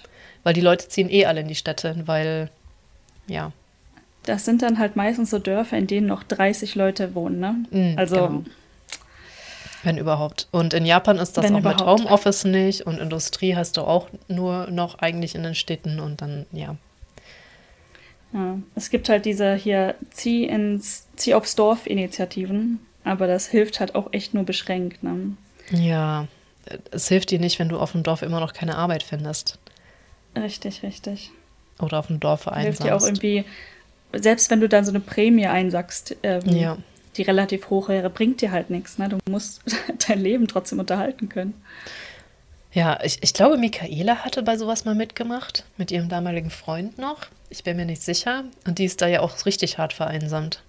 Weil 0.43 0.53
die 0.53 0.61
Leute 0.61 0.89
ziehen 0.89 1.09
eh 1.09 1.25
alle 1.25 1.41
in 1.41 1.47
die 1.47 1.55
Städte, 1.55 1.95
weil, 2.05 2.49
ja. 3.27 3.53
Das 4.23 4.43
sind 4.43 4.61
dann 4.61 4.77
halt 4.79 4.95
meistens 4.95 5.29
so 5.29 5.39
Dörfer, 5.39 5.77
in 5.77 5.87
denen 5.87 6.07
noch 6.07 6.23
30 6.23 6.75
Leute 6.75 7.15
wohnen, 7.15 7.39
ne? 7.39 7.65
Mm, 7.69 7.97
also. 7.97 8.15
Genau 8.15 8.43
wenn 9.85 9.97
überhaupt. 9.97 10.47
Und 10.51 10.73
in 10.73 10.85
Japan 10.85 11.17
ist 11.17 11.37
das 11.37 11.45
Wenn 11.45 11.55
auch 11.55 11.59
überhaupt. 11.59 11.79
mit 11.79 11.87
Homeoffice 11.87 12.43
nicht 12.45 12.81
und 12.81 12.99
Industrie 12.99 13.55
hast 13.55 13.77
du 13.77 13.81
auch 13.81 14.09
nur 14.27 14.67
noch 14.71 14.99
eigentlich 14.99 15.35
in 15.35 15.43
den 15.43 15.55
Städten 15.55 15.99
und 15.99 16.21
dann, 16.21 16.45
ja. 16.51 16.75
Ja, 18.33 18.57
es 18.75 18.89
gibt 18.89 19.07
halt 19.07 19.25
diese 19.25 19.55
hier 19.55 19.95
Zieh 20.09 20.45
ins 20.45 21.07
Zieh 21.15 21.33
aufs 21.33 21.55
Dorf 21.55 21.87
Initiativen, 21.87 22.79
aber 23.03 23.27
das 23.27 23.47
hilft 23.47 23.79
halt 23.79 23.95
auch 23.95 24.11
echt 24.11 24.33
nur 24.33 24.43
beschränkt. 24.43 25.03
Ne? 25.03 25.37
Ja, 25.71 26.27
es 26.91 27.07
hilft 27.07 27.31
dir 27.31 27.39
nicht, 27.39 27.59
wenn 27.59 27.69
du 27.69 27.79
auf 27.79 27.93
dem 27.93 28.03
Dorf 28.03 28.23
immer 28.23 28.39
noch 28.39 28.53
keine 28.53 28.75
Arbeit 28.75 29.03
findest. 29.03 29.57
Richtig, 30.35 30.83
richtig. 30.83 31.31
Oder 31.79 31.99
auf 31.99 32.07
dem 32.07 32.19
Dorf 32.19 32.47
einsamst. 32.47 32.65
Hilft 32.65 32.83
dir 32.83 32.95
auch 32.95 33.05
irgendwie, 33.05 33.45
selbst 34.13 34.49
wenn 34.49 34.59
du 34.59 34.67
dann 34.67 34.83
so 34.83 34.91
eine 34.91 34.99
Prämie 34.99 35.47
einsackst, 35.47 36.17
ähm, 36.23 36.41
ja 36.47 36.77
die 37.17 37.23
relativ 37.23 37.69
hoch 37.69 37.89
wäre, 37.89 38.09
bringt 38.09 38.41
dir 38.41 38.51
halt 38.51 38.69
nichts. 38.69 38.97
Ne? 38.97 39.09
Du 39.09 39.17
musst 39.29 39.61
dein 40.07 40.21
Leben 40.21 40.47
trotzdem 40.47 40.79
unterhalten 40.79 41.29
können. 41.29 41.53
Ja, 42.73 42.99
ich, 43.03 43.23
ich 43.23 43.33
glaube, 43.33 43.57
Michaela 43.57 44.17
hatte 44.17 44.43
bei 44.43 44.57
sowas 44.57 44.83
mal 44.83 44.95
mitgemacht, 44.95 45.63
mit 45.77 45.91
ihrem 45.91 46.09
damaligen 46.09 46.49
Freund 46.49 46.97
noch. 46.97 47.27
Ich 47.49 47.63
bin 47.63 47.77
mir 47.77 47.85
nicht 47.85 48.01
sicher. 48.01 48.43
Und 48.67 48.79
die 48.79 48.85
ist 48.85 49.01
da 49.01 49.07
ja 49.07 49.21
auch 49.21 49.45
richtig 49.45 49.77
hart 49.77 49.93
vereinsamt. 49.93 50.61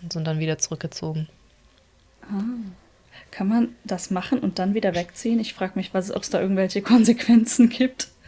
Und 0.00 0.14
sind 0.14 0.26
dann 0.26 0.38
wieder 0.38 0.56
zurückgezogen. 0.56 1.28
Ah. 2.22 2.70
Kann 3.30 3.48
man 3.48 3.74
das 3.84 4.10
machen 4.10 4.40
und 4.40 4.58
dann 4.58 4.74
wieder 4.74 4.94
wegziehen? 4.94 5.40
Ich 5.40 5.54
frage 5.54 5.72
mich, 5.76 5.90
ob 5.94 6.22
es 6.22 6.30
da 6.30 6.40
irgendwelche 6.40 6.82
Konsequenzen 6.82 7.68
gibt. 7.68 8.08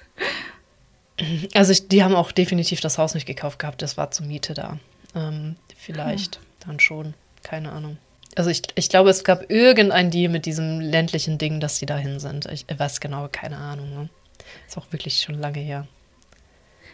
Also 1.55 1.73
ich, 1.73 1.87
die 1.87 2.03
haben 2.03 2.17
auch 2.17 2.33
definitiv 2.33 2.81
das 2.81 2.99
Haus 2.99 3.15
nicht 3.15 3.27
gekauft 3.27 3.59
gehabt, 3.61 3.83
das 3.83 3.97
war 3.97 4.11
zur 4.11 4.27
Miete 4.27 4.55
da. 4.55 4.79
Ähm, 5.15 5.57
vielleicht 5.77 6.39
ah. 6.39 6.67
dann 6.67 6.81
schon. 6.81 7.15
Keine 7.43 7.73
Ahnung. 7.73 7.99
Also 8.35 8.49
ich, 8.51 8.63
ich 8.77 8.89
glaube, 8.89 9.11
es 9.11 9.25
gab 9.25 9.51
irgendein 9.51 10.11
Deal 10.11 10.31
mit 10.31 10.47
diesem 10.47 10.81
ländlichen 10.81 11.37
Ding, 11.39 11.61
dass 11.61 11.77
sie 11.77 11.87
dahin 11.87 12.19
sind. 12.19 12.47
Ich 12.47 12.65
weiß 12.75 13.01
genau, 13.01 13.29
keine 13.31 13.59
Ahnung. 13.59 13.91
Ne? 13.91 14.09
Ist 14.67 14.79
auch 14.79 14.91
wirklich 14.91 15.21
schon 15.21 15.39
lange 15.39 15.59
her. 15.61 15.87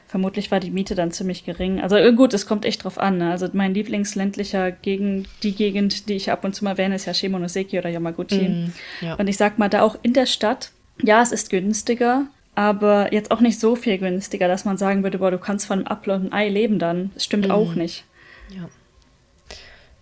vermutlich 0.08 0.50
war 0.50 0.58
die 0.58 0.70
Miete 0.70 0.94
dann 0.94 1.12
ziemlich 1.12 1.44
gering. 1.44 1.80
Also 1.80 1.96
äh, 1.96 2.12
gut, 2.12 2.32
es 2.34 2.46
kommt 2.46 2.64
echt 2.64 2.82
drauf 2.84 2.98
an. 2.98 3.18
Ne? 3.18 3.30
Also 3.30 3.48
mein 3.52 3.74
Lieblingsländlicher 3.74 4.72
Gegend, 4.72 5.28
die 5.42 5.54
Gegend, 5.54 6.08
die 6.08 6.14
ich 6.14 6.30
ab 6.32 6.44
und 6.44 6.54
zu 6.54 6.64
mal 6.64 6.70
erwähne, 6.72 6.94
ist 6.96 7.04
ja 7.06 7.14
Shimonoseki 7.14 7.78
oder 7.78 7.90
Yamaguchi. 7.90 8.48
Mm, 8.48 8.72
ja. 9.02 9.14
Und 9.14 9.28
ich 9.28 9.36
sag 9.36 9.58
mal, 9.58 9.68
da 9.68 9.82
auch 9.82 9.96
in 10.02 10.14
der 10.14 10.26
Stadt, 10.26 10.72
ja, 11.02 11.22
es 11.22 11.30
ist 11.30 11.50
günstiger, 11.50 12.26
aber 12.54 13.12
jetzt 13.12 13.30
auch 13.30 13.40
nicht 13.40 13.60
so 13.60 13.76
viel 13.76 13.98
günstiger, 13.98 14.48
dass 14.48 14.64
man 14.64 14.76
sagen 14.78 15.02
würde, 15.04 15.18
boah, 15.18 15.30
du 15.30 15.38
kannst 15.38 15.66
von 15.66 15.78
einem 15.80 15.86
Apfel 15.88 16.14
und 16.14 16.20
einem 16.22 16.32
Ei 16.32 16.48
leben 16.48 16.78
dann. 16.80 17.10
Das 17.14 17.24
stimmt 17.24 17.44
Mhm. 17.46 17.52
auch 17.52 17.74
nicht. 17.74 18.04
Ja. 18.48 18.68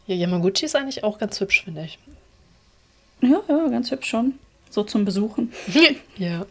Ja, 0.07 0.15
Yamaguchi 0.15 0.67
ist 0.67 0.77
eigentlich 0.77 1.05
auch 1.05 1.19
ganz 1.19 1.41
hübsch, 1.41 1.65
finde 1.65 1.85
ich. 1.85 1.99
Ja, 3.21 3.41
ja, 3.49 3.69
ganz 3.69 3.91
hübsch 3.91 4.09
schon. 4.09 4.35
So 4.71 4.85
zum 4.85 5.05
Besuchen. 5.05 5.53
ja. 6.17 6.47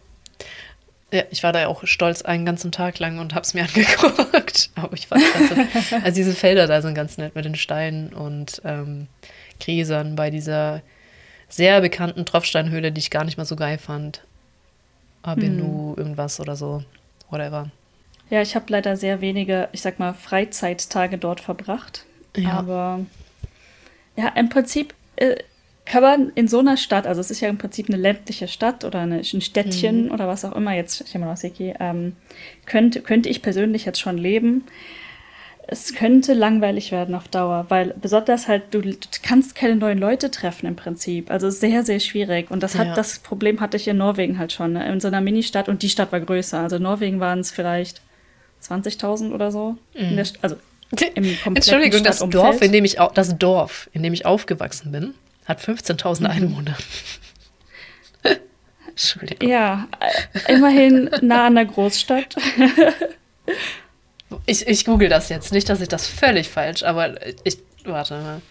Ja, 1.11 1.23
ich 1.29 1.43
war 1.43 1.53
da 1.53 1.61
ja 1.61 1.67
auch 1.67 1.85
stolz 1.85 2.23
einen 2.23 2.45
ganzen 2.45 2.71
Tag 2.71 2.99
lang 2.99 3.19
und 3.19 3.33
hab's 3.35 3.53
mir 3.53 3.63
angeguckt. 3.67 4.69
Aber 4.75 4.93
ich 4.93 5.07
fand 5.07 5.23
das, 5.23 5.93
also 6.03 6.15
diese 6.15 6.33
Felder 6.33 6.67
da 6.67 6.81
sind 6.81 6.95
ganz 6.95 7.17
nett 7.17 7.35
mit 7.35 7.45
den 7.45 7.55
Steinen 7.55 8.11
und 8.11 8.61
ähm, 8.65 9.07
Gräsern 9.59 10.15
bei 10.15 10.29
dieser 10.31 10.81
sehr 11.47 11.79
bekannten 11.79 12.25
Tropfsteinhöhle, 12.25 12.91
die 12.91 12.99
ich 12.99 13.11
gar 13.11 13.23
nicht 13.23 13.37
mal 13.37 13.45
so 13.45 13.55
geil 13.55 13.77
fand. 13.77 14.21
Abenu, 15.21 15.93
irgendwas 15.95 16.39
oder 16.39 16.55
so. 16.55 16.83
Whatever. 17.29 17.71
Ja, 18.29 18.41
ich 18.41 18.55
habe 18.55 18.65
leider 18.69 18.97
sehr 18.97 19.21
wenige, 19.21 19.69
ich 19.71 19.81
sag 19.81 19.99
mal, 19.99 20.13
Freizeittage 20.13 21.17
dort 21.17 21.39
verbracht. 21.39 22.05
Ja. 22.35 22.51
Aber 22.53 23.05
ja, 24.17 24.29
im 24.29 24.49
Prinzip 24.49 24.93
äh, 25.17 25.35
kann 25.85 26.01
man 26.01 26.31
in 26.33 26.47
so 26.47 26.59
einer 26.59 26.77
Stadt, 26.77 27.05
also 27.05 27.21
es 27.21 27.29
ist 27.29 27.41
ja 27.41 27.49
im 27.49 27.57
Prinzip 27.59 27.87
eine 27.89 27.97
ländliche 27.97 28.47
Stadt 28.47 28.83
oder 28.85 29.01
eine, 29.01 29.17
ein 29.19 29.41
Städtchen 29.41 30.09
oder 30.11 30.27
was 30.27 30.43
auch 30.43 30.53
immer 30.55 30.73
jetzt, 30.73 31.07
Shimonoseki, 31.09 31.75
ähm, 31.79 32.15
könnte, 32.65 33.01
könnte 33.01 33.29
ich 33.29 33.41
persönlich 33.43 33.85
jetzt 33.85 33.99
schon 33.99 34.17
leben. 34.17 34.63
Es 35.67 35.95
könnte 35.95 36.33
langweilig 36.35 36.91
werden 36.91 37.15
auf 37.15 37.27
Dauer, 37.27 37.65
weil 37.69 37.95
besonders 37.99 38.47
halt, 38.47 38.63
du, 38.71 38.81
du 38.81 38.95
kannst 39.23 39.55
keine 39.55 39.75
neuen 39.75 39.97
Leute 39.97 40.29
treffen 40.29 40.67
im 40.67 40.75
Prinzip. 40.75 41.31
Also 41.31 41.49
sehr, 41.49 41.83
sehr 41.83 41.99
schwierig. 41.99 42.51
Und 42.51 42.61
das 42.61 42.75
hat 42.75 42.87
Ja. 42.87 42.93
das 42.95 43.17
Problem 43.17 43.61
hatte 43.61 43.77
ich 43.77 43.87
in 43.87 43.97
Norwegen 43.97 44.37
halt 44.37 44.53
schon, 44.53 44.73
ne? 44.73 44.87
in 44.91 44.99
so 44.99 45.07
einer 45.07 45.21
Ministadt 45.21 45.67
und 45.67 45.81
die 45.81 45.89
Stadt 45.89 46.11
war 46.11 46.19
größer. 46.19 46.59
Also 46.59 46.75
in 46.75 46.83
Norwegen 46.83 47.19
waren 47.19 47.39
es 47.39 47.49
vielleicht 47.49 48.01
20.000 48.61 49.33
oder 49.33 49.51
so. 49.51 49.77
St- 49.95 50.37
also 50.43 50.55
Entschuldigung, 51.45 52.03
das. 52.03 52.19
Dorf, 52.19 52.61
in 52.61 52.71
dem 52.71 52.85
ich 52.85 52.97
das 53.13 53.37
Dorf, 53.37 53.89
in 53.93 54.03
dem 54.03 54.13
ich 54.13 54.25
aufgewachsen 54.25 54.91
bin, 54.91 55.13
hat 55.45 55.61
15.000 55.61 56.25
Einwohner. 56.25 56.75
Entschuldigung. 58.87 59.49
Ja, 59.49 59.87
immerhin 60.47 61.09
nah 61.21 61.47
an 61.47 61.55
der 61.55 61.65
Großstadt. 61.65 62.35
Ich, 64.47 64.67
ich 64.67 64.85
google 64.85 65.07
das 65.07 65.29
jetzt. 65.29 65.53
Nicht, 65.53 65.69
dass 65.69 65.81
ich 65.81 65.87
das 65.87 66.07
völlig 66.07 66.49
falsch, 66.49 66.83
aber 66.83 67.15
ich. 67.43 67.59
Warte 67.83 68.15
mal. 68.15 68.41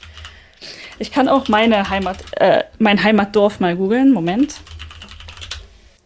Ich 0.99 1.11
kann 1.11 1.29
auch 1.29 1.49
meine 1.49 1.91
Heimat, 1.91 2.19
äh, 2.37 2.63
mein 2.79 3.03
Heimatdorf 3.03 3.61
mal 3.61 3.77
googeln. 3.77 4.13
Moment. 4.13 4.61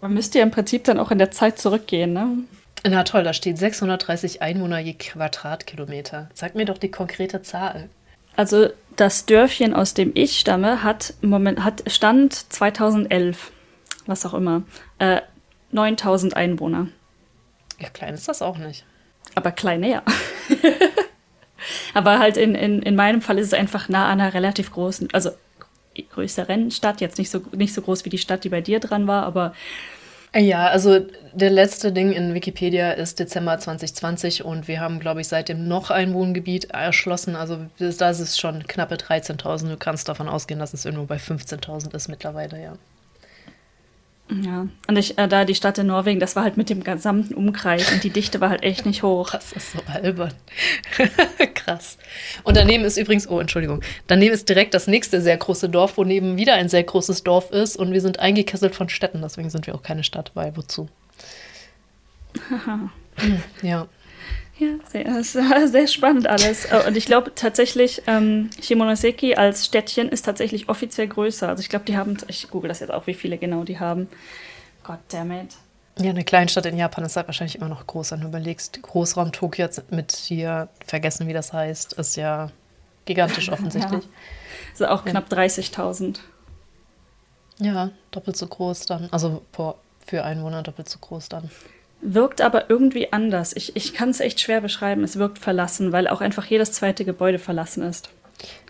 Man 0.01 0.15
müsste 0.15 0.39
ja 0.39 0.45
im 0.45 0.51
Prinzip 0.51 0.85
dann 0.85 0.99
auch 0.99 1.11
in 1.11 1.19
der 1.19 1.31
Zeit 1.31 1.59
zurückgehen, 1.59 2.13
ne? 2.13 2.39
Na 2.85 3.03
toll, 3.05 3.25
da 3.25 3.33
steht 3.33 3.59
630 3.59 4.43
Einwohner 4.43 4.79
je 4.79 4.95
Quadratkilometer. 4.95 6.29
Sag 6.35 6.55
mir 6.55 6.65
doch 6.65 6.79
die 6.79 6.91
konkrete 6.91 7.43
Zahl. 7.43 7.89
Also 8.37 8.69
das 8.97 9.27
Dörfchen, 9.27 9.75
aus 9.75 9.95
dem 9.95 10.13
ich 10.15 10.39
stamme, 10.39 10.83
hat, 10.83 11.15
im 11.23 11.31
Moment, 11.31 11.65
hat 11.65 11.83
Stand 11.91 12.53
2011, 12.53 13.51
was 14.07 14.25
auch 14.25 14.35
immer, 14.35 14.63
äh, 14.99 15.21
9000 15.73 16.37
Einwohner. 16.37 16.89
Ja, 17.79 17.89
klein 17.89 18.15
ist 18.15 18.29
das 18.29 18.43
auch 18.43 18.59
nicht. 18.59 18.85
Aber 19.35 19.51
klein 19.51 19.81
näher. 19.81 20.03
Aber 21.95 22.19
halt 22.19 22.37
in, 22.37 22.55
in, 22.55 22.83
in 22.83 22.95
meinem 22.95 23.21
Fall 23.21 23.39
ist 23.39 23.49
es 23.49 23.55
einfach 23.55 23.89
nah 23.89 24.07
an 24.07 24.21
einer 24.21 24.35
relativ 24.35 24.73
großen, 24.73 25.09
also 25.13 25.31
größeren 26.11 26.71
Stadt, 26.71 27.01
jetzt 27.01 27.19
nicht 27.19 27.31
so, 27.31 27.43
nicht 27.53 27.75
so 27.75 27.83
groß 27.83 28.05
wie 28.05 28.11
die 28.11 28.19
Stadt, 28.19 28.45
die 28.45 28.49
bei 28.49 28.61
dir 28.61 28.79
dran 28.79 29.09
war, 29.09 29.25
aber 29.25 29.53
Ja, 30.35 30.69
also 30.69 31.01
der 31.33 31.51
letzte 31.51 31.91
Ding 31.93 32.13
in 32.13 32.35
Wikipedia 32.35 32.93
ist 32.93 33.19
Dezember 33.19 33.59
2020 33.59 34.45
und 34.45 34.69
wir 34.69 34.81
haben, 34.81 35.01
glaube 35.01 35.21
ich, 35.23 35.29
seitdem 35.29 35.67
noch 35.69 35.91
ein 35.91 36.13
Wohngebiet 36.13 36.67
erschlossen. 36.67 37.35
Also 37.35 37.59
das, 37.79 38.21
ist 38.21 38.39
schon 38.39 38.67
knappe 38.67 38.97
13.000. 38.97 39.71
Du 39.71 39.77
kannst 39.77 40.09
davon 40.09 40.29
ausgehen, 40.29 40.61
dass 40.61 40.75
es 40.75 40.85
irgendwo 40.85 41.07
bei 41.07 41.17
15.000 41.17 41.95
ist 41.95 42.09
mittlerweile, 42.09 42.63
ja. 42.63 42.77
Ja, 44.31 44.67
und 44.87 44.97
ich, 44.99 45.17
äh, 45.17 45.27
da 45.27 45.47
die 45.47 45.55
Stadt 45.55 45.79
in 45.79 45.87
Norwegen, 45.87 46.21
das 46.21 46.37
war 46.37 46.43
halt 46.43 46.59
mit 46.59 46.69
dem 46.69 46.85
gesamten 46.85 47.33
Umkreis 47.33 47.91
und 47.91 48.05
die 48.05 48.11
Dichte 48.11 48.41
war 48.43 48.51
halt 48.51 48.63
echt 48.63 48.85
nicht 48.85 49.03
hoch. 49.03 49.31
Das 49.31 49.53
ist 49.53 49.73
so 49.73 49.79
albern. 49.91 50.35
Krass. 51.55 51.97
Und 52.45 52.57
daneben 52.57 52.85
ist 52.85 52.99
übrigens, 52.99 53.27
oh, 53.29 53.41
Entschuldigung, 53.41 53.83
daneben 54.07 54.35
ist 54.35 54.49
direkt 54.49 54.75
das 54.75 54.87
nächste 54.87 55.23
sehr 55.23 55.39
große 55.39 55.71
Dorf, 55.71 55.97
wo 55.97 56.05
neben 56.05 56.37
wieder 56.37 56.55
ein 56.55 56.69
sehr 56.69 56.83
großes 56.83 57.25
Dorf 57.25 57.51
ist 57.53 57.77
und 57.77 57.93
wir 57.93 58.03
sind 58.03 58.19
eingekesselt 58.21 58.75
von 58.75 58.91
Städten, 58.91 59.23
deswegen 59.23 59.49
sind 59.49 59.67
wir 59.67 59.75
auch 59.75 59.83
keine 59.83 60.05
Stadt, 60.05 60.33
weil 60.35 60.55
wozu? 60.57 60.91
ja. 63.63 63.89
Ja, 64.59 64.69
sehr, 64.89 65.25
sehr 65.69 65.87
spannend 65.87 66.27
alles. 66.27 66.65
Äh, 66.67 66.83
Und 66.87 66.97
ich 66.97 67.07
glaube 67.07 67.33
tatsächlich, 67.35 68.03
ähm, 68.07 68.51
Shimonoseki 68.61 69.37
als 69.37 69.65
Städtchen 69.65 70.09
ist 70.09 70.23
tatsächlich 70.25 70.69
offiziell 70.69 71.07
größer. 71.07 71.49
Also 71.49 71.61
ich 71.61 71.69
glaube, 71.69 71.85
die 71.85 71.97
haben, 71.97 72.17
ich 72.27 72.51
google 72.51 72.69
das 72.69 72.81
jetzt 72.81 72.91
auch, 72.91 73.07
wie 73.07 73.15
viele 73.15 73.39
genau 73.39 73.65
die 73.65 73.79
haben. 73.79 74.09
God 74.83 74.99
damn 75.09 75.31
it. 75.31 75.55
Ja, 76.01 76.11
eine 76.11 76.25
Kleinstadt 76.25 76.67
in 76.67 76.77
Japan 76.77 77.05
ist 77.05 77.17
halt 77.17 77.27
wahrscheinlich 77.27 77.57
immer 77.57 77.69
noch 77.69 77.87
groß, 77.87 78.13
wenn 78.13 78.21
du 78.21 78.29
überlegst. 78.29 78.83
Großraum 78.83 79.33
Tokio 79.33 79.65
jetzt 79.65 79.91
mit 79.91 80.13
hier, 80.13 80.69
vergessen 80.87 81.27
wie 81.27 81.33
das 81.33 81.53
heißt, 81.53 81.95
ist 81.95 82.17
ja 82.17 82.51
gigantisch 83.05 83.49
offensichtlich. 83.53 84.09
Also 84.73 84.87
auch 84.87 85.05
knapp 85.05 85.29
30.000. 85.31 86.19
Ja. 87.61 87.91
doppelt 88.13 88.37
so 88.37 88.47
groß 88.47 88.87
dann. 88.87 89.09
Also 89.11 89.43
für 90.07 90.25
Einwohner 90.25 90.63
doppelt 90.63 90.89
so 90.89 90.99
groß 91.01 91.29
dann. 91.29 91.51
Wirkt 92.01 92.41
aber 92.41 92.71
irgendwie 92.71 93.13
anders. 93.13 93.55
Ich, 93.57 93.75
ich 93.75 93.93
kann 93.93 94.11
es 94.11 94.21
echt 94.21 94.41
schwer 94.41 94.61
beschreiben. 94.61 95.03
Es 95.03 95.19
wirkt 95.19 95.39
verlassen, 95.39 95.93
weil 95.93 96.07
auch 96.09 96.21
einfach 96.21 96.47
jedes 96.47 96.73
zweite 96.73 97.05
Gebäude 97.05 97.39
verlassen 97.39 97.83
ist. 97.83 98.11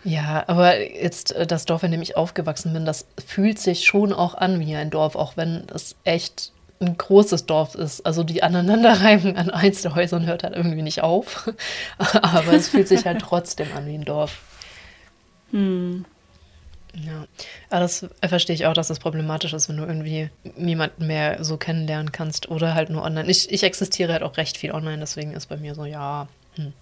Ja, 0.05 0.45
aber 0.47 0.81
jetzt 0.81 1.33
äh, 1.33 1.47
das 1.47 1.67
Dorf, 1.67 1.83
in 1.83 1.93
dem 1.93 2.03
ich 2.03 2.17
aufgewachsen 2.17 2.73
bin, 2.73 2.87
das 2.87 3.07
fühlt 3.25 3.59
sich 3.59 3.85
schon 3.85 4.13
auch 4.13 4.35
an 4.35 4.61
wie 4.61 4.75
ein 4.75 4.91
Dorf, 4.91 5.15
auch 5.15 5.37
wenn 5.37 5.65
es 5.75 5.97
echt 6.05 6.53
ein 6.81 6.97
großes 6.97 7.47
Dorf 7.47 7.75
ist. 7.75 8.07
Also 8.07 8.23
die 8.23 8.43
Aneinanderreihung 8.43 9.37
an 9.37 9.51
Einzelhäusern 9.51 10.27
hört 10.27 10.45
halt 10.45 10.55
irgendwie 10.55 10.83
nicht 10.83 11.03
auf. 11.03 11.53
aber 11.99 12.53
es 12.53 12.69
fühlt 12.69 12.89
sich 12.89 13.05
halt 13.05 13.21
trotzdem 13.23 13.69
an 13.77 13.87
wie 13.87 13.97
ein 13.97 14.05
Dorf. 14.05 14.41
Ja, 17.07 17.27
aber 17.71 17.81
das 17.81 18.07
verstehe 18.27 18.55
ich 18.55 18.67
auch, 18.67 18.73
dass 18.73 18.89
das 18.89 18.99
problematisch 18.99 19.53
ist, 19.53 19.69
wenn 19.69 19.77
du 19.77 19.85
irgendwie 19.85 20.31
niemanden 20.57 21.07
mehr 21.07 21.45
so 21.45 21.57
kennenlernen 21.57 22.13
kannst 22.13 22.49
oder 22.49 22.75
halt 22.75 22.91
nur 22.91 23.03
online. 23.03 23.31
Ich, 23.31 23.51
ich 23.53 23.63
existiere 23.63 24.13
halt 24.13 24.23
auch 24.23 24.37
recht 24.37 24.57
viel 24.57 24.73
online, 24.73 24.99
deswegen 24.99 25.33
ist 25.33 25.47
bei 25.47 25.57
mir 25.57 25.75
so, 25.75 25.85
ja, 25.85 26.29
hm. 26.57 26.73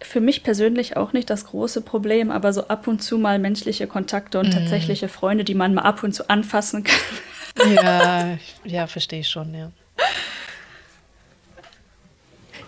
Für 0.00 0.20
mich 0.20 0.44
persönlich 0.44 0.96
auch 0.96 1.12
nicht 1.12 1.28
das 1.28 1.46
große 1.46 1.80
Problem, 1.80 2.30
aber 2.30 2.52
so 2.52 2.68
ab 2.68 2.86
und 2.86 3.02
zu 3.02 3.18
mal 3.18 3.40
menschliche 3.40 3.88
Kontakte 3.88 4.38
und 4.38 4.52
tatsächliche 4.52 5.08
Freunde, 5.08 5.42
die 5.42 5.54
man 5.56 5.74
mal 5.74 5.82
ab 5.82 6.04
und 6.04 6.12
zu 6.12 6.30
anfassen 6.30 6.84
kann. 6.84 7.74
ja, 7.74 8.38
ja, 8.64 8.86
verstehe 8.86 9.20
ich 9.20 9.28
schon, 9.28 9.52
ja. 9.54 9.72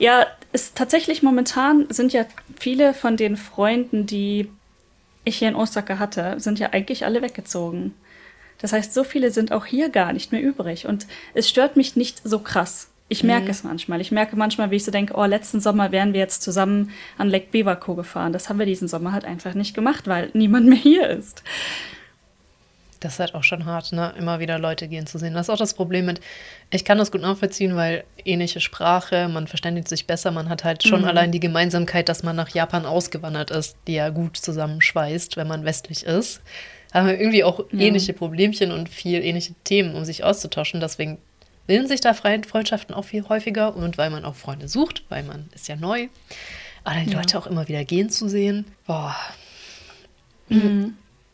Ja, 0.00 0.26
ist 0.52 0.76
tatsächlich 0.76 1.22
momentan 1.22 1.86
sind 1.90 2.12
ja 2.12 2.24
viele 2.58 2.94
von 2.94 3.16
den 3.16 3.36
Freunden, 3.36 4.06
die 4.06 4.50
ich 5.24 5.38
hier 5.38 5.48
in 5.48 5.54
Osaka 5.54 5.98
hatte, 5.98 6.38
sind 6.40 6.58
ja 6.58 6.70
eigentlich 6.72 7.04
alle 7.04 7.22
weggezogen. 7.22 7.94
Das 8.58 8.72
heißt, 8.72 8.92
so 8.92 9.04
viele 9.04 9.30
sind 9.30 9.52
auch 9.52 9.66
hier 9.66 9.88
gar 9.88 10.12
nicht 10.12 10.32
mehr 10.32 10.42
übrig. 10.42 10.86
Und 10.86 11.06
es 11.34 11.48
stört 11.48 11.76
mich 11.76 11.96
nicht 11.96 12.20
so 12.24 12.38
krass. 12.40 12.90
Ich 13.08 13.24
merke 13.24 13.50
es 13.50 13.64
manchmal. 13.64 14.00
Ich 14.00 14.12
merke 14.12 14.36
manchmal, 14.36 14.70
wie 14.70 14.76
ich 14.76 14.84
so 14.84 14.92
denke, 14.92 15.14
oh, 15.16 15.24
letzten 15.24 15.60
Sommer 15.60 15.90
wären 15.90 16.12
wir 16.12 16.20
jetzt 16.20 16.42
zusammen 16.42 16.92
an 17.18 17.28
Lake 17.28 17.48
Bewako 17.50 17.96
gefahren. 17.96 18.32
Das 18.32 18.48
haben 18.48 18.60
wir 18.60 18.66
diesen 18.66 18.86
Sommer 18.86 19.10
halt 19.12 19.24
einfach 19.24 19.54
nicht 19.54 19.74
gemacht, 19.74 20.06
weil 20.06 20.30
niemand 20.32 20.66
mehr 20.66 20.78
hier 20.78 21.08
ist. 21.08 21.42
Das 23.00 23.14
ist 23.14 23.20
halt 23.20 23.34
auch 23.34 23.42
schon 23.44 23.64
hart, 23.64 23.92
ne? 23.92 24.12
Immer 24.18 24.40
wieder 24.40 24.58
Leute 24.58 24.86
gehen 24.86 25.06
zu 25.06 25.18
sehen. 25.18 25.32
Das 25.32 25.46
ist 25.46 25.50
auch 25.50 25.56
das 25.58 25.72
Problem 25.72 26.04
mit, 26.04 26.20
ich 26.70 26.84
kann 26.84 26.98
das 26.98 27.10
gut 27.10 27.22
nachvollziehen, 27.22 27.74
weil 27.74 28.04
ähnliche 28.26 28.60
Sprache, 28.60 29.28
man 29.28 29.46
verständigt 29.46 29.88
sich 29.88 30.06
besser, 30.06 30.30
man 30.30 30.50
hat 30.50 30.64
halt 30.64 30.82
schon 30.82 31.04
allein 31.06 31.32
die 31.32 31.40
Gemeinsamkeit, 31.40 32.10
dass 32.10 32.22
man 32.22 32.36
nach 32.36 32.50
Japan 32.50 32.84
ausgewandert 32.84 33.50
ist, 33.50 33.76
die 33.86 33.94
ja 33.94 34.10
gut 34.10 34.36
zusammenschweißt, 34.36 35.38
wenn 35.38 35.48
man 35.48 35.64
westlich 35.64 36.04
ist. 36.04 36.42
Haben 36.92 37.06
wir 37.06 37.18
irgendwie 37.18 37.42
auch 37.44 37.64
ähnliche 37.72 38.12
Problemchen 38.12 38.70
und 38.70 38.88
viel 38.88 39.22
ähnliche 39.24 39.54
Themen, 39.64 39.94
um 39.94 40.04
sich 40.04 40.22
auszutauschen. 40.24 40.80
Deswegen 40.80 41.18
bilden 41.66 41.86
sich 41.86 42.00
da 42.00 42.10
Fre- 42.10 42.46
Freundschaften 42.46 42.94
auch 42.94 43.04
viel 43.04 43.26
häufiger 43.28 43.74
und 43.76 43.96
weil 43.96 44.10
man 44.10 44.24
auch 44.26 44.34
Freunde 44.34 44.68
sucht, 44.68 45.04
weil 45.08 45.22
man 45.22 45.48
ist 45.54 45.68
ja 45.68 45.76
neu. 45.76 46.08
Aber 46.84 46.96
dann 46.96 47.06
die 47.06 47.14
Leute 47.14 47.38
auch 47.38 47.46
immer 47.46 47.66
wieder 47.68 47.84
gehen 47.84 48.10
zu 48.10 48.28
sehen, 48.28 48.66
boah. 48.86 49.16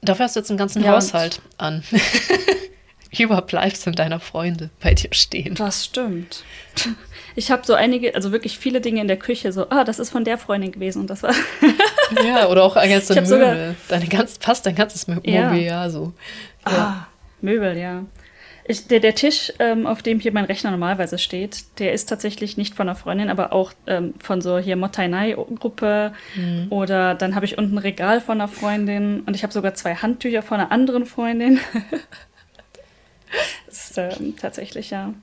Dafür 0.03 0.25
hast 0.25 0.37
du 0.37 0.41
jetzt 0.41 0.51
einen 0.51 0.59
ganzen 0.59 0.83
Ja, 0.83 0.93
Haushalt 0.93 1.41
an. 1.59 1.83
Überbleibsel 3.19 3.95
deiner 3.95 4.21
Freunde 4.21 4.71
bei 4.81 4.95
dir 4.95 5.09
stehen. 5.13 5.55
Das 5.55 5.85
stimmt. 5.87 6.45
Ich 7.35 7.51
habe 7.51 7.63
so 7.65 7.75
einige, 7.75 8.15
also 8.15 8.33
wirklich 8.33 8.59
viele 8.59 8.81
Dinge 8.81 9.01
in 9.01 9.09
der 9.09 9.19
Küche, 9.19 9.53
so, 9.53 9.69
ah, 9.71 9.85
das 9.85 9.99
ist 9.99 10.11
von 10.11 10.25
der 10.25 10.39
Freundin 10.39 10.73
gewesen 10.73 11.03
und 11.03 11.11
das 11.11 11.23
war. 11.23 11.35
ja, 12.27 12.49
oder 12.49 12.65
auch 12.65 12.75
ganze 12.75 13.15
Möbel. 13.15 13.27
Sogar, 13.27 13.75
deine 13.89 14.07
ganz, 14.07 14.39
fast 14.41 14.67
dein 14.67 14.75
ganzes 14.75 15.07
Mobiliar 15.07 15.55
ja. 15.55 15.91
so. 15.91 16.13
Ja. 16.67 16.73
Ah, 16.73 17.09
Möbel, 17.41 17.79
ja. 17.79 18.05
Ich, 18.69 18.89
der, 18.89 19.01
der 19.01 19.15
Tisch, 19.15 19.53
ähm, 19.59 19.87
auf 19.87 20.03
dem 20.03 20.19
hier 20.19 20.33
mein 20.33 20.45
Rechner 20.45 20.73
normalerweise 20.73 21.19
steht, 21.19 21.79
der 21.79 21.93
ist 21.93 22.09
tatsächlich 22.09 22.57
nicht 22.57 22.75
von 22.75 22.89
einer 22.89 22.97
Freundin, 22.97 23.31
aber 23.31 23.53
auch 23.53 23.73
ähm, 23.87 24.15
von 24.19 24.41
so 24.41 24.59
hier 24.59 24.77
Mottainai-Gruppe. 24.77 26.13
Mhm. 26.35 26.67
Oder 26.71 27.15
dann 27.15 27.37
habe 27.37 27.45
ich 27.45 27.59
unten 27.59 27.77
ein 27.77 27.79
Regal 27.79 28.21
von 28.21 28.41
einer 28.41 28.49
Freundin 28.49 29.21
und 29.21 29.35
ich 29.37 29.45
habe 29.45 29.53
sogar 29.53 29.75
zwei 29.75 29.95
Handtücher 29.95 30.43
von 30.43 30.59
einer 30.59 30.73
anderen 30.73 31.07
Freundin. 31.07 31.61
das 33.67 33.91
ist 33.91 33.99
ähm, 33.99 34.35
tatsächlich 34.37 34.91
ja 34.91 35.15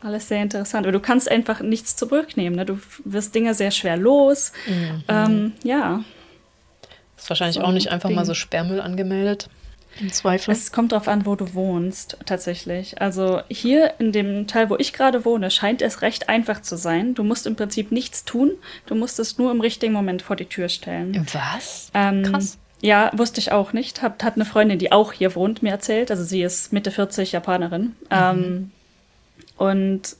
alles 0.00 0.28
sehr 0.28 0.42
interessant. 0.42 0.86
Aber 0.86 0.92
du 0.92 1.00
kannst 1.00 1.30
einfach 1.30 1.60
nichts 1.60 1.96
zurücknehmen. 1.96 2.56
Ne? 2.56 2.66
Du 2.66 2.78
wirst 3.04 3.34
Dinge 3.34 3.54
sehr 3.54 3.70
schwer 3.70 3.96
los. 3.96 4.52
Mhm. 4.66 5.04
Ähm, 5.08 5.52
ja. 5.62 6.04
Ist 7.16 7.30
wahrscheinlich 7.30 7.56
so 7.56 7.62
auch 7.62 7.72
nicht 7.72 7.90
einfach 7.90 8.08
Ding. 8.08 8.16
mal 8.16 8.24
so 8.24 8.34
Sperrmüll 8.34 8.80
angemeldet. 8.80 9.48
Im 10.00 10.12
Zweifel. 10.12 10.52
Es 10.52 10.72
kommt 10.72 10.92
darauf 10.92 11.08
an, 11.08 11.26
wo 11.26 11.34
du 11.34 11.54
wohnst, 11.54 12.18
tatsächlich. 12.26 13.00
Also 13.00 13.40
hier 13.48 13.94
in 13.98 14.12
dem 14.12 14.46
Teil, 14.46 14.70
wo 14.70 14.76
ich 14.76 14.92
gerade 14.92 15.24
wohne, 15.24 15.50
scheint 15.50 15.82
es 15.82 16.02
recht 16.02 16.28
einfach 16.28 16.60
zu 16.62 16.76
sein. 16.76 17.14
Du 17.14 17.24
musst 17.24 17.46
im 17.46 17.56
Prinzip 17.56 17.92
nichts 17.92 18.24
tun. 18.24 18.52
Du 18.86 18.94
musst 18.94 19.18
es 19.18 19.38
nur 19.38 19.50
im 19.50 19.60
richtigen 19.60 19.92
Moment 19.92 20.22
vor 20.22 20.36
die 20.36 20.46
Tür 20.46 20.68
stellen. 20.68 21.26
Was? 21.32 21.90
Ähm, 21.94 22.24
Krass. 22.24 22.58
Ja, 22.82 23.10
wusste 23.14 23.40
ich 23.40 23.52
auch 23.52 23.72
nicht. 23.72 24.02
Hat, 24.02 24.22
hat 24.22 24.34
eine 24.34 24.44
Freundin, 24.44 24.78
die 24.78 24.92
auch 24.92 25.12
hier 25.12 25.34
wohnt, 25.34 25.62
mir 25.62 25.70
erzählt. 25.70 26.10
Also 26.10 26.24
sie 26.24 26.42
ist 26.42 26.72
Mitte 26.72 26.90
40 26.90 27.32
Japanerin. 27.32 27.82
Mhm. 27.82 27.94
Ähm, 28.10 28.70
und 29.56 30.16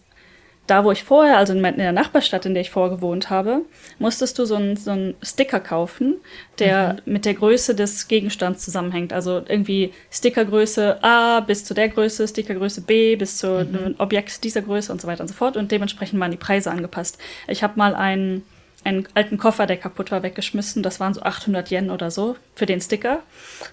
da, 0.66 0.84
wo 0.84 0.90
ich 0.90 1.04
vorher, 1.04 1.38
also 1.38 1.52
in 1.52 1.62
der 1.62 1.92
Nachbarstadt, 1.92 2.46
in 2.46 2.54
der 2.54 2.60
ich 2.60 2.70
vorher 2.70 2.96
gewohnt 2.96 3.30
habe, 3.30 3.62
musstest 3.98 4.38
du 4.38 4.44
so 4.44 4.56
einen 4.56 4.76
so 4.76 5.14
Sticker 5.22 5.60
kaufen, 5.60 6.16
der 6.58 6.94
mhm. 7.04 7.12
mit 7.12 7.24
der 7.24 7.34
Größe 7.34 7.74
des 7.74 8.08
Gegenstands 8.08 8.64
zusammenhängt. 8.64 9.12
Also 9.12 9.42
irgendwie 9.46 9.92
Stickergröße 10.10 11.02
A 11.02 11.40
bis 11.40 11.64
zu 11.64 11.74
der 11.74 11.88
Größe, 11.88 12.26
Stickergröße 12.26 12.80
B 12.82 13.16
bis 13.16 13.38
zu 13.38 13.46
mhm. 13.46 13.76
einem 13.76 13.94
Objekt 13.98 14.42
dieser 14.44 14.62
Größe 14.62 14.90
und 14.90 15.00
so 15.00 15.06
weiter 15.06 15.22
und 15.22 15.28
so 15.28 15.34
fort. 15.34 15.56
Und 15.56 15.70
dementsprechend 15.70 16.18
waren 16.18 16.30
die 16.30 16.36
Preise 16.36 16.70
angepasst. 16.70 17.18
Ich 17.46 17.62
habe 17.62 17.74
mal 17.76 17.94
einen 17.94 18.42
einen 18.86 19.08
alten 19.14 19.36
Koffer, 19.36 19.66
der 19.66 19.76
kaputt 19.76 20.10
war, 20.10 20.22
weggeschmissen. 20.22 20.82
Das 20.82 21.00
waren 21.00 21.12
so 21.12 21.22
800 21.22 21.70
Yen 21.70 21.90
oder 21.90 22.10
so 22.10 22.36
für 22.54 22.66
den 22.66 22.80
Sticker. 22.80 23.22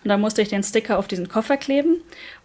Und 0.04 0.10
dann 0.10 0.20
musste 0.20 0.42
ich 0.42 0.50
den 0.50 0.64
Sticker 0.64 0.98
auf 0.98 1.08
diesen 1.08 1.30
Koffer 1.30 1.58
kleben 1.58 1.98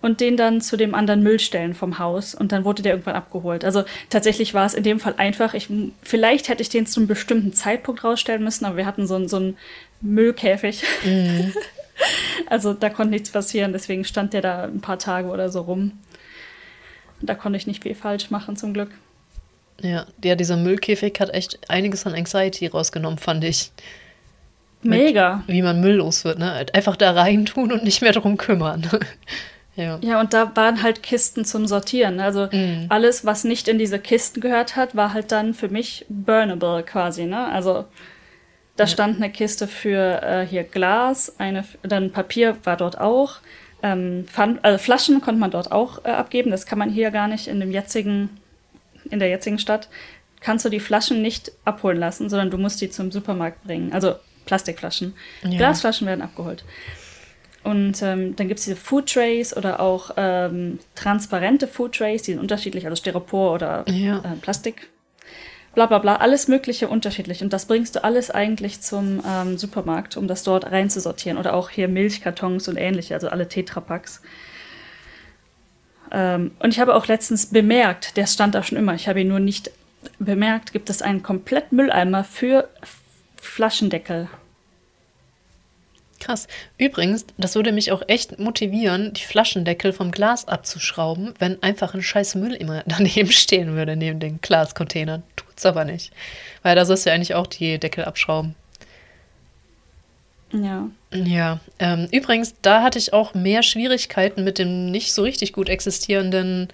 und 0.02 0.20
den 0.20 0.36
dann 0.36 0.60
zu 0.60 0.76
dem 0.76 0.94
anderen 0.94 1.22
Müll 1.22 1.40
stellen 1.40 1.74
vom 1.74 1.98
Haus. 1.98 2.34
Und 2.34 2.52
dann 2.52 2.64
wurde 2.64 2.82
der 2.82 2.92
irgendwann 2.92 3.14
abgeholt. 3.14 3.64
Also 3.64 3.84
tatsächlich 4.10 4.54
war 4.54 4.66
es 4.66 4.74
in 4.74 4.82
dem 4.82 5.00
Fall 5.00 5.14
einfach. 5.16 5.54
Ich, 5.54 5.68
vielleicht 6.02 6.48
hätte 6.48 6.62
ich 6.62 6.68
den 6.68 6.86
zu 6.86 7.00
einem 7.00 7.08
bestimmten 7.08 7.52
Zeitpunkt 7.54 8.04
rausstellen 8.04 8.44
müssen, 8.44 8.66
aber 8.66 8.76
wir 8.76 8.86
hatten 8.86 9.06
so, 9.06 9.26
so 9.26 9.36
einen 9.36 9.56
Müllkäfig. 10.00 10.84
Mhm. 11.04 11.54
also 12.46 12.74
da 12.74 12.90
konnte 12.90 13.12
nichts 13.12 13.30
passieren. 13.30 13.72
Deswegen 13.72 14.04
stand 14.04 14.34
der 14.34 14.42
da 14.42 14.64
ein 14.64 14.80
paar 14.80 14.98
Tage 14.98 15.28
oder 15.28 15.48
so 15.48 15.62
rum. 15.62 15.92
Da 17.20 17.34
konnte 17.34 17.56
ich 17.56 17.66
nicht 17.66 17.82
viel 17.82 17.94
falsch 17.94 18.30
machen, 18.30 18.56
zum 18.56 18.74
Glück. 18.74 18.90
Ja, 19.80 20.06
ja, 20.24 20.34
dieser 20.34 20.56
Müllkäfig 20.56 21.18
hat 21.20 21.30
echt 21.30 21.58
einiges 21.68 22.04
an 22.06 22.14
Anxiety 22.14 22.66
rausgenommen, 22.66 23.18
fand 23.18 23.44
ich. 23.44 23.70
Mega. 24.82 25.42
Mit, 25.46 25.56
wie 25.56 25.62
man 25.62 25.80
Müll 25.80 25.96
los 25.96 26.24
wird, 26.24 26.38
ne? 26.38 26.66
Einfach 26.72 26.96
da 26.96 27.12
rein 27.12 27.46
tun 27.46 27.72
und 27.72 27.84
nicht 27.84 28.02
mehr 28.02 28.12
drum 28.12 28.36
kümmern. 28.36 28.88
ja. 29.76 29.98
ja, 30.00 30.20
und 30.20 30.32
da 30.32 30.54
waren 30.56 30.82
halt 30.82 31.02
Kisten 31.02 31.44
zum 31.44 31.66
Sortieren. 31.66 32.20
Also 32.20 32.46
mm. 32.46 32.86
alles, 32.88 33.24
was 33.24 33.44
nicht 33.44 33.68
in 33.68 33.78
diese 33.78 33.98
Kisten 33.98 34.40
gehört 34.40 34.76
hat, 34.76 34.96
war 34.96 35.12
halt 35.12 35.32
dann 35.32 35.54
für 35.54 35.68
mich 35.68 36.06
burnable 36.08 36.82
quasi, 36.82 37.24
ne? 37.24 37.46
Also 37.46 37.84
da 38.76 38.84
ja. 38.84 38.88
stand 38.88 39.16
eine 39.16 39.30
Kiste 39.30 39.66
für 39.66 40.22
äh, 40.22 40.46
hier 40.46 40.62
Glas, 40.62 41.34
eine, 41.38 41.64
dann 41.82 42.12
Papier 42.12 42.56
war 42.64 42.76
dort 42.76 43.00
auch. 43.00 43.36
Ähm, 43.82 44.24
Pfand, 44.26 44.64
also 44.64 44.78
Flaschen 44.78 45.20
konnte 45.20 45.40
man 45.40 45.50
dort 45.50 45.70
auch 45.70 46.04
äh, 46.04 46.10
abgeben. 46.10 46.50
Das 46.50 46.66
kann 46.66 46.78
man 46.78 46.90
hier 46.90 47.10
gar 47.10 47.28
nicht 47.28 47.48
in 47.48 47.58
dem 47.58 47.72
jetzigen 47.72 48.30
in 49.10 49.18
der 49.18 49.28
jetzigen 49.28 49.58
Stadt, 49.58 49.88
kannst 50.40 50.64
du 50.64 50.68
die 50.68 50.80
Flaschen 50.80 51.22
nicht 51.22 51.52
abholen 51.64 51.98
lassen, 51.98 52.28
sondern 52.28 52.50
du 52.50 52.58
musst 52.58 52.80
die 52.80 52.90
zum 52.90 53.10
Supermarkt 53.10 53.64
bringen. 53.64 53.92
Also 53.92 54.14
Plastikflaschen. 54.44 55.14
Ja. 55.42 55.58
Glasflaschen 55.58 56.06
werden 56.06 56.22
abgeholt. 56.22 56.64
Und 57.64 58.00
ähm, 58.02 58.34
dann 58.36 58.48
gibt 58.48 58.60
es 58.60 58.64
diese 58.64 58.76
Food 58.76 59.12
Trays 59.12 59.54
oder 59.54 59.80
auch 59.80 60.12
ähm, 60.16 60.78
transparente 60.94 61.66
Food 61.66 61.96
Trays, 61.96 62.22
die 62.22 62.32
sind 62.32 62.40
unterschiedlich, 62.40 62.86
also 62.86 62.96
Styropor 62.96 63.52
oder 63.52 63.84
ja. 63.88 64.18
äh, 64.18 64.36
Plastik. 64.40 64.88
Bla 65.74 65.86
bla 65.86 65.98
bla, 65.98 66.16
alles 66.16 66.48
Mögliche 66.48 66.88
unterschiedlich. 66.88 67.42
Und 67.42 67.52
das 67.52 67.66
bringst 67.66 67.96
du 67.96 68.04
alles 68.04 68.30
eigentlich 68.30 68.80
zum 68.80 69.22
ähm, 69.28 69.58
Supermarkt, 69.58 70.16
um 70.16 70.26
das 70.26 70.44
dort 70.44 70.64
reinzusortieren. 70.64 71.38
Oder 71.38 71.52
auch 71.54 71.68
hier 71.68 71.88
Milchkartons 71.88 72.68
und 72.68 72.76
ähnliche, 72.76 73.14
also 73.14 73.28
alle 73.28 73.48
Tetrapacks. 73.48 74.22
Ähm, 76.12 76.52
und 76.58 76.70
ich 76.72 76.80
habe 76.80 76.94
auch 76.94 77.06
letztens 77.06 77.46
bemerkt, 77.46 78.16
der 78.16 78.26
stand 78.26 78.54
da 78.54 78.62
schon 78.62 78.78
immer, 78.78 78.94
ich 78.94 79.08
habe 79.08 79.20
ihn 79.20 79.28
nur 79.28 79.40
nicht 79.40 79.70
bemerkt, 80.18 80.72
gibt 80.72 80.90
es 80.90 81.02
einen 81.02 81.22
komplett 81.22 81.72
Mülleimer 81.72 82.24
für 82.24 82.68
Flaschendeckel. 83.40 84.28
Krass. 86.20 86.48
Übrigens, 86.78 87.26
das 87.36 87.54
würde 87.54 87.72
mich 87.72 87.92
auch 87.92 88.02
echt 88.08 88.38
motivieren, 88.38 89.12
die 89.12 89.22
Flaschendeckel 89.22 89.92
vom 89.92 90.10
Glas 90.10 90.48
abzuschrauben, 90.48 91.34
wenn 91.38 91.62
einfach 91.62 91.94
ein 91.94 92.02
scheiß 92.02 92.34
Müll 92.34 92.54
immer 92.54 92.82
daneben 92.86 93.30
stehen 93.30 93.74
würde, 93.74 93.96
neben 93.96 94.20
den 94.20 94.40
Glascontainern. 94.40 95.22
Tut's 95.36 95.64
aber 95.64 95.84
nicht. 95.84 96.12
Weil 96.62 96.74
da 96.74 96.84
sollst 96.84 97.06
du 97.06 97.10
ja 97.10 97.14
eigentlich 97.14 97.34
auch 97.34 97.46
die 97.46 97.78
Deckel 97.78 98.04
abschrauben. 98.04 98.54
Ja. 100.52 100.88
Ja. 101.12 101.60
Ähm, 101.78 102.08
übrigens, 102.10 102.54
da 102.62 102.82
hatte 102.82 102.98
ich 102.98 103.12
auch 103.12 103.34
mehr 103.34 103.62
Schwierigkeiten 103.62 104.44
mit 104.44 104.58
dem 104.58 104.90
nicht 104.90 105.12
so 105.12 105.22
richtig 105.22 105.52
gut 105.52 105.68
existierenden 105.68 106.68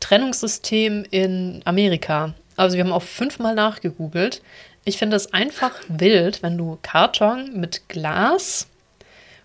Trennungssystem 0.00 1.04
in 1.10 1.62
Amerika. 1.64 2.34
Also 2.56 2.76
wir 2.76 2.84
haben 2.84 2.92
auch 2.92 3.02
fünfmal 3.02 3.54
nachgegoogelt. 3.54 4.42
Ich 4.84 4.98
finde 4.98 5.16
es 5.16 5.32
einfach 5.32 5.72
wild, 5.88 6.42
wenn 6.42 6.56
du 6.56 6.78
Karton 6.82 7.58
mit 7.58 7.88
Glas 7.88 8.68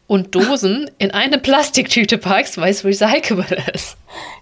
und 0.07 0.35
Dosen 0.35 0.89
in 0.97 1.11
eine 1.11 1.37
Plastiktüte 1.37 2.17
packst, 2.17 2.57
weil 2.57 2.71
es 2.71 2.85
recyclable 2.85 3.57
ist. 3.73 3.97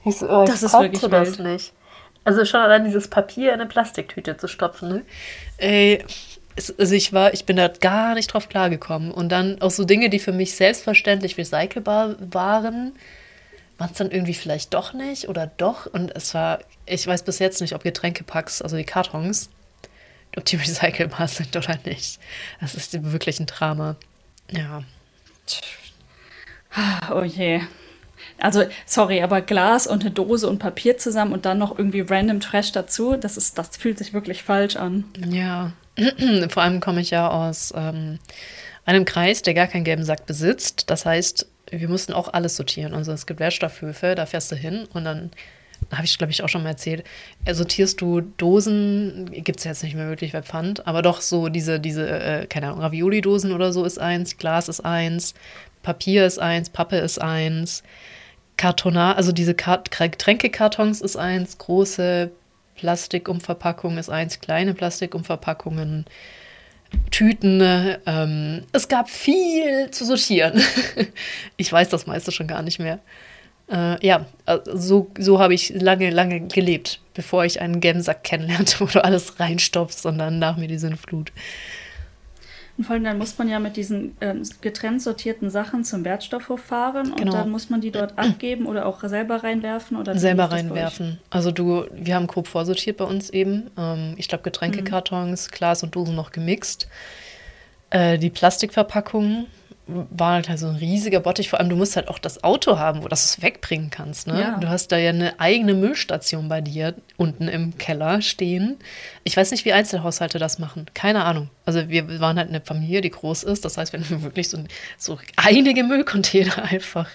Ich 0.06 0.18
so, 0.18 0.30
oh, 0.30 0.46
das 0.46 0.64
ist 0.64 0.74
wirklich 0.74 1.02
das 1.02 1.38
wild. 1.38 1.54
nicht. 1.54 1.74
Also 2.24 2.46
schon 2.46 2.60
allein 2.60 2.86
dieses 2.86 3.08
Papier 3.08 3.54
in 3.54 3.62
eine 3.62 3.66
Plastiktüte 3.68 4.38
zu 4.38 4.48
stopfen, 4.48 4.90
ne? 4.90 5.02
Ey, 5.58 6.06
also 6.56 6.96
ich 6.96 7.14
war, 7.14 7.34
ich 7.34 7.46
bin 7.46 7.56
da 7.56 7.68
gar 7.68 8.16
nicht 8.16 8.28
drauf 8.28 8.50
klargekommen. 8.50 9.12
Und 9.12 9.30
dann 9.30 9.62
auch 9.62 9.72
so 9.72 9.86
Dinge, 9.86 10.10
die 10.10 10.20
für 10.20 10.32
mich 10.32 10.56
selbstverständlich 10.56 11.38
recycelbar 11.38 12.16
waren, 12.20 12.94
waren 13.78 13.92
es 13.92 13.98
dann 13.98 14.12
irgendwie 14.12 14.34
vielleicht 14.34 14.74
doch 14.74 14.94
nicht 14.94 15.30
oder 15.30 15.48
doch. 15.48 15.86
Und 15.86 16.16
es 16.16 16.34
war, 16.34 16.60
ich 16.86 17.06
weiß 17.06 17.24
bis 17.24 17.40
jetzt 17.40 17.62
nicht, 17.62 17.74
ob 17.74 17.84
Getränkepacks, 17.84 18.62
also 18.62 18.78
die 18.78 18.84
Kartons, 18.84 19.50
ob 20.36 20.46
die 20.46 20.56
recycelbar 20.58 21.28
sind 21.28 21.56
oder 21.56 21.78
nicht. 21.86 22.20
Das 22.60 22.76
ist 22.76 23.12
wirklich 23.12 23.40
ein 23.40 23.48
Drama. 23.48 23.96
Ja. 24.52 24.84
Oh 27.12 27.24
je. 27.24 27.62
Also, 28.38 28.64
sorry, 28.86 29.22
aber 29.22 29.42
Glas 29.42 29.88
und 29.88 30.02
eine 30.02 30.12
Dose 30.12 30.48
und 30.48 30.60
Papier 30.60 30.98
zusammen 30.98 31.34
und 31.34 31.46
dann 31.46 31.58
noch 31.58 31.78
irgendwie 31.78 32.02
random 32.02 32.40
Trash 32.40 32.72
dazu, 32.72 33.16
das 33.16 33.38
ist, 33.38 33.58
das 33.58 33.78
fühlt 33.78 33.98
sich 33.98 34.14
wirklich 34.14 34.44
falsch 34.44 34.76
an. 34.78 35.06
Ja, 35.30 35.74
Vor 36.50 36.64
allem 36.64 36.80
komme 36.80 37.02
ich 37.02 37.12
ja 37.12 37.30
aus 37.30 37.74
ähm, 37.76 38.20
einem 38.86 39.06
Kreis, 39.06 39.42
der 39.42 39.54
gar 39.54 39.68
keinen 39.68 39.84
gelben 39.84 40.04
Sack 40.04 40.26
besitzt. 40.26 40.90
Das 40.90 41.06
heißt, 41.06 41.48
wir 41.70 41.90
mussten 41.90 42.14
auch 42.14 42.34
alles 42.34 42.56
sortieren. 42.56 42.94
Also 42.94 43.12
es 43.12 43.26
gibt 43.26 43.40
Wertstoffhöfe, 43.40 44.16
da 44.16 44.26
fährst 44.26 44.52
du 44.52 44.56
hin 44.56 44.88
und 44.94 45.06
dann 45.06 45.32
habe 45.92 46.06
ich, 46.06 46.18
glaube 46.18 46.32
ich, 46.32 46.44
auch 46.44 46.50
schon 46.50 46.64
mal 46.64 46.70
erzählt, 46.70 47.04
äh, 47.46 47.54
sortierst 47.54 48.02
du 48.02 48.22
Dosen, 48.22 49.30
gibt 49.32 49.60
es 49.60 49.66
jetzt 49.66 49.84
nicht 49.84 49.96
mehr 49.96 50.08
wirklich 50.08 50.32
bei 50.32 50.42
Pfand, 50.42 50.88
aber 50.88 51.02
doch 51.02 51.22
so 51.22 51.50
diese, 51.50 51.80
diese, 51.80 52.08
äh, 52.08 52.46
keine 52.46 52.68
Ahnung, 52.68 52.82
Ravioli-Dosen 52.82 53.52
oder 53.52 53.74
so 53.74 53.84
ist 53.84 54.00
eins, 54.00 54.38
Glas 54.38 54.70
ist 54.70 54.82
eins, 54.82 55.34
Papier 55.82 56.26
ist 56.26 56.40
eins, 56.40 56.70
Pappe 56.70 56.98
ist 56.98 57.20
eins, 57.20 57.84
Kartonar, 58.58 59.18
also 59.18 59.32
diese 59.32 59.56
Getränkekartons 59.56 61.02
ist 61.02 61.18
eins, 61.18 61.58
große 61.58 62.32
Plastikumverpackung 62.82 64.00
ist 64.00 64.10
eins, 64.10 64.40
kleine 64.40 64.74
Plastikumverpackungen, 64.74 66.06
Tüten. 67.12 67.62
Ähm, 68.08 68.64
es 68.72 68.88
gab 68.88 69.08
viel 69.08 69.92
zu 69.92 70.04
sortieren. 70.04 70.60
ich 71.58 71.72
weiß 71.72 71.90
das 71.90 72.08
meiste 72.08 72.32
schon 72.32 72.48
gar 72.48 72.64
nicht 72.64 72.80
mehr. 72.80 72.98
Äh, 73.72 74.04
ja, 74.04 74.26
äh, 74.48 74.58
so, 74.74 75.12
so 75.20 75.40
habe 75.40 75.54
ich 75.54 75.70
lange, 75.70 76.10
lange 76.10 76.42
gelebt, 76.48 77.00
bevor 77.14 77.46
ich 77.46 77.62
einen 77.62 77.82
Gemsack 77.82 78.24
kennenlernte, 78.24 78.80
wo 78.80 78.86
du 78.86 79.04
alles 79.04 79.40
reinstopfst 79.40 80.08
und 80.08 80.18
dann 80.18 80.40
nach 80.40 80.58
mir 80.58 80.68
die 80.68 80.80
Sinnflut. 80.80 81.32
Und 82.82 82.86
vor 82.86 82.96
allem 82.96 83.04
dann 83.04 83.20
muss 83.20 83.38
man 83.38 83.48
ja 83.48 83.60
mit 83.60 83.78
diesen 83.78 84.18
ähm, 84.22 84.42
getrennt 84.62 85.04
sortierten 85.04 85.52
Sachen 85.52 85.84
zum 85.84 86.04
Wertstoffhof 86.04 86.62
fahren 86.62 87.14
Genau. 87.16 87.22
und 87.22 87.34
dann 87.36 87.52
muss 87.52 87.70
man 87.70 87.80
die 87.80 87.92
dort 87.92 88.18
abgeben 88.18 88.66
oder 88.66 88.88
auch 88.88 89.04
selber 89.04 89.44
reinwerfen 89.44 89.98
oder 89.98 90.18
Selber 90.18 90.46
reinwerfen. 90.46 91.20
Also 91.30 91.52
du, 91.52 91.86
wir 91.92 92.16
haben 92.16 92.26
grob 92.26 92.48
vorsortiert 92.48 92.98
bei 92.98 93.06
uns 93.06 93.30
eben. 93.30 93.70
Ähm, 93.78 94.16
ich 94.18 94.28
glaube 94.28 94.44
Getränkekartons, 94.44 95.52
Glas 95.52 95.84
und 95.84 95.96
Dosen 95.96 96.16
noch 96.16 96.32
gemixt. 96.32 96.88
Äh, 97.92 98.18
die 98.18 98.32
Plastikverpackungen 98.32 99.46
war 100.10 100.34
halt 100.34 100.60
so 100.60 100.68
ein 100.68 100.76
riesiger 100.76 101.20
Bottich. 101.20 101.50
Vor 101.50 101.60
allem, 101.60 101.70
du 101.70 101.76
musst 101.76 101.96
halt 101.96 102.08
auch 102.08 102.20
das 102.20 102.44
Auto 102.44 102.78
haben, 102.78 103.04
wo 103.04 103.08
du 103.08 103.14
es 103.14 103.42
wegbringen 103.42 103.90
kannst. 103.90 104.28
Ne? 104.28 104.40
Ja. 104.40 104.58
Du 104.58 104.70
hast 104.70 104.92
da 104.92 104.98
ja 104.98 105.10
eine 105.10 105.40
eigene 105.40 105.74
Müllstation 105.74 106.50
bei 106.50 106.62
dir 106.62 106.96
unten 107.18 107.48
im 107.48 107.78
Keller 107.78 108.22
stehen. 108.22 108.78
Ich 109.24 109.38
weiß 109.38 109.52
nicht, 109.52 109.66
wie 109.66 109.74
Einzelhaushalte 109.74 110.40
das 110.40 110.60
machen. 110.60 110.86
Keine 110.94 111.26
Ahnung. 111.26 111.50
Also 111.66 111.90
wir 111.90 112.20
waren 112.20 112.38
halt 112.38 112.50
eine 112.50 112.62
Familie, 112.62 113.02
die 113.02 113.12
groß 113.12 113.44
ist. 113.44 113.66
Das 113.66 113.78
heißt, 113.78 113.94
wir 113.94 114.00
haben 114.10 114.24
wirklich 114.24 114.50
so, 114.50 114.58
so 114.98 115.20
einige 115.36 115.84
Müllcontainer 115.84 116.64
einfach 116.64 117.10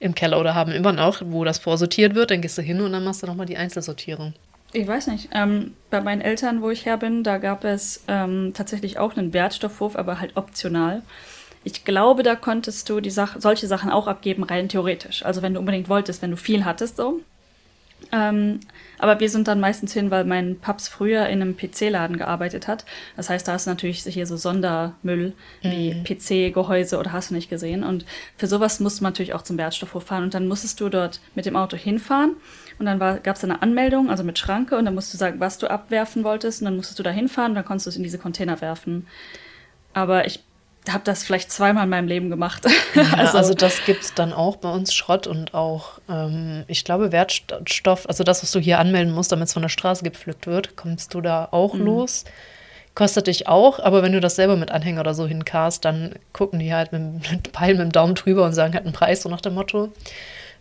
im 0.00 0.14
Keller 0.14 0.40
oder 0.40 0.54
haben 0.54 0.72
immer 0.72 0.92
noch, 0.92 1.22
wo 1.24 1.44
das 1.44 1.58
vorsortiert 1.58 2.14
wird. 2.14 2.30
Dann 2.30 2.40
gehst 2.40 2.58
du 2.58 2.62
hin 2.62 2.80
und 2.80 2.92
dann 2.92 3.04
machst 3.04 3.22
du 3.22 3.26
nochmal 3.26 3.46
die 3.46 3.56
Einzelsortierung. 3.56 4.34
Ich 4.72 4.86
weiß 4.86 5.06
nicht. 5.06 5.30
Ähm, 5.32 5.74
bei 5.90 6.00
meinen 6.00 6.20
Eltern, 6.20 6.60
wo 6.60 6.70
ich 6.70 6.84
her 6.84 6.96
bin, 6.96 7.22
da 7.22 7.38
gab 7.38 7.64
es 7.64 8.04
ähm, 8.08 8.52
tatsächlich 8.54 8.98
auch 8.98 9.16
einen 9.16 9.32
Wertstoffhof, 9.32 9.96
aber 9.96 10.20
halt 10.20 10.36
optional. 10.36 11.02
Ich 11.66 11.84
glaube, 11.84 12.22
da 12.22 12.36
konntest 12.36 12.88
du 12.88 13.00
die 13.00 13.10
Sach 13.10 13.34
solche 13.40 13.66
Sachen 13.66 13.90
auch 13.90 14.06
abgeben, 14.06 14.44
rein 14.44 14.68
theoretisch. 14.68 15.24
Also 15.24 15.42
wenn 15.42 15.52
du 15.52 15.58
unbedingt 15.58 15.88
wolltest, 15.88 16.22
wenn 16.22 16.30
du 16.30 16.36
viel 16.36 16.64
hattest, 16.64 16.96
so. 16.96 17.22
Ähm, 18.12 18.60
aber 19.00 19.18
wir 19.18 19.28
sind 19.28 19.48
dann 19.48 19.58
meistens 19.58 19.92
hin, 19.92 20.12
weil 20.12 20.24
mein 20.24 20.60
Paps 20.60 20.86
früher 20.86 21.26
in 21.26 21.42
einem 21.42 21.56
PC-Laden 21.56 22.18
gearbeitet 22.18 22.68
hat. 22.68 22.84
Das 23.16 23.30
heißt, 23.30 23.48
da 23.48 23.54
hast 23.54 23.66
du 23.66 23.70
natürlich 23.70 24.04
hier 24.04 24.28
so 24.28 24.36
Sondermüll 24.36 25.32
wie 25.62 26.04
PC-Gehäuse 26.04 27.00
oder 27.00 27.10
hast 27.10 27.30
du 27.30 27.34
nicht 27.34 27.50
gesehen. 27.50 27.82
Und 27.82 28.06
für 28.36 28.46
sowas 28.46 28.78
musste 28.78 29.02
man 29.02 29.12
natürlich 29.12 29.34
auch 29.34 29.42
zum 29.42 29.58
Wertstoffhof 29.58 30.04
fahren. 30.04 30.22
Und 30.22 30.34
dann 30.34 30.46
musstest 30.46 30.80
du 30.80 30.88
dort 30.88 31.20
mit 31.34 31.46
dem 31.46 31.56
Auto 31.56 31.76
hinfahren. 31.76 32.36
Und 32.78 32.86
dann 32.86 33.00
gab 33.00 33.34
es 33.34 33.42
eine 33.42 33.60
Anmeldung, 33.60 34.08
also 34.08 34.22
mit 34.22 34.38
Schranke. 34.38 34.76
Und 34.76 34.84
dann 34.84 34.94
musst 34.94 35.12
du 35.12 35.18
sagen, 35.18 35.40
was 35.40 35.58
du 35.58 35.68
abwerfen 35.68 36.22
wolltest. 36.22 36.60
Und 36.60 36.66
dann 36.66 36.76
musstest 36.76 37.00
du 37.00 37.02
da 37.02 37.10
hinfahren 37.10 37.50
und 37.52 37.56
dann 37.56 37.64
konntest 37.64 37.86
du 37.86 37.90
es 37.90 37.96
in 37.96 38.04
diese 38.04 38.18
Container 38.18 38.60
werfen. 38.60 39.08
Aber 39.94 40.26
ich 40.26 40.44
habe 40.92 41.04
das 41.04 41.24
vielleicht 41.24 41.50
zweimal 41.50 41.84
in 41.84 41.90
meinem 41.90 42.08
Leben 42.08 42.30
gemacht. 42.30 42.66
Ja, 42.94 43.12
also, 43.34 43.52
das 43.52 43.84
gibt 43.84 44.02
es 44.04 44.14
dann 44.14 44.32
auch 44.32 44.56
bei 44.56 44.70
uns 44.70 44.94
Schrott 44.94 45.26
und 45.26 45.52
auch, 45.52 45.98
ähm, 46.08 46.64
ich 46.66 46.82
glaube, 46.82 47.12
Wertstoff, 47.12 48.08
also 48.08 48.24
das, 48.24 48.42
was 48.42 48.52
du 48.52 48.58
hier 48.58 48.78
anmelden 48.78 49.12
musst, 49.12 49.32
damit 49.32 49.48
es 49.48 49.52
von 49.52 49.60
der 49.60 49.68
Straße 49.68 50.02
gepflückt 50.02 50.46
wird, 50.46 50.76
kommst 50.76 51.12
du 51.12 51.20
da 51.20 51.48
auch 51.50 51.74
los. 51.74 52.24
Kostet 52.94 53.26
dich 53.26 53.46
auch, 53.46 53.78
aber 53.78 54.02
wenn 54.02 54.12
du 54.12 54.20
das 54.20 54.36
selber 54.36 54.56
mit 54.56 54.70
Anhänger 54.70 55.00
oder 55.02 55.12
so 55.12 55.26
hinkarst, 55.26 55.84
dann 55.84 56.14
gucken 56.32 56.58
die 56.58 56.72
halt 56.72 56.92
mit, 56.92 57.30
mit 57.30 57.52
Peilen 57.52 57.76
mit 57.76 57.88
dem 57.88 57.92
Daumen 57.92 58.14
drüber 58.14 58.44
und 58.44 58.54
sagen 58.54 58.72
halt 58.72 58.84
einen 58.84 58.94
Preis, 58.94 59.22
so 59.22 59.28
nach 59.28 59.42
dem 59.42 59.52
Motto. 59.54 59.92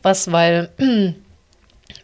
Was, 0.01 0.29
weil 0.33 0.69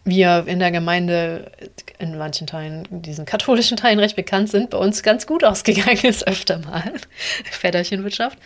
wir 0.03 0.45
in 0.47 0.59
der 0.59 0.71
Gemeinde 0.71 1.51
in 1.99 2.17
manchen 2.17 2.47
Teilen, 2.47 2.87
diesen 2.89 3.25
katholischen 3.25 3.77
Teilen 3.77 3.99
recht 3.99 4.15
bekannt 4.15 4.49
sind, 4.49 4.71
bei 4.71 4.77
uns 4.77 5.03
ganz 5.03 5.27
gut 5.27 5.43
ausgegangen 5.43 6.03
ist 6.03 6.27
öfter 6.27 6.59
mal. 6.59 6.93
Väterchenwirtschaft. 7.51 8.37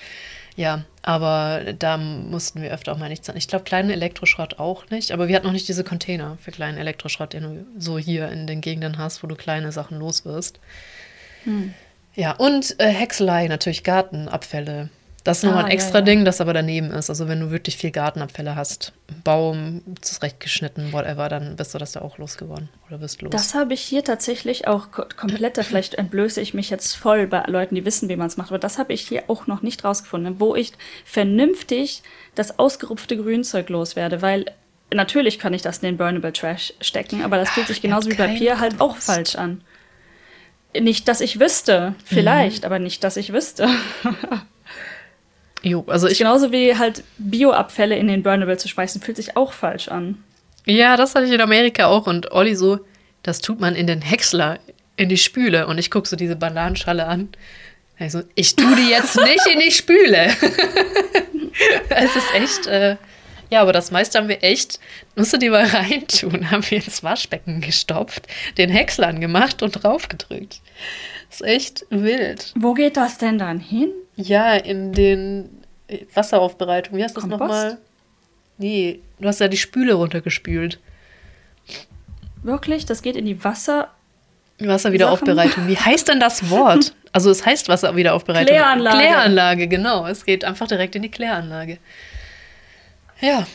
Ja, 0.57 0.86
aber 1.02 1.73
da 1.77 1.98
mussten 1.98 2.61
wir 2.61 2.72
öfter 2.72 2.94
auch 2.94 2.98
mal 2.98 3.10
nichts 3.10 3.30
an. 3.30 3.36
Ich 3.36 3.48
glaube, 3.48 3.65
kleinen 3.65 3.90
Elektroschrott 3.90 4.57
auch 4.57 4.90
nicht, 4.90 5.11
aber 5.11 5.27
wir 5.27 5.36
hatten 5.36 5.45
noch 5.45 5.53
nicht 5.53 5.68
diese 5.68 5.84
Container 5.84 6.38
für 6.41 6.52
kleinen 6.52 6.77
Elektroschrott, 6.77 7.34
den 7.34 7.44
du 7.44 7.65
so 7.77 7.98
hier 7.98 8.30
in 8.30 8.48
den 8.48 8.61
Gegenden 8.61 8.98
hast, 8.98 9.22
wo 9.22 9.27
du 9.27 9.36
kleine 9.36 9.73
Sachen 9.73 9.99
los 9.99 10.23
wirst. 10.23 10.60
Ja, 12.15 12.32
und 12.32 12.80
äh, 12.80 12.88
Häckselei, 12.88 13.48
natürlich 13.48 13.84
Gartenabfälle. 13.84 14.90
Das 15.26 15.39
ist 15.39 15.43
nochmal 15.43 15.64
Ah, 15.64 15.65
ein 15.65 15.72
ja, 15.72 15.73
extra 15.73 15.97
ja. 15.97 16.06
Ding, 16.06 16.23
das 16.23 16.39
aber 16.39 16.53
daneben 16.53 16.91
ist. 16.91 17.10
Also 17.10 17.27
wenn 17.27 17.39
du 17.39 17.49
wirklich 17.52 17.76
viel 17.77 17.89
Gartenabfälle 17.91 18.56
hast, 18.56 18.93
Baum 19.23 19.81
zurechtgeschnitten, 19.99 20.93
whatever, 20.93 21.27
dann 21.30 21.56
bist 21.56 21.73
du 21.73 21.80
das 21.80 21.95
ja 21.95 22.02
auch 22.03 22.18
losgeworden 22.19 22.69
oder 22.88 23.02
wirst 23.02 23.22
los. 23.23 23.31
Das 23.31 23.56
habe 23.56 23.73
ich 23.73 23.81
hier 23.81 24.03
tatsächlich 24.03 24.68
auch 24.68 24.91
ko- 24.91 25.06
komplett, 25.18 25.57
da 25.57 25.64
vielleicht 25.64 25.95
entblöße 25.95 26.39
ich 26.41 26.53
mich 26.53 26.69
jetzt 26.69 26.95
voll 26.95 27.26
bei 27.26 27.41
Leuten, 27.47 27.73
die 27.76 27.84
wissen, 27.85 28.07
wie 28.07 28.15
man 28.15 28.27
es 28.27 28.38
macht, 28.38 28.49
aber 28.52 28.60
das 28.60 28.77
habe 28.77 28.93
ich 28.93 29.02
hier 29.02 29.23
auch 29.27 29.47
noch 29.47 29.64
nicht 29.64 29.84
rausgefunden, 29.84 30.39
wo 30.39 30.56
ich 30.56 30.73
vernünftig 31.06 32.03
das 32.35 32.60
ausgerupfte 32.60 33.18
Grünzeug 33.18 33.69
loswerde, 33.69 34.22
weil 34.22 34.45
natürlich 34.93 35.39
kann 35.39 35.56
ich 35.56 35.64
das 35.64 35.80
in 35.80 35.88
den 35.88 35.97
Burnable 35.97 36.34
Trash 36.34 36.73
stecken, 36.81 37.23
aber 37.23 37.38
das 37.38 37.49
fühlt 37.49 37.65
sich 37.68 37.77
ihr 37.77 37.89
genauso 37.89 38.11
wie 38.11 38.15
Papier 38.15 38.60
halt 38.60 38.80
auch 38.80 38.95
falsch 38.97 39.35
an. 39.35 39.61
Nicht, 40.80 41.07
dass 41.07 41.19
ich 41.22 41.39
wüsste, 41.39 41.95
vielleicht, 42.06 42.64
aber 42.64 42.77
nicht, 42.77 43.03
dass 43.03 43.18
ich 43.18 43.34
wüsste. 43.34 43.68
jo, 45.66 45.84
also 45.88 46.08
ich, 46.08 46.18
Genauso 46.20 46.52
wie 46.52 46.78
halt 46.78 47.04
Bioabfälle 47.18 47.98
in 47.98 48.08
den 48.08 48.24
Burnable 48.24 48.58
zu 48.58 48.68
schmeißen, 48.68 49.02
fühlt 49.02 49.18
sich 49.18 49.36
auch 49.36 49.54
falsch 49.54 49.88
an. 49.88 50.24
ja, 50.66 50.96
das 50.96 51.16
hatte 51.16 51.26
ich 51.26 51.32
in 51.32 51.42
Amerika 51.42 51.88
auch 51.88 52.08
und 52.08 52.32
Olli 52.32 52.56
so, 52.56 52.80
das 53.24 53.42
tut 53.42 53.60
man 53.60 53.76
in 53.76 53.88
den 53.88 54.02
Häcksler, 54.02 54.60
in 54.98 55.10
die 55.10 55.18
Spüle 55.18 55.68
und 55.68 55.78
ich 55.78 55.92
gucke 55.92 56.08
so 56.08 56.16
diese 56.16 56.36
Bananenschale 56.36 57.06
an. 57.08 57.30
Also, 57.98 58.24
ich 58.36 58.56
tue 58.56 58.76
die 58.76 58.90
jetzt 58.90 59.16
nicht 59.16 59.48
in 59.52 59.60
die 59.60 59.72
Spüle. 59.72 60.28
es 61.90 62.16
ist 62.16 62.34
echt, 62.34 62.68
äh, 62.68 62.98
ja, 63.50 63.62
aber 63.62 63.74
das 63.74 63.92
meiste 63.92 64.18
haben 64.18 64.28
wir 64.28 64.44
echt, 64.44 64.80
musst 65.16 65.34
du 65.34 65.38
die 65.38 65.50
mal 65.50 65.66
reintun, 65.66 66.52
haben 66.52 66.64
wir 66.70 66.78
ins 66.78 67.04
Waschbecken 67.04 67.62
gestopft, 67.62 68.28
den 68.58 68.70
Häcksler 68.70 69.08
angemacht 69.08 69.64
und 69.64 69.72
draufgedrückt. 69.72 70.62
ist 71.30 71.44
echt 71.44 71.86
wild. 71.90 72.54
Wo 72.56 72.74
geht 72.74 72.98
das 72.98 73.18
denn 73.18 73.38
dann 73.38 73.60
hin? 73.60 73.92
Ja, 74.16 74.54
in 74.54 74.94
den 74.94 75.50
äh, 75.88 76.00
Wasseraufbereitung. 76.14 76.98
Wie 76.98 77.04
heißt 77.04 77.16
das 77.16 77.24
Kompost? 77.24 77.42
nochmal? 77.42 77.78
Nee, 78.58 79.00
du 79.20 79.28
hast 79.28 79.40
ja 79.40 79.48
die 79.48 79.58
Spüle 79.58 79.94
runtergespült. 79.94 80.80
Wirklich? 82.44 82.86
Das 82.86 83.02
geht 83.02 83.16
in 83.16 83.26
die 83.26 83.44
Wasser. 83.44 83.90
Wasserwiederaufbereitung. 84.60 85.68
Wie 85.68 85.78
heißt 85.78 86.08
denn 86.08 86.20
das 86.20 86.50
Wort? 86.50 86.94
Also 87.16 87.32
es 87.32 87.46
heißt 87.46 87.70
Wasserwiederaufbereitung. 87.70 88.54
Kläranlage. 88.54 88.98
Kläranlage, 88.98 89.68
genau. 89.70 90.06
Es 90.06 90.26
geht 90.26 90.44
einfach 90.44 90.68
direkt 90.68 90.98
in 90.98 91.02
die 91.02 91.10
Kläranlage. 91.10 91.78
Ja. 93.22 93.48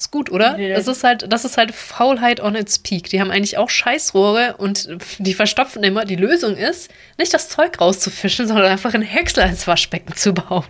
Ist 0.00 0.10
gut, 0.10 0.30
oder? 0.32 0.56
Nee, 0.56 0.72
Es 0.72 0.88
ist 0.88 1.04
halt, 1.04 1.30
das 1.30 1.44
ist 1.44 1.58
halt 1.58 1.74
Faulheit 1.74 2.40
on 2.40 2.54
its 2.54 2.78
peak. 2.78 3.10
Die 3.10 3.20
haben 3.20 3.30
eigentlich 3.30 3.58
auch 3.58 3.68
Scheißrohre 3.68 4.56
und 4.56 4.88
die 5.18 5.34
verstopfen 5.34 5.84
immer. 5.84 6.06
Die 6.06 6.16
Lösung 6.16 6.56
ist, 6.56 6.90
nicht 7.18 7.34
das 7.34 7.50
Zeug 7.50 7.78
rauszufischen, 7.78 8.46
sondern 8.48 8.64
einfach 8.64 8.94
einen 8.94 9.02
Häcksler 9.02 9.44
ins 9.44 9.66
Waschbecken 9.66 10.16
zu 10.16 10.32
bauen. 10.32 10.64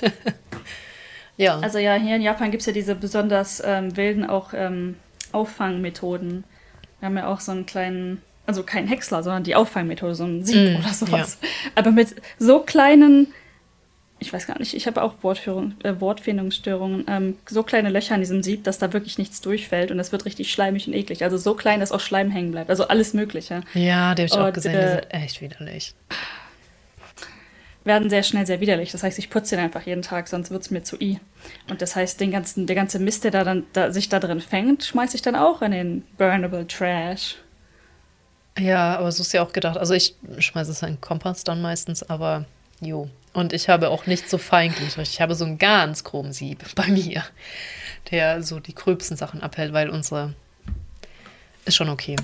ja. 1.36 1.58
Also 1.58 1.76
ja, 1.76 1.96
hier 1.96 2.16
in 2.16 2.22
Japan 2.22 2.50
gibt 2.50 2.62
es 2.62 2.66
ja 2.66 2.72
diese 2.72 2.94
besonders 2.94 3.62
ähm, 3.62 3.94
wilden 3.98 4.24
auch 4.24 4.54
ähm, 4.54 4.96
Auffangmethoden. 5.32 6.44
Wir 7.00 7.06
haben 7.06 7.18
ja 7.18 7.26
auch 7.26 7.40
so 7.40 7.52
einen 7.52 7.66
kleinen, 7.66 8.22
also 8.46 8.62
kein 8.62 8.86
Häcksler, 8.86 9.22
sondern 9.22 9.44
die 9.44 9.54
Auffangmethode, 9.54 10.14
so 10.14 10.24
ein 10.24 10.46
Sieb 10.46 10.78
Mm, 10.78 10.80
oder 10.80 10.94
sowas. 10.94 11.36
Aber 11.74 11.90
mit 11.90 12.14
so 12.38 12.60
kleinen, 12.60 13.34
ich 14.20 14.32
weiß 14.32 14.46
gar 14.46 14.58
nicht, 14.58 14.74
ich 14.74 14.86
habe 14.86 15.02
auch 15.02 15.14
Wortführung, 15.22 15.74
äh, 15.82 15.94
Wortfindungsstörungen, 15.98 17.06
ähm, 17.08 17.36
so 17.48 17.62
kleine 17.62 17.88
Löcher 17.88 18.14
in 18.14 18.20
diesem 18.20 18.42
Sieb, 18.42 18.64
dass 18.64 18.78
da 18.78 18.92
wirklich 18.92 19.18
nichts 19.18 19.40
durchfällt 19.40 19.90
und 19.90 19.98
das 19.98 20.12
wird 20.12 20.26
richtig 20.26 20.52
schleimig 20.52 20.86
und 20.86 20.94
eklig. 20.94 21.24
Also 21.24 21.38
so 21.38 21.54
klein, 21.54 21.80
dass 21.80 21.90
auch 21.90 22.00
Schleim 22.00 22.30
hängen 22.30 22.52
bleibt. 22.52 22.70
Also 22.70 22.86
alles 22.88 23.14
Mögliche. 23.14 23.62
ja, 23.74 24.14
die 24.14 24.22
habe 24.22 24.26
ich 24.26 24.32
auch 24.32 24.46
Und, 24.46 24.54
gesehen. 24.54 24.72
Die 24.72 24.78
äh, 24.78 24.90
sind 24.90 25.10
echt 25.10 25.40
widerlich. 25.40 25.94
werden 27.84 28.10
sehr 28.10 28.22
schnell 28.22 28.46
sehr 28.46 28.60
widerlich. 28.60 28.92
Das 28.92 29.02
heißt, 29.02 29.18
ich 29.18 29.30
putze 29.30 29.56
den 29.56 29.64
einfach 29.64 29.86
jeden 29.86 30.02
Tag, 30.02 30.28
sonst 30.28 30.50
wird 30.50 30.62
es 30.62 30.70
mir 30.70 30.82
zu 30.82 31.00
i. 31.00 31.18
Und 31.70 31.80
das 31.80 31.96
heißt, 31.96 32.20
den 32.20 32.30
ganzen, 32.30 32.66
der 32.66 32.76
ganze 32.76 32.98
Mist, 32.98 33.24
der 33.24 33.30
da 33.30 33.42
dann 33.42 33.64
da, 33.72 33.90
sich 33.90 34.10
da 34.10 34.20
drin 34.20 34.40
fängt, 34.40 34.84
schmeiße 34.84 35.16
ich 35.16 35.22
dann 35.22 35.34
auch 35.34 35.62
in 35.62 35.72
den 35.72 36.02
Burnable 36.18 36.66
Trash. 36.66 37.36
Ja, 38.58 38.98
aber 38.98 39.10
so 39.12 39.22
ist 39.22 39.32
ja 39.32 39.42
auch 39.42 39.52
gedacht. 39.52 39.78
Also 39.78 39.94
ich 39.94 40.14
schmeiße 40.38 40.72
es 40.72 40.82
in 40.82 40.88
den 40.88 41.00
Kompost 41.00 41.48
dann 41.48 41.62
meistens, 41.62 42.02
aber 42.02 42.44
jo. 42.80 43.08
Und 43.32 43.52
ich 43.52 43.68
habe 43.68 43.90
auch 43.90 44.06
nicht 44.06 44.28
so 44.28 44.38
feingliedrig. 44.38 45.08
Ich 45.08 45.20
habe 45.20 45.34
so 45.34 45.44
einen 45.44 45.58
ganz 45.58 46.02
groben 46.02 46.32
Sieb 46.32 46.64
bei 46.74 46.88
mir, 46.88 47.22
der 48.10 48.42
so 48.42 48.60
die 48.60 48.74
gröbsten 48.74 49.16
Sachen 49.16 49.42
abhält, 49.42 49.72
weil 49.72 49.88
unsere 49.90 50.34
ist 51.64 51.76
schon 51.76 51.88
okay. 51.88 52.16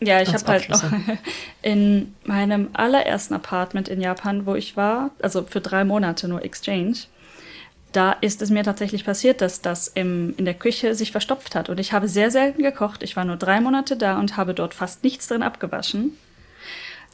Ja, 0.00 0.20
ich 0.20 0.32
habe 0.32 0.46
halt 0.46 0.70
auch 0.72 0.82
in 1.62 2.14
meinem 2.24 2.68
allerersten 2.74 3.34
Apartment 3.34 3.88
in 3.88 4.00
Japan, 4.00 4.46
wo 4.46 4.54
ich 4.54 4.76
war, 4.76 5.10
also 5.22 5.42
für 5.44 5.60
drei 5.60 5.84
Monate 5.84 6.28
nur 6.28 6.44
Exchange, 6.44 6.96
da 7.92 8.12
ist 8.12 8.42
es 8.42 8.50
mir 8.50 8.62
tatsächlich 8.62 9.06
passiert, 9.06 9.40
dass 9.40 9.62
das 9.62 9.88
im, 9.88 10.34
in 10.36 10.44
der 10.44 10.52
Küche 10.52 10.94
sich 10.94 11.12
verstopft 11.12 11.54
hat. 11.54 11.70
Und 11.70 11.80
ich 11.80 11.94
habe 11.94 12.08
sehr 12.08 12.30
selten 12.30 12.62
gekocht. 12.62 13.02
Ich 13.02 13.16
war 13.16 13.24
nur 13.24 13.36
drei 13.36 13.60
Monate 13.60 13.96
da 13.96 14.18
und 14.18 14.36
habe 14.36 14.52
dort 14.52 14.74
fast 14.74 15.02
nichts 15.02 15.28
drin 15.28 15.42
abgewaschen. 15.42 16.12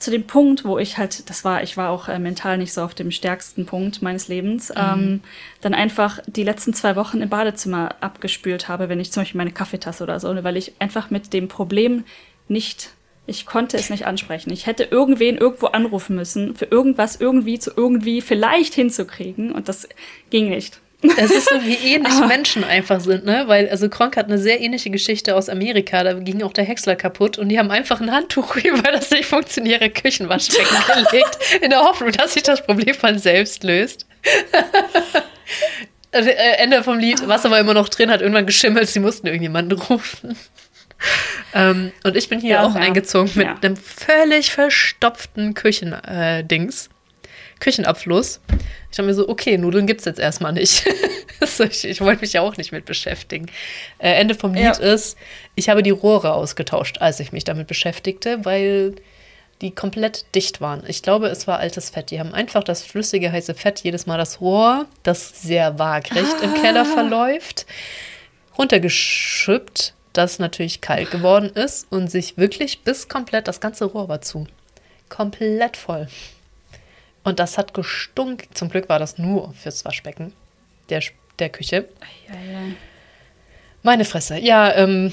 Zu 0.02 0.10
dem 0.10 0.24
Punkt, 0.26 0.64
wo 0.64 0.78
ich 0.78 0.98
halt, 0.98 1.30
das 1.30 1.44
war, 1.44 1.62
ich 1.62 1.76
war 1.76 1.90
auch 1.90 2.08
äh, 2.08 2.18
mental 2.18 2.58
nicht 2.58 2.72
so 2.72 2.82
auf 2.82 2.92
dem 2.92 3.12
stärksten 3.12 3.66
Punkt 3.66 4.02
meines 4.02 4.26
Lebens, 4.26 4.72
ähm, 4.74 5.20
dann 5.60 5.74
einfach 5.74 6.18
die 6.26 6.42
letzten 6.42 6.74
zwei 6.74 6.96
Wochen 6.96 7.22
im 7.22 7.28
Badezimmer 7.28 7.94
abgespült 8.00 8.66
habe, 8.66 8.88
wenn 8.88 8.98
ich 8.98 9.12
zum 9.12 9.20
Beispiel 9.20 9.38
meine 9.38 9.52
Kaffeetasse 9.52 10.02
oder 10.02 10.18
so, 10.18 10.28
weil 10.42 10.56
ich 10.56 10.72
einfach 10.80 11.10
mit 11.10 11.32
dem 11.32 11.46
Problem 11.46 12.04
nicht 12.48 12.90
Ich 13.26 13.46
konnte 13.46 13.76
es 13.76 13.90
nicht 13.90 14.04
ansprechen. 14.06 14.52
Ich 14.52 14.66
hätte 14.66 14.82
irgendwen 14.82 15.36
irgendwo 15.36 15.66
anrufen 15.66 16.16
müssen, 16.16 16.56
für 16.56 16.64
irgendwas 16.64 17.20
irgendwie 17.20 17.60
zu 17.60 17.70
irgendwie 17.76 18.20
vielleicht 18.20 18.74
hinzukriegen. 18.74 19.52
Und 19.52 19.68
das 19.68 19.88
ging 20.30 20.48
nicht. 20.48 20.81
Es 21.16 21.30
ist 21.30 21.48
so, 21.48 21.62
wie 21.64 21.74
ähnlich 21.94 22.14
ah. 22.14 22.26
Menschen 22.26 22.64
einfach 22.64 23.00
sind, 23.00 23.24
ne? 23.24 23.44
Weil, 23.46 23.68
also 23.68 23.88
Kronk 23.88 24.16
hat 24.16 24.26
eine 24.26 24.38
sehr 24.38 24.60
ähnliche 24.60 24.90
Geschichte 24.90 25.34
aus 25.34 25.48
Amerika. 25.48 26.02
Da 26.04 26.14
ging 26.14 26.42
auch 26.42 26.52
der 26.52 26.64
Häcksler 26.64 26.96
kaputt 26.96 27.38
und 27.38 27.48
die 27.48 27.58
haben 27.58 27.70
einfach 27.70 28.00
ein 28.00 28.12
Handtuch 28.12 28.56
über 28.64 28.92
das 28.92 29.10
nicht 29.10 29.26
funktionierende 29.26 29.90
Küchenwaschbecken 29.90 30.76
gelegt, 31.10 31.38
in 31.60 31.70
der 31.70 31.80
Hoffnung, 31.80 32.12
dass 32.12 32.34
sich 32.34 32.42
das 32.42 32.64
Problem 32.64 32.94
von 32.94 33.18
selbst 33.18 33.64
löst. 33.64 34.06
Äh, 36.12 36.20
Ende 36.58 36.82
vom 36.82 36.98
Lied, 36.98 37.26
Wasser 37.26 37.50
war 37.50 37.58
immer 37.58 37.74
noch 37.74 37.88
drin, 37.88 38.10
hat 38.10 38.20
irgendwann 38.20 38.46
geschimmelt, 38.46 38.88
sie 38.88 39.00
mussten 39.00 39.26
irgendjemanden 39.26 39.78
rufen. 39.78 40.36
Ähm, 41.54 41.92
und 42.04 42.16
ich 42.16 42.28
bin 42.28 42.40
hier 42.40 42.50
ja, 42.50 42.62
auch 42.62 42.74
ja. 42.74 42.80
eingezogen 42.80 43.30
mit 43.34 43.46
ja. 43.46 43.56
einem 43.60 43.76
völlig 43.76 44.52
verstopften 44.52 45.54
Küchendings. 45.54 46.86
Äh, 46.86 46.90
Küchenabfluss. 47.62 48.40
Ich 48.90 48.98
habe 48.98 49.06
mir 49.06 49.14
so, 49.14 49.28
okay, 49.28 49.56
Nudeln 49.56 49.86
gibt 49.86 50.00
es 50.00 50.04
jetzt 50.04 50.18
erstmal 50.18 50.52
nicht. 50.52 50.84
so, 51.40 51.64
ich, 51.64 51.84
ich 51.84 52.00
wollte 52.00 52.22
mich 52.22 52.32
ja 52.32 52.42
auch 52.42 52.56
nicht 52.56 52.72
mit 52.72 52.84
beschäftigen. 52.84 53.46
Äh, 53.98 54.14
Ende 54.14 54.34
vom 54.34 54.52
Lied 54.52 54.78
ist, 54.78 55.16
ich 55.54 55.68
habe 55.68 55.82
die 55.82 55.90
Rohre 55.90 56.34
ausgetauscht, 56.34 56.98
als 56.98 57.20
ich 57.20 57.32
mich 57.32 57.44
damit 57.44 57.68
beschäftigte, 57.68 58.44
weil 58.44 58.96
die 59.60 59.70
komplett 59.70 60.24
dicht 60.34 60.60
waren. 60.60 60.82
Ich 60.88 61.02
glaube, 61.02 61.28
es 61.28 61.46
war 61.46 61.60
altes 61.60 61.90
Fett. 61.90 62.10
Die 62.10 62.18
haben 62.18 62.34
einfach 62.34 62.64
das 62.64 62.82
flüssige, 62.82 63.30
heiße 63.30 63.54
Fett 63.54 63.80
jedes 63.80 64.06
Mal 64.06 64.18
das 64.18 64.40
Rohr, 64.40 64.86
das 65.04 65.40
sehr 65.40 65.78
waagrecht 65.78 66.36
ah. 66.40 66.44
im 66.44 66.54
Keller 66.54 66.82
ah. 66.82 66.84
verläuft, 66.84 67.66
runtergeschüppt 68.58 69.94
das 70.12 70.38
natürlich 70.38 70.82
kalt 70.82 71.10
geworden 71.10 71.48
ist 71.48 71.86
und 71.90 72.10
sich 72.10 72.36
wirklich 72.36 72.82
bis 72.82 73.08
komplett, 73.08 73.48
das 73.48 73.60
ganze 73.60 73.86
Rohr 73.86 74.08
war 74.08 74.20
zu. 74.20 74.46
Komplett 75.08 75.76
voll. 75.76 76.08
Und 77.24 77.38
das 77.38 77.58
hat 77.58 77.74
gestunken. 77.74 78.48
Zum 78.54 78.68
Glück 78.68 78.88
war 78.88 78.98
das 78.98 79.18
nur 79.18 79.52
fürs 79.54 79.84
Waschbecken 79.84 80.32
der, 80.88 81.02
der 81.38 81.48
Küche. 81.48 81.88
Meine 83.82 84.04
Fresse. 84.04 84.38
Ja, 84.38 84.74
ähm, 84.74 85.12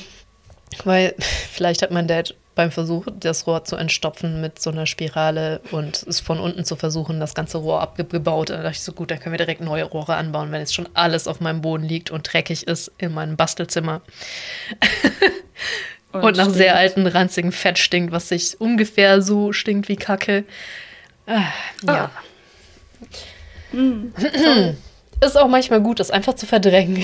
weil 0.84 1.15
vielleicht 1.52 1.81
hat 1.81 1.91
mein 1.91 2.07
Dad 2.07 2.36
beim 2.56 2.72
Versuch, 2.72 3.06
das 3.18 3.48
Rohr 3.48 3.64
zu 3.64 3.77
entstopfen 3.77 4.41
mit 4.41 4.60
so 4.61 4.69
einer 4.69 4.86
Spirale 4.86 5.61
und 5.72 6.03
es 6.03 6.19
von 6.19 6.41
unten 6.41 6.65
zu 6.65 6.76
versuchen, 6.76 7.22
das 7.22 7.34
ganze 7.34 7.60
Rohr 7.60 7.80
abgebaut. 7.80 8.49
Da 8.49 8.57
dachte 8.57 8.72
ich 8.72 8.81
so, 8.81 8.91
gut, 8.91 9.11
dann 9.11 9.19
können 9.19 9.31
wir 9.31 9.38
direkt 9.38 9.61
neue 9.61 9.86
Rohre 9.86 10.15
anbauen, 10.15 10.52
wenn 10.52 10.60
jetzt 10.60 10.76
schon 10.76 10.90
alles 10.94 11.26
auf 11.27 11.40
meinem 11.40 11.61
Boden 11.61 11.86
liegt 11.86 12.11
und 12.11 12.34
dreckig 12.34 12.68
ist 12.68 12.91
in 12.98 13.14
meinem 13.14 13.38
Bastelzimmer. 13.38 14.02
und, 16.11 16.23
und 16.23 16.36
nach 16.36 16.44
stinkt. 16.44 16.57
sehr 16.57 16.76
alten, 16.76 17.07
ranzigen 17.07 17.53
Fett 17.53 17.77
stinkt, 17.77 18.11
was 18.11 18.27
sich 18.27 18.60
ungefähr 18.60 19.22
so 19.22 19.53
stinkt 19.53 19.88
wie 19.88 19.95
Kacke. 19.95 20.44
Ah, 21.30 21.43
ja. 21.85 22.11
Ah. 23.72 23.76
Mm. 23.76 24.14
ist 25.22 25.38
auch 25.38 25.47
manchmal 25.47 25.80
gut, 25.80 25.99
das 25.99 26.10
einfach 26.10 26.34
zu 26.34 26.47
verdrängen. 26.47 27.03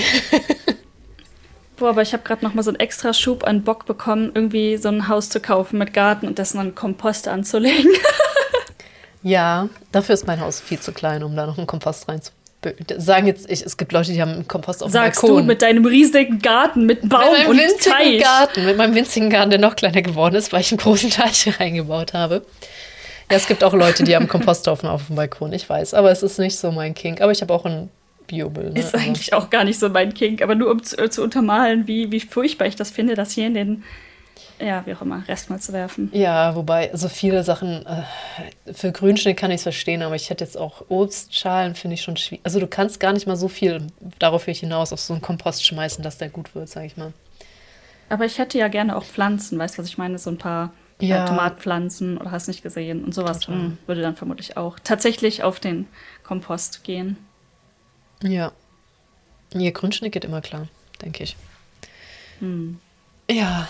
Boah, 1.76 1.90
aber 1.90 2.02
ich 2.02 2.12
habe 2.12 2.24
gerade 2.24 2.44
noch 2.44 2.54
mal 2.54 2.62
so 2.62 2.70
einen 2.70 2.80
extra 2.80 3.12
Schub 3.12 3.44
an 3.46 3.62
Bock 3.62 3.86
bekommen, 3.86 4.32
irgendwie 4.34 4.78
so 4.78 4.88
ein 4.88 5.08
Haus 5.08 5.28
zu 5.28 5.40
kaufen 5.40 5.78
mit 5.78 5.92
Garten 5.92 6.26
und 6.26 6.38
das 6.38 6.54
dann 6.54 6.74
Kompost 6.74 7.28
anzulegen. 7.28 7.92
ja, 9.22 9.68
dafür 9.92 10.14
ist 10.14 10.26
mein 10.26 10.40
Haus 10.40 10.60
viel 10.60 10.80
zu 10.80 10.92
klein, 10.92 11.22
um 11.22 11.36
da 11.36 11.46
noch 11.46 11.58
einen 11.58 11.66
Kompost 11.66 12.08
reinzubringen 12.08 12.36
sagen 12.96 13.26
jetzt, 13.26 13.50
ich, 13.50 13.64
es 13.64 13.76
gibt 13.76 13.92
Leute, 13.92 14.12
die 14.12 14.20
haben 14.20 14.32
einen 14.32 14.48
Kompost 14.48 14.82
auf 14.82 14.90
Sagst 14.90 15.22
dem 15.22 15.28
Balkon. 15.28 15.42
du 15.42 15.46
mit 15.46 15.62
deinem 15.62 15.84
riesigen 15.84 16.40
Garten, 16.40 16.86
mit 16.86 17.08
Baum 17.08 17.32
mit 17.38 17.46
und 17.46 17.58
winzigen 17.58 17.92
Teich. 17.92 18.22
Garten, 18.22 18.64
mit 18.64 18.76
meinem 18.76 18.94
winzigen 18.94 19.30
Garten, 19.30 19.50
der 19.50 19.60
noch 19.60 19.76
kleiner 19.76 20.02
geworden 20.02 20.34
ist, 20.34 20.52
weil 20.52 20.62
ich 20.62 20.72
einen 20.72 20.78
großen 20.78 21.10
Teich 21.10 21.48
reingebaut 21.60 22.12
habe. 22.12 22.42
Ja, 23.30 23.36
es 23.36 23.46
gibt 23.46 23.64
auch 23.64 23.74
Leute, 23.74 24.04
die 24.04 24.14
haben 24.14 24.28
Komposthaufen 24.28 24.88
auf 24.88 25.08
dem 25.08 25.16
Balkon, 25.16 25.52
ich 25.52 25.68
weiß, 25.68 25.94
aber 25.94 26.10
es 26.12 26.22
ist 26.22 26.38
nicht 26.38 26.56
so 26.56 26.70
mein 26.70 26.94
King. 26.94 27.20
Aber 27.20 27.32
ich 27.32 27.42
habe 27.42 27.52
auch 27.52 27.64
einen 27.64 27.90
Biomüll. 28.26 28.70
Ne? 28.70 28.80
Ist 28.80 28.94
eigentlich 28.94 29.32
auch 29.32 29.50
gar 29.50 29.64
nicht 29.64 29.78
so 29.78 29.88
mein 29.88 30.14
Kink, 30.14 30.42
aber 30.42 30.54
nur 30.54 30.70
um 30.70 30.82
zu, 30.82 30.98
äh, 30.98 31.10
zu, 31.10 31.22
untermalen, 31.22 31.86
wie, 31.86 32.10
wie 32.12 32.20
furchtbar 32.20 32.66
ich 32.66 32.76
das 32.76 32.90
finde, 32.90 33.14
das 33.14 33.32
hier 33.32 33.46
in 33.46 33.54
den, 33.54 33.84
ja, 34.60 34.84
wie 34.86 34.94
auch 34.94 35.02
immer, 35.02 35.26
Rest 35.28 35.50
mal 35.50 35.60
zu 35.60 35.72
werfen. 35.72 36.10
Ja, 36.12 36.54
wobei, 36.54 36.90
so 36.92 37.08
viele 37.08 37.42
Sachen, 37.42 37.84
äh, 37.86 38.72
für 38.72 38.92
Grünschnitt 38.92 39.36
kann 39.36 39.50
ich 39.50 39.56
es 39.56 39.62
verstehen, 39.62 40.02
aber 40.02 40.14
ich 40.14 40.30
hätte 40.30 40.44
jetzt 40.44 40.56
auch 40.56 40.84
Obstschalen, 40.88 41.74
finde 41.74 41.94
ich 41.94 42.02
schon 42.02 42.16
schwierig. 42.16 42.44
Also 42.44 42.60
du 42.60 42.66
kannst 42.66 43.00
gar 43.00 43.12
nicht 43.12 43.26
mal 43.26 43.36
so 43.36 43.48
viel, 43.48 43.86
darauf 44.18 44.46
will 44.46 44.52
ich 44.52 44.60
hinaus, 44.60 44.92
auf 44.92 45.00
so 45.00 45.14
einen 45.14 45.22
Kompost 45.22 45.66
schmeißen, 45.66 46.02
dass 46.02 46.18
der 46.18 46.28
gut 46.28 46.54
wird, 46.54 46.68
sage 46.68 46.86
ich 46.86 46.96
mal. 46.96 47.12
Aber 48.08 48.24
ich 48.24 48.38
hätte 48.38 48.58
ja 48.58 48.68
gerne 48.68 48.96
auch 48.96 49.04
Pflanzen, 49.04 49.58
weißt 49.58 49.76
du, 49.76 49.82
was 49.82 49.88
ich 49.88 49.98
meine? 49.98 50.18
So 50.18 50.30
ein 50.30 50.38
paar 50.38 50.72
äh, 51.00 51.06
ja. 51.06 51.26
Tomatpflanzen 51.26 52.18
oder 52.18 52.30
hast 52.30 52.48
nicht 52.48 52.62
gesehen 52.62 53.04
und 53.04 53.14
sowas 53.14 53.46
mh, 53.48 53.72
würde 53.86 54.02
dann 54.02 54.16
vermutlich 54.16 54.56
auch 54.56 54.78
tatsächlich 54.82 55.42
auf 55.42 55.60
den 55.60 55.86
Kompost 56.22 56.84
gehen. 56.84 57.16
Ja. 58.22 58.52
Ihr 59.54 59.72
Grundschnitt 59.72 60.12
geht 60.12 60.24
immer 60.24 60.40
klar, 60.40 60.68
denke 61.02 61.22
ich. 61.22 61.36
Hm. 62.40 62.78
Ja. 63.30 63.68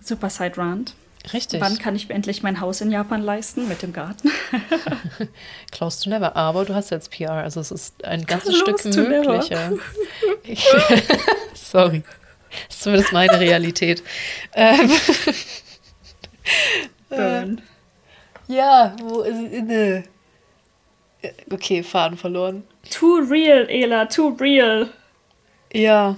Super 0.00 0.30
Side 0.30 0.56
Rand. 0.56 0.94
Richtig. 1.32 1.60
Wann 1.60 1.78
kann 1.78 1.94
ich 1.94 2.08
mir 2.08 2.14
endlich 2.14 2.42
mein 2.42 2.60
Haus 2.60 2.80
in 2.80 2.90
Japan 2.90 3.22
leisten 3.22 3.68
mit 3.68 3.82
dem 3.82 3.92
Garten? 3.92 4.30
Close 5.70 6.02
to 6.02 6.10
never. 6.10 6.34
Aber 6.34 6.64
du 6.64 6.74
hast 6.74 6.90
jetzt 6.90 7.12
PR, 7.12 7.34
also 7.34 7.60
es 7.60 7.70
ist 7.70 8.04
ein 8.04 8.24
ganzes 8.26 8.60
Close 8.62 8.92
Stück 8.92 9.08
möglicher. 9.08 9.72
Sorry. 11.54 12.02
Das 12.68 12.76
ist 12.76 12.82
zumindest 12.82 13.12
meine 13.12 13.38
Realität. 13.38 14.02
Ähm. 14.54 14.90
Äh, 17.10 17.56
ja, 18.48 18.96
wo 19.00 19.20
ist. 19.20 19.36
Äh, 19.70 20.02
okay, 21.50 21.82
Faden 21.82 22.16
verloren. 22.16 22.64
Too 22.90 23.18
real, 23.30 23.68
Ela, 23.68 24.06
too 24.06 24.28
real. 24.40 24.88
Ja, 25.72 26.16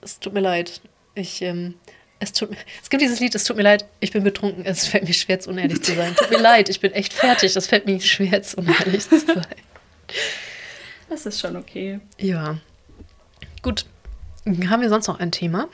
es 0.00 0.18
tut 0.18 0.32
mir 0.32 0.40
leid. 0.40 0.80
Ich, 1.14 1.42
ähm, 1.42 1.74
es, 2.20 2.32
tut, 2.32 2.50
es 2.82 2.90
gibt 2.90 3.02
dieses 3.02 3.20
Lied, 3.20 3.34
es 3.34 3.44
tut 3.44 3.56
mir 3.56 3.62
leid, 3.62 3.84
ich 4.00 4.12
bin 4.12 4.24
betrunken, 4.24 4.64
es 4.64 4.86
fällt 4.86 5.06
mir 5.06 5.14
schwer, 5.14 5.36
jetzt 5.36 5.46
unehrlich 5.46 5.82
zu 5.82 5.94
sein. 5.94 6.14
Tut 6.14 6.30
mir 6.30 6.38
leid, 6.40 6.68
ich 6.68 6.80
bin 6.80 6.92
echt 6.92 7.12
fertig, 7.12 7.54
es 7.56 7.66
fällt 7.66 7.86
mir 7.86 8.00
schwer, 8.00 8.32
jetzt 8.32 8.54
unehrlich 8.56 9.08
zu 9.08 9.18
sein. 9.18 9.56
Das 11.08 11.26
ist 11.26 11.40
schon 11.40 11.56
okay. 11.56 12.00
Ja. 12.18 12.58
Gut. 13.62 13.86
Haben 14.46 14.82
wir 14.82 14.88
sonst 14.88 15.06
noch 15.06 15.20
ein 15.20 15.30
Thema? 15.32 15.68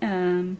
Ähm, 0.00 0.58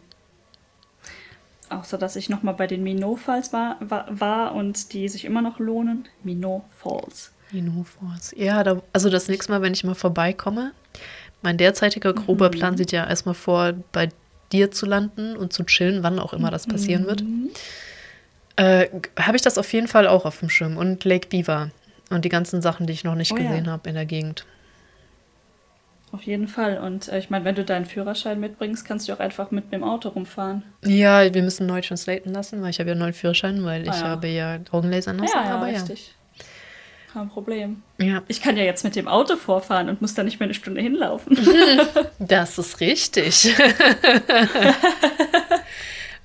Außer 1.70 1.98
dass 1.98 2.16
ich 2.16 2.28
nochmal 2.28 2.54
bei 2.54 2.66
den 2.66 2.82
Minot 2.82 3.20
Falls 3.20 3.52
war, 3.52 3.76
war, 3.80 4.06
war, 4.08 4.54
und 4.54 4.92
die 4.92 5.08
sich 5.08 5.24
immer 5.24 5.42
noch 5.42 5.58
lohnen. 5.58 6.08
Minot 6.22 6.62
Falls. 6.76 7.32
Minot 7.52 7.86
Falls. 7.88 8.34
Ja, 8.36 8.64
da, 8.64 8.80
also 8.92 9.10
das 9.10 9.28
nächste 9.28 9.52
Mal, 9.52 9.62
wenn 9.62 9.74
ich 9.74 9.84
mal 9.84 9.94
vorbeikomme. 9.94 10.72
Mein 11.42 11.58
derzeitiger 11.58 12.14
grober 12.14 12.48
mhm. 12.48 12.52
Plan 12.52 12.76
sieht 12.76 12.92
ja 12.92 13.06
erstmal 13.06 13.34
vor, 13.34 13.74
bei 13.92 14.08
dir 14.50 14.70
zu 14.70 14.86
landen 14.86 15.36
und 15.36 15.52
zu 15.52 15.64
chillen, 15.64 16.02
wann 16.02 16.18
auch 16.18 16.32
immer 16.32 16.50
das 16.50 16.66
passieren 16.66 17.02
mhm. 17.02 17.06
wird. 17.06 17.24
Äh, 18.56 18.88
habe 19.22 19.36
ich 19.36 19.42
das 19.42 19.58
auf 19.58 19.72
jeden 19.72 19.88
Fall 19.88 20.08
auch 20.08 20.24
auf 20.24 20.40
dem 20.40 20.48
Schirm. 20.48 20.76
Und 20.78 21.04
Lake 21.04 21.28
Beaver. 21.28 21.70
Und 22.10 22.24
die 22.24 22.30
ganzen 22.30 22.62
Sachen, 22.62 22.86
die 22.86 22.94
ich 22.94 23.04
noch 23.04 23.14
nicht 23.14 23.32
oh, 23.32 23.36
gesehen 23.36 23.66
ja. 23.66 23.72
habe 23.72 23.88
in 23.90 23.94
der 23.94 24.06
Gegend. 24.06 24.46
Auf 26.12 26.22
jeden 26.22 26.48
Fall. 26.48 26.78
Und 26.78 27.08
äh, 27.08 27.18
ich 27.18 27.28
meine, 27.28 27.44
wenn 27.44 27.54
du 27.54 27.64
deinen 27.64 27.84
Führerschein 27.84 28.40
mitbringst, 28.40 28.84
kannst 28.84 29.08
du 29.08 29.12
auch 29.12 29.20
einfach 29.20 29.50
mit 29.50 29.72
dem 29.72 29.84
Auto 29.84 30.08
rumfahren. 30.08 30.62
Ja, 30.84 31.32
wir 31.34 31.42
müssen 31.42 31.66
neu 31.66 31.82
translaten 31.82 32.32
lassen, 32.32 32.62
weil 32.62 32.70
ich 32.70 32.78
habe 32.78 32.88
ja 32.88 32.92
einen 32.92 33.00
neuen 33.00 33.12
Führerschein, 33.12 33.64
weil 33.64 33.86
ah, 33.88 33.92
ich 33.92 34.00
ja. 34.00 34.08
habe 34.08 34.28
ja 34.28 34.58
Augenlaser 34.70 35.12
nasse, 35.12 35.34
ja, 35.34 35.44
ja, 35.44 35.56
aber 35.56 35.66
richtig. 35.66 36.08
ja. 36.08 36.14
Kein 37.12 37.28
Problem. 37.28 37.82
Ja. 37.98 38.22
Ich 38.28 38.40
kann 38.42 38.56
ja 38.56 38.64
jetzt 38.64 38.84
mit 38.84 38.94
dem 38.94 39.08
Auto 39.08 39.36
vorfahren 39.36 39.88
und 39.88 40.00
muss 40.02 40.14
da 40.14 40.22
nicht 40.22 40.40
mehr 40.40 40.46
eine 40.46 40.54
Stunde 40.54 40.80
hinlaufen. 40.80 41.38
Das 42.18 42.58
ist 42.58 42.80
richtig. 42.80 43.46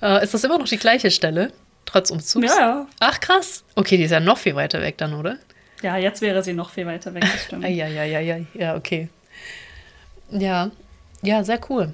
äh, 0.01 0.23
ist 0.23 0.33
das 0.33 0.43
immer 0.43 0.57
noch 0.57 0.67
die 0.67 0.77
gleiche 0.77 1.09
Stelle? 1.11 1.51
Trotz 1.85 2.09
Umzugs? 2.11 2.47
Ja, 2.47 2.59
ja. 2.59 2.87
Ach, 2.99 3.19
krass. 3.19 3.63
Okay, 3.75 3.97
die 3.97 4.03
ist 4.03 4.11
ja 4.11 4.19
noch 4.19 4.37
viel 4.37 4.55
weiter 4.55 4.81
weg 4.81 4.97
dann, 4.97 5.13
oder? 5.13 5.37
Ja, 5.81 5.97
jetzt 5.97 6.21
wäre 6.21 6.43
sie 6.43 6.53
noch 6.53 6.69
viel 6.69 6.85
weiter 6.85 7.13
weg, 7.13 7.23
das 7.23 7.43
stimmt. 7.43 7.63
ja, 7.63 7.87
ja, 7.87 8.03
ja, 8.03 8.19
ja, 8.19 8.37
ja, 8.53 8.75
okay. 8.75 9.09
Ja, 10.33 10.71
ja, 11.21 11.43
sehr 11.43 11.59
cool. 11.69 11.93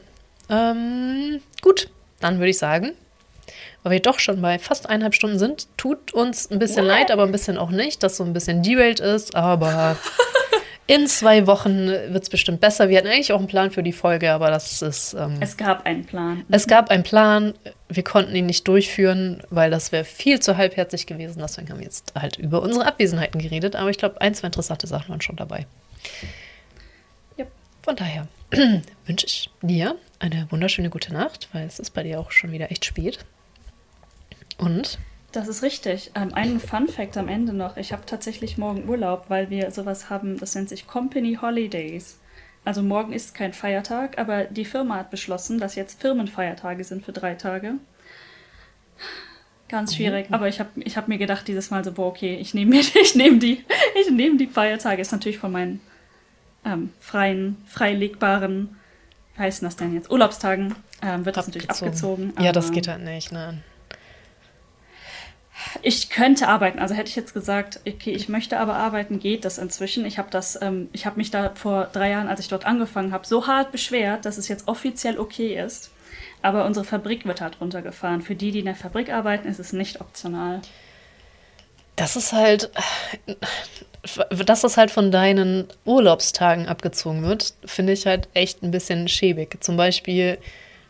Ähm, 0.50 1.42
gut, 1.62 1.90
dann 2.20 2.40
würde 2.40 2.50
ich 2.50 2.58
sagen, 2.58 2.94
weil 3.84 3.94
wir 3.94 4.00
doch 4.00 4.20
schon 4.20 4.42
bei 4.42 4.60
fast 4.60 4.90
eineinhalb 4.90 5.14
Stunden 5.14 5.40
sind, 5.40 5.68
tut 5.78 6.14
uns 6.14 6.50
ein 6.50 6.60
bisschen 6.60 6.86
What? 6.86 6.92
leid, 6.92 7.12
aber 7.12 7.24
ein 7.24 7.32
bisschen 7.32 7.58
auch 7.58 7.70
nicht, 7.70 8.04
dass 8.04 8.18
so 8.18 8.24
ein 8.24 8.34
bisschen 8.34 8.64
derailed 8.64 9.00
ist, 9.00 9.36
aber 9.36 9.98
in 10.90 11.06
zwei 11.06 11.46
Wochen 11.46 11.88
wird 11.88 12.24
es 12.24 12.30
bestimmt 12.30 12.62
besser. 12.62 12.90
Wir 12.90 12.98
hatten 12.98 13.08
eigentlich 13.08 13.32
auch 13.32 13.38
einen 13.38 13.48
Plan 13.48 13.70
für 13.70 13.84
die 13.84 13.94
Folge, 13.94 14.32
aber 14.32 14.50
das 14.50 14.82
ist. 14.82 15.14
Ähm, 15.14 15.36
es 15.40 15.56
gab 15.56 15.86
einen 15.86 16.04
Plan. 16.04 16.44
Es 16.50 16.66
gab 16.66 16.90
einen 16.90 17.04
Plan. 17.04 17.54
Wir 17.90 18.04
konnten 18.04 18.36
ihn 18.36 18.48
nicht 18.48 18.68
durchführen, 18.68 19.44
weil 19.52 19.70
das 19.70 19.92
wäre 19.92 20.04
viel 20.04 20.40
zu 20.40 20.58
halbherzig 20.58 21.06
gewesen. 21.06 21.40
Deswegen 21.40 21.70
haben 21.70 21.78
wir 21.78 21.86
jetzt 21.86 22.14
halt 22.16 22.38
über 22.38 22.64
unsere 22.64 22.88
Abwesenheiten 22.88 23.40
geredet. 23.40 23.76
Aber 23.76 23.92
ich 23.92 24.00
glaube, 24.00 24.20
ein, 24.20 24.34
zwei 24.34 24.48
interessante 24.48 24.88
Sachen 24.88 25.10
waren 25.10 25.22
schon 25.22 25.36
dabei. 25.36 25.68
Von 27.82 27.96
daher 27.96 28.28
wünsche 29.06 29.26
ich 29.26 29.50
dir 29.62 29.96
eine 30.20 30.48
wunderschöne 30.52 30.90
gute 30.90 31.14
Nacht, 31.14 31.50
weil 31.54 31.66
es 31.66 31.80
ist 31.80 31.92
bei 31.92 32.04
dir 32.04 32.20
auch 32.20 32.32
schon 32.32 32.52
wieder 32.52 32.72
echt 32.72 32.86
spät. 32.86 33.20
Und? 34.58 35.00
Das 35.32 35.48
ist 35.48 35.64
richtig. 35.64 36.12
Ähm, 36.16 36.34
einen 36.34 36.60
Fun 36.60 36.88
Fact 36.88 37.16
am 37.18 37.28
Ende 37.28 37.54
noch. 37.54 37.78
Ich 37.78 37.92
habe 37.92 38.06
tatsächlich 38.06 38.58
morgen 38.58 38.90
Urlaub, 38.90 39.26
weil 39.30 39.50
wir 39.50 39.72
sowas 39.72 40.10
haben, 40.10 40.38
das 40.38 40.56
nennt 40.56 40.70
sich 40.70 40.88
Company 40.88 41.38
Holidays. 41.42 42.20
Also 42.66 42.82
morgen 42.82 43.14
ist 43.14 43.34
kein 43.36 43.54
Feiertag, 43.54 44.18
aber 44.18 44.44
die 44.46 44.66
Firma 44.66 44.96
hat 44.96 45.12
beschlossen, 45.12 45.60
dass 45.60 45.76
jetzt 45.76 46.02
Firmenfeiertage 46.02 46.84
sind 46.84 47.06
für 47.06 47.14
drei 47.14 47.36
Tage. 47.36 47.76
Ganz 49.70 49.96
schwierig, 49.96 50.30
mhm. 50.30 50.36
aber 50.36 50.48
ich 50.48 50.60
habe 50.60 50.70
ich 50.84 50.98
hab 50.98 51.08
mir 51.08 51.20
gedacht 51.20 51.48
dieses 51.48 51.70
Mal 51.70 51.84
so, 51.84 51.92
boah, 51.92 52.08
okay, 52.08 52.36
ich 52.36 52.54
nehme 52.54 52.76
ich 52.80 53.16
nehm 53.16 53.40
die, 53.40 53.64
nehm 54.12 54.38
die 54.38 54.48
Feiertage. 54.48 55.02
Ist 55.02 55.12
natürlich 55.12 55.38
von 55.38 55.52
meinen 55.52 55.80
ähm, 56.66 56.92
freien, 57.00 57.58
freilegbaren, 57.68 58.78
wie 59.36 59.42
heißen 59.42 59.66
das 59.66 59.76
denn 59.76 59.94
jetzt, 59.94 60.12
Urlaubstagen, 60.12 60.76
ähm, 61.02 61.26
wird 61.26 61.38
das 61.38 61.48
natürlich 61.48 61.70
abgezogen. 61.70 62.34
Ja, 62.40 62.52
das 62.52 62.72
geht 62.72 62.88
halt 62.88 63.04
nicht, 63.04 63.32
ne? 63.32 63.62
Ich 65.82 66.10
könnte 66.10 66.48
arbeiten. 66.48 66.80
Also 66.80 66.96
hätte 66.96 67.10
ich 67.10 67.16
jetzt 67.16 67.34
gesagt, 67.34 67.82
okay, 67.86 68.12
ich 68.12 68.30
möchte 68.30 68.60
aber 68.60 68.76
arbeiten, 68.76 69.20
geht 69.20 69.44
das 69.46 69.58
inzwischen. 69.58 70.06
Ich 70.06 70.18
habe 70.18 70.30
das, 70.32 70.60
ähm, 70.62 70.90
ich 70.94 71.06
habe 71.06 71.18
mich 71.18 71.32
da 71.32 71.52
vor 71.56 71.90
drei 71.92 72.12
Jahren, 72.12 72.28
als 72.28 72.40
ich 72.40 72.48
dort 72.48 72.66
angefangen 72.66 73.12
habe, 73.12 73.28
so 73.28 73.46
hart 73.46 73.72
beschwert, 73.72 74.26
dass 74.26 74.38
es 74.38 74.48
jetzt 74.48 74.68
offiziell 74.68 75.20
okay 75.20 75.62
ist. 75.62 75.92
Aber 76.42 76.66
unsere 76.66 76.86
Fabrik 76.86 77.26
wird 77.26 77.42
halt 77.42 77.60
runtergefahren. 77.60 78.22
Für 78.22 78.36
die, 78.36 78.52
die 78.52 78.60
in 78.60 78.66
der 78.66 78.76
Fabrik 78.76 79.12
arbeiten, 79.12 79.48
ist 79.48 79.60
es 79.60 79.74
nicht 79.74 80.00
optional. 80.00 80.62
Das 81.98 82.16
ist 82.16 82.32
halt, 82.32 82.72
dass 84.30 84.62
das 84.62 84.78
halt 84.78 84.92
von 84.92 85.12
deinen 85.12 85.68
Urlaubstagen 85.86 86.68
abgezogen 86.68 87.24
wird, 87.24 87.54
finde 87.66 87.94
ich 87.94 88.06
halt 88.06 88.30
echt 88.34 88.64
ein 88.64 88.72
bisschen 88.72 89.08
schäbig. 89.08 89.62
Zum 89.62 89.78
Beispiel 89.78 90.38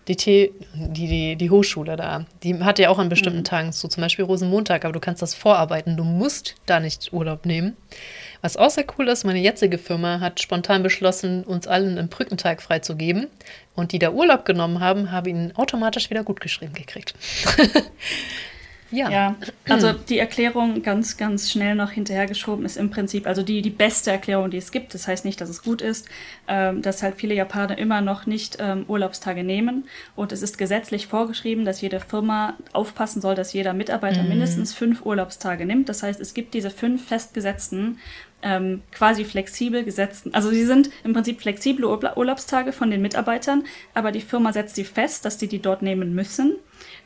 die, 0.08 0.16
die, 0.16 1.08
die, 1.08 1.36
die 1.36 1.50
Hochschule 1.50 1.96
da, 1.96 2.26
die 2.42 2.60
hat 2.64 2.80
ja 2.80 2.90
auch 2.90 2.98
an 2.98 3.10
bestimmten 3.10 3.40
mhm. 3.40 3.44
Tagen, 3.44 3.72
so 3.72 3.88
zum 3.88 4.02
Beispiel 4.02 4.26
Rosenmontag, 4.26 4.84
aber 4.84 4.94
du 4.94 5.00
kannst 5.00 5.22
das 5.22 5.36
vorarbeiten. 5.36 5.98
Du 5.98 6.04
musst 6.04 6.56
da 6.66 6.80
nicht 6.80 7.14
Urlaub 7.14 7.46
nehmen. 7.46 7.78
Was 8.42 8.58
auch 8.58 8.70
sehr 8.70 8.86
cool 8.98 9.08
ist, 9.08 9.26
meine 9.26 9.40
jetzige 9.40 9.78
Firma 9.78 10.20
hat 10.20 10.40
spontan 10.40 10.82
beschlossen, 10.82 11.44
uns 11.44 11.68
allen 11.68 11.98
einen 11.98 12.10
Brückentag 12.10 12.62
freizugeben. 12.62 13.28
Und 13.76 13.92
die 13.92 14.00
da 14.00 14.12
Urlaub 14.12 14.46
genommen 14.46 14.80
haben, 14.80 15.12
haben 15.12 15.28
ihn 15.28 15.54
automatisch 15.56 16.10
wieder 16.10 16.24
gut 16.24 16.40
geschrieben 16.40 16.74
gekriegt. 16.74 17.14
Ja. 18.92 19.10
ja, 19.10 19.36
also 19.68 19.94
die 19.94 20.18
Erklärung 20.18 20.82
ganz, 20.82 21.18
ganz 21.18 21.52
schnell 21.52 21.76
noch 21.76 21.92
hinterhergeschoben 21.92 22.66
ist 22.66 22.78
im 22.78 22.90
Prinzip, 22.90 23.28
also 23.28 23.44
die, 23.44 23.62
die 23.62 23.70
beste 23.70 24.12
Erklärung, 24.12 24.50
die 24.50 24.58
es 24.58 24.72
gibt. 24.72 24.94
Das 24.94 25.08
heißt 25.08 25.26
nicht, 25.26 25.40
dass 25.42 25.50
es 25.50 25.62
gut 25.62 25.82
ist, 25.82 26.08
ähm, 26.48 26.82
dass 26.82 27.04
halt 27.04 27.16
viele 27.16 27.36
Japaner 27.36 27.78
immer 27.78 28.02
noch 28.02 28.26
nicht 28.26 28.58
ähm, 28.60 28.86
Urlaubstage 28.88 29.44
nehmen. 29.44 29.88
Und 30.16 30.32
es 30.32 30.42
ist 30.42 30.58
gesetzlich 30.58 31.08
vorgeschrieben, 31.08 31.66
dass 31.66 31.82
jede 31.82 32.00
Firma 32.00 32.58
aufpassen 32.74 33.22
soll, 33.22 33.36
dass 33.36 33.54
jeder 33.54 33.74
Mitarbeiter 33.74 34.24
mhm. 34.24 34.30
mindestens 34.30 34.74
fünf 34.74 35.06
Urlaubstage 35.06 35.66
nimmt. 35.66 35.90
Das 35.90 36.02
heißt, 36.02 36.20
es 36.20 36.34
gibt 36.34 36.54
diese 36.54 36.72
fünf 36.72 37.08
festgesetzten 37.08 38.00
ähm, 38.42 38.82
quasi 38.92 39.26
flexibel 39.26 39.84
gesetzten. 39.84 40.34
Also 40.34 40.50
sie 40.50 40.66
sind 40.66 40.90
im 41.04 41.14
Prinzip 41.14 41.42
flexible 41.42 41.86
Urlaubstage 41.86 42.72
von 42.72 42.92
den 42.92 43.02
Mitarbeitern, 43.02 43.64
aber 43.94 44.12
die 44.12 44.22
Firma 44.22 44.54
setzt 44.54 44.76
sie 44.76 44.86
fest, 44.86 45.26
dass 45.26 45.38
die 45.38 45.48
die 45.48 45.62
dort 45.62 45.82
nehmen 45.82 46.14
müssen 46.14 46.56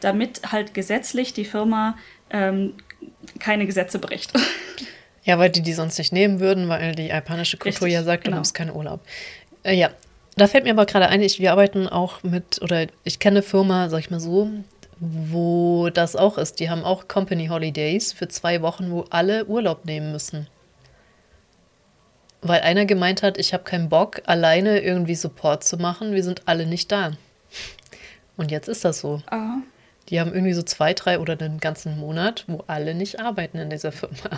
damit 0.04 0.52
halt 0.52 0.74
gesetzlich 0.74 1.34
die 1.34 1.46
Firma 1.46 1.98
ähm, 2.30 2.74
keine 3.40 3.66
Gesetze 3.66 4.00
bricht. 4.00 4.34
Ja, 5.26 5.40
weil 5.40 5.50
die 5.50 5.62
die 5.62 5.72
sonst 5.72 5.98
nicht 5.98 6.12
nehmen 6.12 6.42
würden, 6.42 6.68
weil 6.68 6.96
die 6.96 7.08
japanische 7.08 7.56
Kultur 7.56 7.84
Richtig, 7.84 7.94
ja 7.94 8.04
sagt, 8.04 8.26
genau. 8.26 8.34
du 8.34 8.40
nimmst 8.40 8.54
keinen 8.54 8.72
Urlaub. 8.72 9.00
Äh, 9.64 9.74
ja, 9.74 9.90
da 10.36 10.48
fällt 10.48 10.66
mir 10.66 10.72
aber 10.72 10.86
gerade 10.86 11.08
ein, 11.08 11.22
ich, 11.22 11.40
wir 11.40 11.54
arbeiten 11.54 11.88
auch 11.88 12.24
mit, 12.24 12.62
oder 12.62 12.88
ich 13.06 13.20
kenne 13.20 13.38
eine 13.38 13.42
Firma, 13.42 13.88
sag 13.88 14.00
ich 14.00 14.12
mal 14.12 14.20
so, 14.20 14.50
wo 15.00 15.90
das 15.94 16.18
auch 16.18 16.38
ist. 16.38 16.60
Die 16.60 16.70
haben 16.70 16.84
auch 16.84 17.08
Company 17.08 17.48
Holidays 17.48 18.12
für 18.12 18.28
zwei 18.28 18.62
Wochen, 18.62 18.92
wo 18.92 19.06
alle 19.12 19.46
Urlaub 19.46 19.86
nehmen 19.86 20.12
müssen. 20.12 20.48
Weil 22.44 22.62
einer 22.62 22.86
gemeint 22.86 23.24
hat, 23.24 23.38
ich 23.38 23.54
habe 23.54 23.64
keinen 23.64 23.90
Bock, 23.90 24.22
alleine 24.26 24.82
irgendwie 24.82 25.16
Support 25.16 25.64
zu 25.64 25.78
machen, 25.78 26.14
wir 26.14 26.24
sind 26.24 26.44
alle 26.46 26.66
nicht 26.66 26.92
da. 26.92 27.14
Und 28.38 28.52
jetzt 28.52 28.68
ist 28.68 28.84
das 28.84 29.00
so. 29.00 29.22
Ah. 29.28 29.58
Die 30.10 30.20
haben 30.20 30.34
irgendwie 30.34 30.54
so 30.54 30.64
zwei, 30.64 30.94
drei 30.94 31.20
oder 31.20 31.40
einen 31.40 31.60
ganzen 31.60 31.98
Monat, 31.98 32.44
wo 32.48 32.64
alle 32.68 32.94
nicht 32.94 33.20
arbeiten 33.20 33.58
in 33.58 33.70
dieser 33.70 33.94
Firma. 33.94 34.38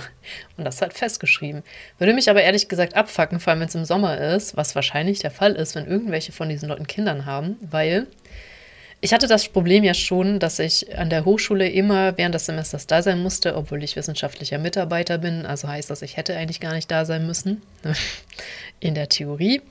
Und 0.57 0.65
das 0.65 0.81
halt 0.81 0.93
festgeschrieben. 0.93 1.63
Würde 1.97 2.13
mich 2.13 2.29
aber 2.29 2.43
ehrlich 2.43 2.67
gesagt 2.67 2.95
abfacken, 2.95 3.39
vor 3.39 3.51
allem 3.51 3.61
wenn 3.61 3.67
es 3.67 3.75
im 3.75 3.85
Sommer 3.85 4.17
ist, 4.17 4.55
was 4.55 4.75
wahrscheinlich 4.75 5.19
der 5.19 5.31
Fall 5.31 5.53
ist, 5.53 5.73
wenn 5.73 5.87
irgendwelche 5.87 6.31
von 6.31 6.49
diesen 6.49 6.69
Leuten 6.69 6.85
Kindern 6.85 7.25
haben, 7.25 7.57
weil 7.61 8.05
ich 9.05 9.13
hatte 9.13 9.27
das 9.27 9.47
Problem 9.47 9.83
ja 9.83 9.93
schon, 9.93 10.39
dass 10.39 10.57
ich 10.57 10.97
an 10.97 11.11
der 11.11 11.25
Hochschule 11.25 11.69
immer 11.69 12.17
während 12.17 12.33
des 12.33 12.47
Semesters 12.47 12.87
da 12.87 13.03
sein 13.03 13.21
musste, 13.21 13.55
obwohl 13.55 13.83
ich 13.83 13.95
wissenschaftlicher 13.95 14.57
Mitarbeiter 14.57 15.19
bin. 15.19 15.45
Also 15.45 15.67
heißt 15.67 15.91
das, 15.91 16.01
ich 16.01 16.17
hätte 16.17 16.35
eigentlich 16.35 16.59
gar 16.59 16.73
nicht 16.73 16.89
da 16.89 17.05
sein 17.05 17.27
müssen. 17.27 17.61
in 18.79 18.95
der 18.95 19.07
Theorie 19.07 19.61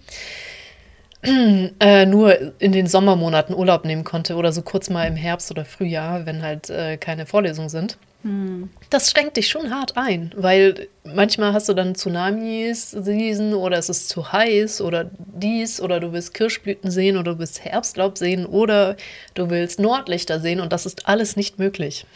äh, 1.80 2.06
nur 2.06 2.60
in 2.60 2.72
den 2.72 2.86
Sommermonaten 2.86 3.54
Urlaub 3.54 3.84
nehmen 3.84 4.04
konnte 4.04 4.36
oder 4.36 4.52
so 4.52 4.62
kurz 4.62 4.90
mal 4.90 5.06
im 5.06 5.16
Herbst 5.16 5.50
oder 5.50 5.64
Frühjahr, 5.64 6.26
wenn 6.26 6.42
halt 6.42 6.70
äh, 6.70 6.96
keine 6.96 7.26
Vorlesungen 7.26 7.68
sind. 7.68 7.98
Hm. 8.24 8.70
Das 8.88 9.10
schränkt 9.10 9.36
dich 9.36 9.48
schon 9.48 9.70
hart 9.70 9.98
ein, 9.98 10.32
weil 10.34 10.88
manchmal 11.04 11.52
hast 11.52 11.68
du 11.68 11.74
dann 11.74 11.94
Tsunamis, 11.94 12.90
Season 12.90 13.52
oder 13.52 13.76
es 13.76 13.90
ist 13.90 14.08
zu 14.08 14.32
heiß 14.32 14.80
oder 14.80 15.10
dies 15.18 15.78
oder 15.78 16.00
du 16.00 16.14
willst 16.14 16.32
Kirschblüten 16.32 16.90
sehen 16.90 17.18
oder 17.18 17.34
du 17.34 17.38
willst 17.38 17.62
Herbstlaub 17.62 18.16
sehen 18.16 18.46
oder 18.46 18.96
du 19.34 19.50
willst 19.50 19.78
Nordlichter 19.78 20.40
sehen 20.40 20.60
und 20.60 20.72
das 20.72 20.86
ist 20.86 21.06
alles 21.06 21.36
nicht 21.36 21.58
möglich. 21.58 22.06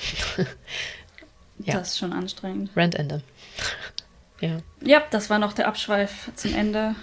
ja. 1.58 1.74
Das 1.74 1.88
ist 1.88 1.98
schon 1.98 2.14
anstrengend. 2.14 2.70
Randende. 2.74 3.20
ja. 4.40 4.56
Ja, 4.80 5.02
das 5.10 5.28
war 5.28 5.38
noch 5.38 5.52
der 5.52 5.68
Abschweif 5.68 6.30
zum 6.34 6.54
Ende. 6.54 6.94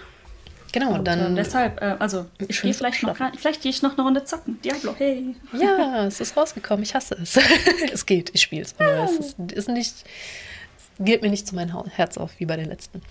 Genau, 0.75 0.93
und 0.93 1.05
dann. 1.05 1.31
Äh, 1.31 1.35
deshalb, 1.35 1.81
äh, 1.81 1.95
also, 1.99 2.25
ich 2.49 2.61
gehe 2.61 2.73
vielleicht 2.73 3.01
noch, 3.01 3.15
vielleicht 3.15 3.61
gehe 3.61 3.69
ich 3.69 3.81
noch 3.81 3.93
eine 3.93 4.01
Runde 4.01 4.25
zocken. 4.25 4.59
Diablo, 4.61 4.93
hey. 4.97 5.33
Ja, 5.57 6.05
es 6.05 6.19
ist 6.19 6.35
rausgekommen. 6.35 6.83
Ich 6.83 6.93
hasse 6.93 7.15
es. 7.15 7.39
es 7.93 8.05
geht, 8.05 8.31
ich 8.33 8.41
spiele 8.41 8.63
es. 8.63 8.75
Aber 8.77 9.05
es 9.05 9.13
ist, 9.13 9.39
ist 9.53 9.69
nicht. 9.69 10.03
Geht 10.99 11.21
mir 11.21 11.29
nicht 11.29 11.47
zu 11.47 11.55
meinem 11.55 11.85
Herz 11.85 12.17
auf 12.17 12.31
wie 12.39 12.45
bei 12.45 12.57
den 12.57 12.65
letzten. 12.65 13.01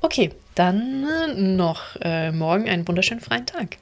Okay, 0.00 0.30
dann 0.54 1.06
äh, 1.06 1.34
noch 1.34 1.96
äh, 2.00 2.32
morgen 2.32 2.66
einen 2.70 2.88
wunderschönen 2.88 3.20
freien 3.20 3.44
Tag. 3.44 3.76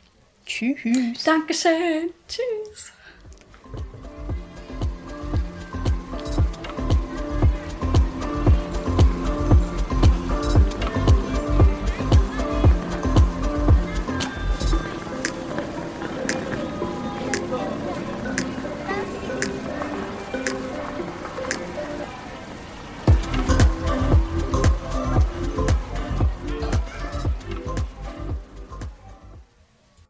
Tschüss. 0.44 1.22
Dankeschön. 1.24 2.10
Tschüss. 2.26 2.92